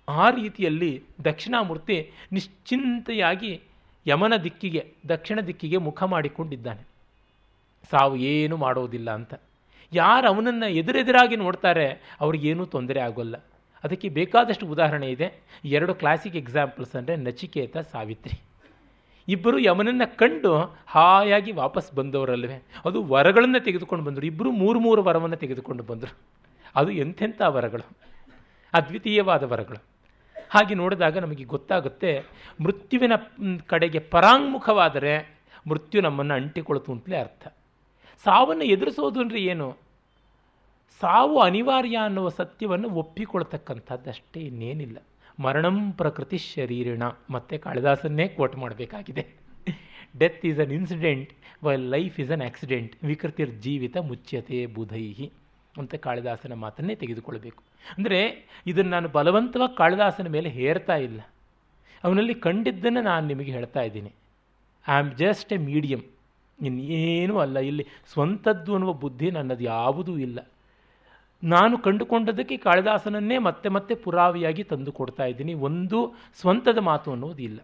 ಆ 0.08 0.30
ರೀತಿಯಲ್ಲಿ 0.30 1.02
ದಕ್ಷಿಣಾಮೂರ್ತಿ 1.24 2.10
ನಿಶ್ಚಿಂತೆಯಾಗಿ 2.32 3.60
ಯಮನ 4.06 4.36
ದಿಕ್ಕಿಗೆ, 4.36 4.92
ದಕ್ಷಿಣ 5.08 5.40
ದಿಕ್ಕಿಗೆ 5.40 5.76
ಮುಖ 5.76 6.02
ಮಾಡಿಕೊಂಡಿದ್ದಾನೆ. 6.02 6.82
ಸಾವು 7.90 8.16
ಏನು 8.16 8.56
ಮಾಡೋದಿಲ್ಲ 8.56 9.10
ಅಂತ. 9.10 9.34
ಯಾರು 9.92 10.28
ಅವನನ್ನು 10.28 10.68
ಎದುರೆದುರಾಗಿ 10.70 11.36
ನೋಡ್ತಾರೆ 11.36 12.16
ಅವ್ರಿಗೇನೂ 12.20 12.66
ತೊಂದರೆ 12.66 13.00
ಆಗೋಲ್ಲ. 13.00 13.36
ಅದಕ್ಕೆ 13.84 14.08
ಬೇಕಾದಷ್ಟು 14.08 14.66
ಉದಾಹರಣೆ 14.66 15.10
ಇದೆ. 15.10 15.26
ಎರಡು 15.64 15.94
ಕ್ಲಾಸಿಕ್ 15.94 16.36
ಎಕ್ಸಾಂಪಲ್ಸ್ 16.36 16.96
ಅಂದರೆ 16.96 17.16
ನಚಿಕೇತ 17.16 17.76
ಸಾವಿತ್ರಿ. 17.78 18.40
ಇಬ್ಬರು 19.28 19.58
ಯಮನನ್ನು 19.58 20.16
ಕಂಡು 20.16 20.52
ಹಾಯಾಗಿ 20.86 21.52
ವಾಪಸ್ 21.52 21.92
ಬಂದವರಲ್ವೇ, 21.94 22.62
ಅದು 22.84 23.02
ವರಗಳನ್ನು 23.02 23.60
ತೆಗೆದುಕೊಂಡು 23.64 24.04
ಬಂದರು. 24.04 24.26
ಇಬ್ಬರು 24.26 24.50
ಮೂರು 24.52 24.80
ಮೂರು 24.80 25.02
ವರವನ್ನು 25.02 25.36
ತೆಗೆದುಕೊಂಡು 25.36 25.82
ಬಂದರು. 25.82 26.18
ಅದು 26.76 26.90
ಎಂಥೆಂಥ 26.90 27.40
ವರಗಳು? 27.46 27.86
ಅದ್ವಿತೀಯವಾದ 28.72 29.42
ವರಗಳು. 29.42 29.80
ಹಾಗೆ 30.50 30.74
ನೋಡಿದಾಗ 30.74 31.18
ನಮಗೆ 31.18 31.44
ಗೊತ್ತಾಗುತ್ತೆ, 31.44 32.24
ಮೃತ್ಯುವಿನ 32.64 33.12
ಕಡೆಗೆ 33.66 33.98
ಪರಾಂಗುಖವಾದರೆ 33.98 35.14
ಮೃತ್ಯು 35.68 36.00
ನಮ್ಮನ್ನು 36.00 36.34
ಅಂಟಿಕೊಳ್ತು 36.34 36.92
ಅಂತಲೇ 36.92 37.16
ಅರ್ಥ. 37.16 37.46
ಸಾವನ್ನು 38.24 38.64
ಎದುರಿಸೋದು 38.64 39.20
ಅಂದರೆ 39.20 39.42
ಏನು? 39.42 39.76
ಸಾವು 41.00 41.40
ಅನಿವಾರ್ಯ 41.40 41.96
ಅನ್ನುವ 41.96 42.28
ಸತ್ಯವನ್ನು 42.28 42.88
ಒಪ್ಪಿಕೊಳ್ತಕ್ಕಂಥದ್ದಷ್ಟೇ 42.90 44.40
ಇನ್ನೇನಿಲ್ಲ. 44.40 44.98
ಮರಣಂ 45.40 45.92
ಪ್ರಕೃತಿ 45.92 46.38
ಶರೀರಿಣ. 46.38 47.02
ಮತ್ತೆ 47.30 47.58
ಕಾಳಿದಾಸನ್ನೇ 47.58 48.28
ಕೋಟ್ 48.28 48.56
ಮಾಡಬೇಕಾಗಿದೆ. 48.56 49.24
Death 50.18 50.46
is 50.46 50.60
an 50.60 50.72
incident 50.72 51.30
why 51.64 51.76
life 51.76 52.20
is 52.20 52.30
an 52.30 52.42
accident 52.42 52.96
ವಿಕೃತಿರ್ 53.04 53.50
ಜೀವಿತ 53.50 53.96
ಮುಚ್ಯತೆ 53.96 54.66
ಬುಧೈಹಿ 54.66 55.32
ಅಂತ 55.78 55.94
ಕಾಳಿದಾಸನ 55.94 56.52
ಮಾತನ್ನೇ 56.52 56.94
ತೆಗೆದುಕೊಳ್ಬೇಕು. 56.94 57.62
ಅಂದರೆ 57.98 58.20
ಇದನ್ನು 58.66 58.90
ನಾನು 58.90 59.08
ಬಲವಂತವಾಗಿ 59.08 59.76
ಕಾಳಿದಾಸನ 59.76 60.28
ಮೇಲೆ 60.28 60.48
ಹೇರ್ತಾ 60.48 60.96
ಇಲ್ಲ. 60.96 61.20
ಅವನಲ್ಲಿ 62.04 62.34
ಕಂಡಿದ್ದನ್ನು 62.34 63.02
ನಾನು 63.02 63.26
ನಿಮಗೆ 63.26 63.52
ಹೇಳ್ತಾ 63.52 63.80
ಇದ್ದೀನಿ. 63.80 64.12
I 64.88 64.92
am 64.92 65.12
just 65.12 65.52
a 65.52 65.56
medium 65.56 66.02
ಇನ್ನೇನೂ 66.62 67.38
ಅಲ್ಲ. 67.38 67.58
ಇಲ್ಲಿ 67.58 67.86
ಸ್ವಂತದ್ದು 68.12 68.72
ಅನ್ನುವ 68.72 68.92
ಬುದ್ಧಿ 68.92 69.30
ನನ್ನದು 69.30 69.64
ಯಾವುದೂ 69.64 70.18
ಇಲ್ಲ. 70.18 70.38
ನಾನು 71.44 71.78
ಕಂಡುಕೊಂಡದಕ್ಕೆ 71.78 72.56
ಕಾಳಿದಾಸನನ್ನೇ 72.56 73.38
ಮತ್ತೆ 73.38 73.68
ಮತ್ತೆ 73.68 73.94
ಪುರಾವೆಯಾಗಿ 73.94 74.64
ತಂದು 74.64 74.92
ಕೊಡ್ತಾ 74.92 75.24
ಇದ್ದೀನಿ. 75.24 75.54
ಒಂದು 75.54 76.14
ಸ್ವಂತದ 76.40 76.78
ಮಾತು 76.78 77.10
ಅನ್ನೋದು 77.10 77.42
ಇಲ್ಲ. 77.42 77.58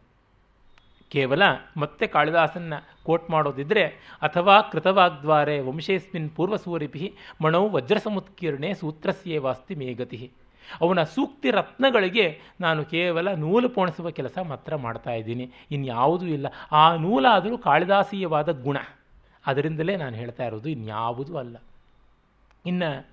ಕೇವಲ 1.09 1.43
ಮತ್ತೆ 1.77 2.07
ಕಾಳಿದಾಸನ 2.07 2.73
ಕೋಟ್ 3.05 3.31
ಮಾಡೋದಿದ್ರೆ 3.31 3.85
ಅಥವಾ 4.23 4.61
ಕೃತವಾಗ್ದ್ವಾರೆ 4.61 5.61
ವಂಶೇಸ್ಮಿನ್ 5.61 6.31
ಪೂರ್ವಸೂರಿಪಿ 6.31 7.15
ಮಣೌ 7.43 7.69
ವಜ್ರಸಮುತ್ಕೀರ್ಣೆ 7.69 8.75
ಸೂತ್ರಸ್ಯೇವಾಸ್ತಿ 8.75 9.75
ಮೇಗತಿ 9.75 10.33
ಅವನ 10.81 11.03
ಸೂಕ್ತಿ 11.03 11.51
ರತ್ನಗಳಿಗೆ 11.51 12.41
ನಾನು 12.61 12.85
ಕೇವಲ 12.85 13.35
ನೂಲು 13.35 13.69
ಪೋಣಿಸುವ 13.69 14.11
ಕೆಲಸ 14.11 14.39
ಮಾತ್ರ 14.39 14.77
ಮಾಡ್ತಾ 14.77 15.11
ಇದ್ದೀನಿ. 15.11 15.53
ಇನ್ಯಾವುದೂ 15.71 16.27
ಇಲ್ಲ. 16.27 16.47
ಆ 16.73 16.97
ನೂಲಾದರೂ 16.97 17.59
ಕಾಳಿದಾಸೀಯವಾದ 17.59 18.62
ಗುಣ. 18.62 18.77
ಅದರಿಂದಲೇ 19.47 19.97
ನಾನು 19.97 20.17
ಹೇಳ್ತಾ 20.17 20.45
ಇರೋದು 20.45 20.69
ಇನ್ಯಾವುದೂ 20.69 21.37
ಅಲ್ಲ. 21.37 21.57
ಇನ್ನು 22.67 23.07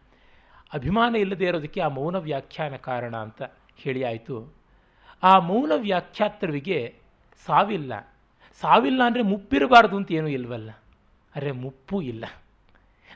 ಅಭಿಮಾನ 0.74 1.16
ಇಲ್ಲದೆ 1.16 1.46
ಇರೋದಕ್ಕೆ 1.46 1.82
ಆ 1.82 1.88
ಮೌನ 1.88 2.16
ವ್ಯಾಖ್ಯಾನ 2.16 2.76
ಕಾರಣ 2.76 3.16
ಅಂತ 3.16 3.42
ಹೇಳಿ 3.78 4.04
ಆಯಿತು. 4.04 4.54
ಆ 5.24 5.40
ಮೌನ 5.40 5.72
ವ್ಯಾಖ್ಯಾತೃವಿಗೆ 5.76 6.96
ಸಾವಿಲ್ಲ. 7.46 8.14
ಸಾವಿಲ್ಲ 8.62 9.04
ಅಂದರೆ 9.06 9.22
ಮುಪ್ಪಿರಬಾರ್ದು 9.22 9.98
ಅಂತ 9.98 10.12
ಏನೂ 10.12 10.28
ಇಲ್ವಲ್ಲ. 10.28 10.72
ಅರೆ 11.36 11.52
ಮುಪ್ಪು 11.52 12.02
ಇಲ್ಲ. 12.02 12.26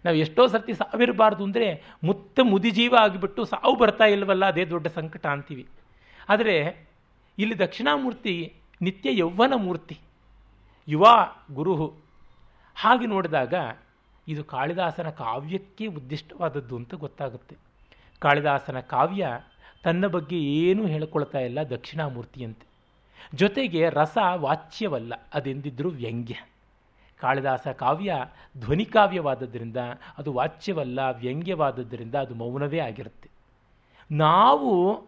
ನಾವು 0.06 0.18
ಎಷ್ಟೋ 0.24 0.44
ಸರ್ತಿ 0.54 0.74
ಸಾವಿರಬಾರ್ದು 0.82 1.44
ಅಂದರೆ 1.48 1.68
ಮುತ್ತ 2.08 2.40
ಮುದಿಜೀವ 2.52 2.96
ಆಗಿಬಿಟ್ಟು 3.04 3.42
ಸಾವು 3.46 3.76
ಬರ್ತಾ 3.82 4.08
ಇಲ್ವಲ್ಲ, 4.16 4.46
ಅದೇ 4.54 4.66
ದೊಡ್ಡ 4.74 4.88
ಸಂಕಟ 4.98 5.26
ಅಂತೀವಿ. 5.36 5.66
ಆದರೆ 6.30 6.56
ಇಲ್ಲಿ 7.38 7.56
ದಕ್ಷಿಣಾಮೂರ್ತಿ 7.60 8.36
ನಿತ್ಯ 8.82 9.10
ಯೌವನ 9.20 9.54
ಮೂರ್ತಿ, 9.66 9.98
ಯುವ 10.88 11.06
ಗುರುಹು. 11.52 11.90
ಹಾಗೆ 12.78 13.08
ನೋಡಿದಾಗ 13.14 13.54
ಇದು 14.28 14.42
ಕಾಳಿದಾಸನ 14.54 15.10
ಕಾವ್ಯಕ್ಕೆ 15.24 15.86
ಉದ್ದಿಷ್ಟವಾದದ್ದು 15.98 16.76
ಅಂತ 16.80 16.94
ಗೊತ್ತಾಗುತ್ತೆ. 17.04 17.56
ಕಾಳಿದಾಸನ 18.22 18.80
ಕಾವ್ಯ 18.94 19.26
ತನ್ನ 19.86 20.06
ಬಗ್ಗೆ 20.16 20.38
ಏನೂ 20.62 20.84
ಹೇಳ್ಕೊಳ್ತಾ 20.88 21.40
ಇಲ್ಲ 21.40 21.60
ದಕ್ಷಿಣಾಮೂರ್ತಿಯಂತೆ. 21.70 22.66
ಜೊತೆಗೆ 23.36 23.82
ರಸ 24.00 24.18
ವಾಚ್ಯವಲ್ಲ, 24.46 25.14
ಅದೆಂದಿದ್ರೂ 25.34 25.90
ವ್ಯಂಗ್ಯ. 26.02 26.36
ಕಾಳಿದಾಸ 27.22 27.68
ಕಾವ್ಯ 27.68 28.16
ಧ್ವನಿಕಾವ್ಯವಾದದ್ದರಿಂದ 28.58 29.78
ಅದು 30.18 30.34
ವಾಚ್ಯವಲ್ಲ 30.34 31.00
ವ್ಯಂಗ್ಯವಾದದ್ದರಿಂದ 31.00 32.16
ಅದು 32.16 32.36
ಮೌನವೇ 32.36 32.80
ಆಗಿರುತ್ತೆ. 32.80 33.30
ನಾವು 34.12 35.04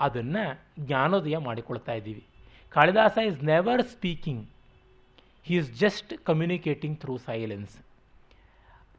ಅದನ್ನು 0.00 0.60
ಜ್ಞಾನೋದಯ 0.78 1.36
ಮಾಡಿಕೊಳ್ತಾ 1.36 1.92
ಇದ್ದೀವಿ. 1.92 2.26
Kalidasa 2.70 3.18
is 3.26 3.44
never 3.44 3.82
speaking 3.82 4.48
he 5.42 5.54
is 5.54 5.80
just 5.80 6.18
communicating 6.18 7.00
through 7.00 7.16
silence 7.16 7.78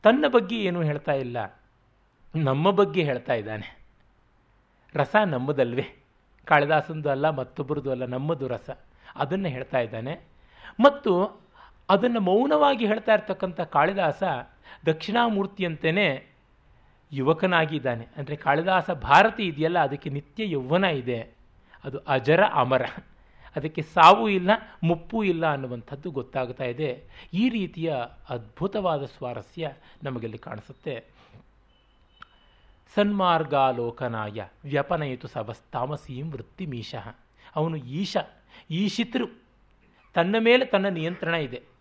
ತನ್ನ 0.03 0.25
ಬಗ್ಗೆ 0.27 0.63
ಏನೂ 0.63 0.81
ಹೇಳ್ತಾ 0.81 1.11
ಇಲ್ಲ. 1.11 1.61
ನಮ್ಮ 2.35 2.71
ಬಗ್ಗೆ 2.71 3.03
ಹೇಳ್ತಾ 3.03 3.33
ಇದ್ದಾನೆ. 3.33 3.79
ರಸ 4.95 5.15
ನಮ್ಮದಲ್ವೇ. 5.27 6.03
ಕಾಳಿದಾಸಂದು 6.45 7.09
ಅಲ್ಲ, 7.09 7.29
ಮತ್ತೊಬ್ಬರದು 7.29 7.91
ಅಲ್ಲ, 7.91 8.05
ನಮ್ಮದು 8.05 8.47
ರಸ. 8.47 8.69
ಅದನ್ನು 9.15 9.47
ಹೇಳ್ತಾ 9.47 9.79
ಇದ್ದಾನೆ. 9.79 10.19
ಮತ್ತು 10.79 11.42
ಅದನ್ನು 11.89 12.19
ಮೌನವಾಗಿ 12.19 12.87
ಹೇಳ್ತಾ 12.87 13.13
ಇರ್ತಕ್ಕಂಥ 13.13 13.61
ಕಾಳಿದಾಸ 13.61 14.23
ದಕ್ಷಿಣಾಮೂರ್ತಿಯಂತೆಯೇ 14.85 16.27
ಯುವಕನಾಗಿದ್ದಾನೆ. 17.11 18.07
ಅಂದರೆ 18.17 18.35
ಕಾಳಿದಾಸ 18.35 18.89
ಭಾರತಿ 18.91 19.43
ಇದೆಯಲ್ಲ, 19.47 19.79
ಅದಕ್ಕೆ 19.79 20.09
ನಿತ್ಯ 20.09 20.49
ಯೌವನ 20.49 20.83
ಇದೆ. 20.83 21.19
ಅದು 21.83 21.97
ಅಜರ 21.97 22.43
ಅಮರ. 22.43 22.81
ಅದಕ್ಕೆ 23.55 23.81
ಸಾವು 23.81 24.29
ಇಲ್ಲ, 24.29 24.51
ಮುಪ್ಪು 24.83 25.23
ಇಲ್ಲ 25.23 25.51
ಅನ್ನುವಂಥದ್ದು 25.51 26.11
ಗೊತ್ತಾಗ್ತಾ 26.11 26.63
ಇದೆ. 26.63 27.03
ಈ 27.33 27.49
ರೀತಿಯ 27.49 27.95
ಅದ್ಭುತವಾದ 28.29 29.05
ಸ್ವಾರಸ್ಯ 29.05 29.71
ನಮಗಲ್ಲಿ 30.03 30.37
ಕಾಣಿಸುತ್ತೆ. 30.37 31.03
ಸನ್ಮಾರ್ಗಾಲೋಕನಾಯ 32.95 34.43
ವ್ಯಪನಯಿತು 34.63 35.27
ಸವಸ್ತಾಮಸೀಂ 35.27 36.31
ವೃತ್ತಿಮೀಶಃ 36.31 37.15
ಅವನು 37.55 37.75
ಈಶ, 37.75 38.17
ಈಶಿತೃ. 38.69 39.25
ತನ್ನ 40.13 40.35
ಮೇಲೆ 40.39 40.65
ತನ್ನ 40.65 40.85
ನಿಯಂತ್ರಣ 40.85 41.33
ಇದೆ. 41.33 41.72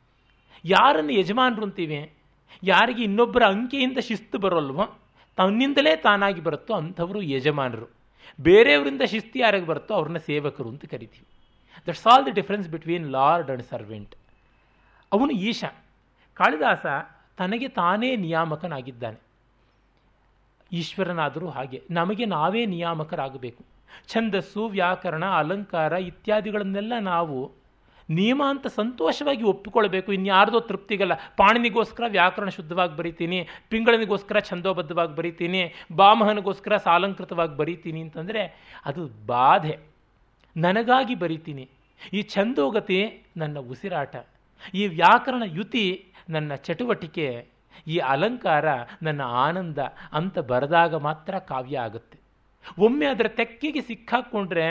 ಯಾರನ್ನು 0.65 1.13
ಯಜಮಾನರು 1.13 1.63
ಅಂತೀವಿ? 1.63 2.13
ಯಾರಿಗೆ 2.63 3.03
ಇನ್ನೊಬ್ಬರ 3.03 3.43
ಅಂಕೆಯಿಂದ 3.43 3.99
ಶಿಸ್ತು 3.99 4.39
ಬರೋಲ್ವೋ? 4.39 4.99
ತನ್ನಿಂದಲೇ 5.37 5.97
ತಾನಾಗಿ 5.97 6.41
ಬರುತ್ತೋ 6.41 6.75
ಅಂಥವರು 6.75 7.23
ಯಜಮಾನರು. 7.23 7.87
ಬೇರೆಯವರಿಂದ 8.41 9.03
ಶಿಸ್ತು 9.03 9.39
ಯಾರಿಗೆ 9.39 9.67
ಬರುತ್ತೋ 9.67 9.95
ಅವ್ರನ್ನ 9.95 10.17
ಸೇವಕರು 10.17 10.69
ಅಂತ 10.69 10.85
ಕರಿತೀವಿ. 10.85 11.27
That's 11.89 12.07
all 12.07 12.27
the 12.27 12.31
difference 12.31 12.69
between 12.69 13.11
lord 13.11 13.51
and 13.51 13.63
servant 13.63 14.17
ಅವನು 15.13 15.31
ಈಶ. 15.31 15.65
ಕಾಳಿದಾಸ 16.35 16.87
ತನಗೆ 17.39 17.69
ತಾನೇ 17.69 18.17
ನಿಯಾಮಕನಾಗಿದ್ದಾನೆ. 18.17 19.21
ಈಶ್ವರನಾದರೂ 20.73 21.49
ಹಾಗೆ. 21.49 21.83
ನಮಗೆ 21.91 22.25
ನಾವೇ 22.25 22.67
ನಿಯಾಮಕರಾಗಬೇಕು. 22.67 23.65
ಛಂದಸ್ಸು, 24.09 24.67
ವ್ಯಾಕರಣ, 24.67 25.25
ಅಲಂಕಾರ 25.25 25.93
ಇತ್ಯಾದಿಗಳನ್ನೆಲ್ಲ 25.93 26.93
ನಾವು 27.01 27.53
ನಿಯಮ 28.19 28.43
ಅಂತ 28.49 28.67
ಸಂತೋಷವಾಗಿ 28.67 29.45
ಒಪ್ಪಿಕೊಳ್ಬೇಕು, 29.53 30.11
ಇನ್ಯಾರ್ದೋ 30.13 30.61
ತೃಪ್ತಿಗಲ್ಲ. 30.61 31.15
ಪಾಣಿನಿಗೋಸ್ಕರ 31.37 32.05
ವ್ಯಾಕರಣ 32.09 32.49
ಶುದ್ಧವಾಗಿ 32.49 32.95
ಬರೀತೀನಿ, 32.97 33.39
ಪಿಂಗಳನಿಗೋಸ್ಕರ 33.69 34.39
ಛಂದೋಬದ್ಧವಾಗಿ 34.51 35.15
ಬರೀತೀನಿ, 35.17 35.63
ಬಾಮಹನಿಗೋಸ್ಕರ 35.93 36.77
ಸಾಲಂಕೃತವಾಗಿ 36.77 37.57
ಬರೀತೀನಿ 37.57 38.01
ಅಂತಂದರೆ 38.01 38.43
ಅದು 38.87 39.05
ಬಾಧೆ. 39.27 39.77
ನನಗಾಗಿ 40.57 41.15
ಬರೀತೀನಿ. 41.15 41.65
ಈ 42.13 42.23
ಛಂದೋಗತಿ 42.23 42.99
ನನ್ನ 43.37 43.59
ಉಸಿರಾಟ. 43.73 44.17
ಈ 44.75 44.83
ವ್ಯಾಕರಣ 44.87 45.43
ಯುತಿ 45.59 45.87
ನನ್ನ 46.29 46.55
ಚಟುವಟಿಕೆ. 46.67 47.29
ಈ 47.87 47.97
ಅಲಂಕಾರ 48.13 48.67
ನನ್ನ 49.03 49.23
ಆನಂದ 49.47 49.79
ಅಂತ 50.13 50.39
ಬರೆದಾಗ 50.51 50.95
ಮಾತ್ರ 51.09 51.39
ಕಾವ್ಯ 51.51 51.79
ಆಗುತ್ತೆ. 51.79 52.17
ಒಮ್ಮೆ 52.79 53.07
ಅದರ 53.07 53.29
ತೆಕ್ಕಿಗೆ 53.29 53.81
ಸಿಕ್ಕಾಕ್ಕೊಂಡ್ರೆ 53.81 54.67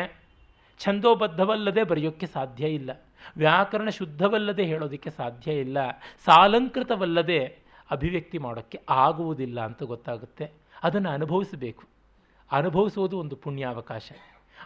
ಛಂದೋಬದ್ಧವಲ್ಲದೆ 0.80 1.84
ಬರೆಯೋಕ್ಕೆ 1.84 2.28
ಸಾಧ್ಯ 2.36 2.66
ಇಲ್ಲ. 2.80 2.92
ವ್ಯಾಕರಣ 3.38 3.90
ಶುದ್ಧವಲ್ಲದೆ 3.90 4.64
ಹೇಳೋದಕ್ಕೆ 4.64 5.10
ಸಾಧ್ಯ 5.10 5.54
ಇಲ್ಲ. 5.54 5.78
ಸಾಲಂಕೃತವಲ್ಲದೆ 6.26 7.60
ಅಭಿವ್ಯಕ್ತಿ 7.92 8.38
ಮಾಡೋಕ್ಕೆ 8.38 8.80
ಆಗುವುದಿಲ್ಲ 8.90 9.62
ಅಂತ 9.62 9.84
ಗೊತ್ತಾಗುತ್ತೆ. 9.84 10.52
ಅದನ್ನು 10.84 11.10
ಅನುಭವಿಸಬೇಕು. 11.10 11.84
ಅನುಭವಿಸೋದು 12.52 13.20
ಒಂದು 13.20 13.36
ಪುಣ್ಯಾವಕಾಶ. 13.36 14.12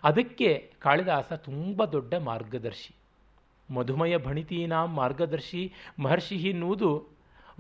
ಅದಕ್ಕೆ 0.04 0.74
ಕಾಳಿದಾಸ 0.80 1.34
ತುಂಬ 1.34 1.86
ದೊಡ್ಡ 1.86 2.14
ಮಾರ್ಗದರ್ಶಿ. 2.14 2.96
ಮಧುಮಯ 3.74 4.18
ಭಣಿತೀನಾಂ 4.18 4.94
ಮಾರ್ಗದರ್ಶಿ 4.94 5.74
ಮಹರ್ಷಿ 6.00 6.36
ಎನ್ನುವುದು 6.36 7.08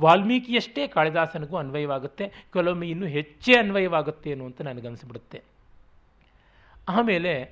ವಾಲ್ಮೀಕಿಯಷ್ಟೇ 0.01 0.87
ಕಾಳಿದಾಸನಿಗೂ 0.87 1.57
ಅನ್ವಯವಾಗುತ್ತೆ. 1.57 2.27
ಕೆಲವೊಮ್ಮೆ 2.27 2.89
ಇನ್ನೂ 2.89 3.05
ಹೆಚ್ಚೇ 3.05 3.53
ಅನ್ವಯವಾಗುತ್ತೆ 3.53 4.31
ಅನ್ನುವಂತ 4.31 4.61
ನನಗನ್ಸಿಬಿಡುತ್ತೆ. 4.61 5.41
ಆಮೇಲೆ 6.89 7.43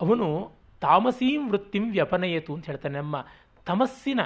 ಅವನು 0.00 0.57
ತಾಮಸೀಂ 0.80 1.50
ವೃತ್ತಿಂ 1.50 1.92
ವ್ಯಪನಯತು 1.92 2.54
ಅಂತ 2.54 2.66
ಹೇಳ್ತಾನೆ 2.66 2.98
ನಮ್ಮ 2.98 3.26
ತಮಸ್ಸಿನ 3.66 4.20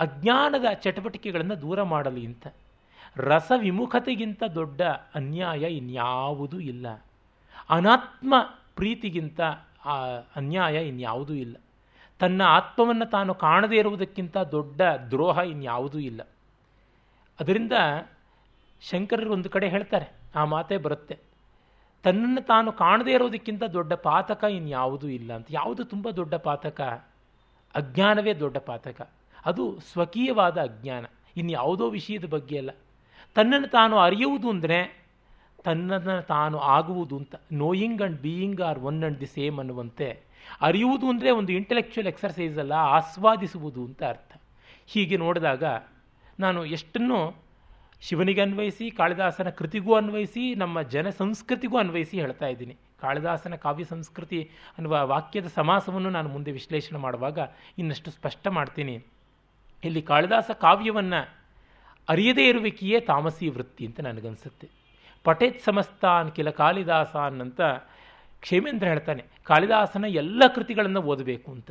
ಅಜ್ಞಾನದ 0.00 0.64
ಚಟುವಟಿಕೆಗಳನ್ನು 0.74 1.60
ದೂರ 1.60 1.82
ಮಾಡಲಿ 1.82 2.26
ಅಂತ. 2.26 2.46
ರಸ 3.16 3.52
ವಿಮುಖತೆಗಿಂತ 3.56 4.42
ದೊಡ್ಡ 4.54 4.82
ಅನ್ಯಾಯ 5.14 5.62
ಇನ್ಯಾವುದೂ 5.76 6.58
ಇಲ್ಲ. 6.60 6.86
ಅನಾತ್ಮ 7.70 8.34
ಪ್ರೀತಿಗಿಂತ 8.76 9.40
ಅನ್ಯಾಯ 10.36 10.88
ಇನ್ಯಾವುದೂ 10.88 11.34
ಇಲ್ಲ. 11.34 11.56
ತನ್ನ 12.18 12.42
ಆತ್ಮವನ್ನು 12.42 13.06
ತಾನು 13.10 13.34
ಕಾಣದೇ 13.34 13.76
ಇರುವುದಕ್ಕಿಂತ 13.76 14.36
ದೊಡ್ಡ 14.38 14.80
ದ್ರೋಹ 15.10 15.38
ಇನ್ಯಾವುದೂ 15.38 15.98
ಇಲ್ಲ. 15.98 16.22
ಅದರಿಂದ 17.40 17.72
ಶಂಕರರು 18.80 19.32
ಒಂದು 19.32 19.50
ಕಡೆ 19.50 19.68
ಹೇಳ್ತಾರೆ, 19.68 20.06
ಆ 20.34 20.44
ಮಾತೇ 20.44 20.76
ಬರುತ್ತೆ. 20.76 21.27
ತನ್ನನ್ನು 22.02 22.40
ತಾನು 22.40 22.72
ಕಾಣದೇ 22.72 23.12
ಇರೋದಕ್ಕಿಂತ 23.12 23.64
ದೊಡ್ಡ 23.64 23.92
ಪಾತಕ 23.92 24.44
ಇನ್ಯಾವುದೂ 24.44 25.08
ಇಲ್ಲ 25.08 25.32
ಅಂತ. 25.32 25.46
ಯಾವುದು 25.50 25.84
ತುಂಬ 25.84 26.10
ದೊಡ್ಡ 26.10 26.34
ಪಾತಕ? 26.34 26.80
ಅಜ್ಞಾನವೇ 27.74 28.34
ದೊಡ್ಡ 28.34 28.56
ಪಾತಕ. 28.56 29.10
ಅದು 29.44 29.80
ಸ್ವಕೀಯವಾದ 29.80 30.58
ಅಜ್ಞಾನ. 30.58 31.06
ಇನ್ಯಾವುದೋ 31.36 31.90
ವಿಷಯದ 31.90 32.24
ಬಗ್ಗೆ 32.24 32.58
ಅಲ್ಲ. 32.58 32.70
ತನ್ನನ್ನು 33.34 33.68
ತಾನು 33.68 33.98
ಅರಿಯುವುದು 33.98 34.50
ಅಂದರೆ 34.50 35.08
ತನ್ನನ್ನು 35.64 36.26
ತಾನು 36.26 36.58
ಆಗುವುದು 36.58 37.16
ಅಂತ. 37.16 37.34
Knowing 37.52 38.02
and 38.02 38.20
being 38.20 38.60
are 38.60 38.78
one 38.78 39.00
and 39.02 39.20
the 39.20 39.26
same 39.26 39.58
ಅನ್ನುವಂತೆ. 39.58 40.20
ಅರಿಯುವುದು 40.60 41.08
ಅಂದರೆ 41.08 41.30
ಒಂದು 41.30 41.52
ಇಂಟೆಲೆಕ್ಚುಯಲ್ 41.52 42.08
ಎಕ್ಸರ್ಸೈಸ್ 42.08 42.58
ಅಲ್ಲ, 42.58 42.72
ಆಸ್ವಾದಿಸುವುದು 42.72 43.84
ಅಂತ 43.84 44.02
ಅರ್ಥ. 44.02 44.40
ಹೀಗೆ 44.86 45.16
ನೋಡಿದಾಗ 45.16 45.64
ನಾನು 46.40 46.64
ಎಷ್ಟನ್ನು 46.64 47.47
ಶಿವನಿಗೆ 48.00 48.40
ಅನ್ವಯಿಸಿ, 48.40 48.90
ಕಾಳಿದಾಸನ 48.90 49.48
ಕೃತಿಗೂ 49.48 49.94
ಅನ್ವಯಿಸಿ, 49.94 50.54
ನಮ್ಮ 50.54 50.82
ಜನ 50.82 51.10
ಸಂಸ್ಕೃತಿಗೂ 51.10 51.78
ಅನ್ವಯಿಸಿ 51.78 52.20
ಹೇಳ್ತಾ 52.20 52.46
ಇದ್ದೀನಿ. 52.46 52.76
ಕಾಳಿದಾಸನ 53.00 53.54
ಕಾವ್ಯ 53.54 53.84
ಸಂಸ್ಕೃತಿ 53.84 54.50
ಅನ್ನುವ 54.78 55.06
ವಾಕ್ಯದ 55.06 55.46
ಸಮಾಸವನ್ನು 55.46 56.10
ನಾನು 56.10 56.28
ಮುಂದೆ 56.28 56.52
ವಿಶ್ಲೇಷಣೆ 56.52 56.98
ಮಾಡುವಾಗ 56.98 57.38
ಇನ್ನಷ್ಟು 57.78 58.10
ಸ್ಪಷ್ಟ 58.10 58.46
ಮಾಡ್ತೀನಿ. 58.48 59.04
ಇಲ್ಲಿ 59.84 60.02
ಕಾಳಿದಾಸ 60.02 60.50
ಕಾವ್ಯವನ್ನು 60.50 61.38
ಅರಿಯದೇ 62.08 62.48
ಇರುವಿಕೆಯೇ 62.48 63.00
ತಾಮಸಿ 63.00 63.48
ವೃತ್ತಿ 63.48 63.86
ಅಂತ 63.86 64.00
ನನಗನ್ಸುತ್ತೆ. 64.00 64.68
ಪಟೇತ್ 65.24 65.64
ಸಮಸ್ತಾನ್ 65.64 66.32
ಕಿಲ 66.32 66.50
ಕಾಳಿದಾಸಾನ್ 66.50 67.40
ಅಂತ 67.40 67.60
ಕ್ಷೇಮೇಂದ್ರ 68.40 68.86
ಹೇಳ್ತಾನೆ. 68.86 69.24
ಕಾಳಿದಾಸನ 69.44 70.04
ಎಲ್ಲ 70.08 70.42
ಕೃತಿಗಳನ್ನು 70.54 71.02
ಓದಬೇಕು 71.02 71.52
ಅಂತ. 71.52 71.70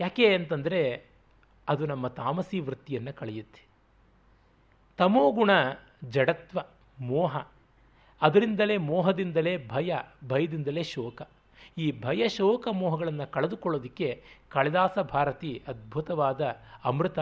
ಯಾಕೆ 0.00 0.34
ಅಂತಂದರೆ 0.34 1.06
ಅದು 1.68 1.86
ನಮ್ಮ 1.86 2.08
ತಾಮಸಿ 2.08 2.60
ವೃತ್ತಿಯನ್ನು 2.60 3.12
ಕಳೆಯುತ್ತೆ. 3.12 3.67
ತಮೋಗುಣ 4.98 5.50
ಜಡತ್ವ, 6.04 6.60
ಮೋಹ. 7.00 7.46
ಅದರಿಂದಲೇ 8.22 8.76
ಮೋಹದಿಂದಲೇ 8.76 9.66
ಭಯ, 9.68 9.94
ಭಯದಿಂದಲೇ 10.28 10.82
ಶೋಕ. 10.82 11.22
ಈ 11.78 12.00
ಭಯ, 12.00 12.28
ಶೋಕ, 12.28 12.68
ಮೋಹಗಳನ್ನು 12.68 13.30
ಕಳೆದುಕೊಳ್ಳೋದಕ್ಕೆ 13.30 14.24
ಕಾಳಿದಾಸ 14.48 14.98
ಭಾರತಿ 14.98 15.62
ಅದ್ಭುತವಾದ 15.68 16.40
ಅಮೃತ, 16.84 17.18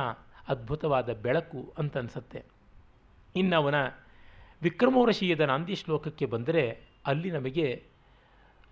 ಅದ್ಭುತವಾದ 0.49 1.13
ಬೆಳಕು 1.13 1.75
ಅಂತ 1.79 1.99
ಅನಿಸುತ್ತೆ 1.99 2.45
ಇನ್ನವನ 3.37 3.75
ವಿಕ್ರಮೋರಶೀಯದ 4.63 5.41
ನಾಂದಿ 5.41 5.75
ಶ್ಲೋಕಕ್ಕೆ 5.75 6.27
ಬಂದರೆ 6.27 6.81
ಅಲ್ಲಿ 7.07 7.31
ನಮಗೆ 7.31 7.85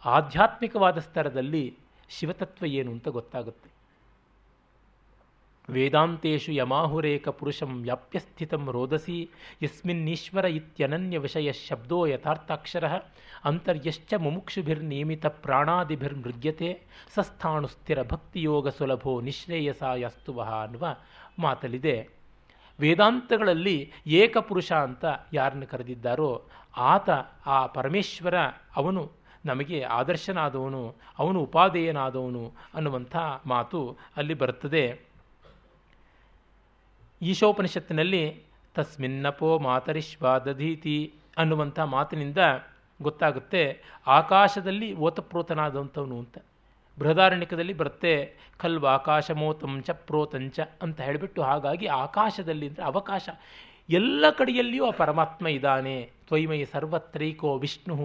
ಆಧ್ಯಾತ್ಮಿಕವಾದ 0.05 0.99
ಸ್ತರದಲ್ಲಿ 0.99 1.77
ಶಿವತತ್ವ 2.09 2.67
ಏನು 2.67 2.93
ಅಂತ 2.93 3.09
ಗೊತ್ತಾಗುತ್ತೆ. 3.09 3.74
ವೇದಾಂತೇಶು 5.69 6.53
ಯಮಾಹುರೇಕ 6.53 7.29
ಪುರುಷಂ 7.29 7.83
ವ್ಯಾಪ್ಯಸ್ಥಿತಂ 7.83 8.71
ರೋದಸಿ 8.71 9.29
ಯಸ್ಮಿನ್ನೀಶ್ವರ 9.63 10.45
ಇತ್ಯನನ್ಯ 10.45 11.19
ವಿಷಯ 11.19 11.53
ಶಬ್ದೋ 11.53 12.07
ಯಥಾರ್ಥಾಕ್ಷರ 12.07 12.85
ಅಂತರ್ಯಶ್ಚ 13.45 14.15
ಮುಮುಕ್ಷುಭಿರ್ನಿಯಮಿತ 14.15 15.27
ಪ್ರಾಣಾದಿಭಿರ್ಮೃಗ್ಯತೆ 15.27 16.83
ಸಸ್ಥಾಣು 17.15 17.67
ಸ್ಥಿರ 17.67 18.03
ಭಕ್ತಿಯೋಗ 18.03 18.69
ಸುಲಭೋ 18.69 19.21
ನಿಶ್ರೇಯಸಾಯಸ್ತುವಹ 19.21 20.63
ಅನ್ನುವ 20.63 20.97
ಮಾತಲಿದೆ 21.39 21.97
ವೇದಾಂತಗಳಲ್ಲಿ 22.81 23.93
ಏಕಪುರುಷ 24.07 24.73
ಅಂತ 24.73 25.05
ಯಾರನ್ನು 25.33 25.67
ಕರೆದಿದ್ದಾರೋ, 25.67 26.43
ಆತ 26.77 27.11
ಆ 27.47 27.67
ಪರಮೇಶ್ವರ, 27.67 28.35
ಅವನು 28.77 29.11
ನಮಗೆ 29.47 29.83
ಆದರ್ಶನಾದವನು, 29.83 30.95
ಅವನು 31.19 31.41
ಉಪಾದೇಯನಾದವನು 31.41 32.53
ಅನ್ನುವಂಥ 32.75 33.17
ಮಾತು 33.47 33.97
ಅಲ್ಲಿ 34.17 34.35
ಬರುತ್ತದೆ. 34.35 35.14
ಈಶೋಪನಿಷತ್ತಿನಲ್ಲಿ, 37.31 38.23
ತಸ್ಮಿನ್ನಪೋ 38.75 39.51
ಮಾತರಿಶ್ವ 39.67 40.27
ದಧೀತಿ 40.47 40.97
ಅನ್ನುವಂಥ 41.43 41.79
ಮಾತಿನಿಂದ 41.95 42.39
ಗೊತ್ತಾಗುತ್ತೆ, 43.01 43.63
ಆಕಾಶದಲ್ಲಿ 44.07 44.89
ಓತಪ್ರೋತನಾದಂಥವನು 45.07 46.17
ಅಂತ. 46.23 46.37
ಬೃಹದಾರಣ್ಯಕದಲ್ಲಿ 46.99 47.75
ಬರುತ್ತೆ 47.75 48.13
ಖಲ್ವ 48.63 48.85
ಆಕಾಶಮೋತಂ 48.89 49.73
ಚ 49.87 49.97
ಪ್ರೋತಂಚ 50.09 50.59
ಅಂತ 50.85 50.99
ಹೇಳಿಬಿಟ್ಟು 51.01 51.41
ಹಾಗಾಗಿ 51.43 51.87
ಆಕಾಶದಲ್ಲಿ 52.05 52.67
ಅಂದರೆ 52.71 52.85
ಅವಕಾಶ. 52.85 53.29
ಎಲ್ಲ 53.89 54.25
ಕಡೆಯಲ್ಲಿಯೂ 54.39 54.85
ಆ 54.87 54.93
ಪರಮಾತ್ಮ 55.01 55.47
ಇದ್ದಾನೆ. 55.57 55.97
ತ್ವಯ್ಮಯಿ 56.29 56.67
ಸರ್ವತ್ರೈಕೋ 56.75 57.51
ವಿಷ್ಣು, 57.65 57.97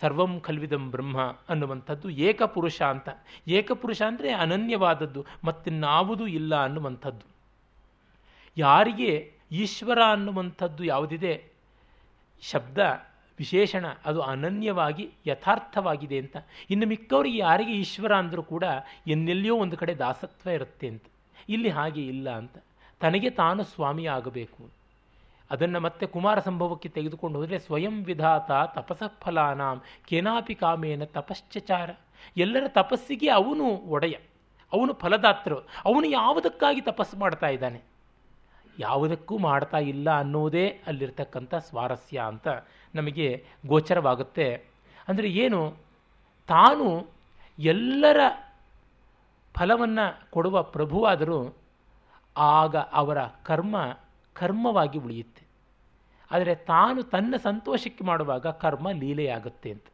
ಸರ್ವಂ 0.00 0.32
ಖಲ್ವಿದಂ 0.40 0.84
ಬ್ರಹ್ಮ 0.90 1.18
ಅನ್ನುವಂಥದ್ದು 1.48 2.08
ಏಕಪುರುಷ 2.28 2.78
ಅಂತ. 2.94 3.08
ಏಕಪುರುಷ 3.58 4.00
ಅಂದರೆ 4.10 4.30
ಅನನ್ಯವಾದದ್ದು, 4.44 5.22
ಮತ್ತಿನ್ನಾವುದೂ 5.44 6.26
ಇಲ್ಲ 6.38 6.54
ಅನ್ನುವಂಥದ್ದು. 6.66 7.26
ಯಾರಿಗೆ 8.56 9.32
ಈಶ್ವರ 9.52 9.98
ಅನ್ನುವಂಥದ್ದು 10.10 10.84
ಯಾವುದಿದೆ? 10.84 11.44
ಶಬ್ದ, 12.42 12.78
ವಿಶೇಷಣ, 13.38 13.86
ಅದು 14.06 14.20
ಅನನ್ಯವಾಗಿ, 14.20 15.10
ಯಥಾರ್ಥವಾಗಿದೆ 15.26 16.18
ಅಂತ. 16.18 16.36
ಇನ್ನು 16.70 16.86
ಮಿಕ್ಕವರಿಗೆ 16.86 17.38
ಯಾರಿಗೆ 17.38 17.72
ಈಶ್ವರ 17.72 18.14
ಅಂದರೂ 18.14 18.42
ಕೂಡ 18.42 18.64
ಎನ್ನೆಲ್ಲಿಯೋ 19.06 19.56
ಒಂದು 19.56 19.76
ಕಡೆ 19.76 19.94
ದಾಸತ್ವ 19.94 20.50
ಇರುತ್ತೆ 20.50 20.88
ಅಂತ. 20.88 21.02
ಇಲ್ಲಿ 21.48 21.68
ಹಾಗೆ 21.68 22.02
ಇಲ್ಲ 22.06 22.30
ಅಂತ. 22.30 22.52
ತನಗೆ 23.00 23.30
ತಾನು 23.30 23.64
ಸ್ವಾಮಿ 23.64 24.06
ಆಗಬೇಕು. 24.06 24.70
ಅದನ್ನು 25.50 25.80
ಮತ್ತೆ 25.80 26.06
ಕುಮಾರ 26.06 26.38
ಸಂಭವಕ್ಕೆ 26.38 26.88
ತೆಗೆದುಕೊಂಡು 26.88 27.38
ಹೋದರೆ 27.38 27.58
ಸ್ವಯಂ 27.58 28.04
ವಿಧಾತ 28.04 28.50
ತಪಸ 28.50 29.02
ಫಲಾನಾಂ 29.20 29.82
ಕೇನಾಪಿ 30.08 30.54
ಕಾಮೇನ 30.54 31.04
ತಪಶ್ಚಚಾರ. 31.04 31.90
ಎಲ್ಲರ 32.36 32.64
ತಪಸ್ಸಿಗೆ 32.66 33.28
ಅವನು 33.28 33.64
ಒಡೆಯ. 33.64 34.14
ಅವನು 34.72 34.92
ಫಲದಾತರು 34.92 35.58
ಅವನು 35.58 36.04
ಯಾವುದಕ್ಕಾಗಿ 36.04 36.80
ತಪಸ್ಸು 36.80 37.16
ಮಾಡ್ತಾ 37.16 37.48
ಇದ್ದಾನೆ? 37.48 37.95
ಯಾವುದಕ್ಕೂ 38.78 39.38
ಮಾಡ್ತಾ 39.38 39.78
ಇಲ್ಲ 39.78 40.18
ಅನ್ನೋದೇ 40.18 40.68
ಅಲ್ಲಿರ್ತಕ್ಕಂಥ 40.68 41.54
ಸ್ವಾರಸ್ಯ 41.54 42.18
ಅಂತ 42.18 42.48
ನಮಗೆ 42.94 43.44
ಗೋಚರವಾಗುತ್ತೆ. 43.66 44.54
ಅಂದರೆ 45.08 45.28
ಏನು? 45.28 45.76
ತಾನು 46.48 47.06
ಎಲ್ಲರ 47.58 48.20
ಫಲವನ್ನು 49.54 50.30
ಕೊಡುವ 50.30 50.62
ಪ್ರಭುವಾದರೂ 50.62 51.56
ಆಗ 52.36 52.76
ಅವರ 52.76 53.18
ಕರ್ಮ 53.42 53.76
ಕರ್ಮವಾಗಿ 54.32 54.98
ಉಳಿಯುತ್ತೆ. 54.98 55.46
ಆದರೆ 56.30 56.54
ತಾನು 56.54 57.02
ತನ್ನ 57.02 57.34
ಸಂತೋಷಕ್ಕೆ 57.36 58.04
ಮಾಡುವಾಗ 58.04 58.46
ಕರ್ಮ 58.46 58.90
ಲೀಲೆಯಾಗುತ್ತೆ 58.90 59.70
ಅಂತ. 59.70 59.84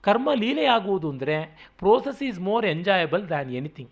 ಕರ್ಮ 0.00 0.30
ಲೀಲೆಯಾಗುವುದು 0.34 1.10
ಅಂದರೆ 1.10 1.68
process 1.78 2.22
is 2.22 2.40
more 2.40 2.66
enjoyable 2.66 3.28
than 3.28 3.50
anything 3.50 3.90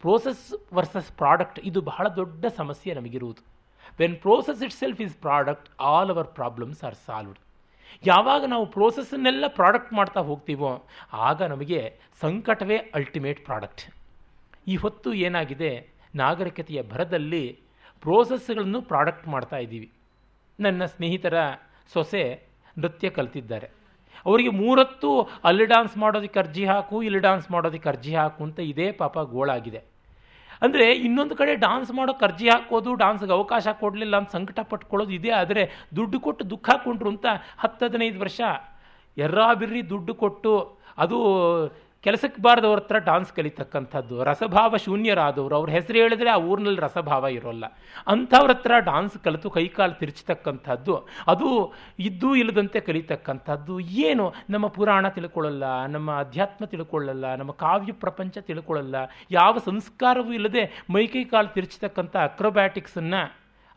process 0.00 0.74
versus 0.74 1.12
product 1.12 1.60
ಇದು 1.60 1.80
ಬಹಳ 1.80 2.08
ದೊಡ್ಡ 2.08 2.46
ಸಮಸ್ಯೆ 2.46 2.94
ನಮಗಿರುವುದು. 2.94 3.55
When 4.00 4.16
process 4.16 4.62
itself 4.72 5.00
is 5.00 5.16
product 5.16 5.68
all 5.80 6.10
our 6.10 6.26
problems 6.26 6.84
are 6.84 6.94
solved 6.94 7.38
ಯಾವಾಗ 8.06 8.44
ನಾವು 8.44 8.66
ಪ್ರೋಸೆಸ್ಸನ್ನೆಲ್ಲ 8.66 9.44
ಪ್ರಾಡಕ್ಟ್ 9.48 9.92
ಮಾಡ್ತಾ 9.92 10.20
ಹೋಗ್ತೀವೋ, 10.20 10.88
ಆಗ 11.12 11.42
ನಮಗೆ 11.42 11.98
ಸಂಕಟವೇ 12.20 12.76
ಅಲ್ಟಿಮೇಟ್ 12.76 13.44
ಪ್ರಾಡಕ್ಟ್ 13.44 13.94
ಈ 14.68 14.76
ಹೊತ್ತು 14.76 15.12
ಏನಾಗಿದೆ? 15.12 15.88
ನಾಗರಿಕತೆಯ 16.14 16.82
ಭರದಲ್ಲಿ 16.82 17.58
ಪ್ರೋಸೆಸ್ಗಳನ್ನು 18.00 18.82
ಪ್ರಾಡಕ್ಟ್ 18.82 19.28
ಮಾಡ್ತಾ 19.28 19.56
ಇದ್ದೀವಿ. 19.56 19.92
ನನ್ನ 20.60 20.84
ಸ್ನೇಹಿತರ 20.84 21.34
ಸೊಸೆ 21.92 22.48
ನೃತ್ಯ 22.78 23.10
ಕಲ್ತಿದ್ದಾರೆ. 23.10 23.70
ಅವರಿಗೆ 24.26 24.48
ಮೂರತ್ತು, 24.48 25.22
ಅಲ್ಲಿ 25.44 25.64
ಡಾನ್ಸ್ 25.64 25.96
ಮಾಡೋದಕ್ಕೆ 25.96 26.38
ಅರ್ಜಿ 26.38 26.64
ಹಾಕು, 26.64 27.02
ಇಲ್ಲಿ 27.02 27.18
ಡಾನ್ಸ್ 27.18 27.50
ಮಾಡೋದಕ್ಕೆ 27.50 27.88
ಅರ್ಜಿ 27.88 28.14
ಹಾಕು 28.14 28.44
ಅಂತ 28.44 28.58
ಇದೇ 28.58 28.92
ಪಾಪ 28.92 29.18
ಗೋಳಾಗಿದೆ. 29.18 29.95
ಅಂದರೆ 30.62 30.92
ಇನ್ನೊಂದು 30.92 31.34
ಕಡೆ 31.36 31.54
ಡಾನ್ಸ್ 31.54 31.90
ಮಾಡೋಕ್ಕೆ 31.90 32.24
ಅರ್ಜಿ 32.24 32.48
ಹಾಕೋದು 32.48 32.94
ಡಾನ್ಸ್ಗೆ 32.94 33.32
ಅವಕಾಶ 33.32 33.66
ಕೊಡಲಿಲ್ಲ 33.80 34.16
ಅಂತ 34.16 34.30
ಸಂಕಟ 34.30 34.60
ಪಟ್ಕೊಳ್ಳೋದು 34.60 35.12
ಇದೆ. 35.12 35.30
ಆದರೆ 35.30 35.62
ದುಡ್ಡು 35.96 36.20
ಕೊಟ್ಟು 36.20 36.50
ದುಃಖ 36.50 36.68
ಹಾಕ್ಕೊಂಡ್ರು 36.70 37.08
ಅಂತ 37.08 37.26
ಹತ್ತು, 37.58 37.86
ಹದಿನೈದು 37.86 38.20
ವರ್ಷ, 38.20 38.40
ಎರ್ರಾಬಿರ್ರಿ 39.16 39.82
ದುಡ್ಡು 39.88 40.14
ಕೊಟ್ಟು, 40.14 40.54
ಅದು 40.98 41.18
ಕೆಲಸಕ್ಕೆ 42.06 42.40
ಬಾರದವ್ರ 42.42 42.80
ಹತ್ರ 42.80 42.98
ಡಾನ್ಸ್ 43.08 43.32
ಕಲಿತಕ್ಕಂಥದ್ದು, 43.32 44.16
ರಸಭಾವ 44.24 44.76
ಶೂನ್ಯರಾದವರು, 44.76 45.54
ಅವ್ರ 45.56 45.70
ಹೆಸರು 45.70 45.98
ಹೇಳಿದ್ರೆ 46.02 46.30
ಆ 46.30 46.36
ಊರಿನಲ್ಲಿ 46.50 46.80
ರಸಭಾವ 46.80 47.24
ಇರೋಲ್ಲ. 47.38 47.64
ಅಂಥವ್ರ 48.06 48.50
ಹತ್ರ 48.50 48.72
ಡಾನ್ಸ್ 48.90 49.16
ಕಲಿತು 49.24 49.50
ಕೈಕಾಲು 49.50 49.94
ತಿರುಚತಕ್ಕಂಥದ್ದು, 50.02 50.96
ಅದು 51.28 51.48
ಇದ್ದೂ 51.98 52.34
ಇಲ್ಲದಂತೆ 52.34 52.80
ಕಲಿತಕ್ಕಂಥದ್ದು. 52.80 53.80
ಏನು? 53.80 54.26
ನಮ್ಮ 54.50 54.66
ಪುರಾಣ 54.66 55.08
ತಿಳ್ಕೊಳ್ಳಲ್ಲ, 55.08 55.64
ನಮ್ಮ 55.86 56.18
ಅಧ್ಯಾತ್ಮ 56.18 56.64
ತಿಳ್ಕೊಳ್ಳಲ್ಲ, 56.64 57.34
ನಮ್ಮ 57.34 57.52
ಕಾವ್ಯ 57.64 57.92
ಪ್ರಪಂಚ 58.04 58.38
ತಿಳ್ಕೊಳ್ಳಲ್ಲ. 58.38 58.96
ಯಾವ 59.30 59.56
ಸಂಸ್ಕಾರವೂ 59.64 60.32
ಇಲ್ಲದೆ 60.32 60.64
ಮೈಕೈ 60.90 61.24
ಕಾಲು 61.24 61.48
ತಿರುಚತಕ್ಕಂಥ 61.54 62.16
ಅಕ್ರೋಬ್ಯಾಟಿಕ್ಸನ್ನು 62.28 63.22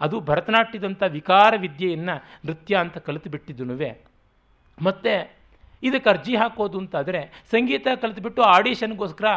ಅದು 0.01 0.19
ಭರತನಾಟ್ಯದಂಥ 0.19 1.03
ವಿಕಾರ 1.17 1.53
ವಿದ್ಯೆಯನ್ನು 1.57 2.15
ನೃತ್ಯ 2.47 2.75
ಅಂತ 2.75 2.97
ಕಲಿತು 2.97 3.29
ಬಿಟ್ಟಿದ್ದುನುವೆ. 3.29 3.91
ಮತ್ತು 4.77 5.38
ಇದಕ್ಕೆ 5.83 6.09
ಅರ್ಜಿ 6.13 6.35
ಹಾಕೋದು 6.41 6.77
ಅಂತಾದರೆ 6.83 7.21
ಸಂಗೀತ 7.51 7.87
ಕಲಿತುಬಿಟ್ಟು 8.03 8.41
ಆಡಿಷನ್ಗೋಸ್ಕರ 8.55 9.27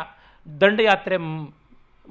ದಂಡಯಾತ್ರೆ 0.47 1.17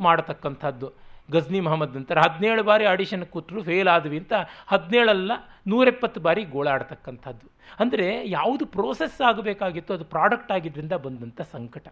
ಮಾಡತಕ್ಕಂಥದ್ದು. 0.05 0.89
ಗಜ್ನಿ 1.33 1.59
ಮಹಮ್ಮದ್ 1.65 1.95
ನಂತರ 1.97 2.19
ಹದಿನೇಳು 2.25 2.63
ಬಾರಿ 2.69 2.85
ಆಡಿಷನ್ 2.85 3.25
ಕೂತರು 3.33 3.59
ಫೇಲ್ 3.63 3.89
ಆದ್ವಿ 3.95 4.17
ಅಂತ 4.21 4.33
ಹದಿನೇಳಲ್ಲ 4.71 5.31
ನೂರೆಪ್ಪತ್ತು 5.71 6.19
ಬಾರಿ 6.25 6.43
ಗೋಳಾಡ್ತಕ್ಕಂಥದ್ದು. 6.53 7.47
ಅಂದರೆ 7.79 8.07
ಯಾವುದು 8.37 8.63
ಪ್ರೋಸೆಸ್ 8.75 9.19
ಆಗಬೇಕಾಗಿತ್ತು 9.29 9.91
ಅದು 9.97 10.05
ಪ್ರಾಡಕ್ಟ್ 10.13 10.51
ಆಗಿದ್ದರಿಂದ 10.55 10.95
ಬಂದಂಥ 11.05 11.41
ಸಂಕಟ. 11.55 11.87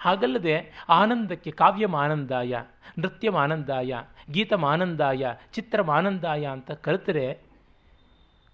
ಹಾಗಲ್ಲದೆ 0.00 0.56
ಆನಂದಕ್ಕೆ 0.88 1.50
ಕಾವ್ಯಮಾನಂದಾಯ 1.50 2.54
ನೃತ್ಯಮಾನಂದಾಯ 2.98 3.94
ಗೀತಮಾನಂದಾಯ 4.30 5.26
ಚಿತ್ರಮಾನಂದಾಯ 5.54 6.44
ಅಂತ 6.56 6.70
ಕಲಿತರೆ 6.86 7.26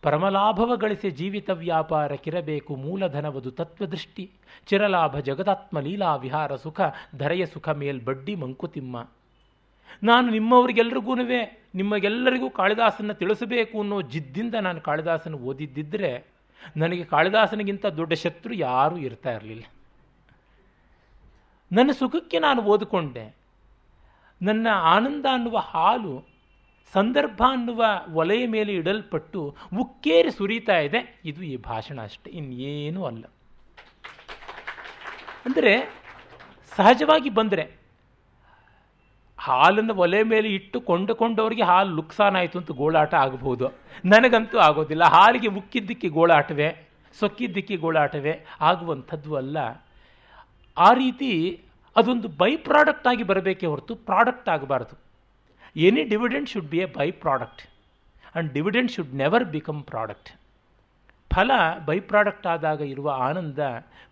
ಪರಮಲಾಭವ 0.02 0.76
ಗಳಿಸಿ 0.76 1.10
ಜೀವಿತ 1.10 1.50
ವ್ಯಾಪಾರ 1.50 2.14
ಕಿರಬೇಕು 2.14 2.76
ಮೂಲಧನವದು 2.76 3.50
ತತ್ವದೃಷ್ಟಿ. 3.50 4.30
ಚಿರಲಾಭ 4.66 5.18
ಜಗದಾತ್ಮ 5.18 5.80
ಲೀಲಾ 5.80 6.16
ವಿಹಾರ 6.16 6.56
ಸುಖ, 6.56 6.80
ಧರೆಯ 7.18 7.46
ಸುಖ 7.46 7.68
ಮೇಲ್ 7.68 8.04
ಬಡ್ಡಿ 8.04 8.34
ಮಂಕುತಿಮ್ಮ. 8.34 9.10
ನಾನು 10.02 10.30
ನಿಮ್ಮವರಿಗೆಲ್ರಿಗೂ 10.30 11.14
ನಿಮಗೆಲ್ಲರಿಗೂ 11.74 12.50
ಕಾಳಿದಾಸನ 12.50 13.12
ತಿಳಿಸಬೇಕು 13.12 13.80
ಅನ್ನೋ 13.80 14.02
ಜಿದ್ದಿಂದ 14.02 14.54
ನಾನು 14.54 14.80
ಕಾಳಿದಾಸನ 14.80 15.34
ಓದಿದ್ದಿದ್ದರೆ 15.34 16.24
ನನಗೆ 16.76 17.04
ಕಾಳಿದಾಸನಿಗಿಂತ 17.04 17.86
ದೊಡ್ಡ 17.86 18.12
ಶತ್ರು 18.12 18.54
ಯಾರೂ 18.54 18.96
ಇರ್ತಾ 18.96 19.32
ಇರಲಿಲ್ಲ. 19.32 19.64
ನನ್ನ 21.72 21.90
ಸುಖಕ್ಕೆ 21.90 22.38
ನಾನು 22.38 22.62
ಓದಿಕೊಂಡೆ. 22.62 23.36
ನನ್ನ 24.42 24.66
ಆನಂದ 24.72 25.26
ಅನ್ನುವ 25.32 25.58
ಹಾಲು 25.58 26.31
ಸಂದರ್ಭ 26.94 27.42
ಅನ್ನುವ 27.50 27.84
ಒಲೆಯ 28.12 28.46
ಮೇಲೆ 28.46 28.72
ಇಡಲ್ಪಟ್ಟು 28.72 29.56
ಉಕ್ಕೇರಿ 29.80 30.30
ಸುರಿತಾ 30.30 30.78
ಇದೆ. 30.78 31.20
ಇದು 31.24 31.42
ಈ 31.42 31.56
ಭಾಷಣ 31.56 32.02
ಅಷ್ಟೇ, 32.02 32.30
ಇನ್ನೇನೂ 32.30 33.04
ಅಲ್ಲ. 33.04 33.24
ಅಂದರೆ 35.46 35.72
ಸಹಜವಾಗಿ 36.76 37.30
ಬಂದರೆ 37.30 37.64
ಹಾಲನ್ನು 39.38 39.94
ಒಲೆ 39.94 40.22
ಮೇಲೆ 40.22 40.48
ಇಟ್ಟು 40.48 40.80
ಕೊಂಡುಕೊಂಡವರಿಗೆ 40.80 41.62
ಹಾಲು 41.62 41.96
ಲುಕ್ಸಾನ್ 41.96 42.36
ಆಯಿತು 42.36 42.58
ಅಂತ 42.58 42.70
ಗೋಳಾಟ 42.70 43.14
ಆಗಬಹುದು. 43.14 43.66
ನನಗಂತೂ 44.04 44.58
ಆಗೋದಿಲ್ಲ. 44.58 45.04
ಹಾಲಿಗೆ 45.04 45.48
ಉಕ್ಕಿದ್ದಕ್ಕೆ 45.48 46.08
ಗೋಳಾಟವೇ, 46.08 46.68
ಸೊಕ್ಕಿದ್ದಕ್ಕೆ 47.20 47.76
ಗೋಳಾಟವೇ 47.76 48.34
ಆಗುವಂಥದ್ದು 48.60 49.36
ಅಲ್ಲ. 49.36 49.58
ಆ 50.78 50.92
ರೀತಿ 50.92 51.30
ಅದೊಂದು 51.96 52.28
ಬೈ 52.28 52.56
ಪ್ರಾಡಕ್ಟ್ 52.56 53.06
ಆಗಿ 53.06 53.22
ಬರಬೇಕೇ 53.22 53.66
ಹೊರತು 53.66 53.94
ಪ್ರಾಡಕ್ಟ್ 53.94 54.48
ಆಗಬಾರ್ದು. 54.48 55.11
Any 55.76 56.04
dividend 56.04 56.48
should 56.48 56.68
be 56.68 56.78
a 56.78 56.84
by 56.84 57.10
product 57.10 57.62
and 57.62 58.52
dividend 58.52 58.90
should 58.90 59.14
never 59.14 59.44
become 59.44 59.84
product 59.84 60.30
ಫಲ 61.34 61.50
ಬೈ 61.84 62.00
ಪ್ರಾಡಕ್ಟ್ 62.00 62.46
ಆದಾಗ 62.46 62.80
ಇರುವ 62.80 63.10
ಆನಂದ 63.10 63.58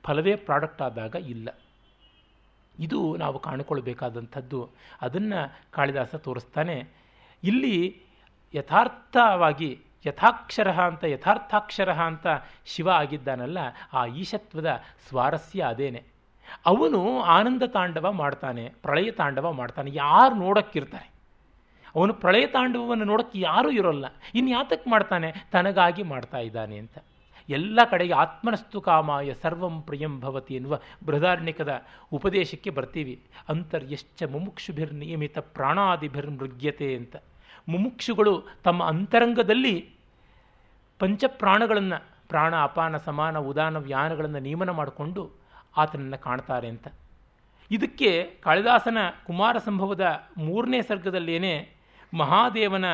ಫಲವೇ 0.03 0.37
ಪ್ರಾಡಕ್ಟ್ 0.37 0.82
ಆದಾಗ 0.82 1.15
ಇಲ್ಲ. 1.15 1.59
ಇದು 2.78 3.16
ನಾವು 3.16 3.39
ಕಾಣಿಕೊಳ್ಬೇಕಾದಂಥದ್ದು. 3.39 4.70
ಅದನ್ನು 5.03 5.53
ಕಾಳಿದಾಸ 5.70 6.15
ತೋರಿಸ್ತಾನೆ. 6.15 6.89
ಇಲ್ಲಿ 7.45 8.01
ಯಥಾರ್ಥವಾಗಿ 8.55 9.81
ಯಥಾಕ್ಷರ 10.07 10.70
ಅಂತ 10.73 11.05
ಯಥಾರ್ಥಾಕ್ಷರ 11.05 11.93
ಅಂತ 11.93 12.27
ಶಿವ 12.66 12.91
ಆಗಿದ್ದಾನಲ್ಲ, 12.91 13.59
ಆ 13.93 14.07
ಈಶತ್ವದ 14.07 14.82
ಸ್ವಾರಸ್ಯ 15.09 15.62
ಅದೇನೆ. 15.62 16.03
ಅವನು 16.66 17.20
ಆನಂದ 17.20 17.62
ತಾಂಡವ 17.62 18.12
ಮಾಡ್ತಾನೆ, 18.12 18.73
ಪ್ರಳಯ 18.82 19.11
ತಾಂಡವ 19.11 19.53
ಮಾಡ್ತಾನೆ, 19.53 19.91
ಯಾರು 19.95 20.35
ನೋಡೋಕ್ಕಿರ್ತಾರೆ? 20.35 21.10
ಅವನು 21.96 22.14
ಪ್ರಳಯ 22.14 22.46
ತಾಂಡವವನ್ನು 22.46 23.04
ನೋಡೋಕ್ಕೆ 23.04 23.40
ಯಾರೂ 23.40 23.70
ಇರೋಲ್ಲ. 23.70 24.06
ಇನ್ನು 24.34 24.50
ಯಾತಕ್ಕೆ 24.50 24.90
ಮಾಡ್ತಾನೆ? 24.90 25.32
ತನಗಾಗಿ 25.52 26.02
ಮಾಡ್ತಾ 26.02 26.38
ಇದ್ದಾನೆ 26.38 26.78
ಅಂತ. 26.78 26.98
ಎಲ್ಲ 27.48 27.80
ಕಡೆಗೆ 27.90 28.14
ಆತ್ಮನಸ್ತು 28.14 28.80
ಕಾಮಾಯ 28.80 29.34
ಸರ್ವಂ 29.34 29.82
ಪ್ರಿಯಂ 29.82 30.20
ಭವತಿ 30.20 30.54
ಎನ್ನುವ 30.54 30.80
ಬೃಹದಾರಣ್ಯಕದ 31.06 31.82
ಉಪದೇಶಕ್ಕೆ 32.12 32.70
ಬರ್ತೀವಿ. 32.70 33.22
ಅಂತರ್ಯಶ್ಚ 33.48 34.22
ಮುಮುಕ್ಷುಭಿರ್ 34.22 34.94
ನಿಯಮಿತ 34.94 35.38
ಪ್ರಾಣಾದಿಭಿರ್ 35.38 36.30
ಮೃಗ್ಯತೆ 36.30 36.96
ಅಂತ. 36.96 37.16
ಮುಮುಕ್ಷುಗಳು 37.68 38.44
ತಮ್ಮ 38.64 38.84
ಅಂತರಂಗದಲ್ಲಿ 38.84 39.90
ಪಂಚಪ್ರಾಣಗಳನ್ನು, 40.98 42.28
ಪ್ರಾಣ, 42.28 42.56
ಅಪಾನ, 42.56 42.96
ಸಮಾನ, 42.96 43.38
ಉದಾನ, 43.38 43.76
ವ್ಯಾನಗಳನ್ನು 43.76 44.38
ನಿಯಮನ 44.38 44.70
ಮಾಡಿಕೊಂಡು 44.70 45.30
ಆತನನ್ನು 45.76 46.22
ಕಾಣ್ತಾರೆ 46.22 46.68
ಅಂತ. 46.68 46.88
ಇದಕ್ಕೆ 47.70 48.38
ಕಾಳಿದಾಸನ 48.42 48.98
ಕುಮಾರ 49.26 49.58
ಸಂಭವದ 49.58 50.26
ಮೂರನೇ 50.38 50.82
ಸರ್ಗದಲ್ಲೇನೆ 50.82 51.80
ಮಹಾದೇವನ 52.15 52.85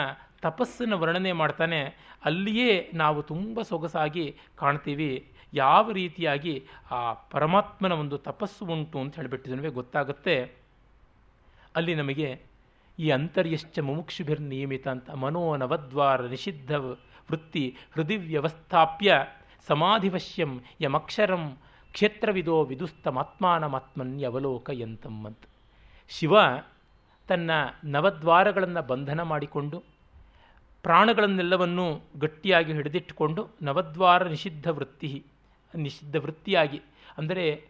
ತಪಸ್ಸನ್ನು 0.43 0.99
ವರ್ಣನೆ 0.99 1.33
ಮಾಡ್ತಾನೆ. 1.33 1.95
ಅಲ್ಲಿಯೇ 2.25 2.91
ನಾವು 2.95 3.23
ತುಂಬ 3.23 3.63
ಸೊಗಸಾಗಿ 3.63 4.37
ಕಾಣ್ತೀವಿ. 4.57 5.33
ಯಾವ 5.55 5.91
ರೀತಿಯಾಗಿ 5.91 6.65
ಆ 6.91 7.13
ಪರಮಾತ್ಮನ 7.13 7.93
ಒಂದು 7.93 8.19
ತಪಸ್ಸು 8.19 8.65
ಉಂಟು 8.65 8.99
ಅಂತ 8.99 9.17
ಹೇಳಿಬಿಟ್ಟಿದ್ರೆ 9.17 9.69
ಗೊತ್ತಾಗುತ್ತೆ. 9.69 10.53
ಅಲ್ಲಿ 11.77 11.95
ನಮಗೆ 11.95 12.41
ಈ 12.99 13.11
ಅಂತರ್ಯಶ್ಚ 13.11 13.79
ಮುಮುಕ್ಷುಭಿರ್ 13.79 14.41
ನಿಯಮಿತ 14.41 14.89
ಅಂತ 14.89 15.11
ಮನೋನವದ್ವಾರ 15.11 16.27
ನಿಷಿದ್ಧ 16.27 16.75
ವೃತ್ತಿ 16.75 17.77
ಹೃದಯ 17.95 18.17
ವ್ಯವಸ್ಥಾಪ್ಯ 18.17 19.25
ಸಮಾಧಿವಶ್ಯಂ 19.67 20.61
ಯಮಕ್ಷರಂ 20.81 21.59
ಕ್ಷೇತ್ರವಿದೋ 21.93 22.65
ವಿದುಸ್ತಮಾತ್ಮಾನಮಾತ್ಮನ್ಯವಲೋಕ 22.65 24.71
ಎಂತಮ್ಮಂತ. 24.71 25.39
ಶಿವ 26.09 26.37
ತನ್ನ 27.29 27.51
ನವದ್ವಾರಗಳನ್ನು 27.85 28.83
ಬಂಧನ 28.83 29.23
ಮಾಡಿಕೊಂಡು, 29.23 29.85
ಪ್ರಾಣಗಳನ್ನೆಲ್ಲವನ್ನೂ 30.83 32.03
ಗಟ್ಟಿಯಾಗಿ 32.21 32.73
ಹಿಡಿದಿಟ್ಟುಕೊಂಡು 32.73 33.49
ನವದ್ವಾರ 33.63 34.29
ನಿಷಿದ್ಧ 34.29 34.69
ವೃತ್ತಿ, 34.69 35.25
ನಿಷಿದ್ಧ 35.75 36.17
ವೃತ್ತಿಯಾಗಿ, 36.17 36.83
ಅಂದರೆ 37.19 37.69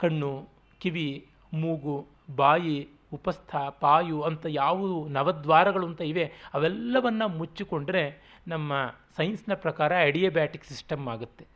ಕಣ್ಣು, 0.00 0.48
ಕಿವಿ, 0.80 1.26
ಮೂಗು, 1.54 2.06
ಬಾಯಿ, 2.36 2.88
ಉಪಸ್ಥ, 3.12 3.56
ಪಾಯು 3.56 4.22
ಅಂತ 4.22 4.46
ಯಾವ 4.50 5.06
ನವದ್ವಾರಗಳು 5.08 5.86
ಅಂತ 5.86 6.00
ಇವೆ. 6.00 6.32
ಅವೆಲ್ಲವನ್ನು 6.54 7.28
ಮುಚ್ಚಿಕೊಂಡ್ರೆ 7.28 8.22
ನಮ್ಮ 8.48 8.72
ಸೈನ್ಸ್ನ 9.16 9.54
ಪ್ರಕಾರ 9.54 9.92
ಅಡಿಯಬ್ಯಾಟಿಕ್ 10.02 10.64
ಸಿಸ್ಟಮ್ 10.64 11.08
ಆಗುತ್ತೆ. 11.08 11.46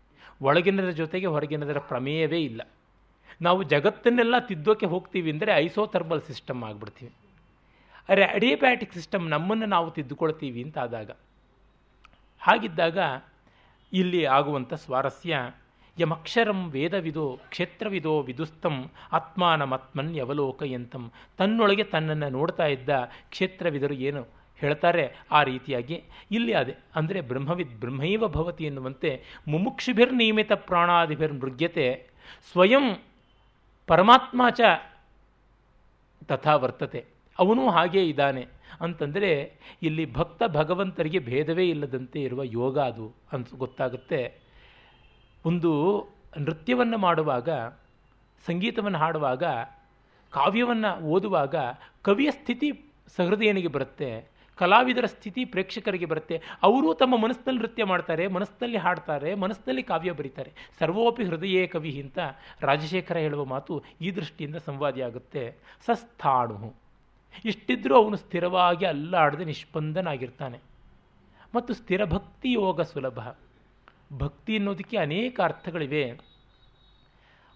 ಒಳಗಿನದರ 0.40 0.90
ಜೊತೆಗೆ 0.90 1.26
ಹೊರಗಿನದರ 1.26 1.78
ಪ್ರಮೇಯವೇ 1.78 2.40
ಇಲ್ಲ. 2.40 2.62
ನಾವು 3.42 3.62
ಜಗತ್ತನ್ನೆಲ್ಲ 3.62 4.38
ತಿದ್ದೋಕೆ 4.38 4.86
ಹೋಗ್ತೀವಿ 4.86 5.30
ಅಂದರೆ 5.30 5.52
ಐಸೋಥರ್ಮಲ್ 5.52 6.22
ಸಿಸ್ಟಮ್ 6.22 6.64
ಆಗಿಬಿಡ್ತೀವಿ. 6.64 7.12
ಅರೆ 8.08 8.24
ಅಡಿಯಬ್ಯಾಟಿಕ್ 8.36 8.94
ಸಿಸ್ಟಮ್ 8.94 9.24
ನಮ್ಮನ್ನು 9.30 9.66
ನಾವು 9.66 9.88
ತಿದ್ದುಕೊಳ್ತೀವಿ 9.96 10.60
ಅಂತ 10.66 10.78
ಆದಾಗ, 10.78 11.10
ಹಾಗಿದ್ದಾಗ 12.42 12.98
ಇಲ್ಲಿ 13.92 14.22
ಆಗುವಂಥ 14.36 14.74
ಸ್ವಾರಸ್ಯ, 14.84 15.34
ಯಮಕ್ಷರಂ 15.96 16.60
ವೇದವಿದೋ 16.74 17.26
ಕ್ಷೇತ್ರವಿದೋ 17.52 18.14
ವಿದುಸ್ತಂ 18.28 18.76
ಆತ್ಮಾನಮಾತ್ಮನ್ 19.12 20.12
ಯವಲೋಕಯಂತಂ 20.16 21.04
ತನ್ನೊಳಗೆ 21.38 21.84
ತನ್ನನ್ನು 21.84 22.28
ನೋಡ್ತಾ 22.36 22.66
ಇದ್ದ 22.66 22.90
ಕ್ಷೇತ್ರವಿದರು 23.30 23.96
ಏನು 24.08 24.22
ಹೇಳ್ತಾರೆ 24.60 25.04
ಆ 25.30 25.38
ರೀತಿಯಾಗಿ. 25.42 25.96
ಇಲ್ಲಿ 26.30 26.52
ಅದೇ, 26.54 26.74
ಅಂದರೆ 26.96 27.20
ಬ್ರಹ್ಮವಿದ್ 27.30 27.74
ಬ್ರಹ್ಮೈವ 27.80 28.28
ಭವತಿ 28.28 28.64
ಎನ್ನುವಂತೆ 28.64 29.10
ಮುಮುಕ್ಷುಭಿರ್ನಿಯಮಿತ 29.48 30.52
ಪ್ರಾಣಾದಿಭಿರ್ 30.68 31.34
ಮೃಗ್ಯತೆ 31.42 31.86
ಸ್ವಯಂ 32.52 32.86
ಪರಮಾತ್ಮ 33.88 34.42
ಚ 34.50 34.60
ತಥಾ 36.30 36.54
ವರ್ತತೆ. 36.62 37.00
ಅವನು 37.38 37.70
ಹಾಗೇ 37.70 38.04
ಇದ್ದಾನೆ. 38.04 38.46
ಅಂತಂದರೆ 38.80 39.58
ಇಲ್ಲಿ 39.82 40.12
ಭಕ್ತ 40.12 40.42
ಭಗವಂತರಿಗೆ 40.46 41.18
ಭೇದವೇ 41.18 41.68
ಇಲ್ಲದಂತೆ 41.68 42.22
ಇರುವ 42.22 42.42
ಯೋಗ 42.42 42.78
ಅದು 42.78 43.14
ಅಂತ 43.32 43.48
ಗೊತ್ತಾಗುತ್ತೆ. 43.54 44.40
ಒಂದು 45.44 46.04
ನೃತ್ಯವನ್ನು 46.38 46.98
ಮಾಡುವಾಗ, 46.98 47.48
ಸಂಗೀತವನ್ನು 48.46 48.98
ಹಾಡುವಾಗ, 48.98 49.42
ಕಾವ್ಯವನ್ನು 50.30 51.00
ಓದುವಾಗ 51.00 51.54
ಕವಿಯ 52.02 52.30
ಸ್ಥಿತಿ 52.30 52.92
ಸಹೃದಯನಿಗೆ 53.16 53.68
ಬರುತ್ತೆ, 53.68 54.32
ಕಲಾವಿದರ 54.54 55.04
ಸ್ಥಿತಿ 55.04 55.44
ಪ್ರೇಕ್ಷಕರಿಗೆ 55.44 56.06
ಬರುತ್ತೆ. 56.06 56.42
ಅವರು 56.62 56.94
ತಮ್ಮ 56.94 57.18
ಮನಸ್ಸಿನಲ್ಲಿ 57.18 57.60
ನೃತ್ಯ 57.60 57.84
ಮಾಡ್ತಾರೆ, 57.84 58.28
ಮನಸ್ಸಿನಲ್ಲಿ 58.28 58.78
ಹಾಡ್ತಾರೆ, 58.78 59.34
ಮನಸ್ಸಿನಲ್ಲಿ 59.34 59.82
ಕಾವ್ಯ 59.82 60.12
ಬರೀತಾರೆ. 60.12 60.52
ಸರ್ವೋಪಿ 60.78 61.24
ಹೃದಯೇ 61.24 61.66
ಕವಿ 61.66 62.00
ಅಂತ 62.00 62.18
ರಾಜಶೇಖರ 62.60 63.16
ಹೇಳುವ 63.16 63.44
ಮಾತು 63.44 63.82
ಈ 64.00 64.10
ದೃಷ್ಟಿಯಿಂದ 64.10 64.56
ಸಂವಾದಿಯಾಗುತ್ತೆ. 64.56 65.56
ಸಸ್ಥಾಣು. 65.86 66.81
ಇಷ್ಟಿದ್ರೂ 67.44 68.02
ಅವನು 68.02 68.16
ಸ್ಥಿರವಾಗಿ 68.16 68.86
ಅಲ್ಲಾಡದೆ 68.86 69.44
ನಿಷ್ಪಂದನಾಗಿರ್ತಾನೆ. 69.44 70.58
ಮತ್ತು 71.54 71.74
ಸ್ಥಿರ 71.74 72.04
ಭಕ್ತಿ 72.04 72.52
ಯೋಗ 72.52 72.80
ಸುಲಭ. 72.80 73.36
ಭಕ್ತಿ 74.18 74.56
ಅನ್ನೋದಕ್ಕೆ 74.56 74.96
ಅನೇಕ 74.96 75.40
ಅರ್ಥಗಳಿವೆ. 75.40 76.20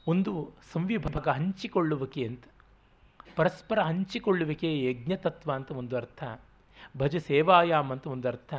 ಒಂದು 0.09 0.51
ಸಂವಿಭಾಗ 0.73 1.29
ಹಂಚಿಕೊಳ್ಳುವಿಕೆ 1.29 2.27
ಅಂತ. 2.27 2.45
ಪರಸ್ಪರ 3.37 3.79
ಹಂಚಿಕೊಳ್ಳುವಿಕೆ 3.81 4.85
ಯಜ್ಞತತ್ವ 4.85 5.53
ಅಂತ 5.53 5.73
ಒಂದು 5.73 5.97
ಅರ್ಥ. 5.97 6.25
ಭಜ 6.99 7.17
ಸೇವಾಯಾಮ್ 7.17 7.93
ಅಂತ 7.93 8.07
ಒಂದು 8.07 8.29
ಅರ್ಥ. 8.29 8.55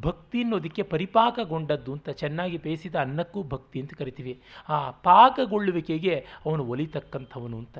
ಭಕ್ತಿ 0.00 0.42
ಅನ್ನೋದಕ್ಕೆ 0.42 0.82
ಪರಿಪಾಕಗೊಂಡದ್ದು 0.82 1.92
ಅಂತ 1.92 2.10
ಚೆನ್ನಾಗಿ 2.10 2.56
ಬೇಯಿಸಿದ 2.56 2.94
ಅನ್ನಕ್ಕೂ 2.94 3.42
ಭಕ್ತಿ 3.42 3.80
ಅಂತ 3.80 3.94
ಕರಿತೀವಿ. 3.94 4.40
ಆ 4.68 4.90
ಪಾಕಗೊಳ್ಳುವಿಕೆಗೆ 4.90 6.26
ಅವನು 6.46 6.64
ಒಲಿತಕ್ಕಂಥವನು 6.64 7.58
ಅಂತ. 7.58 7.78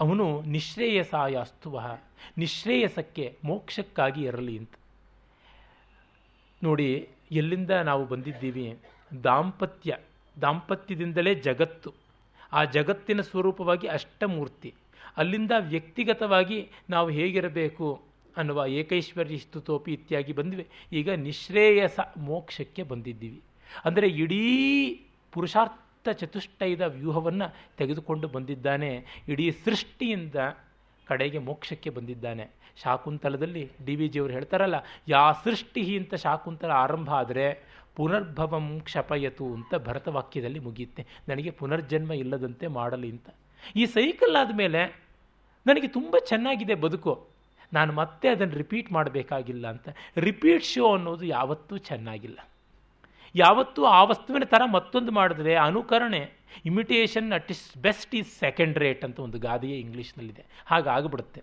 ಅವನು 0.00 0.42
ನಿಶ್ರೇಯಸಾಯಾಸ್ತುವ. 0.42 1.80
ನಿಶ್ರೇಯಸಕ್ಕೆ 2.38 3.38
ಮೋಕ್ಷಕ್ಕಾಗಿ 3.44 4.22
ಇರಲಿ 4.22 4.58
ಅಂತ. 4.58 4.70
ನೋಡಿ, 6.62 7.08
ಎಲ್ಲಿಂದ 7.32 7.70
ನಾವು 7.70 8.06
ಬಂದಿದ್ದೀವಿ? 8.06 8.78
ದಾಂಪತ್ಯ, 9.24 9.98
ದಾಂಪತ್ಯದಿಂದಲೇ 10.40 11.34
ಜಗತ್ತು. 11.34 11.92
ಆ 12.52 12.64
ಜಗತ್ತಿನ 12.64 13.20
ಸ್ವರೂಪವಾಗಿ 13.20 13.86
ಅಷ್ಟಮೂರ್ತಿ. 13.86 14.74
ಅಲ್ಲಿಂದ 15.16 15.52
ವ್ಯಕ್ತಿಗತವಾಗಿ 15.58 16.68
ನಾವು 16.90 17.10
ಹೇಗಿರಬೇಕು 17.10 18.02
ಅನ್ನುವ 18.36 18.64
ಏಕೈಶ್ವರ್ಯ 18.68 19.36
ಸ್ತುತೋಪಿ 19.36 19.92
ಇತ್ಯಾಗಿ 19.92 20.32
ಬಂದಿವೆ. 20.32 20.66
ಈಗ 20.92 21.10
ನಿಶ್ರೇಯಸ 21.10 22.00
ಮೋಕ್ಷಕ್ಕೆ 22.16 22.82
ಬಂದಿದ್ದೀವಿ. 22.82 23.42
ಅಂದರೆ 23.84 24.08
ಇಡೀ 24.08 25.00
ಪುರುಷಾರ್ಥ 25.32 25.87
ಚತುಷ್ಟಯದ 26.06 26.80
ವ್ಯೂಹವನ್ನು 26.80 27.54
ತೆಗೆದುಕೊಂಡು 27.76 28.28
ಬಂದಿದ್ದಾನೆ. 28.28 29.04
ಇಡೀ 29.28 29.50
ಸೃಷ್ಟಿಯಿಂದ 29.50 30.34
ಕಡೆಗೆ 31.06 31.38
ಮೋಕ್ಷಕ್ಕೆ 31.38 31.90
ಬಂದಿದ್ದಾನೆ. 31.90 32.50
ಶಾಕುಂತಲದಲ್ಲಿ 32.82 33.70
ಡಿ 33.84 33.96
ವಿ 33.96 34.08
ಜಿಯವರು 34.08 34.32
ಹೇಳ್ತಾರಲ್ಲ, 34.32 34.74
ಯಾ 35.08 35.32
ಸೃಷ್ಟಿ 35.32 35.96
ಅಂತ 35.96 36.14
ಶಾಕುಂತಲ 36.14 36.70
ಆರಂಭ 36.70 37.10
ಆದರೆ 37.14 37.78
ಪುನರ್ಭವಂ 37.96 38.80
ಕ್ಷಪಯತು 38.80 39.54
ಅಂತ 39.54 39.74
ಭರತವಾಕ್ಯದಲ್ಲಿ 39.74 40.58
ಮುಗಿಯುತ್ತೆ. 40.58 41.06
ನನಗೆ 41.28 41.50
ಪುನರ್ಜನ್ಮ 41.50 42.12
ಇಲ್ಲದಂತೆ 42.12 42.66
ಮಾಡಲಿ 42.66 43.10
ಅಂತ. 43.10 43.28
ಈ 43.76 43.86
ಸೈಕಲ್ 43.86 44.36
ಆದಮೇಲೆ 44.36 45.02
ನನಗೆ 45.66 45.88
ತುಂಬ 45.88 46.16
ಚೆನ್ನಾಗಿದೆ 46.26 46.74
ಬದುಕು. 46.74 47.28
ನಾನು 47.72 47.92
ಮತ್ತೆ 47.92 48.28
ಅದನ್ನು 48.28 48.54
ರಿಪೀಟ್ 48.54 48.92
ಮಾಡಬೇಕಾಗಿಲ್ಲ 48.92 49.68
ಅಂತ. 49.68 49.88
ರಿಪೀಟ್ 50.16 50.64
ಶೋ 50.64 50.94
ಅನ್ನೋದು 50.94 51.24
ಯಾವತ್ತೂ 51.26 51.76
ಚೆನ್ನಾಗಿಲ್ಲ. 51.76 52.38
ಯಾವತ್ತೂ 53.34 53.84
ಆ 53.84 54.04
ವಸ್ತುವಿನ 54.04 54.42
ಥರ 54.44 54.62
ಮತ್ತೊಂದು 54.72 55.12
ಮಾಡಿದ್ರೆ 55.12 55.54
ಅನುಕರಣೆ 55.54 56.30
imitation 56.64 57.32
at 57.32 57.50
is 57.50 57.76
best 57.76 58.14
is 58.14 58.38
second 58.38 58.78
rate 58.78 59.04
ಅಂತ 59.04 59.20
ಒಂದು 59.20 59.38
ಗಾದೆಯೇ 59.38 59.78
ಇಂಗ್ಲೀಷ್ನಲ್ಲಿದೆ. 59.78 60.44
ಹಾಗಾಗ್ಬಿಡುತ್ತೆ 60.66 61.42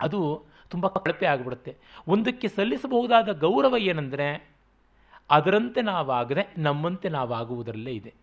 ಅದು 0.00 0.44
ತುಂಬ 0.70 0.86
ಕಳಪೆ 0.86 1.26
ಆಗಿಬಿಡುತ್ತೆ. 1.26 1.76
ಒಂದಕ್ಕೆ 2.08 2.48
ಸಲ್ಲಿಸಬಹುದಾದ 2.48 3.38
ಗೌರವ 3.38 3.76
ಏನಂದರೆ, 3.76 4.48
ಅದರಂತೆ 5.30 5.82
ನಾವಾಗದೆ 5.82 6.54
ನಮ್ಮಂತೆ 6.58 7.08
ನಾವಾಗುವುದರಲ್ಲೇ 7.08 7.92
ಇದೆ. 7.92 8.14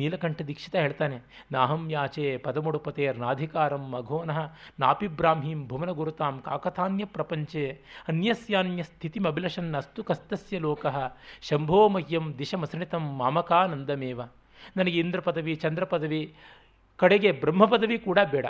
ನೀಲಕಂಠ 0.00 0.38
ದೀಕ್ಷಿತ 0.48 0.74
ಹೇಳ್ತಾನೆ, 0.84 1.16
ನಾಹಂ 1.54 1.82
ಯಾಚೆ 1.96 2.26
ಪದಮುಡುಪತೇರ್ನಾಧಿಕಾರಂ 2.46 3.56
ನಾಧಿಕಾರಂ 3.58 3.84
ಮಘೋನಃ 3.92 4.38
ನಾಪಿಬ್ರಾಹ್ಮೀಂ 4.82 5.60
ಭುವನ 5.70 5.90
ಗುರುತಾಂ 5.98 6.34
ಕಾಕಥಾನ್ಯ 6.46 7.04
ಪ್ರಪಂಚೆ 7.16 7.64
ಅನ್ಯಸ್ಯಾನ್ಯ 8.10 8.82
ಸ್ಥಿತಿಮಭಿಲಷನ್ 8.90 9.72
ಅಸ್ತು 9.80 10.02
ಕಸ್ತಸ್ಯ 10.08 10.58
ಲೋಕಃ 10.66 10.96
ಶಂಭೋ 11.48 11.80
ಮಹ್ಯಂ 11.94 12.26
ದಿಶಮಸೃಣಿತಂ 12.40 13.04
ಮಾಮಕಾನಂದಮೇವ. 13.20 14.20
ನನಗೆ 14.76 14.96
ಇಂದ್ರ 15.02 15.20
ಪದವಿ, 15.26 15.54
ಚಂದ್ರ 15.64 15.84
ಪದವಿ, 15.92 16.22
ಕಡೆಗೆ 17.00 17.30
ಬ್ರಹ್ಮ 17.42 17.64
ಪದವಿ 17.72 17.96
ಕೂಡ 18.06 18.18
ಬೇಡ. 18.32 18.46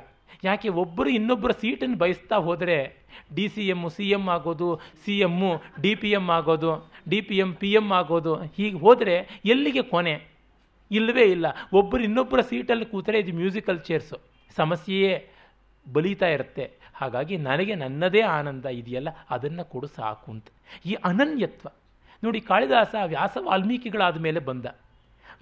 ಯಾಕೆ 0.47 0.69
ಒಬ್ಬರು 0.83 1.11
ಇನ್ನೊಬ್ಬರ 1.19 1.53
ಸೀಟನ್ನು 1.61 1.97
ಬಯಸ್ತಾ 2.03 2.37
ಹೋದರೆ 2.47 2.79
D 3.37 3.47
C 3.55 3.65
M 3.73 3.89
C 3.97 4.07
M 4.16 4.25
ಆಗೋದು, 4.35 4.69
C 5.03 5.15
M 5.27 5.51
D 5.83 5.93
P 6.01 6.11
M 6.19 6.27
ಆಗೋದು, 6.37 6.73
D 7.11 7.20
P 7.29 7.37
M 7.45 7.51
P 7.61 7.70
M 7.81 7.87
ಆಗೋದು 7.99 8.35
ಹೀಗೆ 8.57 8.79
ಹೋದರೆ 8.85 9.16
ಎಲ್ಲಿಗೆ 9.53 9.83
ಕೊನೆ? 9.93 10.15
ಇಲ್ಲವೇ 10.90 11.23
ಇಲ್ಲ. 11.23 11.47
ಒಬ್ಬರು 11.73 12.02
ಇನ್ನೊಬ್ಬರ 12.02 12.40
ಸೀಟಲ್ಲಿ 12.40 12.86
ಕೂತರೆ 12.86 13.19
ಇದು 13.19 13.32
ಮ್ಯೂಸಿಕಲ್ 13.32 13.81
ಚೇರ್ಸು. 13.81 14.19
ಸಮಸ್ಯೆಯೇ 14.56 15.28
ಬಲೀತಾ 15.93 16.27
ಇರುತ್ತೆ. 16.27 16.73
ಹಾಗಾಗಿ 16.94 17.36
ನನಗೆ 17.36 17.74
ನನ್ನದೇ 17.74 18.20
ಆನಂದ 18.20 18.65
ಇದೆಯಲ್ಲ, 18.65 19.09
ಅದನ್ನು 19.31 19.65
ಕೊಡು 19.65 19.86
ಸಾಕು 19.86 20.32
ಅಂತ. 20.32 20.47
ಈ 20.86 20.94
ಅನನ್ಯತ್ವ. 20.94 21.69
ನೋಡಿ, 22.24 22.40
ಕಾಳಿದಾಸ 22.40 22.94
ವ್ಯಾಸ 23.06 23.36
ವಾಲ್ಮೀಕಿಗಳಾದ 23.40 24.19
ಮೇಲೆ 24.19 24.40
ಬಂದ. 24.40 24.66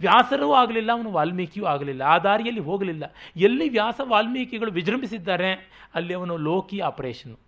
ವ್ಯಾಸರೂ 0.01 0.53
ಆಗಲಿಲ್ಲ, 0.53 0.93
ಅವನು 0.93 1.11
ವಾಲ್ಮೀಕಿಯೂ 1.11 1.67
ಆಗಲಿಲ್ಲ. 1.67 2.03
ಆ 2.03 2.19
ದಾರಿಯಲ್ಲಿ 2.19 2.61
ಹೋಗಲಿಲ್ಲ. 2.61 3.05
ಎಲ್ಲಿ 3.37 3.69
ವ್ಯಾಸ 3.69 4.01
ವಾಲ್ಮೀಕಿಗಳು 4.05 4.73
ವಿಜೃಂಭಿಸಿದ್ದಾರೆ? 4.73 5.53
ಅಲ್ಲಿ 5.95 6.15
ಅವನು 6.15 6.37
ಲೋಕಿ 6.37 6.81
ಆಪರೇಷನು. 6.81 7.39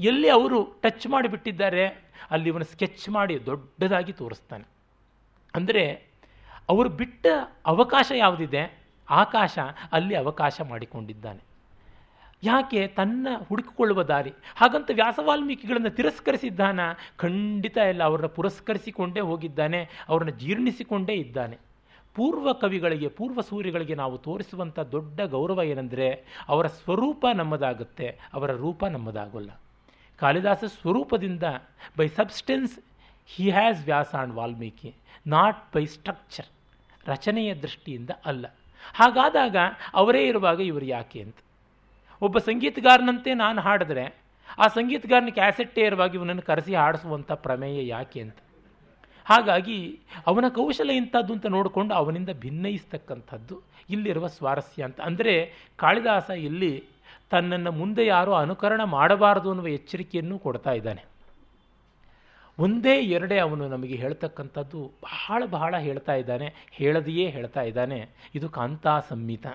ಎಲ್ಲಿ 0.00 0.28
ಅವರು 0.28 0.64
ಟಚ್ 0.82 1.06
ಮಾಡಿಬಿಟ್ಟಿದ್ದಾರೆ? 1.06 1.86
ಅಲ್ಲಿ 2.30 2.48
ಇವನು 2.48 2.64
ಸ್ಕೆಚ್ 2.64 3.08
ಮಾಡಿ 3.08 3.46
ದೊಡ್ಡದಾಗಿ 3.46 4.12
ತೋರಿಸ್ತಾನೆ. 4.12 4.64
ಅಂದರೆ 5.54 6.09
ಅವರು 6.70 6.88
ಬಿಟ್ಟ 6.88 7.26
ಅವಕಾಶ 7.66 8.12
ಯಾವುದಿದೆ? 8.16 8.78
ಆಕಾಶ, 9.10 9.58
ಅಲ್ಲಿ 9.92 10.14
ಅವಕಾಶ 10.14 10.60
ಮಾಡಿಕೊಂಡಿದ್ದಾನೆ. 10.68 11.40
ಯಾಕೆ? 12.42 12.86
ತನ್ನ 12.86 13.28
ಹುಡುಕಿಕೊಳ್ಳುವ 13.48 14.02
ದಾರಿ. 14.02 14.32
ಹಾಗಂತ 14.56 14.90
ವ್ಯಾಸ 14.94 15.18
ವಾಲ್ಮೀಕಿಗಳನ್ನು 15.22 15.90
ತಿರಸ್ಕರಿಸಿದ್ದಾನ, 15.90 16.80
ಖಂಡಿತ 17.16 17.76
ಇಲ್ಲ 17.76 18.04
ಅವರನ್ನು 18.04 18.28
ಪುರಸ್ಕರಿಸಿಕೊಂಡೇ 18.28 19.20
ಹೋಗಿದ್ದಾನೆ, 19.20 19.88
ಅವರನ್ನು 20.08 20.32
ಜೀರ್ಣಿಸಿಕೊಂಡೇ 20.32 21.12
ಇದ್ದಾನೆ. 21.12 21.58
ಪೂರ್ವ 22.14 22.52
ಕವಿಗಳಿಗೆ, 22.52 23.08
ಪೂರ್ವ 23.08 23.40
ಸೂರ್ಯಗಳಿಗೆ 23.40 23.94
ನಾವು 23.94 24.18
ತೋರಿಸುವಂಥ 24.18 24.78
ದೊಡ್ಡ 24.78 25.20
ಗೌರವ 25.20 25.62
ಏನೆಂದರೆ, 25.62 26.24
ಅವರ 26.48 26.66
ಸ್ವರೂಪ 26.66 27.26
ನಮ್ಮದಾಗುತ್ತೆ, 27.34 28.18
ಅವರ 28.34 28.50
ರೂಪ 28.50 28.84
ನಮ್ಮದಾಗಲ್ಲ. 28.84 29.50
ಕಾಳಿದಾಸ 30.16 30.64
ಸ್ವರೂಪದಿಂದ 30.64 31.42
by 31.98 32.08
substance 32.08 32.78
he 33.26 33.50
has 33.50 33.84
Vyasa 33.84 34.14
and 34.14 34.34
Valmiki 34.34 34.94
not 35.26 35.74
by 35.74 35.86
structure 35.86 36.46
ರಚನೆಯ 37.06 37.54
ದೃಷ್ಟಿಯಿಂದ 37.54 38.10
ಅಲ್ಲ. 38.26 38.46
ಹಾಗಾದಾಗ 38.94 39.56
ಅವರೇ 39.94 40.26
ಇರುವಾಗ 40.26 40.60
ಇವರು 40.60 40.84
ಯಾಕೆ 40.84 41.20
ಅಂತ. 41.20 41.36
ಒಬ್ಬ 42.22 42.38
ಸಂಗೀತಗಾರನಂತೆ 42.38 43.34
ನಾನು 43.34 43.60
ಹಾಡಿದ್ರೆ 43.60 44.20
ಆ 44.58 44.66
ಸಂಗೀತಗಾರನ 44.66 45.28
ಕ್ಯಾಸೆಟ್ಟೇ 45.28 45.82
ಇರುವಾಗ 45.82 46.14
ಇವನನ್ನು 46.14 46.42
ಕರೆಸಿ 46.42 46.74
ಹಾಡಿಸುವಂಥ 46.74 47.32
ಪ್ರಮೇಯ 47.32 47.86
ಯಾಕೆ 47.86 48.20
ಅಂತ. 48.20 48.36
ಹಾಗಾಗಿ 49.24 50.00
ಅವನ 50.26 50.44
ಕೌಶಲ 50.48 50.90
ಇಂಥದ್ದು 50.90 51.32
ಅಂತ 51.32 51.46
ನೋಡಿಕೊಂಡು 51.46 51.94
ಅವನಿಂದ 51.94 52.28
ಭಿನ್ನಯಿಸ್ತಕ್ಕಂಥದ್ದು 52.28 53.62
ಇಲ್ಲಿರುವ 53.90 54.26
ಸ್ವಾರಸ್ಯ 54.26 54.82
ಅಂತ. 54.82 55.00
ಅಂದರೆ 55.00 55.52
ಕಾಳಿದಾಸ 55.76 56.30
ಇಲ್ಲಿ 56.30 56.84
ತನ್ನನ್ನು 57.30 57.72
ಮುಂದೆ 57.72 58.06
ಯಾರೂ 58.06 58.32
ಅನುಕರಣ 58.32 58.84
ಮಾಡಬಾರದು 58.84 59.48
ಅನ್ನುವ 59.48 59.68
ಎಚ್ಚರಿಕೆಯನ್ನು 59.68 60.38
ಕೊಡ್ತಾ 60.38 60.72
ಇದ್ದಾನೆ. 60.72 61.04
ಒಂದೇ 62.60 62.94
ಎರಡೇ 63.00 63.38
ಅವನು 63.38 63.68
ನಮಗೆ 63.68 63.94
ಹೇಳ್ತಕ್ಕಂಥದ್ದು 63.94 64.92
ಬಹಳ 65.02 65.42
ಬಹಳ 65.46 65.74
ಹೇಳ್ತಾ 65.78 66.14
ಇದ್ದಾನೆ, 66.14 66.54
ಹೇಳದೆಯೇ 66.70 67.30
ಹೇಳ್ತಾ 67.30 67.60
ಇದ್ದಾನೆ. 67.60 68.08
ಇದು 68.34 68.48
ಕಾಂತಾ 68.48 69.00
ಸಂಹಿತ 69.00 69.46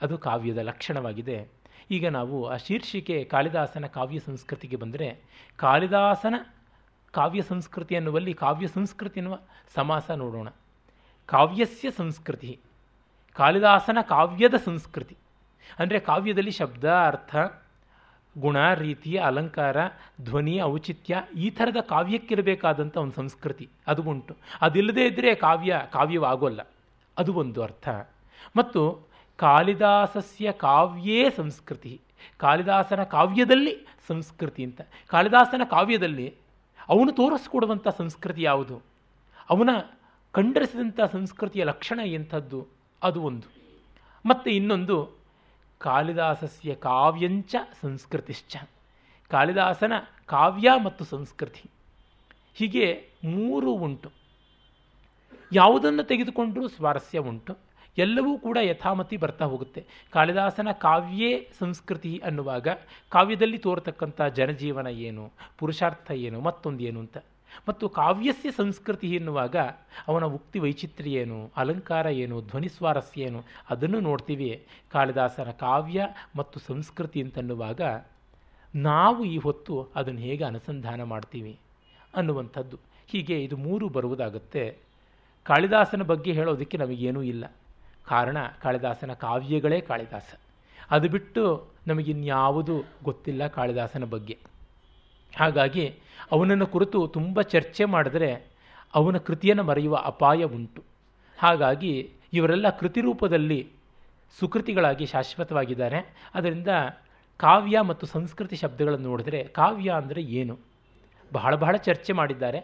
ಅದು 0.00 0.18
ಕಾವ್ಯದ 0.18 0.58
ಲಕ್ಷಣವಾಗಿದೆ. 0.58 1.48
ಈಗ 1.90 2.08
ನಾವು 2.08 2.46
ಆ 2.46 2.56
ಶೀರ್ಷಿಕೆ 2.56 3.24
ಕಾಳಿದಾಸನ 3.24 3.86
ಕಾವ್ಯ 3.86 4.18
ಸಂಸ್ಕೃತಿಗೆ 4.18 4.76
ಬಂದರೆ, 4.76 5.08
ಕಾಳಿದಾಸನ 5.56 6.34
ಕಾವ್ಯ 7.12 7.42
ಸಂಸ್ಕೃತಿ 7.42 7.96
ಅನ್ನುವಲ್ಲಿ 7.96 8.34
ಕಾವ್ಯ 8.34 8.66
ಸಂಸ್ಕೃತಿ 8.66 9.20
ಎನ್ನುವ 9.20 9.38
ಸಮಾಸ 9.74 10.10
ನೋಡೋಣ. 10.10 10.48
ಕಾವ್ಯಸ್ಯ 11.26 11.90
ಸಂಸ್ಕೃತಿ, 11.90 12.60
ಕಾಳಿದಾಸನ 13.34 13.98
ಕಾವ್ಯದ 14.08 14.54
ಸಂಸ್ಕೃತಿ. 14.64 15.16
ಅಂದರೆ 15.78 15.98
ಕಾವ್ಯದಲ್ಲಿ 15.98 16.50
ಶಬ್ದ, 16.50 16.84
ಅರ್ಥ 16.84 17.36
ಗುಣ, 18.38 18.74
ರೀತಿ, 18.74 19.16
ಅಲಂಕಾರ, 19.16 19.76
ಧ್ವನಿ, 20.20 20.60
ಔಚಿತ್ಯ 20.60 21.22
ಈ 21.36 21.50
ಥರದ 21.50 21.76
ಕಾವ್ಯಕ್ಕಿರಬೇಕಾದಂಥ 21.76 22.96
ಒಂದು 22.96 23.12
ಸಂಸ್ಕೃತಿ 23.12 23.68
ಅದು 23.86 24.02
ಉಂಟು. 24.02 24.36
ಅದಿಲ್ಲದೇ 24.60 25.06
ಇದ್ದರೆ 25.06 25.34
ಕಾವ್ಯ, 25.34 25.82
ಕಾವ್ಯವಾಗೋಲ್ಲ. 25.92 26.60
ಅದು 27.18 27.34
ಒಂದು 27.34 27.62
ಅರ್ಥ. 27.62 27.88
ಮತ್ತು 28.56 29.08
ಕಾಳಿದಾಸಸ್ಯ 29.36 30.52
ಕಾವ್ಯೇ 30.52 31.30
ಸಂಸ್ಕೃತಿ. 31.30 32.00
ಕಾಳಿದಾಸನ 32.36 33.02
ಕಾವ್ಯದಲ್ಲಿ 33.02 33.86
ಸಂಸ್ಕೃತಿ 34.08 34.64
ಅಂತ. 34.64 34.80
ಕಾಳಿದಾಸನ 35.06 35.60
ಕಾವ್ಯದಲ್ಲಿ 35.70 36.34
ಅವನು 36.88 37.12
ತೋರಿಸ್ಕೊಡುವಂಥ 37.12 37.88
ಸಂಸ್ಕೃತಿ 37.88 38.42
ಯಾವುದು? 38.42 38.82
ಅವನ 39.50 39.70
ಕಂಡರಿಸಿದಂಥ 40.32 41.00
ಸಂಸ್ಕೃತಿಯ 41.12 41.64
ಲಕ್ಷಣ 41.64 42.00
ಎಂಥದ್ದು? 42.04 42.66
ಅದು 43.02 43.22
ಒಂದು. 43.22 43.52
ಮತ್ತು 44.26 44.50
ಇನ್ನೊಂದು 44.50 45.23
ಕಾಳಿದಾಸಸ್ಯ 45.84 46.74
ಕಾವ್ಯಂಚ 46.74 47.54
ಸಂಸ್ಕೃತಿಶ್ಚ. 47.80 48.56
ಕಾಳಿದಾಸನ 49.30 49.92
ಕಾವ್ಯ 50.26 50.70
ಮತ್ತು 50.84 51.04
ಸಂಸ್ಕೃತಿ. 51.04 51.70
ಹೀಗೆ 52.54 53.08
ಮೂರು 53.24 53.72
ಉಂಟು. 53.72 54.10
ಯಾವುದನ್ನು 55.52 56.02
ತೆಗೆದುಕೊಂಡರೂ 56.02 56.68
ಸ್ವಾರಸ್ಯ 56.68 57.18
ಉಂಟು. 57.18 57.56
ಎಲ್ಲವೂ 57.98 58.38
ಕೂಡ 58.38 58.58
ಯಥಾಮತಿ 58.62 59.16
ಬರ್ತಾ 59.16 59.44
ಹೋಗುತ್ತೆ. 59.44 59.84
ಕಾಳಿದಾಸನ 60.10 60.70
ಕಾವ್ಯೇ 60.72 61.50
ಸಂಸ್ಕೃತಿ 61.58 62.22
ಅನ್ನುವಾಗ 62.24 62.68
ಕಾವ್ಯದಲ್ಲಿ 63.08 63.58
ತೋರ್ತಕ್ಕಂಥ 63.58 64.22
ಜನಜೀವನ 64.22 64.86
ಏನು, 64.86 65.32
ಪುರುಷಾರ್ಥ 65.58 66.10
ಏನು, 66.10 66.40
ಮತ್ತೊಂದು 66.40 66.84
ಅಂತ. 66.98 67.18
ಮತ್ತು 67.68 67.88
ಕಾವ್ಯಸ್ಯ 67.88 68.50
ಸಂಸ್ಕೃತಿ 68.50 69.14
ಎನ್ನುವಾಗ 69.14 69.56
ಅವನ 70.08 70.24
ಉಕ್ತಿ 70.24 70.58
ವೈಚಿತ್ರ್ಯ 70.58 71.10
ಏನು, 71.10 71.50
ಅಲಂಕಾರ 71.56 72.06
ಏನು, 72.06 72.40
ಧ್ವನಿ 72.40 72.68
ಸ್ವಾರಸ್ಯ 72.68 73.22
ಏನು, 73.22 73.44
ಅದನ್ನು 73.70 74.00
ನೋಡ್ತೀವಿ. 74.00 74.66
ಕಾಳಿದಾಸನ 74.92 75.50
ಕಾವ್ಯ 75.50 76.06
ಮತ್ತು 76.36 76.60
ಸಂಸ್ಕೃತಿ 76.60 77.22
ಅಂತನ್ನುವಾಗ 77.22 77.80
ನಾವು 78.74 79.24
ಈ 79.24 79.38
ಹೊತ್ತು 79.38 79.88
ಅದನ್ನು 79.96 80.20
ಹೇಗೆ 80.20 80.44
ಅನುಸಂಧಾನ 80.44 81.02
ಮಾಡ್ತೀವಿ 81.02 81.58
ಅನ್ನುವಂಥದ್ದು. 82.16 82.78
ಹೀಗೆ 83.06 83.44
ಇದು 83.44 83.56
ಮೂರು 83.56 83.88
ಬರುವುದಾಗುತ್ತೆ. 83.88 84.76
ಕಾಳಿದಾಸನ 85.44 86.02
ಬಗ್ಗೆ 86.02 86.32
ಹೇಳೋದಕ್ಕೆ 86.32 86.76
ನಮಗೇನೂ 86.76 87.22
ಇಲ್ಲ. 87.22 87.52
ಕಾರಣ 88.06 88.36
ಕಾಳಿದಾಸನ 88.62 89.12
ಕಾವ್ಯಗಳೇ 89.12 89.80
ಕಾಳಿದಾಸ. 89.80 90.34
ಅದು 90.90 91.08
ಬಿಟ್ಟು 91.08 91.68
ನಮಗಿನ್ಯಾವುದೂ 91.86 92.82
ಗೊತ್ತಿಲ್ಲ 93.04 93.46
ಕಾಳಿದಾಸನ 93.46 94.04
ಬಗ್ಗೆ. 94.04 94.38
ಹಾಗಾಗಿ 95.36 95.94
ಅವನನ್ನು 96.30 96.66
ಕುರಿತು 96.66 97.06
ತುಂಬ 97.06 97.40
ಚರ್ಚೆ 97.40 97.84
ಮಾಡಿದರೆ 97.84 98.30
ಅವನ 98.94 99.16
ಕೃತಿಯನ್ನು 99.16 99.62
ಮರೆಯುವ 99.62 99.96
ಅಪಾಯ 99.96 100.42
ಉಂಟು. 100.44 100.84
ಹಾಗಾಗಿ 101.38 102.10
ಇವರೆಲ್ಲ 102.32 102.70
ಕೃತಿ 102.70 103.00
ರೂಪದಲ್ಲಿ 103.00 103.70
ಸುಕೃತಿಗಳಾಗಿ 104.38 105.06
ಶಾಶ್ವತವಾಗಿದ್ದಾರೆ. 105.06 106.16
ಅದರಿಂದ 106.34 106.68
ಕಾವ್ಯ 107.36 107.80
ಮತ್ತು 107.80 108.06
ಸಂಸ್ಕೃತಿ 108.06 108.56
ಶಬ್ದಗಳನ್ನು 108.56 109.08
ನೋಡಿದರೆ 109.08 109.44
ಕಾವ್ಯ 109.44 109.90
ಅಂದರೆ 109.90 110.22
ಏನು? 110.22 110.58
ಬಹಳ 111.32 111.54
ಬಹಳ 111.54 111.76
ಚರ್ಚೆ 111.76 112.12
ಮಾಡಿದ್ದಾರೆ. 112.12 112.60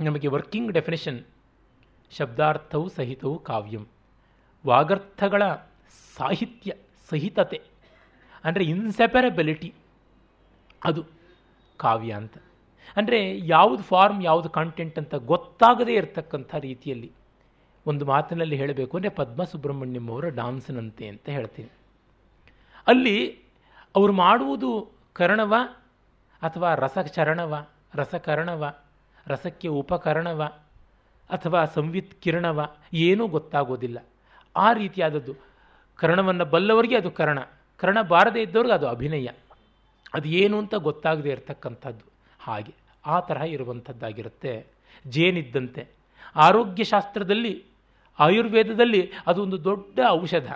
ನಮಗೆ 0.00 0.28
ವರ್ಕಿಂಗ್ 0.28 0.72
ಡೆಫಿನೇಷನ್ 0.72 1.24
ಶಬ್ದಾರ್ಥವು 2.10 2.88
ಸಹಿತವು 2.88 3.38
ಕಾವ್ಯಂ. 3.38 3.86
ವಾಗರ್ಥಗಳ 4.66 5.42
ಸಾಹಿತ್ಯ 6.16 6.72
ಸಹಿತತೆ 7.10 7.60
ಅಂದರೆ 8.44 8.64
ಇನ್ಸೆಪರಬಿಲಿಟಿ 8.64 9.74
ಅದು 10.84 11.02
ಕಾವ್ಯ 11.80 12.12
ಅಂತ. 12.12 12.36
ಅಂದರೆ 12.96 13.38
ಯಾವುದು 13.38 13.82
ಫಾರ್ಮ್ 13.82 14.22
ಯಾವುದು 14.22 14.48
ಕಾಂಟೆಂಟ್ 14.50 14.98
ಅಂತ 14.98 15.14
ಗೊತ್ತಾಗದೇ 15.14 15.94
ಇರತಕ್ಕಂಥ 15.94 16.54
ರೀತಿಯಲ್ಲಿ 16.54 17.10
ಒಂದು 17.86 18.04
ಮಾತಿನಲ್ಲಿ 18.06 18.56
ಹೇಳಬೇಕು 18.56 18.96
ಅಂದರೆ 18.96 19.10
ಪದ್ಮ 19.10 19.44
ಸುಬ್ರಹ್ಮಣ್ಯಂ 19.44 20.06
ಅವರ 20.08 20.28
ಡಾನ್ಸ್ನಂತೆ 20.28 21.08
ಅಂತ 21.08 21.28
ಹೇಳ್ತೀನಿ. 21.28 21.70
ಅಲ್ಲಿ 22.86 23.16
ಅವರು 23.96 24.12
ಮಾಡುವುದು 24.12 24.70
ಕರ್ಣವ 25.12 25.54
ಅಥವಾ 26.42 26.74
ರಸಚರಣವ, 26.74 27.66
ರಸಕರಣವ, 27.94 28.74
ರಸಕ್ಕೆ 29.26 29.68
ಉಪಕರಣವ 29.68 30.42
ಅಥವಾ 31.30 31.64
ಸಂವಿತ್ 31.64 32.14
ಕಿರಣವ 32.22 32.60
ಏನೂ 32.92 33.28
ಗೊತ್ತಾಗೋದಿಲ್ಲ. 33.28 33.98
ಆ 34.56 34.72
ರೀತಿಯಾದದ್ದು 34.72 35.34
ಕರ್ಣವನ್ನು 35.98 36.44
ಬಲ್ಲವರಿಗೆ 36.44 36.96
ಅದು 36.96 37.10
ಕರ್ಣ 37.10 37.38
ಕರ್ಣ 37.76 38.02
ಬಾರದೇ 38.02 38.42
ಇದ್ದವ್ರಿಗೆ 38.42 38.74
ಅದು 38.74 38.86
ಅಭಿನಯ. 38.88 39.28
ಅದು 40.14 40.28
ಏನು 40.28 40.58
ಅಂತ 40.58 40.74
ಗೊತ್ತಾಗದೇ 40.74 41.30
ಇರತಕ್ಕಂಥದ್ದು. 41.30 42.04
ಹಾಗೆ 42.38 42.74
ಆ 43.06 43.20
ತರಹ 43.20 43.42
ಇರುವಂಥದ್ದಾಗಿರುತ್ತೆ. 43.42 44.66
ಜೇನಿದ್ದಂತೆ. 45.06 45.86
ಆರೋಗ್ಯಶಾಸ್ತ್ರದಲ್ಲಿ, 46.36 47.64
ಆಯುರ್ವೇದದಲ್ಲಿ 48.18 49.10
ಅದು 49.26 49.42
ಒಂದು 49.42 49.64
ದೊಡ್ಡ 49.64 49.98
ಔಷಧ. 50.08 50.52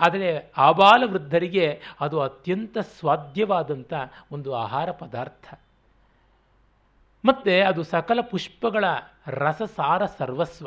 ಆದರೆ 0.00 0.52
ಆಬಾಲ 0.56 1.02
ವೃದ್ಧರಿಗೆ 1.06 1.80
ಅದು 2.00 2.20
ಅತ್ಯಂತ 2.20 2.78
ಸ್ವಾದ್ಯವಾದಂಥ 2.78 3.94
ಒಂದು 4.32 4.54
ಆಹಾರ 4.54 4.90
ಪದಾರ್ಥ. 4.90 5.60
ಮತ್ತು 7.24 7.68
ಅದು 7.68 7.82
ಸಕಲ 7.82 8.20
ಪುಷ್ಪಗಳ 8.20 8.84
ರಸಸಾರ 9.26 10.06
ಸರ್ವಸ್ವ. 10.06 10.66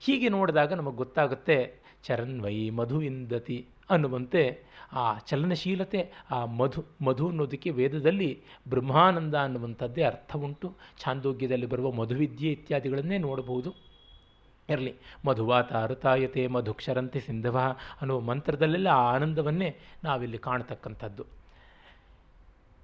ಹೀಗೆ 0.00 0.28
ನೋಡಿದಾಗ 0.28 0.72
ನಮಗೆ 0.72 0.96
ಗೊತ್ತಾಗುತ್ತೆ 0.96 1.74
ಚರನ್ವೈ 2.02 2.70
ಮಧುವಿಂದತಿ. 2.70 3.68
ಅನ್ನುವಂತೆ 3.90 4.64
ಆ 4.92 5.18
ಚಲನಶೀಲತೆ, 5.18 6.12
ಆ 6.30 6.44
ಮಧು 6.44 6.84
ಮಧು 7.00 7.28
ಅನ್ನೋದಕ್ಕೆ 7.28 7.70
ವೇದದಲ್ಲಿ 7.70 8.42
ಬ್ರಹ್ಮಾನಂದ 8.68 9.34
ಅನ್ನುವಂಥದ್ದೇ 9.34 10.02
ಅರ್ಥ 10.02 10.36
ಉಂಟು 10.36 10.76
ಛಾಂದೋಗ್ಯದಲ್ಲಿ 11.00 11.66
ಬರುವ 11.66 11.92
ಮಧುವಿದ್ಯೆ 11.92 12.52
ಇತ್ಯಾದಿಗಳನ್ನೇ 12.52 13.18
ನೋಡಬಹುದು. 13.18 13.74
ಇರಲಿ 14.68 14.94
ಮಧುವಾತ 15.26 15.72
ಅರುತಾಯತೆ 15.72 16.46
ಮಧುಕ್ಷರಂತೆ 16.46 17.20
ಸಿಂಧವ 17.20 17.76
ಅನ್ನುವ 18.00 18.20
ಮಂತ್ರದಲ್ಲೆಲ್ಲ 18.20 18.88
ಆ 18.88 19.14
ಆನಂದವನ್ನೇ 19.14 19.76
ನಾವಿಲ್ಲಿ 20.04 20.38
ಕಾಣತಕ್ಕಂಥದ್ದು. 20.38 21.24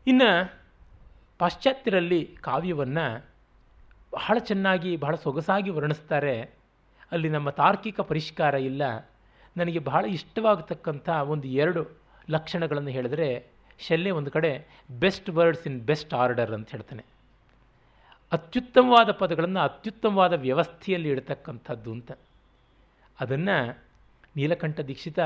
ಇನ್ನು 0.07 0.57
ಪಾಶ್ಚಾತ್ಯರಲ್ಲಿ 1.39 2.37
ಕಾವ್ಯವನ್ನು 2.41 3.27
ಬಹಳ 4.13 4.39
ಚೆನ್ನಾಗಿ, 4.39 4.97
ಬಹಳ 4.97 5.15
ಸೊಗಸಾಗಿ 5.15 5.71
ವರ್ಣಿಸ್ತಾರೆ. 5.71 6.41
ಅಲ್ಲಿ 7.13 7.29
ನಮ್ಮ 7.29 7.51
ತಾರ್ಕಿಕ 7.51 8.01
ಪರಿಷ್ಕಾರ 8.01 8.55
ಇಲ್ಲ. 8.55 8.83
ನನಗೆ 9.57 9.79
ಬಹಳ 9.79 10.05
ಇಷ್ಟವಾಗತಕ್ಕಂಥ 10.05 11.09
ಒಂದು 11.09 11.49
ಎರಡು 11.49 11.91
ಲಕ್ಷಣಗಳನ್ನು 12.31 12.91
ಹೇಳಿದರೆ 12.91 13.47
ಶೆಲ್ಲೆ 13.79 14.11
ಒಂದು 14.11 14.31
ಕಡೆ 14.31 14.67
best 14.99 15.31
words 15.31 15.67
in 15.67 15.81
best 15.81 16.15
order 16.15 16.51
ಅಂತ 16.51 16.71
ಹೇಳ್ತಾನೆ. 16.71 17.05
ಅತ್ಯುತ್ತಮವಾದ 18.33 19.11
ಪದಗಳನ್ನು 19.11 19.61
ಅತ್ಯುತ್ತಮವಾದ 19.61 20.33
ವ್ಯವಸ್ಥೆಯಲ್ಲಿ 20.33 21.09
ಇಡ್ತಕ್ಕಂಥದ್ದು 21.09 21.93
ಅಂತ. 21.93 22.13
ಅದನ್ನು 23.21 23.79
ನೀಲಕಂಠ 24.37 24.81
ದೀಕ್ಷಿತ 24.81 25.19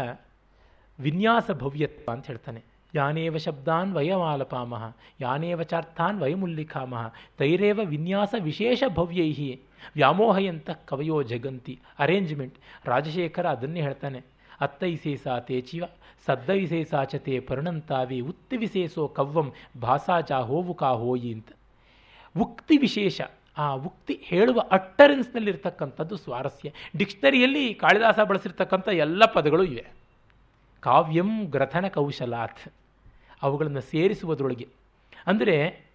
ವಿನ್ಯಾಸ 1.01 1.51
ಭವ್ಯತ್ವ 1.51 2.13
ಅಂತ 2.13 2.27
ಹೇಳ್ತಾನೆ. 2.27 2.65
ಯಾನೇವ 2.95 3.37
ಶಬ್ದಾನ್ 3.37 3.95
ವಯಮಾಲಪಾಮಹ 3.95 4.93
ಯಾನೇವ 5.21 5.63
ಚಾರ್ಥಾನ್ 5.63 6.21
ವಯಮುಲ್ಲಿಖಾಮಹ 6.21 7.13
ತೈರೇವ 7.39 7.81
ವಿನ್ಯಾಸ 7.85 8.35
ವಿಶೇಷ 8.43 8.83
ಭವ್ಯೈ 8.89 9.55
ವ್ಯಾಮೋಹಯಂತ 9.95 10.71
ಕವಯೋ 10.71 11.23
ಜಗಂತಿ, 11.23 11.79
ಅರೇಂಜ್ಮೆಂಟ್. 11.99 12.55
ರಾಜಶೇಖರ 12.85 13.47
ಅದನ್ನೇ 13.47 13.81
ಹೇಳ್ತಾನೆ. 13.81 14.25
ಅತ್ತೈಸೇಸಾ 14.61 15.39
ತೇಚಿವ 15.39 15.85
ಸದ್ದವಿಸೇಸಾಚತೆ 16.27 17.41
ಪರಿಣಂತಾವಿ 17.41 18.21
ಉತ್ತಿ 18.21 18.57
ವಿಶೇಷೋ 18.57 19.09
ಕವ್ವಂ 19.09 19.53
ಭಾಸಾಚ 19.81 20.33
ಹೋವು 20.33 20.75
ಕಾ 20.75 20.91
ಹೋಯಿ 20.91 21.33
ಅಂತ. 21.33 21.49
ಉಕ್ತಿ 22.39 22.77
ವಿಶೇಷ, 22.77 23.21
ಆ 23.59 23.73
ಉಕ್ತಿ 23.73 24.21
ಹೇಳುವ 24.23 24.61
ಅಟ್ಟರೆನ್ಸ್ನಲ್ಲಿರ್ತಕ್ಕಂಥದ್ದು 24.71 26.17
ಸ್ವಾರಸ್ಯ. 26.17 26.73
ಡಿಕ್ಷನರಿಯಲ್ಲಿ 26.97 27.75
ಕಾಳಿದಾಸ 27.75 28.19
ಬಳಸಿರ್ತಕ್ಕಂಥ 28.21 28.89
ಎಲ್ಲ 28.89 29.25
ಪದಗಳು 29.25 29.65
ಇವೆ. 29.65 30.06
ಕಾವ್ಯಂ 30.81 31.45
ಗ್ರಥನ 31.45 31.89
ಕೌಶಲಾತ್. 31.89 32.73
ಅವುಗಳನ್ನು 33.43 33.81
ಸೇರಿಸುವುದರೊಳಗೆ. 33.81 34.69
ಅಂದರೆ, 35.27 35.87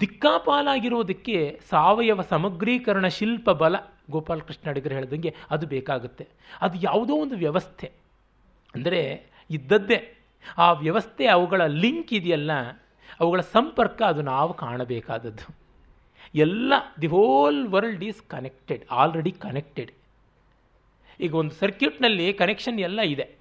ದಿಕ್ಕಾಪಾಲಾಗಿರೋದಕ್ಕೆ 0.00 1.60
ಸಾವಯವ 1.70 2.22
ಸಮಗ್ರೀಕರಣ 2.22 3.06
ಶಿಲ್ಪ 3.06 3.50
ಬಲ 3.50 3.76
ಗೋಪಾಲಕೃಷ್ಣ 4.10 4.70
ಅಡಿಗರು 4.70 4.94
ಹೇಳಿದಂಗೆ 4.94 5.34
ಅದು 5.50 5.66
ಬೇಕಾಗುತ್ತೆ. 5.66 6.28
ಅದು 6.60 6.78
ಯಾವುದೋ 6.78 7.16
ಒಂದು 7.16 7.36
ವ್ಯವಸ್ಥೆ. 7.36 7.90
ಅಂದರೆ, 8.74 9.26
ಇದ್ದದ್ದೇ. 9.50 10.18
ಆ 10.58 10.72
ವ್ಯವಸ್ಥೆ 10.72 11.26
ಅವುಗಳ 11.26 11.66
ಲಿಂಕ್ 11.66 12.12
ಇದೆಯಲ್ಲ, 12.12 12.52
ಅವುಗಳ 13.20 13.40
ಸಂಪರ್ಕ 13.40 14.02
ಅದು 14.02 14.22
ನಾವು 14.22 14.54
ಕಾಣಬೇಕಾದದ್ದು. 14.54 15.54
ಎಲ್ಲ, 16.34 16.72
the 17.00 17.06
whole 17.06 17.68
world 17.68 18.04
is 18.04 18.22
connected, 18.22 18.84
already 18.90 19.32
connected. 19.32 19.92
ಈಗ 21.20 21.34
ಒಂದು 21.34 21.54
ಸರ್ಕ್ಯೂಟ್ನಲ್ಲಿ 21.54 22.32
ಕನೆಕ್ಷನ್ 22.32 22.80
ಎಲ್ಲ 22.80 23.00
ಇದೆ. 23.00 23.39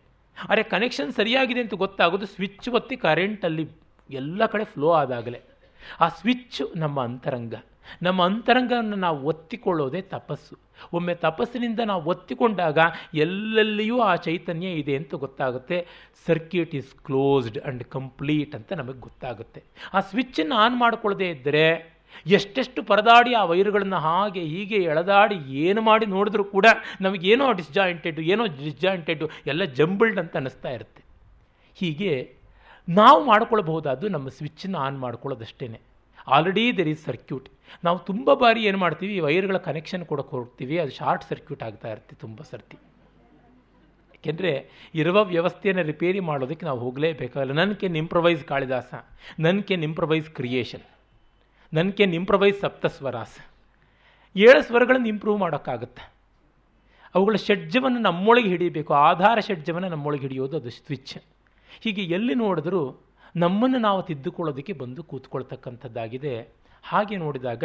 ಆದರೆ 0.50 0.64
ಕನೆಕ್ಷನ್ 0.64 1.12
ಸರಿಯಾಗಿದೆ 1.12 1.60
ಅಂತ 1.60 1.74
ಗೊತ್ತಾಗೋದು 1.74 2.26
ಸ್ವಿಚ್ 2.26 2.70
ಒತ್ತಿ 2.70 2.98
ಕರೆಂಟಲ್ಲಿ 2.98 3.70
ಎಲ್ಲ 4.10 4.46
ಕಡೆ 4.46 4.64
ಫ್ಲೋ 4.64 4.92
ಆದಾಗಲೇ. 4.92 5.42
ಆ 6.00 6.10
ಸ್ವಿಚ್ 6.10 6.78
ನಮ್ಮ 6.78 7.04
ಅಂತರಂಗ. 7.04 7.54
ನಮ್ಮ 8.02 8.26
ಅಂತರಂಗವನ್ನು 8.26 8.96
ನಾವು 8.96 9.24
ಒತ್ತಿಕೊಳ್ಳೋದೇ 9.24 10.02
ತಪಸ್ಸು. 10.02 10.58
ಒಮ್ಮೆ 10.94 11.16
ತಪಸ್ಸಿನಿಂದ 11.16 11.80
ನಾವು 11.80 12.10
ಒತ್ತಿಕೊಂಡಾಗ 12.10 12.78
ಎಲ್ಲೆಲ್ಲಿಯೂ 13.14 14.00
ಆ 14.02 14.16
ಚೈತನ್ಯ 14.16 14.68
ಇದೆ 14.68 14.96
ಅಂತ 14.96 15.16
ಗೊತ್ತಾಗುತ್ತೆ. 15.16 15.88
Circuit 16.28 16.76
is 16.76 16.96
closed 17.06 17.60
and 17.60 17.84
complete 17.84 18.56
ಅಂತ 18.56 18.74
ನಮಗೆ 18.74 19.00
ಗೊತ್ತಾಗುತ್ತೆ. 19.00 19.64
ಆ 19.94 20.00
ಸ್ವಿಚ್ಚನ್ನು 20.00 20.56
ಆನ್ 20.56 20.78
ಮಾಡಿಕೊಳ್ಳದೇ 20.78 21.30
ಇದ್ದರೆ 21.30 21.99
ಎಷ್ಟೆಷ್ಟು 22.26 22.84
ಪರದಾಡಿ 22.84 23.34
ಆ 23.34 23.44
ವೈರುಗಳನ್ನು 23.44 23.96
ಹಾಗೆ 23.96 24.42
ಹೀಗೆ 24.44 24.76
ಎಳೆದಾಡಿ 24.76 25.38
ಏನು 25.66 25.82
ಮಾಡಿ 25.82 26.06
ನೋಡಿದ್ರೂ 26.06 26.44
ಕೂಡ 26.44 26.66
ನಮಗೇನೋ 27.02 27.52
ಡಿಸ್ಜಾಯಿಂಟೆಡ್ 27.54 28.20
ಏನೋ 28.20 28.46
ಡಿಸ್ಜಾಯಿಂಟೆಡ್ 28.46 29.24
ಎಲ್ಲ 29.48 29.64
ಜಂಬಲ್ಡ್ 29.64 30.20
ಅಂತ 30.20 30.36
ಅನ್ನಿಸ್ತಾ 30.36 30.70
ಇರುತ್ತೆ. 30.70 31.04
ಹೀಗೆ 31.80 32.14
ನಾವು 32.90 33.26
ಮಾಡ್ಕೊಳ್ಬಹುದಾದ್ದು 33.26 34.08
ನಮ್ಮ 34.08 34.30
ಸ್ವಿಚ್ಚನ್ನು 34.30 34.78
ಆನ್ 34.78 35.00
ಮಾಡ್ಕೊಳ್ಳೋದಷ್ಟೇ 35.00 35.80
ಆಲ್ರೆಡಿ 36.28 36.78
ದೆರ್ 36.78 36.88
ಈಸ್ 36.88 37.06
ಸರ್ಕ್ಯೂಟ್ 37.06 37.48
ನಾವು 37.84 38.00
ತುಂಬ 38.00 38.34
ಬಾರಿ 38.34 38.62
ಏನು 38.66 38.78
ಮಾಡ್ತೀವಿ 38.78 39.20
ವೈರ್ಗಳ 39.20 39.58
ಕನೆಕ್ಷನ್ 39.58 40.06
ಕೊಡೋಕೆ 40.06 40.30
ಹೋಗ್ತೀವಿ 40.30 40.80
ಅದು 40.80 40.92
ಶಾರ್ಟ್ 40.92 41.24
ಸರ್ಕ್ಯೂಟ್ 41.30 41.64
ಆಗ್ತಾ 41.64 41.92
ಇರುತ್ತೆ 41.92 42.16
ತುಂಬ 42.16 42.42
ಸರ್ತಿ. 42.52 42.78
ಯಾಕೆಂದರೆ 44.16 44.70
ಇರುವ 44.96 45.24
ವ್ಯವಸ್ಥೆಯನ್ನು 45.24 45.84
ರಿಪೇರಿ 45.84 46.20
ಮಾಡೋದಕ್ಕೆ 46.20 46.66
ನಾವು 46.66 46.80
ಹೋಗಲೇಬೇಕಾಗಲ್ಲ. 46.80 47.54
ನನಗೆ 47.54 47.88
ಇಂಪ್ರವೈಸ್ 47.98 48.46
ಕಾಳಿದಾಸ 48.46 48.94
ನನಗೆ 49.40 49.74
ಇಂಪ್ರವೈಸ್ 49.74 50.30
ಕ್ರಿಯೇಷನ್ 50.30 50.86
ನನ್ನ 51.74 51.90
ಕೆನ್ 51.90 52.28
ಸಪ್ತ 52.28 52.62
ಸಪ್ತಸ್ವರಾಸ 52.62 53.38
ಏಳು 54.36 54.62
ಸ್ವರಗಳನ್ನು 54.64 55.08
ಇಂಪ್ರೂವ್ 55.08 55.40
ಮಾಡೋಕ್ಕಾಗುತ್ತೆ. 55.40 56.14
ಅವುಗಳ 57.16 57.36
ಷಡ್ಜವನ್ನು 57.36 58.00
ನಮ್ಮೊಳಗೆ 58.00 58.50
ಹಿಡಿಯಬೇಕು. 58.50 58.94
ಆಧಾರ 58.94 59.40
ಷಡ್ಜವನ್ನು 59.40 59.90
ನಮ್ಮೊಳಗೆ 59.90 60.22
ಹಿಡಿಯೋದು 60.22 60.58
ಅದು 60.58 60.70
ಸ್ವಿಚ್. 60.70 61.18
ಹೀಗೆ 61.82 62.04
ಎಲ್ಲಿ 62.04 62.36
ನೋಡಿದ್ರೂ 62.36 62.98
ನಮ್ಮನ್ನು 63.36 63.78
ನಾವು 63.78 64.04
ತಿದ್ದುಕೊಳ್ಳೋದಕ್ಕೆ 64.04 64.74
ಬಂದು 64.74 65.04
ಕೂತ್ಕೊಳ್ತಕ್ಕಂಥದ್ದಾಗಿದೆ. 65.04 66.50
ಹಾಗೆ 66.84 67.18
ನೋಡಿದಾಗ 67.18 67.64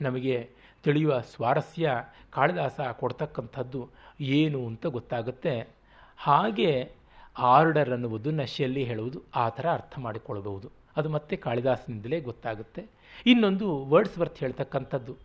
ನಮಗೆ 0.00 0.50
ತಿಳಿಯುವ 0.82 1.20
ಸ್ವಾರಸ್ಯ 1.20 1.90
ಕಾಳಿದಾಸ 2.30 2.80
ಕೊಡ್ತಕ್ಕಂಥದ್ದು 2.80 3.90
ಏನು 4.20 4.66
ಅಂತ 4.66 4.86
ಗೊತ್ತಾಗುತ್ತೆ. 4.86 5.68
ಹಾಗೆ 6.18 6.92
ಆರ್ಡರ್ 7.38 7.90
ಅನ್ನುವುದು 7.90 8.30
ನಶೆಯಲ್ಲಿ 8.30 8.84
ಹೇಳುವುದು, 8.84 9.22
ಆ 9.34 9.48
ಥರ 9.48 9.70
ಅರ್ಥ 9.72 9.98
ಮಾಡಿಕೊಳ್ಳಬಹುದು. 9.98 10.79
ಅದು 10.96 11.08
ಮತ್ತೆ 11.08 11.36
ಕಾಳಿದಾಸನಿಂದಲೇ 11.36 12.20
ಗೊತ್ತಾಗುತ್ತೆ. 12.20 12.86
ಇನ್ನೊಂದು 13.26 13.86
ವರ್ಡ್ಸ್ 13.86 14.18
ವರ್ತ್ 14.18 14.38
ಹೇಳ್ತಕ್ಕಂಥದ್ದು. 14.38 15.16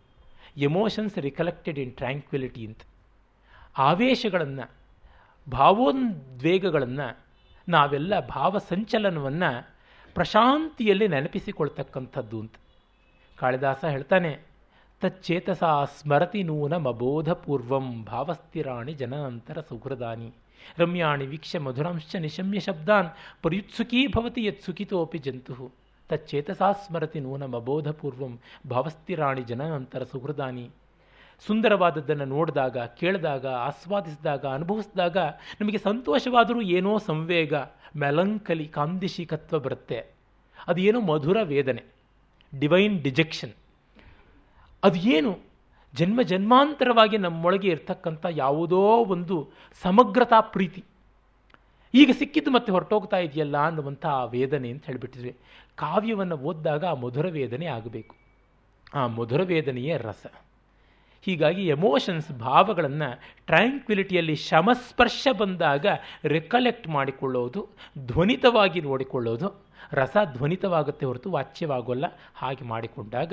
ಎಮೋಷನ್ಸ್ 0.56 1.18
ರಿಕಲೆಕ್ಟೆಡ್ 1.18 1.78
ಇನ್ 1.78 1.92
ಟ್ರ್ಯಾಂಕ್ವಿಲಿಟಿ 1.92 2.66
ಅಂತ. 2.66 2.80
ಆವೇಶಗಳನ್ನು, 3.78 4.70
ಭಾವೋದ್ವೇಗಗಳನ್ನು, 5.50 7.18
ನಾವೆಲ್ಲ 7.68 8.26
ಭಾವ 8.26 8.58
ಸಂಚಲನವನ್ನು 8.58 9.76
ಪ್ರಶಾಂತಿಯಲ್ಲಿ 10.14 11.08
ನೆನಪಿಸಿಕೊಳ್ತಕ್ಕಂಥದ್ದು 11.08 12.40
ಅಂತ. 12.40 12.54
ಕಾಳಿದಾಸ 13.36 13.84
ಹೇಳ್ತಾನೆ, 13.84 14.38
ತಚ್ಚೇತಸ 15.00 15.64
ಸ್ಮರತಿ 16.00 16.42
ನೂನ 16.42 16.76
ಮಬೋಧಪೂರ್ವಂ 16.76 18.04
ಭಾವಸ್ಥಿರಾಣಿ 18.04 18.94
ಜನನಂತರ 18.94 19.60
ಸುಹೃದಾನಿ. 19.60 20.32
ರಮ್ಯಾಣಿ 20.78 21.26
ವೀಕ್ಷ್ಯ 21.26 21.58
ಮಧುರಾಂಶ 21.58 22.16
ನಿಶಮ್ಯ 22.16 22.60
ಶಬ್ದಾನ್ 22.60 23.08
ಪರ್ಯುತ್ಸುಕೀ 23.42 24.06
ಭವತಿ 24.06 24.44
ಯತ್ಸುಖಿತೋಪಿ 24.44 25.18
ಜಂತು 25.18 25.86
ತಚ್ಚೇತಸಾ 26.08 26.72
ಸ್ಮರತಿ 26.72 27.20
ನೂನಮಬೋಧಪೂರ್ವಂ 27.20 28.38
ಭಾವಸ್ಥಿರಾಣಿ 28.70 29.42
ಜನನಂತರ 29.42 30.02
ಸುಹೃದಾನಿ. 30.02 30.70
ಸುಂದರವಾದದ್ದನ್ನು 31.46 32.24
ನೋಡಿದಾಗ, 32.24 32.78
ಕೇಳಿದಾಗ, 32.78 33.46
ಆಸ್ವಾದಿಸಿದಾಗ, 33.46 34.46
ಅನುಭವಿಸಿದಾಗ 34.46 35.16
ನಮಗೆ 35.60 35.78
ಸಂತೋಷವಾದರೂ 35.78 36.60
ಏನೋ 36.60 36.98
ಸಂವೇಗ, 36.98 37.54
ಮೆಲಂಕಲಿ 37.96 38.68
ಕಾಂದಿಶಿಕತ್ವ 38.68 39.58
ಬರುತ್ತೆ. 39.58 40.04
ಅದು 40.66 40.80
ಏನೋ 40.80 41.00
ಮಧುರ 41.00 41.36
ವೇದನೆ. 41.42 41.82
Divine 42.58 43.02
dejection. 43.02 43.52
ಅದು 44.84 44.98
ಏನು 44.98 45.38
ಜನ್ಮ 45.94 46.22
ಜನ್ಮಾಂತರವಾಗಿ 46.22 47.18
ನಮ್ಮೊಳಗೆ 47.18 47.68
ಇರ್ತಕ್ಕಂಥ 47.68 48.26
ಯಾವುದೋ 48.30 48.80
ಒಂದು 49.04 49.50
ಸಮಗ್ರತಾ 49.82 50.40
ಪ್ರೀತಿ. 50.40 50.84
ಈಗ 51.94 52.10
ಸಿಕ್ಕಿದ್ದು 52.18 52.50
ಮತ್ತೆ 52.50 52.72
ಹೊರಟೋಗ್ತಾ 52.72 53.16
ಇದೆಯಲ್ಲ 53.16 53.66
ಅನ್ನುವಂಥ 53.66 54.06
ಆ 54.06 54.24
ವೇದನೆ 54.24 54.70
ಅಂತ 54.70 54.86
ಹೇಳಿಬಿಟ್ಟಿದ್ವಿ. 54.86 55.36
ಕಾವ್ಯವನ್ನು 55.76 56.36
ಓದಿದಾಗ 56.36 56.84
ಆ 56.84 56.94
ಮಧುರ 56.94 57.26
ವೇದನೆ 57.26 57.66
ಆಗಬೇಕು. 57.66 58.16
ಆ 58.94 59.06
ಮಧುರ 59.06 59.42
ವೇದನೆಯೇ 59.42 59.96
ರಸ. 59.96 60.26
ಹೀಗಾಗಿ 61.22 61.66
ಎಮೋಷನ್ಸ್ 61.66 62.38
ಭಾವಗಳನ್ನು 62.38 63.20
ಟ್ರ್ಯಾಂಕ್ವಿಲಿಟಿಯಲ್ಲಿ 63.46 64.34
ಶಮಸ್ಪರ್ಶ 64.34 65.28
ಬಂದಾಗ 65.38 65.86
ರೆಕಲೆಕ್ಟ್ 66.24 66.88
ಮಾಡಿಕೊಳ್ಳೋದು, 66.88 67.68
ಧ್ವನಿತವಾಗಿ 68.06 68.80
ನೋಡಿಕೊಳ್ಳೋದು, 68.80 69.66
ರಸ 69.92 70.16
ಧ್ವನಿತವಾಗುತ್ತೆ 70.32 71.06
ಹೊರತು 71.06 71.30
ವಾಚ್ಯವಾಗೋಲ್ಲ. 71.30 72.04
ಹಾಗೆ 72.34 72.64
ಮಾಡಿಕೊಂಡಾಗ 72.64 73.32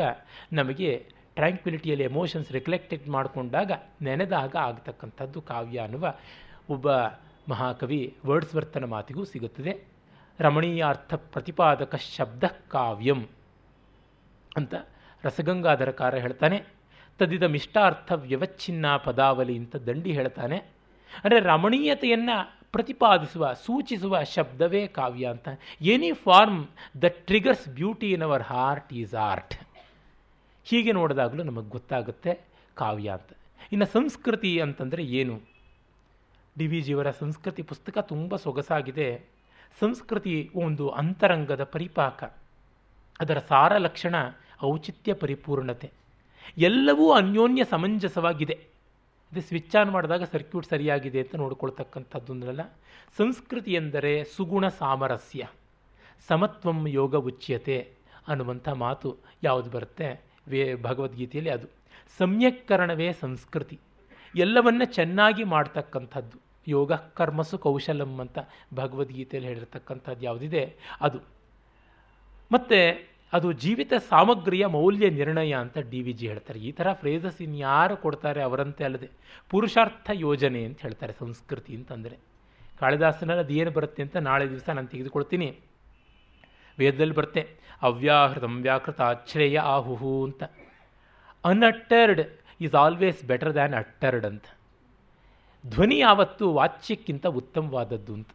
ನಮಗೆ 0.53 1.13
ಟ್ರ್ಯಾಂಕ್ವಿಲಿಟಿಯಲ್ಲಿ 1.35 2.05
ಎಮೋಷನ್ಸ್ 2.05 2.51
ರಿಕ್ಲೆಕ್ಟೆಡ್ 2.51 3.07
ಮಾಡಿಕೊಂಡಾಗ 3.07 3.71
ನೆನೆದಾಗ 4.01 4.55
ಆಗ್ತಕ್ಕಂಥದ್ದು 4.55 5.41
ಕಾವ್ಯ 5.41 5.79
ಅನ್ನುವ 5.79 6.13
ಒಬ್ಬ 6.69 6.91
ಮಹಾಕವಿ 7.49 8.17
ವರ್ಡ್ಸ್ವರ್ತನ 8.25 8.85
ಮಾತಿಗೂ 8.85 9.23
ಸಿಗುತ್ತದೆ. 9.23 9.83
ರಮಣೀಯಾರ್ಥ 10.39 11.13
ಪ್ರತಿಪಾದಕ 11.13 11.95
ಶಬ್ದ 11.95 12.43
ಕಾವ್ಯಂ 12.69 13.27
ಅಂತ 14.57 14.73
ರಸಗಂಗಾಧರಕಾರ 15.23 16.15
ಹೇಳ್ತಾನೆ. 16.15 16.63
ತದಿದಮಿಷ್ಟಾರ್ಥ 17.19 18.11
ವ್ಯವಚ್ಛಿನ್ನ 18.15 18.97
ಪದಾವಲಿ 18.97 19.57
ಅಂತ 19.57 19.75
ದಂಡಿ 19.75 20.11
ಹೇಳ್ತಾನೆ. 20.11 20.57
ಅಂದರೆ 21.23 21.39
ರಮಣೀಯತೆಯನ್ನು 21.39 22.37
ಪ್ರತಿಪಾದಿಸುವ, 22.71 23.53
ಸೂಚಿಸುವ 23.53 24.23
ಶಬ್ದವೇ 24.23 24.87
ಕಾವ್ಯ 24.87 25.25
ಅಂತ. 25.25 25.49
Any 25.81 26.11
form 26.11 26.67
the 27.01 27.03
triggers 27.09 27.69
beauty 27.69 28.11
in 28.11 28.21
our 28.21 28.43
heart 28.43 28.93
is 28.93 29.15
art 29.15 29.53
ಹೀಗೆ 30.63 30.91
ನೋಡಿದಾಗಲೂ 30.91 31.43
ನಮಗೆ 31.43 31.69
ಗೊತ್ತಾಗುತ್ತೆ 31.69 32.39
ಕಾವ್ಯ 32.75 33.09
ಅಂತ. 33.09 33.29
ಇನ್ನು 33.71 33.85
ಸಂಸ್ಕೃತಿ 33.85 34.59
ಅಂತಂದರೆ 34.59 35.03
ಏನು? 35.03 35.41
ಡಿ 36.57 36.67
ವಿ 36.67 36.81
ಜಿಯವರ 36.81 37.11
ಸಂಸ್ಕೃತಿ 37.11 37.61
ಪುಸ್ತಕ 37.61 37.97
ತುಂಬ 37.97 38.35
ಸೊಗಸಾಗಿದೆ. 38.35 39.25
ಸಂಸ್ಕೃತಿ 39.79 40.51
ಒಂದು 40.55 40.89
ಅಂತರಂಗದ 40.89 41.63
ಪರಿಪಾಕ. 41.63 42.23
ಅದರ 43.19 43.39
ಸಾರ 43.39 43.77
ಲಕ್ಷಣ 43.77 44.15
ಔಚಿತ್ಯ 44.63 45.13
ಪರಿಪೂರ್ಣತೆ. 45.13 45.91
ಎಲ್ಲವೂ 46.57 47.11
ಅನ್ಯೋನ್ಯ 47.11 47.63
ಸಮಂಜಸವಾಗಿದೆ. 47.63 48.73
ಇದು 49.31 49.41
ಸ್ವಿಚ್ 49.41 49.75
ಆನ್ 49.75 49.91
ಮಾಡಿದಾಗ 49.91 50.23
ಸರ್ಕ್ಯೂಟ್ 50.23 50.65
ಸರಿಯಾಗಿದೆ 50.65 51.19
ಅಂತ 51.19 51.35
ನೋಡ್ಕೊಳ್ತಕ್ಕಂಥದ್ದೊಂದಲ್ಲ. 51.35 52.61
ಸಂಸ್ಕೃತಿ 53.17 53.73
ಎಂದರೆ 53.73 54.23
ಸುಗುಣ 54.23 54.67
ಸಾಮರಸ್ಯ. 54.67 55.47
ಸಮತ್ವಂ 56.27 56.87
ಯೋಗ 56.87 57.15
ಉಚ್ಯತೆ 57.15 57.91
ಅನ್ನುವಂಥ 58.27 58.69
ಮಾತು 58.69 59.17
ಯಾವುದು 59.43 59.69
ಬರುತ್ತೆ? 59.69 60.32
ವೇ 60.49 60.75
ಭಗವದ್ಗೀತೆಯಲ್ಲಿ 60.75 61.51
ಅದು. 61.51 61.67
ಸಮ್ಯಕ್ಕರಣವೇ 62.17 63.11
ಸಂಸ್ಕೃತಿ. 63.11 63.79
ಎಲ್ಲವನ್ನ 64.35 64.81
ಚೆನ್ನಾಗಿ 64.85 65.43
ಮಾಡ್ತಕ್ಕಂಥದ್ದು. 65.43 66.37
ಯೋಗ, 66.67 66.93
ಕರ್ಮಸು, 66.93 67.57
ಕೌಶಲಂ 67.57 68.19
ಅಂತ 68.19 68.39
ಭಗವದ್ಗೀತೆಯಲ್ಲಿ 68.73 69.49
ಹೇಳಿರ್ತಕ್ಕಂಥದ್ದು 69.49 70.25
ಯಾವುದಿದೆ? 70.25 70.75
ಅದು. 71.01 71.19
ಮತ್ತು 72.51 73.07
ಅದು 73.33 73.51
ಜೀವಿತ 73.51 73.93
ಸಾಮಗ್ರಿಯ 74.09 74.65
ಮೌಲ್ಯ 74.65 75.09
ನಿರ್ಣಯ 75.09 75.53
ಅಂತ 75.53 75.77
ಡಿ 75.77 76.01
ವಿ 76.01 76.13
ಜಿ 76.13 76.27
ಹೇಳ್ತಾರೆ. 76.27 76.59
ಈ 76.59 76.71
ಥರ 76.71 76.93
ಫ್ರೇಸಸ್ 76.93 77.41
ಇನ್ಯಾರು 77.41 77.97
ಕೊಡ್ತಾರೆ 77.97 78.41
ಅವರಂತೆ 78.41 78.83
ಅಲ್ಲದೆ 78.83 79.09
ಪುರುಷಾರ್ಥ 79.49 80.09
ಯೋಜನೆ 80.13 80.63
ಅಂತ 80.63 80.81
ಹೇಳ್ತಾರೆ 80.81 81.13
ಸಂಸ್ಕೃತಿ 81.13 81.75
ಅಂತಂದರೆ. 81.75 82.17
ಕಾಳಿದಾಸನಲ್ಲಿ 82.79 83.43
ಅದು 83.43 83.53
ಏನು 83.53 83.71
ಬರುತ್ತೆ 83.71 84.03
ಅಂತ 84.03 84.17
ನಾಳೆ 84.17 84.49
ದಿವಸ 84.49 84.69
ನಾನು 84.69 84.87
ತೆಗೆದುಕೊಳ್ತೀನಿ. 84.87 85.59
ವೇದದಲ್ಲಿ 86.79 87.13
ಬರುತ್ತೆ. 87.13 87.55
ಅವ್ಯಾಹೃತಂ 87.81 88.61
ವ್ಯಾಕೃತ 88.61 89.01
ಅಚ್ಛ್ರೇಯ 89.01 89.59
ಆಹುಹು 89.59 90.23
ಅಂತ. 90.23 90.43
Unuttered 91.45 92.21
is 92.61 92.75
always 92.75 93.23
better 93.25 93.53
than 93.53 93.73
uttered 93.73 94.25
ಅಂತ. 94.25 94.45
ಧ್ವನಿ 95.69 95.99
ಯಾವತ್ತು 95.99 96.53
ವಾಚ್ಯಕ್ಕಿಂತ 96.53 97.27
ಉತ್ತಮವಾದದ್ದು 97.27 98.13
ಅಂತ. 98.13 98.29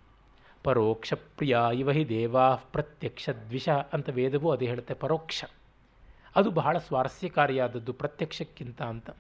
ಪರೋಕ್ಷ 0.65 1.13
ಪ್ರಿಯ 1.13 1.59
ಇವ 1.75 1.91
ಹಿ 1.91 2.09
ದೇವಾ 2.09 2.55
ಪ್ರತ್ಯಕ್ಷ 2.55 3.31
ದ್ವಿಷ 3.49 3.69
ಅಂತ 3.69 4.09
ವೇದವೂ 4.09 4.51
ಅದು 4.51 4.65
ಹೇಳುತ್ತೆ, 4.65 4.95
ಪರೋಕ್ಷ. 4.95 5.45
ಅದು 6.37 6.51
ಬಹಳ 6.51 6.79
ಸ್ವಾರಸ್ಯಕಾರಿಯಾದದ್ದು 6.79 7.93
ಪ್ರತ್ಯಕ್ಷಕ್ಕಿಂತ 7.93 8.83
ಅಂತ. 8.83 9.11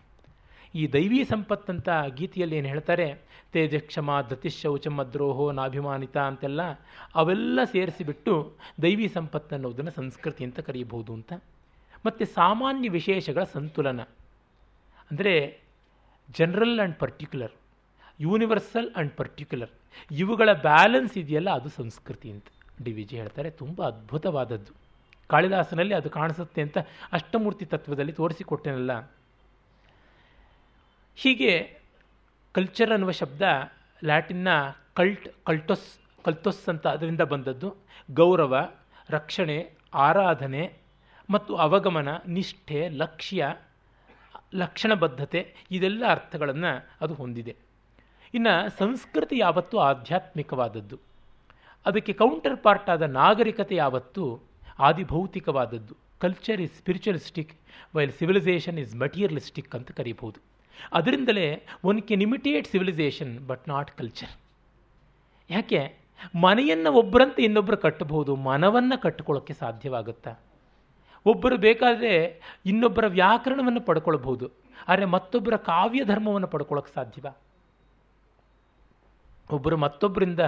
ಈ 0.74 0.82
ದೈವಿ 0.92 1.24
ಸಂಪತ್ತಂತ 1.24 1.88
ಗೀತೆಯಲ್ಲಿ 2.14 2.56
ಏನು 2.56 2.68
ಹೇಳ್ತಾರೆ? 2.68 3.06
ತೇಜಕ್ಷಮ 3.52 5.02
ದ್ರೋಹೋ 5.12 5.52
ನಾಭಿಮಾನಿತ 5.52 6.16
ಅಂತೆಲ್ಲ 6.30 6.62
ಅವೆಲ್ಲ 7.14 7.58
ಸೇರಿಸಿಬಿಟ್ಟು 7.72 8.34
ದೈವಿ 8.82 9.08
ಸಂಪತ್ತು 9.08 9.54
ಅನ್ನೋದನ್ನು 9.54 9.90
ಸಂಸ್ಕೃತಿ 9.90 10.44
ಅಂತ 10.44 10.60
ಕರೀಬಹುದು 10.60 11.12
ಅಂತ. 11.12 11.32
ಮತ್ತು 12.06 12.24
ಸಾಮಾನ್ಯ 12.24 12.88
ವಿಶೇಷಗಳ 12.88 13.44
ಸಂತುಲನ. 13.44 14.00
ಅಂದರೆ 15.10 15.34
general 16.36 16.78
and 16.78 16.96
particular, 16.98 17.54
universal 18.20 18.90
and 18.94 19.12
particular, 19.12 19.70
ಇವುಗಳ 20.10 20.52
ಬ್ಯಾಲೆನ್ಸ್ 20.52 21.18
ಇದೆಯಲ್ಲ, 21.18 21.50
ಅದು 21.50 21.68
ಸಂಸ್ಕೃತಿ 21.68 22.30
ಅಂತ 22.30 22.46
ಡಿ 22.84 22.92
ವಿ 22.92 23.04
ಜಿ 23.04 23.16
ಹೇಳ್ತಾರೆ. 23.16 23.50
ತುಂಬ 23.50 23.78
ಅದ್ಭುತವಾದದ್ದು. 23.82 24.72
ಕಾಳಿದಾಸನಲ್ಲಿ 25.28 25.94
ಅದು 25.94 26.10
ಕಾಣಿಸುತ್ತೆ 26.10 26.60
ಅಂತ 26.62 26.78
ಅಷ್ಟಮೂರ್ತಿ 27.12 27.64
ತತ್ವದಲ್ಲಿ 27.64 28.12
ತೋರಿಸಿಕೊಟ್ಟೆನಲ್ಲ. 28.12 28.92
ಹೀಗೆ 31.20 31.78
ಕಲ್ಚರ್ 32.52 32.92
ಅನ್ನುವ 32.92 33.10
ಶಬ್ದ 33.10 33.42
ಲ್ಯಾಟಿನ್ನ 34.04 34.48
ಕಲ್ಟ್ 34.94 35.28
ಕಲ್ಟೊಸ್ 35.44 35.98
ಕಲ್ತೊಸ್ 36.24 36.68
ಅಂತ 36.68 36.86
ಅದರಿಂದ 36.86 37.20
ಬಂದದ್ದು. 37.20 37.74
ಗೌರವ, 38.10 38.70
ರಕ್ಷಣೆ, 39.10 39.72
ಆರಾಧನೆ 39.94 40.78
ಮತ್ತು 41.30 41.56
ಅವಗಮನ, 41.56 42.08
ನಿಷ್ಠೆ, 42.26 42.88
ಲಕ್ಷ್ಯ, 42.88 43.56
ಲಕ್ಷಣಬದ್ಧತೆ 44.54 45.54
ಇದೆಲ್ಲ 45.70 46.04
ಅರ್ಥಗಳನ್ನು 46.08 46.88
ಅದು 47.00 47.14
ಹೊಂದಿದೆ. 47.14 47.56
ಇನ್ನು 48.34 48.78
ಸಂಸ್ಕೃತಿ 48.78 49.38
ಯಾವತ್ತೂ 49.38 49.78
ಆಧ್ಯಾತ್ಮಿಕವಾದದ್ದು. 49.78 50.98
ಅದಕ್ಕೆ 51.86 52.12
ಕೌಂಟರ್ 52.12 52.62
ಪಾರ್ಟ್ 52.62 52.90
ಆದ 52.90 53.02
ನಾಗರಿಕತೆ 53.02 53.74
ಯಾವತ್ತೂ 53.74 54.40
ಆದಿಭೌತಿಕವಾದದ್ದು. 54.78 55.96
Culture 56.20 56.60
is 56.60 56.74
spiritualistic 56.74 57.60
while 57.94 58.12
civilisation 58.12 58.78
is 58.78 58.96
materialistic 58.96 59.74
ಅಂತ 59.74 59.90
ಕರೀಬಹುದು. 59.90 60.57
ಅದರಿಂದಲೇ 60.96 61.46
one 61.90 62.00
can 62.08 62.24
imitate 62.26 62.68
civilisation 62.72 63.32
but 63.46 63.64
not 63.68 63.90
culture 64.00 64.32
ಯಾಕೆ? 65.50 65.80
ಮನೆಯನ್ನು 66.44 66.90
ಒಬ್ಬರಂತೆ 66.92 67.40
ಇನ್ನೊಬ್ಬರು 67.42 67.78
ಕಟ್ಟಬಹುದು, 67.84 68.32
ಮನವನ್ನು 68.48 68.96
ಕಟ್ಟಿಕೊಳ್ಳೋಕ್ಕೆ 69.02 69.54
ಸಾಧ್ಯವಾಗುತ್ತಾ? 69.54 70.32
ಒಬ್ಬರು 71.26 71.56
ಬೇಕಾದರೆ 71.66 72.12
ಇನ್ನೊಬ್ಬರ 72.66 73.06
ವ್ಯಾಕರಣವನ್ನು 73.18 73.82
ಪಡ್ಕೊಳ್ಬಹುದು, 73.88 74.46
ಆದರೆ 74.88 75.06
ಮತ್ತೊಬ್ಬರ 75.14 75.54
ಕಾವ್ಯ 75.70 76.02
ಧರ್ಮವನ್ನು 76.04 76.48
ಪಡ್ಕೊಳ್ಳೋಕೆ 76.54 76.92
ಸಾಧ್ಯವ? 76.94 77.26
ಒಬ್ಬರು 79.50 79.76
ಮತ್ತೊಬ್ಬರಿಂದ 79.76 80.42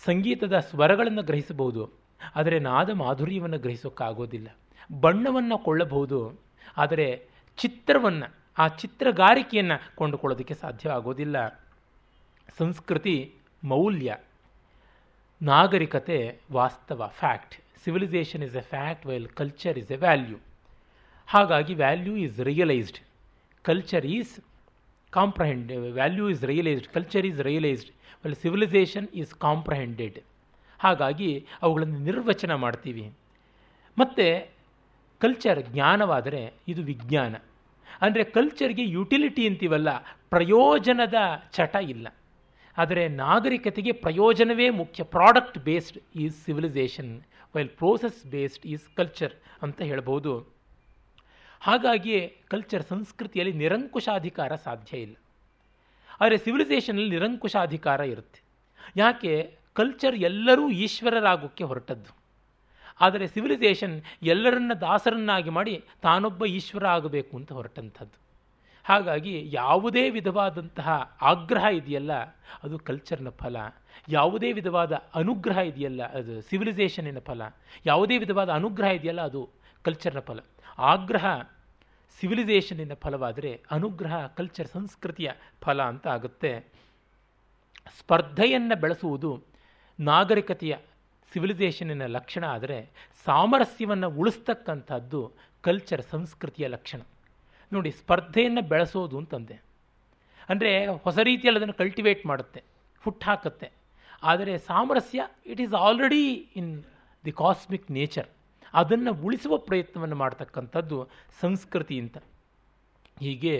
ಸಂಗೀತದ 0.00 0.56
ಸ್ವರಗಳನ್ನು 0.70 1.22
ಗ್ರಹಿಸಬಹುದು, 1.22 1.82
ಆದರೆ 2.36 2.56
ನಾದ 2.68 2.90
ಮಾಧುರ್ಯವನ್ನು 3.02 3.58
ಗ್ರಹಿಸೋಕ್ಕಾಗೋದಿಲ್ಲ. 3.58 4.48
ಬಣ್ಣವನ್ನು 4.90 5.58
ಕೊಳ್ಳಬಹುದು, 5.58 6.20
ಆದರೆ 6.76 7.08
ಚಿತ್ರವನ್ನು 7.58 8.28
ಆ 8.58 8.68
ಚಿತ್ರಗಾರಿಕೆಯನ್ನು 8.68 9.76
ಕೊಂಡುಕೊಳ್ಳೋದಕ್ಕೆ 9.94 10.54
ಸಾಧ್ಯ 10.54 10.90
ಆಗೋದಿಲ್ಲ 10.90 11.48
ಸಂಸ್ಕೃತಿ 12.58 13.34
ಮೌಲ್ಯ, 13.64 14.16
ನಾಗರಿಕತೆ 15.42 16.38
ವಾಸ್ತವ, 16.52 17.10
fact. 17.14 17.54
Civilisation 17.84 18.42
is 18.42 18.56
a 18.56 18.60
fact 18.60 19.06
while 19.06 19.28
culture 19.28 19.78
is 19.78 19.92
a 19.92 19.96
value 19.96 20.38
ಹಾಗಾಗಿ 21.26 21.74
value 21.74 22.16
is 22.16 22.40
realised. 22.40 22.98
Culture 23.62 24.06
is 24.06 24.40
comprehend, 25.10 25.72
value 25.72 26.28
is 26.28 26.44
realised, 26.44 26.88
culture 26.88 27.26
is 27.26 27.40
realised 27.40 27.90
well 28.24 28.36
civilisation 28.36 29.08
is 29.14 29.34
comprehended 29.34 30.18
ಹಾಗಾಗಿ 30.78 31.46
ಅವುಗಳನ್ನು 31.62 31.98
ನಿರ್ವಚನ 31.98 32.54
ಮಾಡ್ತೀವಿ. 32.54 33.12
ಮತ್ತು 33.98 34.52
ಕಲ್ಚರ್ 35.18 35.62
ಜ್ಞಾನವಾದರೆ 35.62 36.52
ಇದು 36.68 36.82
ವಿಜ್ಞಾನ. 36.82 37.34
ಅಂದರೆ 38.02 38.24
ಕಲ್ಚರ್ಗೆ 38.24 38.84
ಯುಟಿಲಿಟಿ 38.84 39.46
ಅಂತೀವಲ್ಲ, 39.46 39.90
ಪ್ರಯೋಜನದ 40.28 41.18
ಚಟ 41.52 41.74
ಇಲ್ಲ. 41.94 42.06
ಆದರೆ 42.76 43.08
ನಾಗರಿಕತೆಗೆ 43.08 43.92
ಪ್ರಯೋಜನವೇ 43.92 44.70
ಮುಖ್ಯ. 44.70 45.02
Product 45.04 45.58
based 45.58 45.98
is 46.16 46.44
civilisation 46.44 47.12
while 47.54 47.68
process 47.68 48.26
based 48.26 48.66
is 48.66 48.86
culture 48.96 49.34
ಅಂತ 49.62 49.80
ಹೇಳ್ಬೋದು. 49.82 50.32
ಹಾಗಾಗಿ 51.60 52.16
ಕಲ್ಚರ್ 52.48 52.82
ಸಂಸ್ಕೃತಿಯಲ್ಲಿ 52.82 53.52
ನಿರಂಕುಶಾಧಿಕಾರ 53.52 54.52
ಸಾಧ್ಯ 54.54 54.96
ಇಲ್ಲ. 54.98 55.14
ಆದರೆ 56.20 56.38
ಸಿವಿಲೈಸೇಷನಲ್ಲಿ 56.38 57.10
ನಿರಂಕುಶಾಧಿಕಾರ 57.10 58.00
ಇರುತ್ತೆ. 58.00 58.40
ಯಾಕೆ? 58.96 59.34
ಕಲ್ಚರ್ 59.74 60.16
ಎಲ್ಲರೂ 60.30 60.64
ಈಶ್ವರರಾಗೋಕ್ಕೆ 60.84 61.64
ಹೊರಟದ್ದು. 61.64 62.21
ಆದರೆ 63.02 63.26
ಸಿವಿಲೈಸೇಷನ್ 63.26 63.94
ಎಲ್ಲರನ್ನ 64.22 64.72
ದಾಸರನ್ನಾಗಿ 64.80 65.50
ಮಾಡಿ 65.50 65.74
ತಾನೊಬ್ಬ 66.02 66.44
ಈಶ್ವರ 66.58 66.84
ಆಗಬೇಕು 66.86 67.32
ಅಂತ 67.36 67.52
ಹೊರಟಂಥದ್ದು. 67.52 68.16
ಹಾಗಾಗಿ 68.84 69.34
ಯಾವುದೇ 69.52 70.04
ವಿಧವಾದಂತಹ 70.10 70.88
ಆಗ್ರಹ 71.22 71.64
ಇದೆಯಲ್ಲ, 71.72 72.12
ಅದು 72.62 72.76
ಕಲ್ಚರ್ನ 72.78 73.30
ಫಲ. 73.42 73.56
ಯಾವುದೇ 74.08 74.48
ವಿಧವಾದ 74.52 74.92
ಅನುಗ್ರಹ 75.14 75.58
ಇದೆಯಲ್ಲ, 75.58 76.02
ಅದು 76.18 76.34
ಸಿವಿಲೈಸೇಷನಿನ 76.40 77.18
ಫಲ. 77.18 77.42
ಯಾವುದೇ 77.86 78.18
ವಿಧವಾದ 78.18 78.50
ಅನುಗ್ರಹ 78.50 78.90
ಇದೆಯಲ್ಲ, 78.90 79.22
ಅದು 79.22 79.42
ಕಲ್ಚರ್ನ 79.84 80.20
ಫಲ. 80.20 80.40
ಆಗ್ರಹ 80.78 81.26
ಸಿವಿಲೈಸೇಷನಿನ 82.20 82.94
ಫಲವಾದರೆ 82.94 83.52
ಅನುಗ್ರಹ 83.70 84.26
ಕಲ್ಚರ್ 84.26 84.68
ಸಂಸ್ಕೃತಿಯ 84.68 85.30
ಫಲ 85.60 85.82
ಅಂತ 85.82 86.06
ಆಗುತ್ತೆ. 86.06 86.52
ಸ್ಪರ್ಧೆಯನ್ನು 87.98 88.76
ಬೆಳೆಸುವುದು 88.80 89.30
ನಾಗರಿಕತೆಯ 89.98 90.74
ಸಿವಿಲೈಸೇಷನಿನ 91.32 92.06
ಲಕ್ಷಣ 92.16 92.44
ಆದರೆ 92.56 92.78
ಸಾಮರಸ್ಯವನ್ನು 93.26 94.08
ಉಳಿಸ್ತಕ್ಕಂಥದ್ದು 94.20 95.20
ಕಲ್ಚರ್ 95.66 96.02
ಸಂಸ್ಕೃತಿಯ 96.14 96.66
ಲಕ್ಷಣ. 96.68 97.00
ನೋಡಿ, 97.72 97.90
ಸ್ಪರ್ಧೆಯನ್ನು 97.90 98.62
ಬೆಳೆಸೋದು 98.72 99.16
ಅಂತಂದೆ. 99.18 99.56
ಅಂದರೆ 100.48 100.72
ಹೊಸ 101.04 101.18
ರೀತಿಯಲ್ಲಿ 101.30 101.58
ಅದನ್ನು 101.60 101.76
ಕಲ್ಟಿವೇಟ್ 101.82 102.22
ಮಾಡುತ್ತೆ 102.30 102.60
ಹುಟ್ಟಾಕತ್ತೆ 103.04 103.68
ಆದರೆ 104.22 104.52
ಸಾಮರಸ್ಯ 104.70 105.20
it 105.46 105.60
is 105.60 105.74
already 105.86 106.24
in 106.60 106.72
the 107.24 107.32
cosmic 107.42 107.88
nature 107.90 108.28
ಅದನ್ನು 108.74 109.12
ಉಳಿಸುವ 109.26 109.54
ಪ್ರಯತ್ನವನ್ನು 109.68 110.16
ಮಾಡ್ತಕ್ಕಂಥದ್ದು 110.16 110.98
ಸಂಸ್ಕೃತಿ 111.40 111.96
ಅಂತ. 112.02 112.18
ಹೀಗೆ 113.20 113.54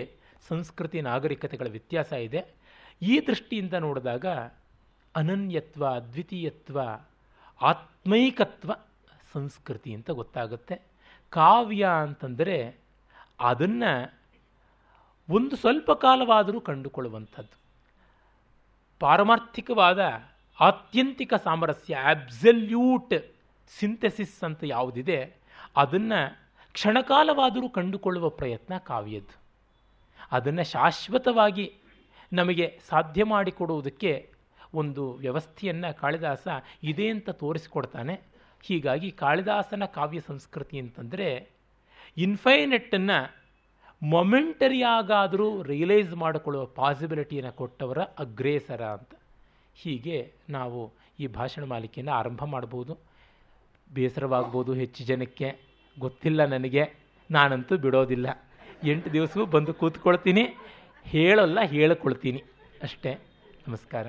ಸಂಸ್ಕೃತಿ 0.47 0.99
ನಾಗರಿಕತೆಗಳ 1.01 1.67
ವ್ಯತ್ಯಾಸ 1.75 2.11
ಇದೆ. 2.27 2.41
ಈ 3.01 3.13
ದೃಷ್ಟಿಯಿಂದ 3.27 3.75
ನೋಡಿದಾಗ 3.85 4.25
ಅನನ್ಯತ್ವ 5.15 5.83
ಅದ್ವಿತೀಯತ್ವ 5.99 6.79
ಆತ್ಮೈಕತ್ವ 7.63 8.73
ಸಂಸ್ಕೃತಿ 9.33 9.93
ಅಂತ 9.93 10.09
ಗೊತ್ತಾಗುತ್ತೆ. 10.11 10.81
ಕಾವ್ಯ 11.29 11.85
ಅಂತಂದರೆ 11.85 12.77
ಅದನ್ನು 13.39 14.19
ಒಂದು 15.29 15.55
ಸ್ವಲ್ಪ 15.55 15.91
ಕಾಲವಾದರೂ 15.91 16.61
ಕಂಡುಕೊಳ್ಳುವಂಥದ್ದು. 16.61 17.57
ಪಾರಮಾರ್ಥಿಕವಾದ 18.99 19.99
ಆತ್ಯಂತಿಕ 20.59 21.33
ಸಾಮರಸ್ಯ 21.33 21.95
ಆಬ್ಸಲ್ಯೂಟ್ 21.95 23.35
ಸಿಂಥೆಸಿಸ್ 23.67 24.43
ಅಂತ 24.43 24.63
ಯಾವುದಿದೆ, 24.63 25.35
ಅದನ್ನು 25.75 26.37
ಕ್ಷಣಕಾಲವಾದರೂ 26.73 27.69
ಕಂಡುಕೊಳ್ಳುವ 27.69 28.29
ಪ್ರಯತ್ನ 28.29 28.77
ಕಾವ್ಯದ್ದು. 28.77 29.35
ಅದನ್ನು 30.31 30.63
ಶಾಶ್ವತವಾಗಿ 30.63 31.75
ನಮಗೆ 32.33 32.79
ಸಾಧ್ಯ 32.89 33.23
ಮಾಡಿಕೊಡುವುದಕ್ಕೆ 33.23 34.32
ಒಂದು 34.73 35.13
ವ್ಯವಸ್ಥೆಯನ್ನು 35.13 35.97
ಕಾಳಿದಾಸ 35.97 36.47
ಇದೆ 36.83 37.09
ಅಂತ 37.09 37.29
ತೋರಿಸಿಕೊಡ್ತಾನೆ. 37.29 38.21
ಹೀಗಾಗಿ 38.61 39.11
ಕಾಳಿದಾಸನ 39.11 39.85
ಕಾವ್ಯ 39.85 40.19
ಸಂಸ್ಕೃತಿ 40.19 40.79
ಅಂತಂದರೆ 40.79 41.49
ಇನ್ಫೈನೆಟ್ಟನ್ನು 42.17 43.43
ಮೊಮೆಂಟರಿಯಾಗಾದರೂ 44.03 45.61
ರಿಯಲೈಸ್ 45.61 46.13
ಮಾಡಿಕೊಳ್ಳುವ 46.13 46.65
ಪಾಸಿಬಿಲಿಟಿಯನ್ನು 46.65 47.51
ಕೊಟ್ಟವರ 47.51 47.97
ಅಗ್ರೇಸರ 47.97 48.85
ಅಂತ. 48.85 49.09
ಹೀಗೆ 49.75 50.33
ನಾವು 50.49 50.93
ಈ 51.19 51.27
ಭಾಷಣ 51.27 51.63
ಮಾಲಿಕೆಯನ್ನು 51.63 52.11
ಆರಂಭ 52.11 52.45
ಮಾಡ್ಬೋದು. 52.45 52.97
ಬೇಸರವಾಗ್ಬೋದು 53.93 54.73
ಹೆಚ್ಚು 54.73 55.03
ಜನಕ್ಕೆ. 55.03 55.55
ಗೊತ್ತಿಲ್ಲ 55.99 56.45
ನನಗೆ. 56.45 56.93
ನಾನಂತೂ 57.31 57.77
ಬಿಡೋದಿಲ್ಲ. 57.77 58.43
ಎಂಟು 58.83 59.13
ದಿವಸವೂ 59.13 59.45
ಬಂದು 59.45 59.73
ಕೂತ್ಕೊಳ್ತೀನಿ. 59.73 60.41
ಹೇಳಲ್ಲ, 61.03 61.61
ಹೇಳಿಕೊಳ್ತೀನಿ. 61.61 62.43
ಅಷ್ಟೇ. 62.83 63.13
ನಮಸ್ಕಾರ. 63.67 64.07